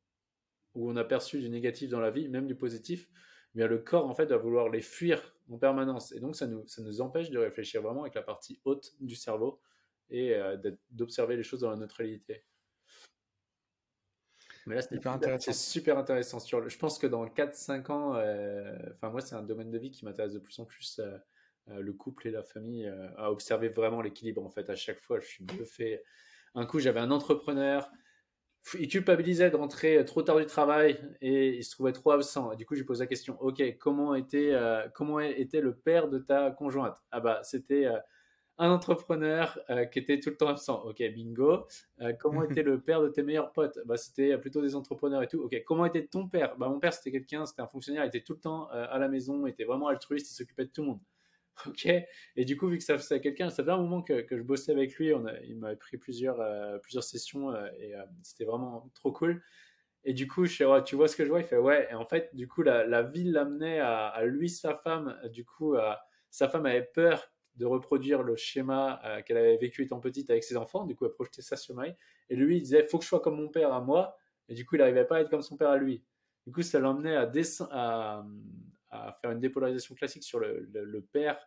où 0.74 0.90
on 0.90 0.96
a 0.96 1.04
perçu 1.04 1.40
du 1.40 1.48
négatif 1.48 1.88
dans 1.88 2.00
la 2.00 2.10
vie, 2.10 2.28
même 2.28 2.46
du 2.46 2.54
positif, 2.54 3.08
mais 3.54 3.66
le 3.66 3.78
corps 3.78 4.06
en 4.06 4.14
fait 4.14 4.26
va 4.26 4.36
vouloir 4.36 4.68
les 4.68 4.82
fuir 4.82 5.34
en 5.50 5.58
permanence, 5.58 6.12
et 6.12 6.20
donc 6.20 6.36
ça 6.36 6.46
nous, 6.46 6.66
ça 6.66 6.82
nous 6.82 7.00
empêche 7.00 7.30
de 7.30 7.38
réfléchir 7.38 7.82
vraiment 7.82 8.02
avec 8.02 8.14
la 8.14 8.22
partie 8.22 8.60
haute 8.64 8.94
du 9.00 9.14
cerveau 9.14 9.60
et 10.10 10.34
euh, 10.34 10.56
d'observer 10.90 11.36
les 11.36 11.42
choses 11.42 11.60
dans 11.60 11.70
la 11.70 11.76
neutralité. 11.76 12.44
Mais 14.66 14.74
là, 14.74 14.82
c'est 14.82 15.54
super 15.54 15.96
intéressant. 15.96 16.40
Sur 16.40 16.68
je 16.68 16.78
pense 16.78 16.98
que 16.98 17.06
dans 17.06 17.24
4-5 17.26 17.90
ans, 17.90 18.16
euh, 18.16 18.76
enfin, 18.94 19.08
moi, 19.08 19.22
c'est 19.22 19.34
un 19.34 19.42
domaine 19.42 19.70
de 19.70 19.78
vie 19.78 19.90
qui 19.90 20.04
m'intéresse 20.04 20.34
de 20.34 20.38
plus 20.38 20.58
en 20.58 20.66
plus. 20.66 21.00
Euh, 21.00 21.18
le 21.80 21.92
couple 21.92 22.28
et 22.28 22.30
la 22.30 22.42
famille, 22.42 22.90
à 23.18 23.30
observer 23.30 23.68
vraiment 23.68 24.00
l'équilibre. 24.00 24.42
En 24.42 24.48
fait, 24.48 24.70
à 24.70 24.74
chaque 24.74 25.00
fois, 25.00 25.20
je 25.20 25.26
suis 25.26 25.46
fait 25.66 26.02
Un 26.54 26.64
coup, 26.64 26.78
j'avais 26.78 27.00
un 27.00 27.10
entrepreneur, 27.10 27.90
il 28.78 28.88
culpabilisait 28.88 29.50
de 29.50 29.56
rentrer 29.56 30.04
trop 30.04 30.22
tard 30.22 30.38
du 30.38 30.46
travail 30.46 31.00
et 31.20 31.56
il 31.56 31.64
se 31.64 31.70
trouvait 31.70 31.92
trop 31.92 32.12
absent. 32.12 32.54
Du 32.54 32.66
coup, 32.66 32.74
je 32.74 32.80
lui 32.80 32.86
pose 32.86 33.00
la 33.00 33.06
question 33.06 33.36
Ok, 33.40 33.62
comment 33.78 34.14
était, 34.14 34.52
comment 34.94 35.20
était 35.20 35.60
le 35.60 35.74
père 35.74 36.08
de 36.08 36.18
ta 36.18 36.50
conjointe? 36.50 36.96
Ah, 37.10 37.20
bah, 37.20 37.40
c'était 37.42 37.88
un 38.58 38.70
entrepreneur 38.70 39.58
euh, 39.70 39.84
qui 39.84 40.00
était 40.00 40.18
tout 40.20 40.30
le 40.30 40.36
temps 40.36 40.48
absent. 40.48 40.82
Ok, 40.84 40.98
bingo. 41.14 41.66
Euh, 42.00 42.12
comment 42.18 42.42
était 42.42 42.62
le 42.62 42.80
père 42.80 43.00
de 43.00 43.08
tes 43.08 43.22
meilleurs 43.22 43.52
potes? 43.52 43.78
Bah, 43.86 43.96
C'était 43.96 44.36
plutôt 44.38 44.60
des 44.60 44.74
entrepreneurs 44.74 45.22
et 45.22 45.28
tout. 45.28 45.40
Ok, 45.40 45.62
comment 45.64 45.86
était 45.86 46.06
ton 46.06 46.28
père? 46.28 46.56
Bah, 46.56 46.68
Mon 46.68 46.80
père, 46.80 46.92
c'était 46.92 47.12
quelqu'un, 47.12 47.46
c'était 47.46 47.62
un 47.62 47.68
fonctionnaire, 47.68 48.04
il 48.04 48.08
était 48.08 48.22
tout 48.22 48.34
le 48.34 48.40
temps 48.40 48.68
euh, 48.72 48.86
à 48.90 48.98
la 48.98 49.08
maison, 49.08 49.46
il 49.46 49.50
était 49.50 49.64
vraiment 49.64 49.86
altruiste, 49.88 50.30
il 50.32 50.34
s'occupait 50.34 50.64
de 50.64 50.70
tout 50.70 50.82
le 50.82 50.88
monde. 50.88 51.00
Ok, 51.66 51.86
et 51.86 52.44
du 52.44 52.56
coup, 52.56 52.68
vu 52.68 52.78
que 52.78 52.84
ça 52.84 52.96
faisait 52.96 53.20
quelqu'un, 53.20 53.50
ça 53.50 53.64
fait 53.64 53.70
un 53.70 53.78
moment 53.78 54.02
que, 54.02 54.24
je 54.30 54.42
bossais 54.42 54.72
avec 54.72 54.94
lui, 54.96 55.12
il 55.44 55.56
m'avait 55.56 55.76
pris 55.76 55.96
plusieurs, 55.96 56.40
plusieurs 56.82 57.02
sessions 57.02 57.52
et 57.80 57.94
c'était 58.22 58.44
vraiment 58.44 58.90
trop 58.94 59.10
cool. 59.12 59.42
Et 60.04 60.12
du 60.14 60.28
coup, 60.28 60.46
je 60.46 60.54
fais, 60.54 60.84
tu 60.84 60.94
vois 60.94 61.08
ce 61.08 61.16
que 61.16 61.24
je 61.24 61.30
vois? 61.30 61.40
Il 61.40 61.46
fait, 61.46 61.58
ouais. 61.58 61.88
Et 61.90 61.94
en 61.94 62.04
fait, 62.04 62.34
du 62.34 62.46
coup, 62.46 62.62
la, 62.62 62.86
la 62.86 63.02
ville 63.02 63.32
l'amenait 63.32 63.80
à, 63.80 64.24
lui, 64.24 64.48
sa 64.48 64.76
femme. 64.76 65.18
Du 65.32 65.44
coup, 65.44 65.74
sa 66.30 66.48
femme 66.48 66.66
avait 66.66 66.88
peur 66.94 67.30
de 67.58 67.66
reproduire 67.66 68.22
le 68.22 68.36
schéma 68.36 69.00
euh, 69.04 69.20
qu'elle 69.22 69.36
avait 69.36 69.56
vécu 69.56 69.82
étant 69.82 69.98
petite 69.98 70.30
avec 70.30 70.44
ses 70.44 70.56
enfants. 70.56 70.84
Du 70.84 70.94
coup, 70.94 71.06
elle 71.06 71.12
projetait 71.12 71.42
ça 71.42 71.56
sur 71.56 71.74
Marie. 71.74 71.94
Et 72.30 72.36
lui, 72.36 72.56
il 72.56 72.62
disait, 72.62 72.86
faut 72.86 72.98
que 72.98 73.04
je 73.04 73.08
sois 73.08 73.20
comme 73.20 73.36
mon 73.36 73.48
père 73.48 73.72
à 73.72 73.80
moi. 73.80 74.16
Et 74.48 74.54
du 74.54 74.64
coup, 74.64 74.76
il 74.76 74.78
n'arrivait 74.78 75.04
pas 75.04 75.16
à 75.16 75.20
être 75.20 75.30
comme 75.30 75.42
son 75.42 75.56
père 75.56 75.70
à 75.70 75.76
lui. 75.76 76.04
Du 76.46 76.52
coup, 76.52 76.62
ça 76.62 76.78
l'emmenait 76.78 77.16
à, 77.16 77.30
à, 77.70 78.24
à, 78.90 79.12
faire 79.20 79.30
une 79.30 79.40
dépolarisation 79.40 79.94
classique 79.94 80.24
sur 80.24 80.40
le, 80.40 81.06
père 81.12 81.38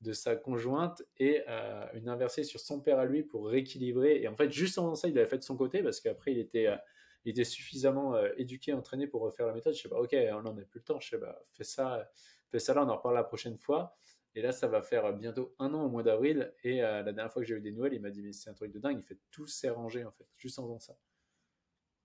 de 0.00 0.12
sa 0.12 0.36
conjointe 0.36 1.02
et 1.18 1.42
euh, 1.48 1.86
une 1.94 2.08
inversée 2.08 2.44
sur 2.44 2.60
son 2.60 2.80
père 2.80 2.98
à 2.98 3.06
lui 3.06 3.22
pour 3.22 3.48
rééquilibrer. 3.48 4.20
Et 4.20 4.28
en 4.28 4.36
fait, 4.36 4.50
juste 4.50 4.78
en 4.78 4.94
ça, 4.94 5.08
il 5.08 5.18
avait 5.18 5.28
fait 5.28 5.38
de 5.38 5.44
son 5.44 5.56
côté 5.56 5.82
parce 5.82 6.00
qu'après, 6.00 6.32
il 6.32 6.38
était, 6.38 6.66
euh, 6.66 6.76
il 7.24 7.30
était 7.30 7.44
suffisamment 7.44 8.16
éduqué, 8.36 8.72
entraîné 8.72 9.06
pour 9.06 9.22
refaire 9.22 9.46
la 9.46 9.54
méthode. 9.54 9.74
Je 9.74 9.82
sais 9.82 9.88
pas, 9.88 9.98
ok, 9.98 10.14
on 10.32 10.42
n'en 10.42 10.56
a 10.56 10.62
plus 10.62 10.80
le 10.80 10.84
temps. 10.84 11.00
Je 11.00 11.08
sais 11.08 11.18
pas, 11.18 11.42
fais 11.52 11.64
ça, 11.64 12.10
fais 12.50 12.58
ça 12.58 12.74
là, 12.74 12.84
on 12.84 12.88
en 12.88 12.96
reparle 12.96 13.14
la 13.14 13.24
prochaine 13.24 13.56
fois. 13.56 13.96
Et 14.36 14.42
là, 14.42 14.52
ça 14.52 14.66
va 14.66 14.82
faire 14.82 15.12
bientôt 15.12 15.54
un 15.58 15.72
an 15.74 15.84
au 15.84 15.88
mois 15.88 16.02
d'avril. 16.02 16.52
Et 16.64 16.82
euh, 16.82 17.02
la 17.02 17.12
dernière 17.12 17.32
fois 17.32 17.42
que 17.42 17.48
j'ai 17.48 17.54
eu 17.54 17.60
des 17.60 17.70
nouvelles, 17.70 17.94
il 17.94 18.00
m'a 18.00 18.10
dit 18.10 18.22
Mais 18.22 18.32
c'est 18.32 18.50
un 18.50 18.54
truc 18.54 18.72
de 18.72 18.78
dingue, 18.78 18.98
il 18.98 19.04
fait 19.04 19.18
tout 19.30 19.46
s'est 19.46 19.70
rangé 19.70 20.04
en 20.04 20.10
fait, 20.10 20.26
juste 20.36 20.58
en 20.58 20.64
faisant 20.64 20.80
ça. 20.80 20.96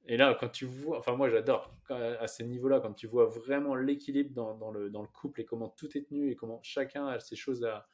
Et 0.06 0.18
là, 0.18 0.36
quand 0.40 0.50
tu 0.50 0.66
vois, 0.66 0.98
enfin, 1.00 1.16
moi 1.16 1.30
j'adore 1.30 1.74
à 1.90 2.28
ces 2.28 2.44
niveaux-là, 2.44 2.80
quand 2.80 2.94
tu 2.94 3.08
vois 3.08 3.26
vraiment 3.26 3.76
l'équilibre 3.76 4.34
dans, 4.34 4.56
dans, 4.56 4.72
le, 4.72 4.90
dans 4.90 5.02
le 5.02 5.08
couple 5.08 5.42
et 5.42 5.46
comment 5.46 5.70
tout 5.70 5.96
est 5.98 6.08
tenu 6.08 6.32
et 6.32 6.36
comment 6.36 6.60
chacun 6.64 7.08
a 7.08 7.20
ses 7.20 7.36
choses 7.36 7.64
à, 7.64 7.88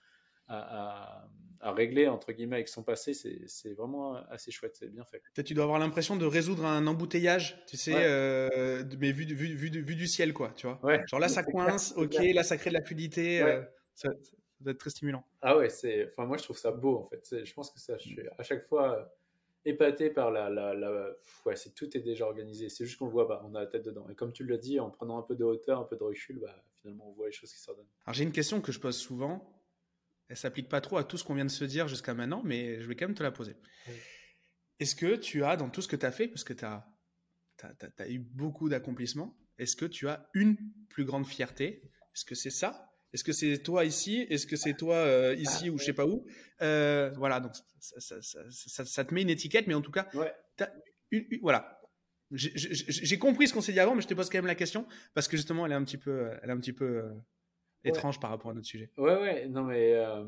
à, 0.47 1.27
régler 1.61 2.07
entre 2.07 2.31
guillemets 2.31 2.57
avec 2.57 2.67
son 2.67 2.83
passé, 2.83 3.13
c'est 3.13 3.73
vraiment 3.73 4.15
assez 4.29 4.51
chouette, 4.51 4.75
c'est 4.75 4.87
bien 4.87 5.03
fait. 5.03 5.21
Tu 5.43 5.53
dois 5.53 5.63
avoir 5.63 5.79
l'impression 5.79 6.15
de 6.15 6.25
résoudre 6.25 6.65
un 6.65 6.85
embouteillage, 6.85 7.63
tu 7.67 7.75
sais, 7.75 7.95
euh, 7.95 8.83
mais 8.99 9.11
vu, 9.11 9.25
vu, 9.25 9.55
vu, 9.55 9.69
vu, 9.69 9.95
du 9.95 10.07
ciel, 10.07 10.33
quoi, 10.33 10.53
tu 10.55 10.67
vois. 10.67 10.79
Genre 11.07 11.19
là, 11.19 11.27
ça 11.27 11.43
coince, 11.43 11.93
ok, 11.97 12.15
là, 12.33 12.43
ça 12.43 12.57
crée 12.57 12.69
de 12.69 12.75
la 12.75 12.83
fluidité, 12.83 13.41
euh, 13.41 13.63
ça, 13.95 14.09
doit 14.59 14.73
être 14.73 14.79
très 14.79 14.91
stimulant. 14.91 15.25
Ah 15.41 15.57
ouais, 15.57 15.69
c'est, 15.69 16.07
enfin, 16.11 16.25
moi, 16.25 16.37
je 16.37 16.43
trouve 16.43 16.57
ça 16.57 16.71
beau, 16.71 16.97
en 16.97 17.07
fait. 17.07 17.43
Je 17.43 17.53
pense 17.53 17.71
que 17.71 17.79
ça, 17.79 17.97
je 17.97 18.03
suis 18.03 18.19
à 18.37 18.43
chaque 18.43 18.67
fois 18.67 19.11
épaté 19.65 20.09
par 20.09 20.31
la, 20.31 20.49
la, 20.49 20.73
la... 20.73 21.09
ouais, 21.45 21.55
c'est 21.55 21.73
tout 21.73 21.95
est 21.97 22.01
déjà 22.01 22.25
organisé. 22.25 22.69
C'est 22.69 22.85
juste 22.85 22.97
qu'on 22.97 23.05
le 23.05 23.11
voit 23.11 23.27
pas, 23.27 23.43
on 23.45 23.55
a 23.55 23.61
la 23.61 23.67
tête 23.67 23.83
dedans. 23.83 24.07
Et 24.09 24.15
comme 24.15 24.31
tu 24.31 24.45
l'as 24.45 24.57
dit, 24.57 24.79
en 24.79 24.89
prenant 24.89 25.17
un 25.17 25.23
peu 25.23 25.35
de 25.35 25.43
hauteur, 25.43 25.79
un 25.79 25.85
peu 25.85 25.97
de 25.97 26.03
recul, 26.03 26.39
bah, 26.39 26.63
finalement, 26.81 27.09
on 27.09 27.13
voit 27.13 27.27
les 27.27 27.31
choses 27.31 27.51
qui 27.51 27.59
s'ordonnent. 27.59 27.87
Alors 28.05 28.13
j'ai 28.13 28.23
une 28.23 28.31
question 28.31 28.61
que 28.61 28.71
je 28.71 28.79
pose 28.79 28.97
souvent 28.97 29.55
elle 30.27 30.37
s'applique 30.37 30.69
pas 30.69 30.81
trop 30.81 30.97
à 30.97 31.03
tout 31.03 31.17
ce 31.17 31.23
qu'on 31.23 31.35
vient 31.35 31.45
de 31.45 31.51
se 31.51 31.65
dire 31.65 31.87
jusqu'à 31.87 32.13
maintenant, 32.13 32.41
mais 32.43 32.81
je 32.81 32.87
vais 32.87 32.95
quand 32.95 33.07
même 33.07 33.15
te 33.15 33.23
la 33.23 33.31
poser. 33.31 33.55
Est-ce 34.79 34.95
que 34.95 35.15
tu 35.15 35.43
as, 35.43 35.55
dans 35.55 35.69
tout 35.69 35.81
ce 35.81 35.87
que 35.87 35.95
tu 35.95 36.05
as 36.05 36.11
fait, 36.11 36.27
parce 36.27 36.43
que 36.43 36.53
tu 36.53 36.65
as, 36.65 36.85
as, 37.97 38.09
eu 38.09 38.19
beaucoup 38.19 38.67
d'accomplissements, 38.67 39.37
est-ce 39.57 39.75
que 39.75 39.85
tu 39.85 40.07
as 40.09 40.29
une 40.33 40.57
plus 40.89 41.05
grande 41.05 41.27
fierté? 41.27 41.91
Est-ce 42.13 42.25
que 42.25 42.35
c'est 42.35 42.49
ça? 42.49 42.91
Est-ce 43.15 43.23
que 43.23 43.31
c'est 43.31 43.59
toi 43.59 43.85
ici? 43.85 44.27
Est-ce 44.29 44.45
que 44.45 44.57
c'est 44.57 44.73
toi 44.73 44.95
euh, 44.95 45.35
ici 45.35 45.69
ou 45.69 45.77
je 45.77 45.85
sais 45.85 45.93
pas 45.93 46.05
où? 46.05 46.25
Euh, 46.61 47.11
Voilà, 47.15 47.39
donc 47.39 47.53
ça, 47.79 48.17
ça, 48.19 49.05
te 49.05 49.13
met 49.13 49.21
une 49.21 49.29
étiquette, 49.29 49.67
mais 49.67 49.73
en 49.73 49.81
tout 49.81 49.91
cas, 49.91 50.09
voilà. 51.41 51.79
J'ai 52.31 53.17
compris 53.17 53.47
ce 53.47 53.53
qu'on 53.53 53.61
s'est 53.61 53.71
dit 53.71 53.79
avant, 53.79 53.95
mais 53.95 54.01
je 54.01 54.07
te 54.07 54.13
pose 54.13 54.29
quand 54.29 54.37
même 54.37 54.47
la 54.47 54.55
question 54.55 54.85
parce 55.13 55.29
que 55.29 55.37
justement, 55.37 55.65
elle 55.65 55.71
est 55.71 55.75
un 55.75 55.83
petit 55.85 55.97
peu, 55.97 56.29
elle 56.41 56.49
est 56.49 56.53
un 56.53 56.59
petit 56.59 56.73
peu 56.73 56.85
euh, 56.85 57.13
étrange 57.85 58.19
par 58.19 58.31
rapport 58.31 58.51
à 58.51 58.53
notre 58.53 58.67
sujet. 58.67 58.91
Ouais, 58.97 59.15
ouais, 59.15 59.47
non, 59.47 59.63
mais. 59.63 59.93
Euh, 59.93 60.25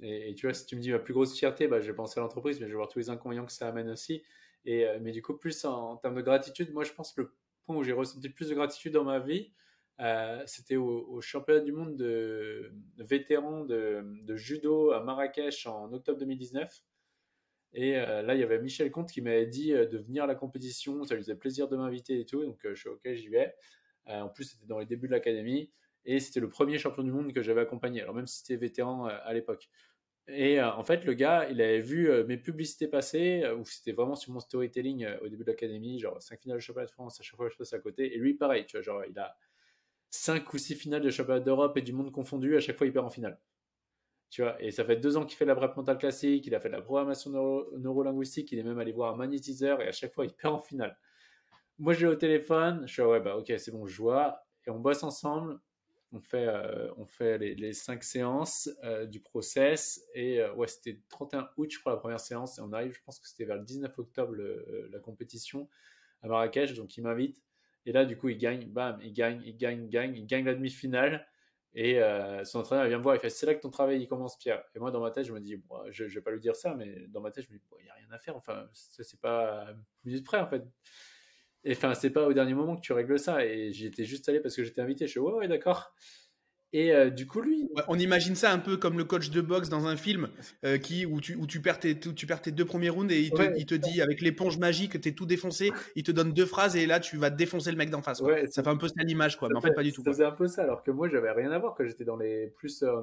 et, 0.00 0.34
tu 0.34 0.46
vois, 0.46 0.54
si 0.54 0.66
tu 0.66 0.74
me 0.74 0.80
dis 0.80 0.90
ma 0.90 0.98
plus 0.98 1.14
grosse 1.14 1.38
fierté, 1.38 1.68
bah, 1.68 1.80
je 1.80 1.86
vais 1.86 1.94
penser 1.94 2.18
à 2.18 2.22
l'entreprise, 2.22 2.58
mais 2.58 2.66
je 2.66 2.72
vais 2.72 2.76
voir 2.76 2.88
tous 2.88 2.98
les 2.98 3.08
inconvénients 3.08 3.46
que 3.46 3.52
ça 3.52 3.68
amène 3.68 3.88
aussi. 3.88 4.24
Et, 4.64 4.84
euh, 4.84 4.98
mais 5.00 5.12
du 5.12 5.22
coup, 5.22 5.36
plus 5.36 5.64
en, 5.64 5.96
termes 5.96 6.16
de 6.16 6.22
gratitude, 6.22 6.72
moi, 6.72 6.82
je 6.82 6.92
pense 6.92 7.12
que 7.12 7.20
le 7.20 7.34
point 7.66 7.76
où 7.76 7.84
j'ai 7.84 7.92
ressenti 7.92 8.28
plus 8.30 8.48
de 8.48 8.54
gratitude 8.54 8.92
dans 8.94 9.04
ma 9.04 9.20
vie, 9.20 9.52
euh, 10.00 10.42
c'était 10.46 10.76
au, 10.76 11.20
championnat 11.20 11.60
du 11.60 11.72
monde 11.72 11.96
de, 11.96 12.72
vétérans 12.98 13.64
de, 13.64 14.36
judo 14.36 14.92
à 14.92 15.02
Marrakech 15.02 15.66
en 15.66 15.92
octobre 15.92 16.18
2019. 16.18 16.82
Et 17.72 17.92
là, 17.92 18.34
il 18.34 18.40
y 18.40 18.42
avait 18.42 18.60
Michel 18.60 18.90
Comte 18.90 19.12
qui 19.12 19.20
m'avait 19.20 19.46
dit 19.46 19.70
de 19.70 19.98
venir 19.98 20.24
à 20.24 20.26
la 20.26 20.34
compétition. 20.34 21.04
Ça 21.04 21.14
lui 21.14 21.22
faisait 21.22 21.36
plaisir 21.36 21.68
de 21.68 21.76
m'inviter 21.76 22.18
et 22.18 22.26
tout. 22.26 22.44
Donc, 22.44 22.58
je 22.64 22.74
suis 22.74 22.88
OK, 22.88 23.02
j'y 23.12 23.28
vais. 23.28 23.54
en 24.06 24.28
plus, 24.28 24.44
c'était 24.44 24.66
dans 24.66 24.80
les 24.80 24.86
débuts 24.86 25.06
de 25.06 25.12
l'académie 25.12 25.70
et 26.04 26.20
c'était 26.20 26.40
le 26.40 26.48
premier 26.48 26.78
champion 26.78 27.02
du 27.02 27.12
monde 27.12 27.32
que 27.32 27.42
j'avais 27.42 27.60
accompagné, 27.60 28.02
alors 28.02 28.14
même 28.14 28.26
si 28.26 28.38
c'était 28.38 28.56
vétéran 28.56 29.08
euh, 29.08 29.16
à 29.24 29.32
l'époque. 29.34 29.68
Et 30.28 30.60
euh, 30.60 30.72
en 30.72 30.84
fait, 30.84 31.04
le 31.04 31.14
gars, 31.14 31.48
il 31.50 31.60
avait 31.60 31.80
vu 31.80 32.10
euh, 32.10 32.24
mes 32.24 32.36
publicités 32.36 32.88
passer, 32.88 33.44
où 33.58 33.64
c'était 33.64 33.92
vraiment 33.92 34.14
sur 34.14 34.32
mon 34.32 34.40
storytelling 34.40 35.06
au 35.22 35.28
début 35.28 35.44
de 35.44 35.50
l'académie, 35.50 35.98
genre 35.98 36.20
5 36.22 36.40
finales 36.40 36.58
de 36.58 36.62
championnat 36.62 36.86
de 36.86 36.92
France, 36.92 37.20
à 37.20 37.22
chaque 37.22 37.36
fois 37.36 37.48
je 37.48 37.56
passe 37.56 37.72
à 37.72 37.78
côté. 37.78 38.14
Et 38.14 38.18
lui, 38.18 38.34
pareil, 38.34 38.64
tu 38.66 38.76
vois, 38.76 38.82
genre, 38.82 39.04
il 39.08 39.18
a 39.18 39.36
5 40.10 40.52
ou 40.52 40.58
6 40.58 40.74
finales 40.74 41.02
de 41.02 41.10
championnat 41.10 41.40
d'Europe 41.40 41.76
et 41.76 41.82
du 41.82 41.92
monde 41.92 42.12
confondu, 42.12 42.56
à 42.56 42.60
chaque 42.60 42.76
fois 42.76 42.86
il 42.86 42.92
perd 42.92 43.06
en 43.06 43.10
finale. 43.10 43.40
Tu 44.30 44.42
vois, 44.42 44.62
et 44.62 44.70
ça 44.70 44.84
fait 44.84 44.96
deux 44.96 45.16
ans 45.16 45.24
qu'il 45.24 45.36
fait 45.36 45.44
la 45.44 45.56
prep 45.56 45.76
mentale 45.76 45.98
classique, 45.98 46.46
il 46.46 46.54
a 46.54 46.60
fait 46.60 46.68
de 46.68 46.74
la 46.74 46.82
programmation 46.82 47.30
neuro 47.30 47.66
neurolinguistique, 47.78 48.52
il 48.52 48.58
est 48.58 48.62
même 48.62 48.78
allé 48.78 48.92
voir 48.92 49.14
un 49.14 49.16
magnétiseur 49.16 49.80
et 49.82 49.88
à 49.88 49.92
chaque 49.92 50.12
fois 50.14 50.24
il 50.24 50.32
perd 50.32 50.54
en 50.54 50.60
finale. 50.60 50.96
Moi, 51.78 51.94
je 51.94 52.06
l'ai 52.06 52.12
au 52.12 52.16
téléphone, 52.16 52.84
je 52.86 52.92
suis 52.92 53.02
ouais, 53.02 53.20
bah 53.20 53.36
ok, 53.36 53.52
c'est 53.58 53.72
bon, 53.72 53.86
je 53.86 53.96
vois, 53.96 54.44
et 54.66 54.70
on 54.70 54.78
bosse 54.78 55.02
ensemble 55.02 55.58
on 56.12 56.20
fait, 56.20 56.46
euh, 56.48 56.92
on 56.96 57.06
fait 57.06 57.38
les, 57.38 57.72
cinq 57.72 58.02
séances 58.02 58.68
euh, 58.82 59.06
du 59.06 59.20
process. 59.20 60.04
Et 60.14 60.40
euh, 60.40 60.52
ouais, 60.54 60.66
c'était 60.66 61.00
31 61.08 61.48
août, 61.56 61.70
je 61.70 61.78
crois, 61.78 61.92
la 61.92 61.98
première 61.98 62.20
séance. 62.20 62.58
Et 62.58 62.62
on 62.62 62.72
arrive, 62.72 62.92
je 62.92 63.00
pense 63.04 63.20
que 63.20 63.28
c'était 63.28 63.44
vers 63.44 63.56
le 63.56 63.64
19 63.64 63.96
octobre, 63.98 64.34
la 64.34 64.98
compétition 64.98 65.68
à 66.22 66.28
Marrakech. 66.28 66.74
Donc, 66.74 66.96
il 66.96 67.02
m'invite. 67.02 67.42
Et 67.90 67.92
là, 67.92 68.04
du 68.04 68.16
coup, 68.16 68.28
il 68.28 68.38
gagne, 68.38 68.66
bam, 68.66 69.00
il 69.02 69.12
gagne, 69.12 69.42
il 69.44 69.56
gagne, 69.56 69.82
il 69.82 69.90
gagne, 69.90 70.14
il 70.14 70.24
gagne 70.24 70.44
la 70.44 70.54
demi-finale. 70.54 71.26
Et 71.74 72.00
son 72.44 72.60
entraîneur 72.60 72.86
vient 72.86 72.98
me 72.98 73.02
voir, 73.02 73.16
il 73.16 73.20
fait 73.20 73.30
C'est 73.30 73.46
là 73.46 73.54
que 73.56 73.60
ton 73.60 73.70
travail 73.70 74.00
il 74.00 74.06
commence, 74.06 74.38
Pierre. 74.38 74.62
Et 74.76 74.78
moi, 74.78 74.92
dans 74.92 75.00
ma 75.00 75.10
tête, 75.10 75.24
je 75.24 75.32
me 75.32 75.40
dis 75.40 75.60
Je 75.90 76.04
ne 76.04 76.08
vais 76.08 76.20
pas 76.20 76.30
lui 76.30 76.38
dire 76.38 76.54
ça, 76.54 76.76
mais 76.76 77.08
dans 77.08 77.20
ma 77.20 77.32
tête, 77.32 77.46
je 77.48 77.52
me 77.52 77.58
dis 77.58 77.64
Il 77.80 77.84
n'y 77.84 77.90
a 77.90 77.94
rien 77.94 78.06
à 78.12 78.18
faire. 78.20 78.36
Enfin, 78.36 78.68
ça, 78.72 79.02
c'est 79.02 79.20
pas 79.20 79.66
minute 80.04 80.24
près, 80.24 80.38
en 80.38 80.46
fait. 80.46 80.62
Et 81.64 81.72
enfin, 81.72 81.94
c'est 81.94 82.10
pas 82.10 82.28
au 82.28 82.32
dernier 82.32 82.54
moment 82.54 82.76
que 82.76 82.80
tu 82.80 82.92
règles 82.92 83.18
ça. 83.18 83.44
Et 83.44 83.72
j'y 83.72 83.86
étais 83.86 84.04
juste 84.04 84.28
allé 84.28 84.38
parce 84.38 84.54
que 84.54 84.62
j'étais 84.62 84.82
invité. 84.82 85.06
Je 85.06 85.10
suis 85.10 85.20
ouais, 85.20 85.32
ouais, 85.32 85.48
d'accord. 85.48 85.92
Et 86.72 86.92
euh, 86.92 87.10
du 87.10 87.26
coup, 87.26 87.40
lui. 87.40 87.68
on 87.88 87.98
imagine 87.98 88.36
ça 88.36 88.52
un 88.52 88.58
peu 88.58 88.76
comme 88.76 88.96
le 88.96 89.04
coach 89.04 89.30
de 89.30 89.40
boxe 89.40 89.68
dans 89.68 89.86
un 89.86 89.96
film 89.96 90.28
euh, 90.64 90.78
qui, 90.78 91.04
où, 91.04 91.20
tu, 91.20 91.34
où 91.34 91.46
tu, 91.46 91.60
perds 91.60 91.80
tes, 91.80 91.98
tu 91.98 92.26
perds 92.26 92.42
tes 92.42 92.52
deux 92.52 92.64
premiers 92.64 92.90
rounds 92.90 93.12
et 93.12 93.20
il 93.20 93.30
te, 93.30 93.56
il 93.56 93.66
te 93.66 93.74
dit 93.74 94.00
avec 94.00 94.20
l'éponge 94.20 94.58
magique, 94.58 95.00
tu 95.00 95.08
es 95.08 95.12
tout 95.12 95.26
défoncé. 95.26 95.72
Il 95.96 96.04
te 96.04 96.12
donne 96.12 96.32
deux 96.32 96.46
phrases 96.46 96.76
et 96.76 96.86
là, 96.86 97.00
tu 97.00 97.16
vas 97.16 97.30
défoncer 97.30 97.72
le 97.72 97.76
mec 97.76 97.90
d'en 97.90 98.02
face. 98.02 98.20
Ouais, 98.20 98.46
ça 98.50 98.62
fait 98.62 98.70
un 98.70 98.76
peu 98.76 98.88
ça 98.88 99.02
l'image, 99.02 99.36
quoi. 99.36 99.48
Mais 99.48 99.56
en 99.56 99.60
fait, 99.60 99.72
pas 99.72 99.82
du 99.82 99.92
tout. 99.92 100.02
Ça 100.04 100.12
faisait 100.12 100.24
un 100.24 100.32
peu 100.32 100.46
ça, 100.46 100.62
alors 100.62 100.82
que 100.82 100.90
moi, 100.90 101.08
j'avais 101.08 101.32
rien 101.32 101.50
à 101.50 101.58
voir 101.58 101.74
quand 101.74 101.84
j'étais 101.84 102.04
dans 102.04 102.16
les 102.16 102.46
plus 102.48 102.82
euh, 102.82 103.00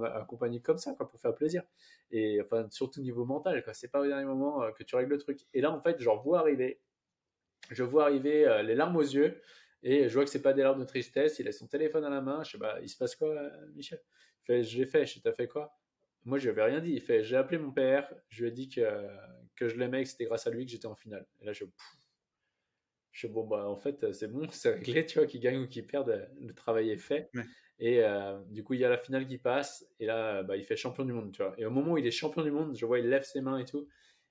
comme 0.63 0.77
ça, 0.77 0.93
quoi, 0.93 1.07
pour 1.07 1.19
faire 1.19 1.35
plaisir. 1.35 1.63
Et 2.11 2.39
enfin, 2.41 2.67
surtout 2.71 3.01
niveau 3.01 3.25
mental, 3.25 3.63
quoi. 3.63 3.73
C'est 3.73 3.89
pas 3.89 3.99
au 3.99 4.07
dernier 4.07 4.25
moment 4.25 4.61
que 4.77 4.83
tu 4.83 4.95
règles 4.95 5.11
le 5.11 5.17
truc. 5.17 5.41
Et 5.53 5.59
là, 5.59 5.71
en 5.71 5.81
fait, 5.81 5.99
genre, 5.99 6.23
vois 6.23 6.39
arriver 6.39 6.79
je 7.71 7.83
vois 7.83 8.03
arriver 8.03 8.45
euh, 8.45 8.61
les 8.63 8.75
larmes 8.75 8.95
aux 8.95 9.01
yeux 9.01 9.41
et 9.83 10.09
je 10.09 10.13
vois 10.13 10.23
que 10.23 10.29
c'est 10.29 10.41
pas 10.41 10.53
des 10.53 10.63
larmes 10.63 10.79
de 10.79 10.85
tristesse. 10.85 11.39
Il 11.39 11.47
a 11.47 11.51
son 11.51 11.67
téléphone 11.67 12.03
à 12.03 12.09
la 12.09 12.21
main. 12.21 12.43
Je 12.43 12.51
sais 12.51 12.57
pas, 12.57 12.79
il 12.81 12.89
se 12.89 12.97
passe 12.97 13.15
quoi, 13.15 13.51
Michel? 13.75 14.01
Il 14.41 14.45
fait, 14.45 14.63
Je 14.63 14.77
l'ai 14.77 14.85
fait. 14.85 15.05
Je 15.05 15.19
t'ai 15.19 15.31
fait 15.31 15.47
quoi? 15.47 15.71
Moi, 16.25 16.37
je 16.39 16.43
lui 16.43 16.49
avais 16.49 16.71
rien 16.71 16.81
dit. 16.81 16.93
Il 16.93 17.01
fait, 17.01 17.23
j'ai 17.23 17.35
appelé 17.35 17.57
mon 17.57 17.71
père. 17.71 18.13
Je 18.29 18.43
lui 18.43 18.49
ai 18.49 18.51
dit 18.51 18.69
que, 18.69 18.81
que 19.55 19.67
je 19.67 19.77
l'aimais 19.77 20.03
que 20.03 20.09
c'était 20.09 20.25
grâce 20.25 20.47
à 20.47 20.51
lui 20.51 20.65
que 20.65 20.71
j'étais 20.71 20.87
en 20.87 20.95
finale. 20.95 21.25
Et 21.41 21.45
là, 21.45 21.53
je, 21.53 21.65
je 23.11 23.27
bon, 23.27 23.45
bah, 23.45 23.67
en 23.67 23.75
fait, 23.75 24.11
c'est 24.13 24.27
bon, 24.27 24.47
c'est 24.51 24.75
réglé, 24.75 25.05
tu 25.05 25.19
vois, 25.19 25.27
qu'il 25.27 25.41
gagne 25.41 25.57
ou 25.57 25.67
qu'il 25.67 25.85
perde, 25.85 26.29
le 26.39 26.53
travail 26.53 26.91
est 26.91 26.97
fait. 26.97 27.29
Et 27.79 28.03
euh, 28.03 28.39
du 28.49 28.63
coup, 28.63 28.73
il 28.73 28.79
y 28.79 28.85
a 28.85 28.89
la 28.89 28.97
finale 28.97 29.27
qui 29.27 29.37
passe, 29.37 29.87
et 29.99 30.05
là, 30.05 30.43
bah, 30.43 30.57
il 30.57 30.63
fait 30.63 30.75
champion 30.75 31.05
du 31.05 31.13
monde, 31.13 31.31
tu 31.31 31.41
vois. 31.43 31.53
Et 31.57 31.65
au 31.65 31.71
moment 31.71 31.93
où 31.93 31.97
il 31.97 32.05
est 32.05 32.11
champion 32.11 32.43
du 32.43 32.51
monde, 32.51 32.75
je 32.75 32.85
vois, 32.85 32.99
il 32.99 33.07
lève 33.07 33.23
ses 33.23 33.41
mains 33.41 33.57
et 33.57 33.65
tout. 33.65 33.87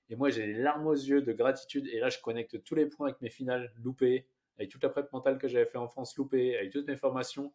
Et 0.09 0.15
moi, 0.15 0.29
j'ai 0.29 0.47
les 0.47 0.53
larmes 0.61 0.87
aux 0.87 0.93
yeux 0.93 1.21
de 1.21 1.33
gratitude. 1.33 1.87
Et 1.87 1.99
là, 1.99 2.09
je 2.09 2.19
connecte 2.19 2.63
tous 2.63 2.75
les 2.75 2.85
points 2.85 3.07
avec 3.09 3.21
mes 3.21 3.29
finales 3.29 3.73
loupées, 3.77 4.25
avec 4.57 4.71
toute 4.71 4.83
la 4.83 4.89
prep 4.89 5.11
mentale 5.11 5.37
que 5.37 5.47
j'avais 5.47 5.65
fait 5.65 5.77
en 5.77 5.87
France 5.87 6.15
loupée, 6.17 6.57
avec 6.57 6.71
toutes 6.71 6.87
mes 6.87 6.97
formations. 6.97 7.53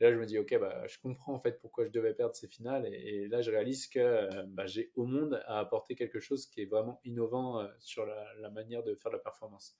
Là, 0.00 0.10
je 0.10 0.16
me 0.16 0.26
dis, 0.26 0.38
OK, 0.38 0.58
bah, 0.58 0.86
je 0.86 0.98
comprends 0.98 1.34
en 1.34 1.38
fait 1.38 1.60
pourquoi 1.60 1.84
je 1.84 1.90
devais 1.90 2.12
perdre 2.14 2.34
ces 2.34 2.48
finales. 2.48 2.86
Et, 2.86 3.28
là, 3.28 3.40
je 3.40 3.50
réalise 3.50 3.86
que 3.86 4.00
euh, 4.00 4.44
bah, 4.48 4.66
j'ai 4.66 4.90
au 4.96 5.04
monde 5.04 5.42
à 5.46 5.60
apporter 5.60 5.94
quelque 5.94 6.18
chose 6.18 6.46
qui 6.46 6.62
est 6.62 6.66
vraiment 6.66 7.00
innovant 7.04 7.60
euh, 7.60 7.68
sur 7.78 8.04
la, 8.06 8.50
manière 8.50 8.82
de 8.82 8.94
faire 8.94 9.12
la 9.12 9.18
performance. 9.18 9.78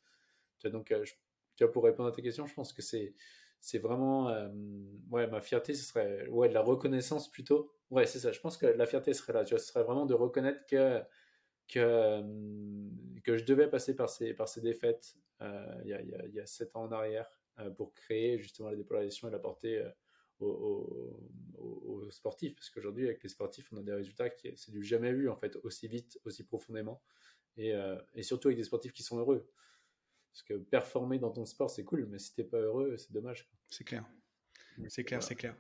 Donc, 0.65 0.93
euh, 0.93 1.05
pour 1.73 1.85
répondre 1.85 2.09
à 2.09 2.13
tes 2.13 2.23
questions, 2.23 2.47
je 2.47 2.55
pense 2.55 2.73
que 2.73 2.83
c'est 2.83 3.15
c'est 3.65 3.79
vraiment 3.79 4.27
ouais 5.11 5.29
ma 5.29 5.41
fierté 5.41 5.73
ce 5.73 5.85
serait 5.85 6.27
ouais 6.27 6.49
de 6.49 6.55
la 6.55 6.63
reconnaissance 6.63 7.31
plutôt 7.31 7.71
ouais 7.91 8.07
c'est 8.07 8.19
ça 8.19 8.33
je 8.33 8.41
pense 8.41 8.57
que 8.57 8.67
la 8.67 8.87
fierté 8.87 9.15
serait 9.15 9.33
là 9.33 9.47
ce 9.47 9.57
serait 9.59 9.85
vraiment 9.85 10.05
de 10.05 10.15
reconnaître 10.15 10.67
que 10.67 11.01
que, 11.69 11.81
euh, 11.81 12.23
que 13.25 13.37
je 13.37 13.45
devais 13.45 13.69
passer 13.69 13.97
par 13.97 14.11
ces, 14.11 14.35
par 14.35 14.49
ces 14.49 14.61
défaites 14.61 15.15
euh, 15.15 15.32
il, 15.85 15.91
y 15.91 15.95
a, 15.95 16.03
il, 16.03 16.35
y 16.35 16.41
a, 16.41 16.47
sept 16.47 16.75
ans 16.77 16.85
en 16.85 16.93
arrière 16.93 17.29
euh, 17.59 17.71
pour 17.71 17.95
créer 17.95 18.39
justement 18.39 18.71
la 18.71 18.77
dépolarisation 18.77 19.29
et 19.29 19.31
l'apporter 19.31 19.85
aux, 20.41 21.29
aux, 21.59 22.11
sportifs. 22.11 22.55
Parce 22.55 22.71
qu'aujourd'hui, 22.71 23.07
avec 23.07 23.23
les 23.23 23.29
sportifs, 23.29 23.73
on 23.73 23.77
a 23.79 23.83
des 23.83 23.93
résultats 23.93 24.31
qui 24.31 24.53
c'est 24.57 24.73
du 24.73 24.83
jamais 24.83 25.13
vu 25.13 25.29
en 25.29 25.37
fait, 25.37 25.57
aussi 25.63 25.89
vite, 25.89 26.19
aussi 26.25 26.45
profondément. 26.45 27.03
Et, 27.57 27.75
et, 28.15 28.23
surtout 28.23 28.49
avec 28.49 28.59
des 28.59 28.65
sportifs 28.65 28.93
qui 28.93 29.03
sont 29.03 29.19
heureux. 29.19 29.49
Parce 30.33 30.43
que 30.43 30.55
performer 30.55 31.19
dans 31.19 31.31
ton 31.31 31.45
sport, 31.45 31.71
c'est 31.71 31.85
cool, 31.85 32.07
mais 32.07 32.19
si 32.19 32.35
t'es 32.35 32.45
pas 32.45 32.59
heureux, 32.59 32.97
c'est 32.97 33.13
dommage. 33.13 33.51
C'est 33.69 33.85
clair. 33.85 34.05
C'est 34.89 35.05
clair, 35.05 35.23
c'est 35.23 35.35
clair. 35.35 35.55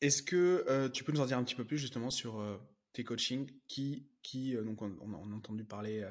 Est-ce 0.00 0.22
que 0.22 0.88
tu 0.88 1.04
peux 1.04 1.12
nous 1.12 1.20
en 1.20 1.26
dire 1.26 1.38
un 1.38 1.44
petit 1.44 1.54
peu 1.54 1.64
plus 1.64 1.78
justement 1.78 2.10
sur 2.10 2.40
tes 2.94 3.04
coachings 3.04 3.50
qui, 3.68 4.08
qui 4.22 4.56
euh, 4.56 4.62
donc 4.62 4.80
on, 4.80 5.12
a 5.12 5.34
entendu 5.36 5.64
parler 5.64 6.00
euh, 6.00 6.10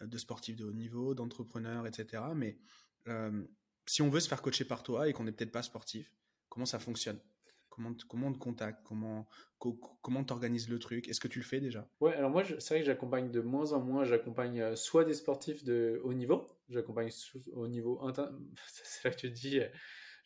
de 0.00 0.18
sportifs 0.18 0.56
de 0.56 0.64
haut 0.64 0.72
niveau, 0.72 1.14
d'entrepreneurs, 1.14 1.86
etc. 1.86 2.22
Mais 2.34 2.58
euh, 3.08 3.44
si 3.86 4.02
on 4.02 4.10
veut 4.10 4.20
se 4.20 4.28
faire 4.28 4.42
coacher 4.42 4.64
par 4.64 4.82
toi 4.82 5.08
et 5.08 5.12
qu'on 5.12 5.24
n'est 5.24 5.32
peut-être 5.32 5.52
pas 5.52 5.62
sportif, 5.62 6.12
comment 6.48 6.66
ça 6.66 6.78
fonctionne? 6.78 7.20
Comment, 7.68 7.92
comment 8.08 8.28
on 8.28 8.32
te 8.32 8.38
contacte? 8.38 8.80
Comment 8.84 9.28
comment 9.58 10.24
t'organises 10.24 10.68
le 10.68 10.78
truc? 10.78 11.08
Est-ce 11.08 11.20
que 11.20 11.28
tu 11.28 11.38
le 11.38 11.44
fais 11.44 11.60
déjà? 11.60 11.88
Ouais, 12.00 12.14
alors 12.14 12.30
moi, 12.30 12.44
c'est 12.44 12.74
vrai 12.74 12.80
que 12.80 12.86
j'accompagne 12.86 13.30
de 13.30 13.40
moins 13.40 13.72
en 13.72 13.80
moins. 13.80 14.04
J'accompagne 14.04 14.76
soit 14.76 15.04
des 15.04 15.14
sportifs 15.14 15.64
de 15.64 16.00
haut 16.04 16.14
niveau, 16.14 16.46
j'accompagne 16.68 17.10
au 17.52 17.66
niveau 17.68 18.00
C'est 18.72 19.04
là 19.08 19.14
que 19.14 19.20
tu 19.20 19.30
dis, 19.30 19.60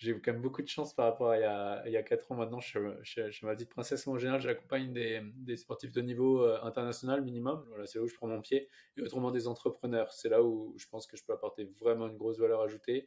j'ai 0.02 0.20
quand 0.20 0.32
même 0.32 0.42
beaucoup 0.42 0.62
de 0.62 0.68
chance 0.68 0.92
par 0.94 1.06
rapport 1.06 1.30
à 1.30 1.38
il 1.38 1.42
y 1.42 1.44
a, 1.44 1.82
il 1.86 1.92
y 1.92 1.96
a 1.96 2.02
4 2.02 2.32
ans 2.32 2.34
maintenant. 2.34 2.58
Je, 2.58 2.80
je, 3.02 3.46
ma 3.46 3.54
petite 3.54 3.70
princesse 3.70 4.06
en 4.08 4.18
général, 4.18 4.40
j'accompagne 4.40 4.92
des, 4.92 5.56
sportifs 5.56 5.92
de 5.92 6.00
niveau 6.00 6.42
euh, 6.42 6.58
international 6.62 7.22
minimum. 7.22 7.64
C'est 7.86 7.98
là 7.98 8.04
où 8.04 8.08
je 8.08 8.14
prends 8.14 8.26
mon 8.26 8.40
pied. 8.40 8.68
Et 8.96 9.02
autrement, 9.02 9.30
des 9.30 9.46
entrepreneurs. 9.46 10.12
C'est 10.12 10.28
là 10.28 10.42
où 10.42 10.74
je 10.76 10.86
pense 10.88 11.06
que 11.06 11.16
je 11.16 11.24
peux 11.24 11.32
apporter 11.32 11.70
vraiment 11.80 12.08
une 12.08 12.16
grosse 12.16 12.40
valeur 12.40 12.62
ajoutée. 12.62 13.06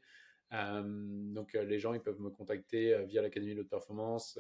donc 0.51 1.53
les 1.53 1.79
gens 1.79 1.93
ils 1.93 2.01
peuvent 2.01 2.21
me 2.21 2.29
contacter 2.29 3.03
via 3.05 3.21
l'Académie 3.21 3.55
de 3.55 3.61
haute 3.61 3.69
performance, 3.69 4.39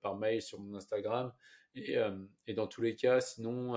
par 0.00 0.16
mail 0.16 0.40
sur 0.42 0.60
mon 0.60 0.76
Instagram. 0.76 1.32
Et, 1.74 1.96
et, 2.46 2.54
dans 2.54 2.68
tous 2.68 2.82
les 2.82 2.94
cas, 2.94 3.20
sinon, 3.20 3.74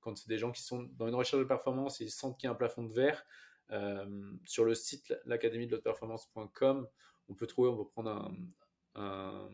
quand 0.00 0.16
c'est 0.16 0.28
des 0.28 0.38
gens 0.38 0.50
qui 0.50 0.62
sont 0.62 0.88
dans 0.98 1.06
une 1.06 1.14
recherche 1.14 1.40
de 1.40 1.46
performance 1.46 2.00
et 2.00 2.04
ils 2.04 2.10
sentent 2.10 2.36
qu'il 2.36 2.48
y 2.48 2.50
a 2.50 2.52
un 2.52 2.56
plafond 2.56 2.82
de 2.82 2.92
verre, 2.92 3.24
sur 4.44 4.64
le 4.64 4.74
site 4.74 5.14
l'académie 5.24 5.68
de 5.68 5.76
haute 5.76 5.84
performance.com, 5.84 6.88
on 7.30 7.34
peut 7.34 7.46
trouver, 7.46 7.70
on 7.70 7.76
peut 7.76 7.88
prendre 7.88 8.34
un, 8.94 9.48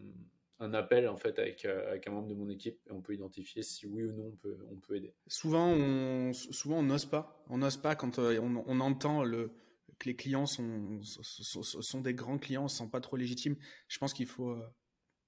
un, 0.58 0.74
appel 0.74 1.08
en 1.08 1.16
fait 1.16 1.38
avec, 1.38 1.64
avec, 1.64 2.08
un 2.08 2.10
membre 2.10 2.28
de 2.28 2.34
mon 2.34 2.48
équipe 2.48 2.80
et 2.86 2.92
on 2.92 3.02
peut 3.02 3.14
identifier 3.14 3.62
si 3.62 3.86
oui 3.86 4.02
ou 4.02 4.12
non 4.12 4.32
on 4.32 4.36
peut, 4.36 4.58
on 4.70 4.76
peut 4.76 4.96
aider. 4.96 5.14
Souvent, 5.28 5.68
on 5.68 6.32
souvent 6.32 6.78
on 6.78 6.82
n'ose 6.82 7.06
pas. 7.06 7.44
On 7.48 7.58
n'ose 7.58 7.76
pas 7.76 7.94
quand 7.94 8.18
on, 8.18 8.64
on 8.66 8.80
entend 8.80 9.22
le, 9.22 9.52
que 9.98 10.08
les 10.08 10.16
clients 10.16 10.46
sont, 10.46 11.00
sont, 11.02 11.62
sont, 11.62 12.00
des 12.00 12.14
grands 12.14 12.38
clients, 12.38 12.64
ne 12.64 12.68
sont 12.68 12.88
pas 12.88 13.00
trop 13.00 13.16
légitimes. 13.16 13.56
Je 13.88 13.98
pense 13.98 14.12
qu'il 14.12 14.26
faut, 14.26 14.50
euh, 14.50 14.66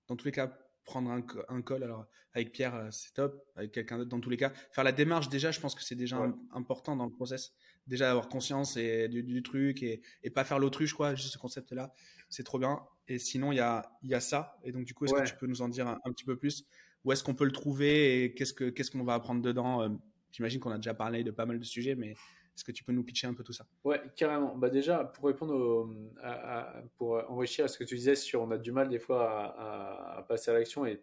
dans 0.08 0.16
tous 0.16 0.26
les 0.26 0.32
cas, 0.32 0.58
prendre 0.84 1.10
un, 1.10 1.24
un 1.48 1.62
call. 1.62 1.82
Alors, 1.82 2.06
avec 2.32 2.52
Pierre, 2.52 2.74
euh, 2.74 2.88
c'est 2.90 3.14
top. 3.14 3.42
Avec 3.56 3.72
quelqu'un 3.72 3.98
d'autre, 3.98 4.10
dans 4.10 4.20
tous 4.20 4.30
les 4.30 4.36
cas. 4.36 4.50
Faire 4.72 4.84
la 4.84 4.92
démarche, 4.92 5.28
déjà, 5.28 5.50
je 5.50 5.60
pense 5.60 5.74
que 5.74 5.82
c'est 5.82 5.94
déjà 5.94 6.18
important 6.52 6.96
dans 6.96 7.06
le 7.06 7.12
process. 7.12 7.52
Déjà, 7.88 8.10
avoir 8.10 8.28
conscience 8.28 8.76
et, 8.76 9.08
du, 9.08 9.42
truc 9.42 9.82
et, 9.82 10.02
et, 10.22 10.30
pas 10.30 10.44
faire 10.44 10.58
l'autruche, 10.58 10.92
quoi. 10.92 11.14
Juste 11.14 11.32
ce 11.32 11.38
concept-là, 11.38 11.92
c'est 12.28 12.44
trop 12.44 12.58
bien. 12.58 12.80
Et 13.08 13.18
sinon, 13.18 13.50
il 13.50 13.56
y 13.56 13.60
a, 13.60 13.90
y 14.02 14.14
a 14.14 14.20
ça. 14.20 14.58
Et 14.62 14.72
donc, 14.72 14.84
du 14.84 14.94
coup, 14.94 15.06
est-ce 15.06 15.14
que 15.14 15.26
tu 15.26 15.36
peux 15.36 15.46
nous 15.46 15.62
en 15.62 15.68
dire 15.68 15.88
un, 15.88 16.12
petit 16.12 16.24
peu 16.24 16.36
plus? 16.36 16.66
Où 17.04 17.12
est-ce 17.12 17.24
qu'on 17.24 17.34
peut 17.34 17.46
le 17.46 17.52
trouver 17.52 18.24
et 18.24 18.34
qu'est-ce 18.34 18.90
qu'on 18.90 19.04
va 19.04 19.14
apprendre 19.14 19.42
dedans? 19.42 19.82
Euh, 19.82 19.88
J'imagine 20.30 20.60
qu'on 20.60 20.70
a 20.70 20.76
déjà 20.76 20.94
parlé 20.94 21.24
de 21.24 21.30
pas 21.30 21.46
mal 21.46 21.58
de 21.58 21.64
sujets, 21.64 21.94
mais 21.94 22.10
est-ce 22.10 22.64
que 22.64 22.72
tu 22.72 22.84
peux 22.84 22.92
nous 22.92 23.02
pitcher 23.02 23.26
un 23.26 23.34
peu 23.34 23.42
tout 23.42 23.52
ça? 23.52 23.66
Ouais, 23.84 24.00
carrément. 24.16 24.56
Bah 24.56 24.68
déjà, 24.68 25.04
pour 25.04 25.26
répondre 25.26 25.88
à, 26.22 26.82
pour 26.96 27.22
enrichir 27.30 27.64
à 27.64 27.68
ce 27.68 27.78
que 27.78 27.84
tu 27.84 27.94
disais 27.94 28.14
sur 28.14 28.42
on 28.42 28.50
a 28.50 28.58
du 28.58 28.72
mal 28.72 28.88
des 28.88 28.98
fois 28.98 29.54
à, 29.58 30.22
passer 30.28 30.50
à 30.50 30.54
l'action 30.54 30.84
et 30.84 31.00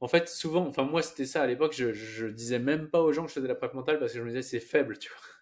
en 0.00 0.08
fait 0.08 0.28
souvent, 0.28 0.66
enfin 0.66 0.84
moi 0.84 1.02
c'était 1.02 1.24
ça 1.24 1.42
à 1.42 1.46
l'époque, 1.46 1.72
je, 1.74 1.92
je 1.92 2.26
disais 2.26 2.58
même 2.58 2.88
pas 2.88 3.00
aux 3.00 3.12
gens 3.12 3.22
que 3.22 3.28
je 3.28 3.34
faisais 3.34 3.44
de 3.44 3.48
la 3.48 3.54
prep 3.54 3.74
mentale 3.74 3.98
parce 3.98 4.12
que 4.12 4.18
je 4.18 4.22
me 4.22 4.28
disais 4.28 4.42
c'est 4.42 4.60
faible, 4.60 4.98
tu 4.98 5.08
vois. 5.10 5.37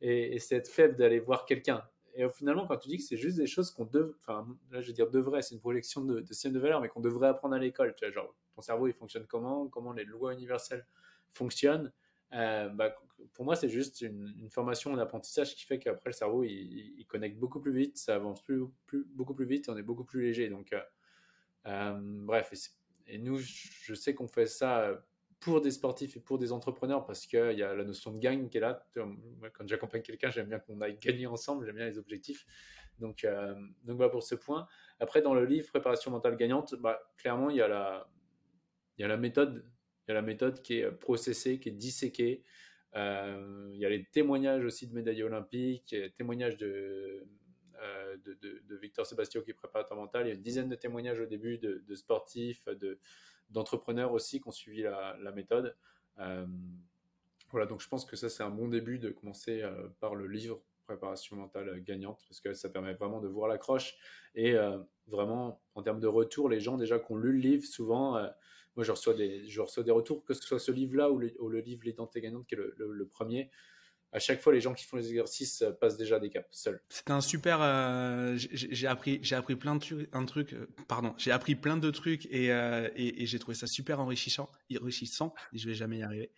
Et, 0.00 0.38
c'est 0.38 0.56
être 0.56 0.68
faible 0.68 0.96
d'aller 0.96 1.20
voir 1.20 1.46
quelqu'un. 1.46 1.82
Et 2.14 2.28
finalement, 2.30 2.66
quand 2.66 2.78
tu 2.78 2.88
dis 2.88 2.96
que 2.96 3.02
c'est 3.02 3.16
juste 3.16 3.36
des 3.36 3.46
choses 3.46 3.70
qu'on 3.70 3.84
devrait, 3.84 4.14
enfin 4.20 4.46
là 4.70 4.80
je 4.80 4.86
veux 4.86 4.92
dire 4.94 5.10
devrait, 5.10 5.42
c'est 5.42 5.54
une 5.54 5.60
projection 5.60 6.02
de, 6.02 6.20
de 6.20 6.32
système 6.32 6.52
de 6.52 6.58
valeur, 6.58 6.80
mais 6.80 6.88
qu'on 6.88 7.00
devrait 7.00 7.28
apprendre 7.28 7.54
à 7.54 7.58
l'école. 7.58 7.94
Tu 7.96 8.04
vois, 8.04 8.12
genre 8.12 8.34
ton 8.54 8.62
cerveau 8.62 8.86
il 8.86 8.94
fonctionne 8.94 9.26
comment, 9.26 9.68
comment 9.68 9.92
les 9.92 10.04
lois 10.04 10.32
universelles 10.32 10.86
fonctionnent. 11.32 11.92
Euh, 12.32 12.68
bah, 12.70 12.94
pour 13.32 13.44
moi, 13.44 13.56
c'est 13.56 13.68
juste 13.68 14.00
une, 14.00 14.48
formation 14.50 14.92
en 14.92 14.98
apprentissage 14.98 15.54
qui 15.54 15.64
fait 15.64 15.78
qu'après, 15.78 16.10
le 16.10 16.14
cerveau, 16.14 16.44
il, 16.44 17.04
connecte 17.08 17.38
beaucoup 17.38 17.60
plus 17.60 17.72
vite, 17.72 17.96
ça 17.96 18.16
avance 18.16 18.42
beaucoup 19.14 19.34
plus 19.34 19.46
vite 19.46 19.68
on 19.68 19.76
est 19.76 19.82
beaucoup 19.82 20.04
plus 20.04 20.22
léger. 20.22 20.48
Donc, 20.48 20.72
euh, 20.72 20.80
euh, 21.66 21.98
bref, 22.00 22.52
et, 23.06 23.18
nous, 23.18 23.38
je 23.38 23.94
sais 23.94 24.14
qu'on 24.14 24.28
fait 24.28 24.46
ça 24.46 25.00
pour 25.40 25.60
des 25.60 25.70
sportifs 25.70 26.16
et 26.16 26.20
pour 26.20 26.38
des 26.38 26.52
entrepreneurs 26.52 27.04
parce 27.06 27.26
qu'il 27.26 27.58
y 27.58 27.62
a 27.62 27.74
la 27.74 27.84
notion 27.84 28.12
de 28.12 28.18
gagne 28.18 28.48
qui 28.48 28.56
est 28.56 28.60
là. 28.60 28.86
Quand 28.94 29.66
j'accompagne 29.66 30.02
quelqu'un, 30.02 30.30
j'aime 30.30 30.48
bien 30.48 30.58
qu'on 30.58 30.80
aille 30.80 30.98
gagner 30.98 31.26
ensemble, 31.26 31.66
j'aime 31.66 31.76
bien 31.76 31.86
les 31.86 31.98
objectifs. 31.98 32.46
Donc, 32.98 33.26
donc 33.84 33.96
voilà 33.96 34.10
pour 34.10 34.22
ce 34.22 34.34
point. 34.34 34.66
Après, 35.00 35.20
dans 35.20 35.34
le 35.34 35.44
livre 35.44 35.68
Préparation 35.68 36.10
mentale 36.10 36.36
gagnante, 36.36 36.74
bah, 36.76 37.00
clairement, 37.18 37.50
il 37.50 37.56
y, 37.56 37.62
a 37.62 37.68
la, 37.68 39.16
méthode 39.18 39.64
il 40.06 40.10
y 40.10 40.12
a 40.12 40.14
la 40.14 40.22
méthode 40.22 40.62
qui 40.62 40.78
est 40.78 40.90
processée, 40.90 41.60
qui 41.60 41.68
est 41.68 41.72
disséquée. 41.72 42.42
Euh, 42.94 43.70
il 43.74 43.78
y 43.78 43.84
a 43.84 43.90
les 43.90 44.04
témoignages 44.06 44.64
aussi 44.64 44.86
de 44.86 44.94
médailles 44.94 45.22
olympiques, 45.22 45.94
témoignages 46.16 46.56
de, 46.56 47.26
euh, 47.82 48.16
de, 48.24 48.62
de, 48.66 48.76
Victor 48.76 49.04
Sébastien 49.04 49.42
qui 49.42 49.50
est 49.50 49.54
préparateur 49.54 49.96
mental. 49.96 50.26
Il 50.26 50.28
y 50.28 50.32
a 50.32 50.34
une 50.34 50.42
dizaine 50.42 50.68
de 50.68 50.74
témoignages 50.76 51.20
au 51.20 51.26
début 51.26 51.58
de, 51.58 51.94
sportifs, 51.94 52.66
d'entrepreneurs 53.50 54.12
aussi 54.12 54.40
qui 54.40 54.48
ont 54.48 54.52
suivi 54.52 54.82
la, 54.82 55.32
méthode. 55.32 55.76
Euh, 56.18 56.46
voilà, 57.50 57.66
donc 57.66 57.80
je 57.80 57.88
pense 57.88 58.04
que 58.04 58.16
ça, 58.16 58.28
c'est 58.28 58.42
un 58.42 58.50
bon 58.50 58.68
début 58.68 58.98
de 58.98 59.10
commencer 59.10 59.62
par 60.00 60.14
le 60.14 60.26
livre 60.26 60.60
Préparation 60.86 61.34
mentale 61.34 61.82
gagnante, 61.82 62.24
parce 62.28 62.40
que 62.40 62.54
ça 62.54 62.68
permet 62.68 62.94
vraiment 62.94 63.20
de 63.20 63.26
voir 63.26 63.48
l'accroche. 63.48 63.96
Et 64.36 64.54
vraiment, 65.08 65.60
en 65.74 65.82
termes 65.82 65.98
de 65.98 66.06
retour, 66.06 66.48
les 66.48 66.60
gens 66.60 66.76
déjà 66.76 67.00
qui 67.00 67.10
ont 67.10 67.16
lu 67.16 67.32
le 67.32 67.38
livre, 67.38 67.64
souvent, 67.64 68.20
moi, 68.76 68.84
je 68.84 68.90
reçois 68.90 69.14
des, 69.14 69.48
je 69.48 69.60
reçois 69.62 69.82
des 69.82 69.90
retours, 69.90 70.22
que 70.24 70.34
ce 70.34 70.42
soit 70.42 70.58
ce 70.58 70.70
livre-là 70.70 71.10
ou, 71.10 71.18
le, 71.18 71.60
livre 71.60 71.82
L'identité 71.84 72.20
gagnante, 72.20 72.46
qui 72.46 72.54
est 72.54 72.58
le, 72.58 73.06
premier. 73.06 73.50
À 74.12 74.18
chaque 74.18 74.40
fois, 74.40 74.52
les 74.52 74.60
gens 74.60 74.72
qui 74.72 74.84
font 74.84 74.96
les 74.96 75.08
exercices 75.08 75.62
euh, 75.62 75.72
passent 75.72 75.96
déjà 75.96 76.18
des 76.18 76.30
caps 76.30 76.48
seuls. 76.50 76.80
C'était 76.88 77.12
un 77.12 77.20
super. 77.20 77.58
Euh, 77.60 78.36
j'ai 78.36 78.86
appris, 78.86 79.18
j'ai 79.22 79.34
appris 79.34 79.56
plein 79.56 79.74
de 79.74 79.80
trucs. 79.80 80.08
Un 80.12 80.24
truc, 80.24 80.52
euh, 80.52 80.66
pardon, 80.88 81.14
j'ai 81.18 81.32
appris 81.32 81.54
plein 81.54 81.76
de 81.76 81.90
trucs 81.90 82.26
et, 82.26 82.46
et, 82.46 83.26
j'ai 83.26 83.38
trouvé 83.38 83.54
ça 83.54 83.66
super 83.66 84.00
enrichissant. 84.00 84.48
Enrichissant. 84.80 85.34
Et 85.52 85.58
je 85.58 85.68
vais 85.68 85.74
jamais 85.74 85.98
y 85.98 86.02
arriver. 86.02 86.30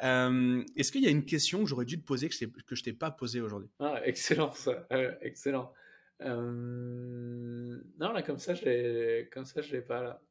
Est-ce 0.00 0.92
qu'il 0.92 1.02
y 1.02 1.08
a 1.08 1.10
une 1.10 1.24
question 1.24 1.62
que 1.62 1.68
j'aurais 1.68 1.84
dû 1.84 2.00
te 2.00 2.06
poser 2.06 2.28
que 2.28 2.34
je 2.34 2.46
que 2.46 2.74
je 2.74 2.82
t'ai 2.82 2.92
pas 2.92 3.10
posée 3.10 3.40
aujourd'hui? 3.40 3.70
Ah, 3.80 4.00
excellent 4.04 4.52
ça. 4.52 4.86
excellent. 5.20 5.72
non, 6.20 7.78
là 7.98 8.22
comme 8.22 8.38
ça, 8.38 8.54
je 8.54 9.24
comme 9.30 9.44
ça, 9.44 9.60
je 9.62 9.72
l'ai 9.72 9.82
pas 9.82 10.02
là 10.02 10.22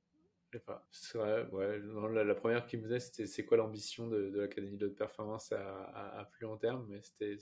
pas. 0.60 0.88
ouais. 1.16 2.24
la, 2.24 2.36
première 2.36 2.66
qui 2.66 2.78
me 2.78 2.84
disait, 2.84 3.00
c'était 3.00 3.26
c'est 3.26 3.46
quoi 3.46 3.58
l'ambition 3.58 4.08
de, 4.08 4.32
l'Académie 4.36 4.78
de 4.78 4.88
haute 4.88 4.96
performance 4.96 5.52
à, 5.52 6.30
plus 6.32 6.46
long 6.46 6.58
terme, 6.58 6.86
mais 6.90 7.02
c'était 7.02 7.38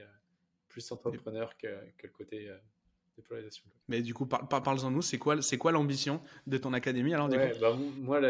euh, 0.00 0.04
plus 0.68 0.90
entrepreneur 0.92 1.56
que, 1.56 1.68
que 1.96 2.06
le 2.06 2.12
côté 2.12 2.48
euh, 2.48 2.56
dépolarisation. 3.16 3.64
Mais 3.88 4.02
du 4.02 4.14
coup, 4.14 4.26
par, 4.26 4.46
parle-en 4.48 4.90
nous, 4.90 5.02
c'est 5.02 5.18
quoi, 5.18 5.36
quoi 5.58 5.72
l'ambition 5.72 6.22
de 6.46 6.58
ton 6.58 6.72
académie 6.72 7.14
alors 7.14 7.28
bah, 7.28 7.76
Moi, 7.96 8.20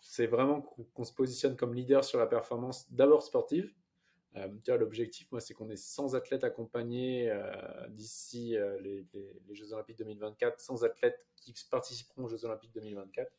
c'est 0.00 0.26
vraiment 0.26 0.60
qu'on 0.60 1.04
se 1.04 1.12
positionne 1.12 1.56
comme 1.56 1.74
leader 1.74 2.04
sur 2.04 2.18
la 2.18 2.26
performance 2.26 2.90
d'abord 2.92 3.22
sportive. 3.22 3.72
Euh, 4.36 4.48
L'objectif, 4.78 5.30
moi, 5.30 5.40
c'est 5.40 5.52
qu'on 5.52 5.68
ait 5.68 5.76
100 5.76 6.14
athlètes 6.14 6.42
accompagnés 6.42 7.30
euh, 7.30 7.88
d'ici 7.88 8.56
les, 8.80 9.06
les, 9.12 9.54
Jeux 9.54 9.72
Olympiques 9.74 9.98
2024, 9.98 10.58
100 10.58 10.84
athlètes 10.84 11.26
qui 11.36 11.54
participeront 11.70 12.24
aux 12.24 12.28
Jeux 12.28 12.44
Olympiques 12.44 12.72
2024 12.72 13.30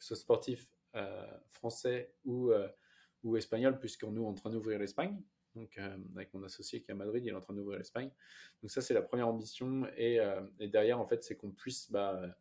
que 0.00 0.06
ce 0.06 0.14
soit 0.14 0.22
sportif 0.22 0.66
euh, 0.96 1.26
français 1.52 2.14
ou, 2.24 2.50
euh, 2.50 2.66
ou 3.22 3.36
espagnol, 3.36 3.78
puisqu'on 3.78 4.16
est 4.16 4.18
en 4.18 4.34
train 4.34 4.50
d'ouvrir 4.50 4.78
l'Espagne. 4.78 5.20
Donc, 5.54 5.76
euh, 5.78 5.96
avec 6.16 6.32
mon 6.32 6.42
associé 6.42 6.80
qui 6.80 6.90
est 6.90 6.94
à 6.94 6.96
Madrid, 6.96 7.22
il 7.24 7.28
est 7.28 7.34
en 7.34 7.40
train 7.40 7.54
d'ouvrir 7.54 7.78
l'Espagne. 7.78 8.10
Donc, 8.62 8.70
ça, 8.70 8.80
c'est 8.80 8.94
la 8.94 9.02
première 9.02 9.28
ambition. 9.28 9.86
Et, 9.96 10.18
et 10.58 10.68
derrière, 10.68 10.98
en 10.98 11.06
fait, 11.06 11.22
c'est 11.22 11.36
qu'on 11.36 11.50
puisse 11.50 11.90
bah, 11.90 12.34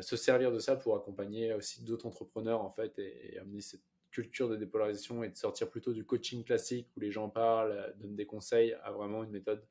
se 0.00 0.16
servir 0.16 0.52
de 0.52 0.58
ça 0.60 0.76
pour 0.76 0.94
accompagner 0.94 1.52
aussi 1.52 1.82
d'autres 1.82 2.06
entrepreneurs, 2.06 2.62
en 2.62 2.70
fait, 2.70 2.98
et, 2.98 3.38
amener 3.38 3.60
cette 3.60 3.82
culture 4.10 4.48
de 4.48 4.56
dépolarisation 4.56 5.24
et 5.24 5.30
de 5.30 5.36
sortir 5.36 5.68
plutôt 5.68 5.92
du 5.92 6.04
coaching 6.04 6.44
classique 6.44 6.88
où 6.96 7.00
les 7.00 7.10
gens 7.10 7.28
parlent, 7.28 7.94
donnent 7.98 8.16
des 8.16 8.26
conseils, 8.26 8.74
à 8.82 8.92
vraiment 8.92 9.24
une 9.24 9.30
méthode 9.30 9.66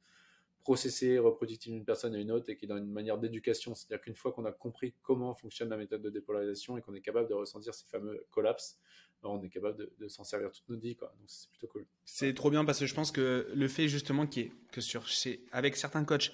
processer, 0.61 1.17
reproductive 1.17 1.73
d'une 1.73 1.85
personne 1.85 2.15
à 2.15 2.19
une 2.19 2.31
autre 2.31 2.49
et 2.49 2.55
qui 2.55 2.65
est 2.65 2.67
dans 2.67 2.77
une 2.77 2.91
manière 2.91 3.17
d'éducation. 3.17 3.75
C'est-à-dire 3.75 4.01
qu'une 4.01 4.15
fois 4.15 4.31
qu'on 4.31 4.45
a 4.45 4.51
compris 4.51 4.93
comment 5.01 5.33
fonctionne 5.33 5.69
la 5.69 5.77
méthode 5.77 6.01
de 6.01 6.09
dépolarisation 6.09 6.77
et 6.77 6.81
qu'on 6.81 6.93
est 6.93 7.01
capable 7.01 7.27
de 7.27 7.33
ressentir 7.33 7.73
ces 7.73 7.87
fameux 7.87 8.25
collapses, 8.31 8.79
ben, 9.23 9.29
on 9.29 9.41
est 9.43 9.49
capable 9.49 9.89
de, 9.97 10.07
s'en 10.07 10.23
servir 10.23 10.51
toute 10.51 10.67
notre 10.69 10.81
vie. 10.81 10.95
Quoi. 10.95 11.13
Donc 11.19 11.29
c'est 11.29 11.49
plutôt 11.49 11.67
cool. 11.67 11.85
C'est 12.05 12.33
trop 12.33 12.49
bien 12.49 12.65
parce 12.65 12.79
que 12.79 12.85
je 12.85 12.95
pense 12.95 13.11
que 13.11 13.51
le 13.53 13.67
fait 13.67 13.87
justement 13.87 14.25
qui 14.25 14.41
est 14.41 14.51
que 14.71 14.81
sur 14.81 15.07
chez, 15.07 15.45
avec 15.51 15.75
certains 15.75 16.05
coachs, 16.05 16.31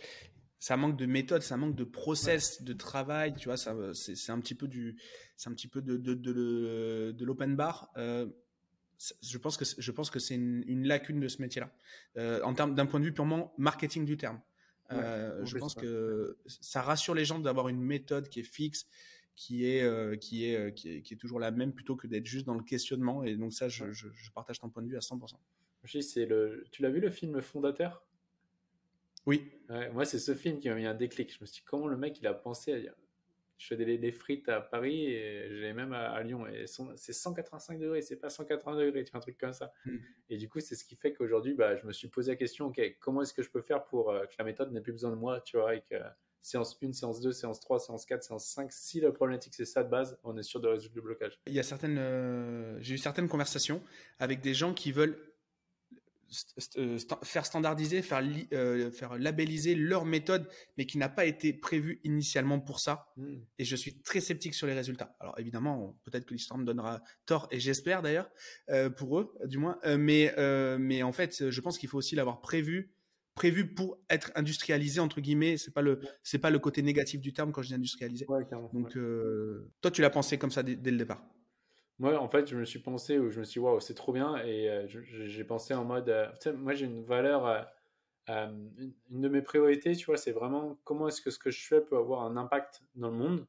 ça 0.59 0.75
manque 0.75 0.97
de 0.97 1.05
méthode, 1.05 1.41
ça 1.41 1.55
manque 1.55 1.75
de 1.75 1.84
process, 1.84 2.63
de 2.63 2.73
travail, 2.73 3.36
tu 3.36 3.47
vois, 3.47 3.57
c'est, 3.57 4.32
un 4.32 4.39
petit 4.39 4.55
peu 4.55 4.67
du, 4.67 4.99
un 5.45 5.51
petit 5.51 5.67
peu 5.67 5.82
de, 5.82 5.97
de 5.97 7.25
l'open 7.25 7.55
bar. 7.55 7.91
Euh, 7.97 8.25
je 9.21 9.37
pense 9.37 9.57
que 9.57 9.65
je 9.65 9.91
pense 9.91 10.09
que 10.09 10.19
c'est 10.19 10.35
une, 10.35 10.87
lacune 10.87 11.19
de 11.19 11.27
ce 11.27 11.41
métier-là, 11.41 11.71
euh, 12.17 12.41
en 12.43 12.53
termes 12.53 12.75
d'un 12.75 12.85
point 12.85 12.99
de 12.99 13.05
vue 13.05 13.13
purement 13.13 13.53
marketing 13.57 14.05
du 14.05 14.17
terme. 14.17 14.41
Euh, 14.91 15.43
je 15.45 15.57
pense 15.57 15.75
que 15.75 16.37
ça 16.47 16.81
rassure 16.81 17.13
les 17.13 17.25
gens 17.25 17.39
d'avoir 17.39 17.67
une 17.67 17.81
méthode 17.81 18.29
qui 18.29 18.39
est 18.39 18.43
fixe, 18.43 18.87
qui 19.35 19.69
est, 19.69 19.83
euh, 19.83 20.15
qui, 20.15 20.45
est, 20.45 20.73
qui, 20.73 20.89
est, 20.89 21.01
qui 21.01 21.13
est 21.13 21.17
toujours 21.17 21.39
la 21.39 21.51
même 21.51 21.73
plutôt 21.73 21.95
que 21.95 22.07
d'être 22.07 22.25
juste 22.25 22.45
dans 22.45 22.55
le 22.55 22.63
questionnement. 22.63 23.23
Et 23.23 23.35
donc 23.35 23.53
ça, 23.53 23.67
je, 23.67 23.91
je, 23.91 24.31
partage 24.33 24.59
ton 24.59 24.69
point 24.69 24.81
de 24.81 24.87
vue 24.87 24.97
à 24.97 25.01
100%. 25.01 25.35
C'est 26.01 26.25
le... 26.25 26.65
Tu 26.71 26.81
l'as 26.81 26.89
vu 26.89 26.99
le 26.99 27.09
film 27.09 27.41
Fondateur? 27.41 28.03
Oui. 29.25 29.51
moi, 29.93 30.05
c'est 30.05 30.19
ce 30.19 30.33
film 30.33 30.59
qui 30.59 30.69
m'a 30.69 30.75
mis 30.75 30.85
un 30.85 30.95
déclic. 30.95 31.33
Je 31.33 31.37
me 31.41 31.45
suis 31.45 31.61
dit, 31.61 31.65
comment 31.65 31.87
le 31.87 31.97
mec, 31.97 32.17
il 32.19 32.27
a 32.27 32.33
pensé 32.33 32.71
à 32.73 32.79
dire 32.79 32.95
je 33.57 33.67
fais 33.67 33.97
des, 33.97 34.11
frites 34.11 34.49
à 34.49 34.61
Paris 34.61 35.07
et 35.07 35.47
j'ai 35.49 35.73
même 35.73 35.93
à, 35.93 36.21
Lyon. 36.23 36.47
Et 36.47 36.65
c'est 36.67 37.13
185 37.13 37.79
degrés, 37.79 38.01
c'est 38.01 38.17
pas 38.17 38.29
180 38.29 38.77
degrés, 38.77 39.03
tu 39.03 39.11
fais 39.11 39.17
un 39.17 39.21
truc 39.21 39.37
comme 39.37 39.53
ça. 39.53 39.71
Hmm. 39.85 39.97
Et 40.29 40.37
du 40.37 40.47
coup, 40.47 40.59
c'est 40.59 40.75
ce 40.75 40.85
qui 40.85 40.95
fait 40.95 41.13
qu'aujourd'hui, 41.13 41.53
bah, 41.53 41.75
je 41.75 41.85
me 41.85 41.91
suis 41.91 42.07
posé 42.07 42.31
la 42.31 42.35
question, 42.35 42.67
ok, 42.67 42.79
comment 42.99 43.21
est-ce 43.21 43.33
que 43.33 43.41
je 43.41 43.49
peux 43.49 43.61
faire 43.61 43.85
pour 43.85 44.11
euh, 44.11 44.25
que 44.25 44.35
la 44.37 44.45
méthode 44.45 44.71
n'ait 44.71 44.81
plus 44.81 44.91
besoin 44.93 45.11
de 45.11 45.15
moi, 45.15 45.41
tu 45.41 45.57
vois, 45.57 45.69
avec 45.69 45.91
séance 46.47 46.77
1, 46.81 46.93
séance 46.93 47.21
2, 47.21 47.31
séance 47.31 47.59
3, 47.59 47.79
séance 47.79 48.05
4, 48.05 48.23
séance 48.23 48.45
5, 48.45 48.71
si 48.71 48.99
la 49.01 49.11
problématique 49.11 49.53
c'est 49.53 49.65
ça 49.65 49.83
de 49.83 49.89
base, 49.89 50.17
on 50.23 50.37
est 50.37 50.43
sûr 50.43 50.59
de 50.59 50.67
résoudre 50.67 50.95
le 50.95 51.01
blocage. 51.01 51.39
Il 51.47 51.53
y 51.53 51.59
a 51.59 51.63
certaines, 51.63 51.97
euh, 51.97 52.77
j'ai 52.79 52.95
eu 52.95 52.97
certaines 52.97 53.27
conversations 53.27 53.81
avec 54.19 54.41
des 54.41 54.53
gens 54.53 54.73
qui 54.73 54.91
veulent 54.91 55.17
euh, 56.78 56.97
faire 57.23 57.45
standardiser, 57.45 58.01
faire, 58.01 58.21
euh, 58.53 58.91
faire 58.91 59.17
labelliser 59.17 59.75
leur 59.75 60.05
méthode, 60.05 60.47
mais 60.78 60.86
qui 60.86 60.97
n'a 60.97 61.09
pas 61.09 61.25
été 61.25 61.53
prévu 61.53 61.99
initialement 62.03 62.59
pour 62.59 62.80
ça. 62.80 63.07
Hmm. 63.15 63.38
Et 63.57 63.65
je 63.65 63.75
suis 63.75 63.99
très 64.01 64.19
sceptique 64.19 64.53
sur 64.53 64.67
les 64.67 64.73
résultats. 64.73 65.15
Alors 65.19 65.39
évidemment, 65.39 65.97
peut-être 66.03 66.25
que 66.25 66.34
l'histoire 66.34 66.57
me 66.57 66.65
donnera 66.65 67.01
tort, 67.25 67.47
et 67.51 67.59
j'espère 67.59 68.01
d'ailleurs, 68.01 68.30
euh, 68.69 68.89
pour 68.89 69.19
eux 69.19 69.34
du 69.45 69.57
moins. 69.57 69.80
mais, 69.97 70.34
mais 70.80 71.03
en 71.03 71.11
fait, 71.11 71.49
je 71.49 71.61
pense 71.61 71.78
qu'il 71.78 71.89
faut 71.89 71.97
aussi 71.97 72.15
l'avoir 72.15 72.41
prévu 72.41 72.91
prévu 73.36 73.71
pour 73.71 73.99
être 74.09 74.32
industrialisé 74.34 74.99
entre 74.99 75.21
guillemets 75.21 75.57
c'est 75.57 75.71
pas 75.71 75.84
le 75.84 76.01
c'est 76.23 76.39
pas 76.39 76.49
le 76.49 76.57
côté 76.57 76.82
négatif 76.82 77.21
du 77.21 77.34
terme 77.34 77.51
quand 77.51 77.61
je 77.61 77.67
dis 77.67 77.75
industrialisé 77.75 78.25
donc 78.73 78.97
toi 79.80 79.91
tu 79.91 80.01
l'as 80.01 80.09
pensé 80.09 80.39
comme 80.39 80.49
ça 80.49 80.63
dès 80.63 80.89
le 80.89 80.97
départ 80.97 81.23
moi, 81.99 82.19
en 82.19 82.27
fait, 82.29 82.47
je 82.47 82.55
me 82.55 82.65
suis 82.65 82.79
pensé, 82.79 83.17
ou 83.17 83.31
je 83.31 83.39
me 83.39 83.43
suis 83.43 83.59
dit, 83.59 83.59
waouh, 83.59 83.79
c'est 83.79 83.95
trop 83.95 84.13
bien. 84.13 84.37
Et 84.45 84.69
euh, 84.69 84.87
j'ai 84.87 85.43
pensé 85.43 85.73
en 85.73 85.83
mode, 85.83 86.09
euh, 86.09 86.27
moi, 86.55 86.73
j'ai 86.73 86.85
une 86.85 87.03
valeur, 87.03 87.67
euh, 88.29 88.69
une 89.09 89.21
de 89.21 89.29
mes 89.29 89.41
priorités, 89.41 89.95
tu 89.95 90.05
vois, 90.05 90.17
c'est 90.17 90.31
vraiment 90.31 90.79
comment 90.83 91.07
est-ce 91.07 91.21
que 91.21 91.31
ce 91.31 91.39
que 91.39 91.49
je 91.49 91.65
fais 91.65 91.81
peut 91.81 91.97
avoir 91.97 92.21
un 92.21 92.37
impact 92.37 92.83
dans 92.95 93.09
le 93.09 93.17
monde. 93.17 93.47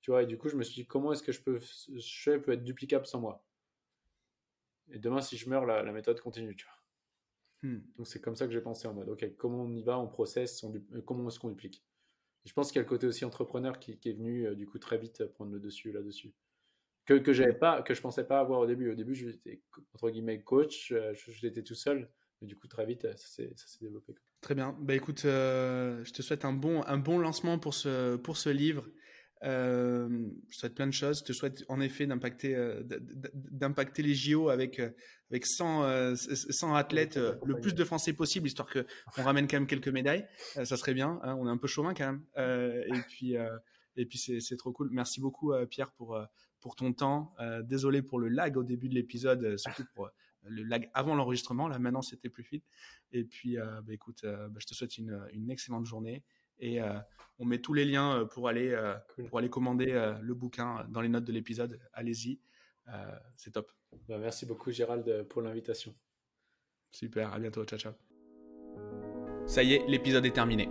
Tu 0.00 0.12
vois, 0.12 0.22
et 0.22 0.26
du 0.26 0.38
coup, 0.38 0.48
je 0.48 0.56
me 0.56 0.62
suis 0.62 0.82
dit, 0.82 0.86
comment 0.86 1.12
est-ce 1.12 1.24
que 1.24 1.32
je 1.32 1.42
peux, 1.42 1.58
je 1.58 2.22
fais 2.22 2.38
peut 2.38 2.52
être 2.52 2.62
duplicable 2.62 3.06
sans 3.06 3.20
moi. 3.20 3.44
Et 4.92 4.98
demain, 4.98 5.20
si 5.20 5.36
je 5.36 5.48
meurs, 5.50 5.66
la, 5.66 5.82
méthode 5.92 6.20
continue, 6.20 6.54
tu 6.54 6.66
vois. 6.66 7.70
Hmm. 7.70 7.82
Donc, 7.96 8.06
c'est 8.06 8.20
comme 8.20 8.36
ça 8.36 8.46
que 8.46 8.52
j'ai 8.52 8.60
pensé 8.60 8.86
en 8.86 8.94
mode, 8.94 9.08
OK, 9.08 9.28
comment 9.36 9.64
on 9.64 9.72
y 9.72 9.82
va, 9.82 9.98
on 9.98 10.06
process, 10.06 10.64
comment 11.04 11.28
est-ce 11.28 11.40
qu'on 11.40 11.48
duplique. 11.48 11.84
je 12.44 12.52
pense 12.52 12.70
qu'il 12.70 12.76
y 12.76 12.78
a 12.78 12.82
le 12.82 12.88
côté 12.88 13.08
aussi 13.08 13.24
entrepreneur 13.24 13.80
qui, 13.80 13.98
qui 13.98 14.10
est 14.10 14.14
venu, 14.14 14.54
du 14.54 14.68
coup, 14.68 14.78
très 14.78 14.98
vite 14.98 15.26
prendre 15.26 15.50
le 15.50 15.58
dessus 15.58 15.90
là-dessus 15.90 16.32
que, 17.08 17.14
que 17.14 17.32
j'avais 17.32 17.54
pas, 17.54 17.80
que 17.80 17.94
je 17.94 18.02
pensais 18.02 18.24
pas 18.24 18.38
avoir 18.38 18.60
au 18.60 18.66
début. 18.66 18.90
Au 18.90 18.94
début, 18.94 19.14
j'étais 19.14 19.62
entre 19.94 20.10
guillemets 20.10 20.42
coach, 20.42 20.92
euh, 20.92 21.14
j'étais 21.28 21.62
tout 21.62 21.74
seul, 21.74 22.10
mais 22.40 22.46
du 22.46 22.54
coup 22.54 22.68
très 22.68 22.84
vite 22.84 23.06
ça 23.16 23.16
s'est 23.16 23.78
développé. 23.80 24.14
Très 24.42 24.54
bien. 24.54 24.76
Bah 24.78 24.94
écoute, 24.94 25.22
euh, 25.24 26.04
je 26.04 26.12
te 26.12 26.20
souhaite 26.20 26.44
un 26.44 26.52
bon, 26.52 26.82
un 26.86 26.98
bon 26.98 27.18
lancement 27.18 27.58
pour 27.58 27.72
ce, 27.72 28.16
pour 28.16 28.36
ce 28.36 28.50
livre. 28.50 28.86
Euh, 29.42 30.28
je 30.50 30.58
souhaite 30.58 30.74
plein 30.74 30.86
de 30.86 30.92
choses. 30.92 31.20
Je 31.20 31.24
te 31.24 31.32
souhaite 31.32 31.64
en 31.68 31.80
effet 31.80 32.06
d'impacter, 32.06 32.54
d'impacter 33.32 34.02
les 34.02 34.14
JO 34.14 34.50
avec, 34.50 34.78
avec 35.30 35.46
100, 35.46 36.14
100 36.14 36.74
athlètes, 36.74 37.16
le 37.16 37.58
plus 37.58 37.74
de 37.74 37.84
Français 37.84 38.12
possible, 38.12 38.48
histoire 38.48 38.68
que 38.68 38.84
on 39.16 39.22
ramène 39.22 39.48
quand 39.48 39.56
même 39.56 39.66
quelques 39.66 39.88
médailles. 39.88 40.28
ça 40.52 40.76
serait 40.76 40.94
bien. 40.94 41.20
Hein. 41.22 41.36
on 41.40 41.46
est 41.46 41.50
un 41.50 41.56
peu 41.56 41.68
chauvin 41.68 41.94
quand 41.94 42.12
même. 42.12 42.22
et 42.36 43.00
puis, 43.08 43.34
et 43.96 44.04
puis 44.04 44.18
c'est 44.18 44.56
trop 44.56 44.72
cool. 44.72 44.90
Merci 44.92 45.22
beaucoup 45.22 45.54
Pierre 45.70 45.92
pour 45.92 46.18
pour 46.60 46.76
ton 46.76 46.92
temps. 46.92 47.34
Euh, 47.40 47.62
désolé 47.62 48.02
pour 48.02 48.18
le 48.18 48.28
lag 48.28 48.56
au 48.56 48.62
début 48.62 48.88
de 48.88 48.94
l'épisode, 48.94 49.42
euh, 49.44 49.56
surtout 49.56 49.84
pour 49.94 50.06
euh, 50.06 50.10
le 50.44 50.62
lag 50.62 50.90
avant 50.94 51.14
l'enregistrement. 51.14 51.68
Là, 51.68 51.78
maintenant, 51.78 52.02
c'était 52.02 52.28
plus 52.28 52.44
vite. 52.44 52.64
Et 53.12 53.24
puis, 53.24 53.56
bah, 53.56 53.92
écoute, 53.92 54.20
bah, 54.24 54.58
je 54.58 54.66
te 54.66 54.74
souhaite 54.74 54.96
une, 54.96 55.20
une 55.32 55.50
excellente 55.50 55.84
journée. 55.84 56.22
Et 56.60 56.80
on 57.38 57.44
met 57.44 57.58
tous 57.58 57.74
les 57.74 57.84
liens 57.84 58.26
pour 58.32 58.48
aller, 58.48 58.74
pour 59.28 59.38
aller 59.38 59.50
commander 59.50 60.12
le 60.22 60.34
bouquin 60.34 60.86
dans 60.90 61.00
les 61.00 61.08
notes 61.08 61.24
de 61.24 61.32
l'épisode. 61.32 61.80
Allez-y, 61.92 62.40
c'est 63.36 63.50
top. 63.50 63.70
Bah, 64.08 64.18
merci 64.18 64.46
beaucoup, 64.46 64.70
Gérald, 64.70 65.24
pour 65.24 65.42
l'invitation. 65.42 65.94
Super, 66.92 67.32
à 67.32 67.38
bientôt. 67.38 67.64
Ciao, 67.64 67.78
ciao. 67.78 67.92
Ça 69.46 69.62
y 69.62 69.74
est, 69.74 69.86
l'épisode 69.88 70.24
est 70.24 70.32
terminé. 70.32 70.70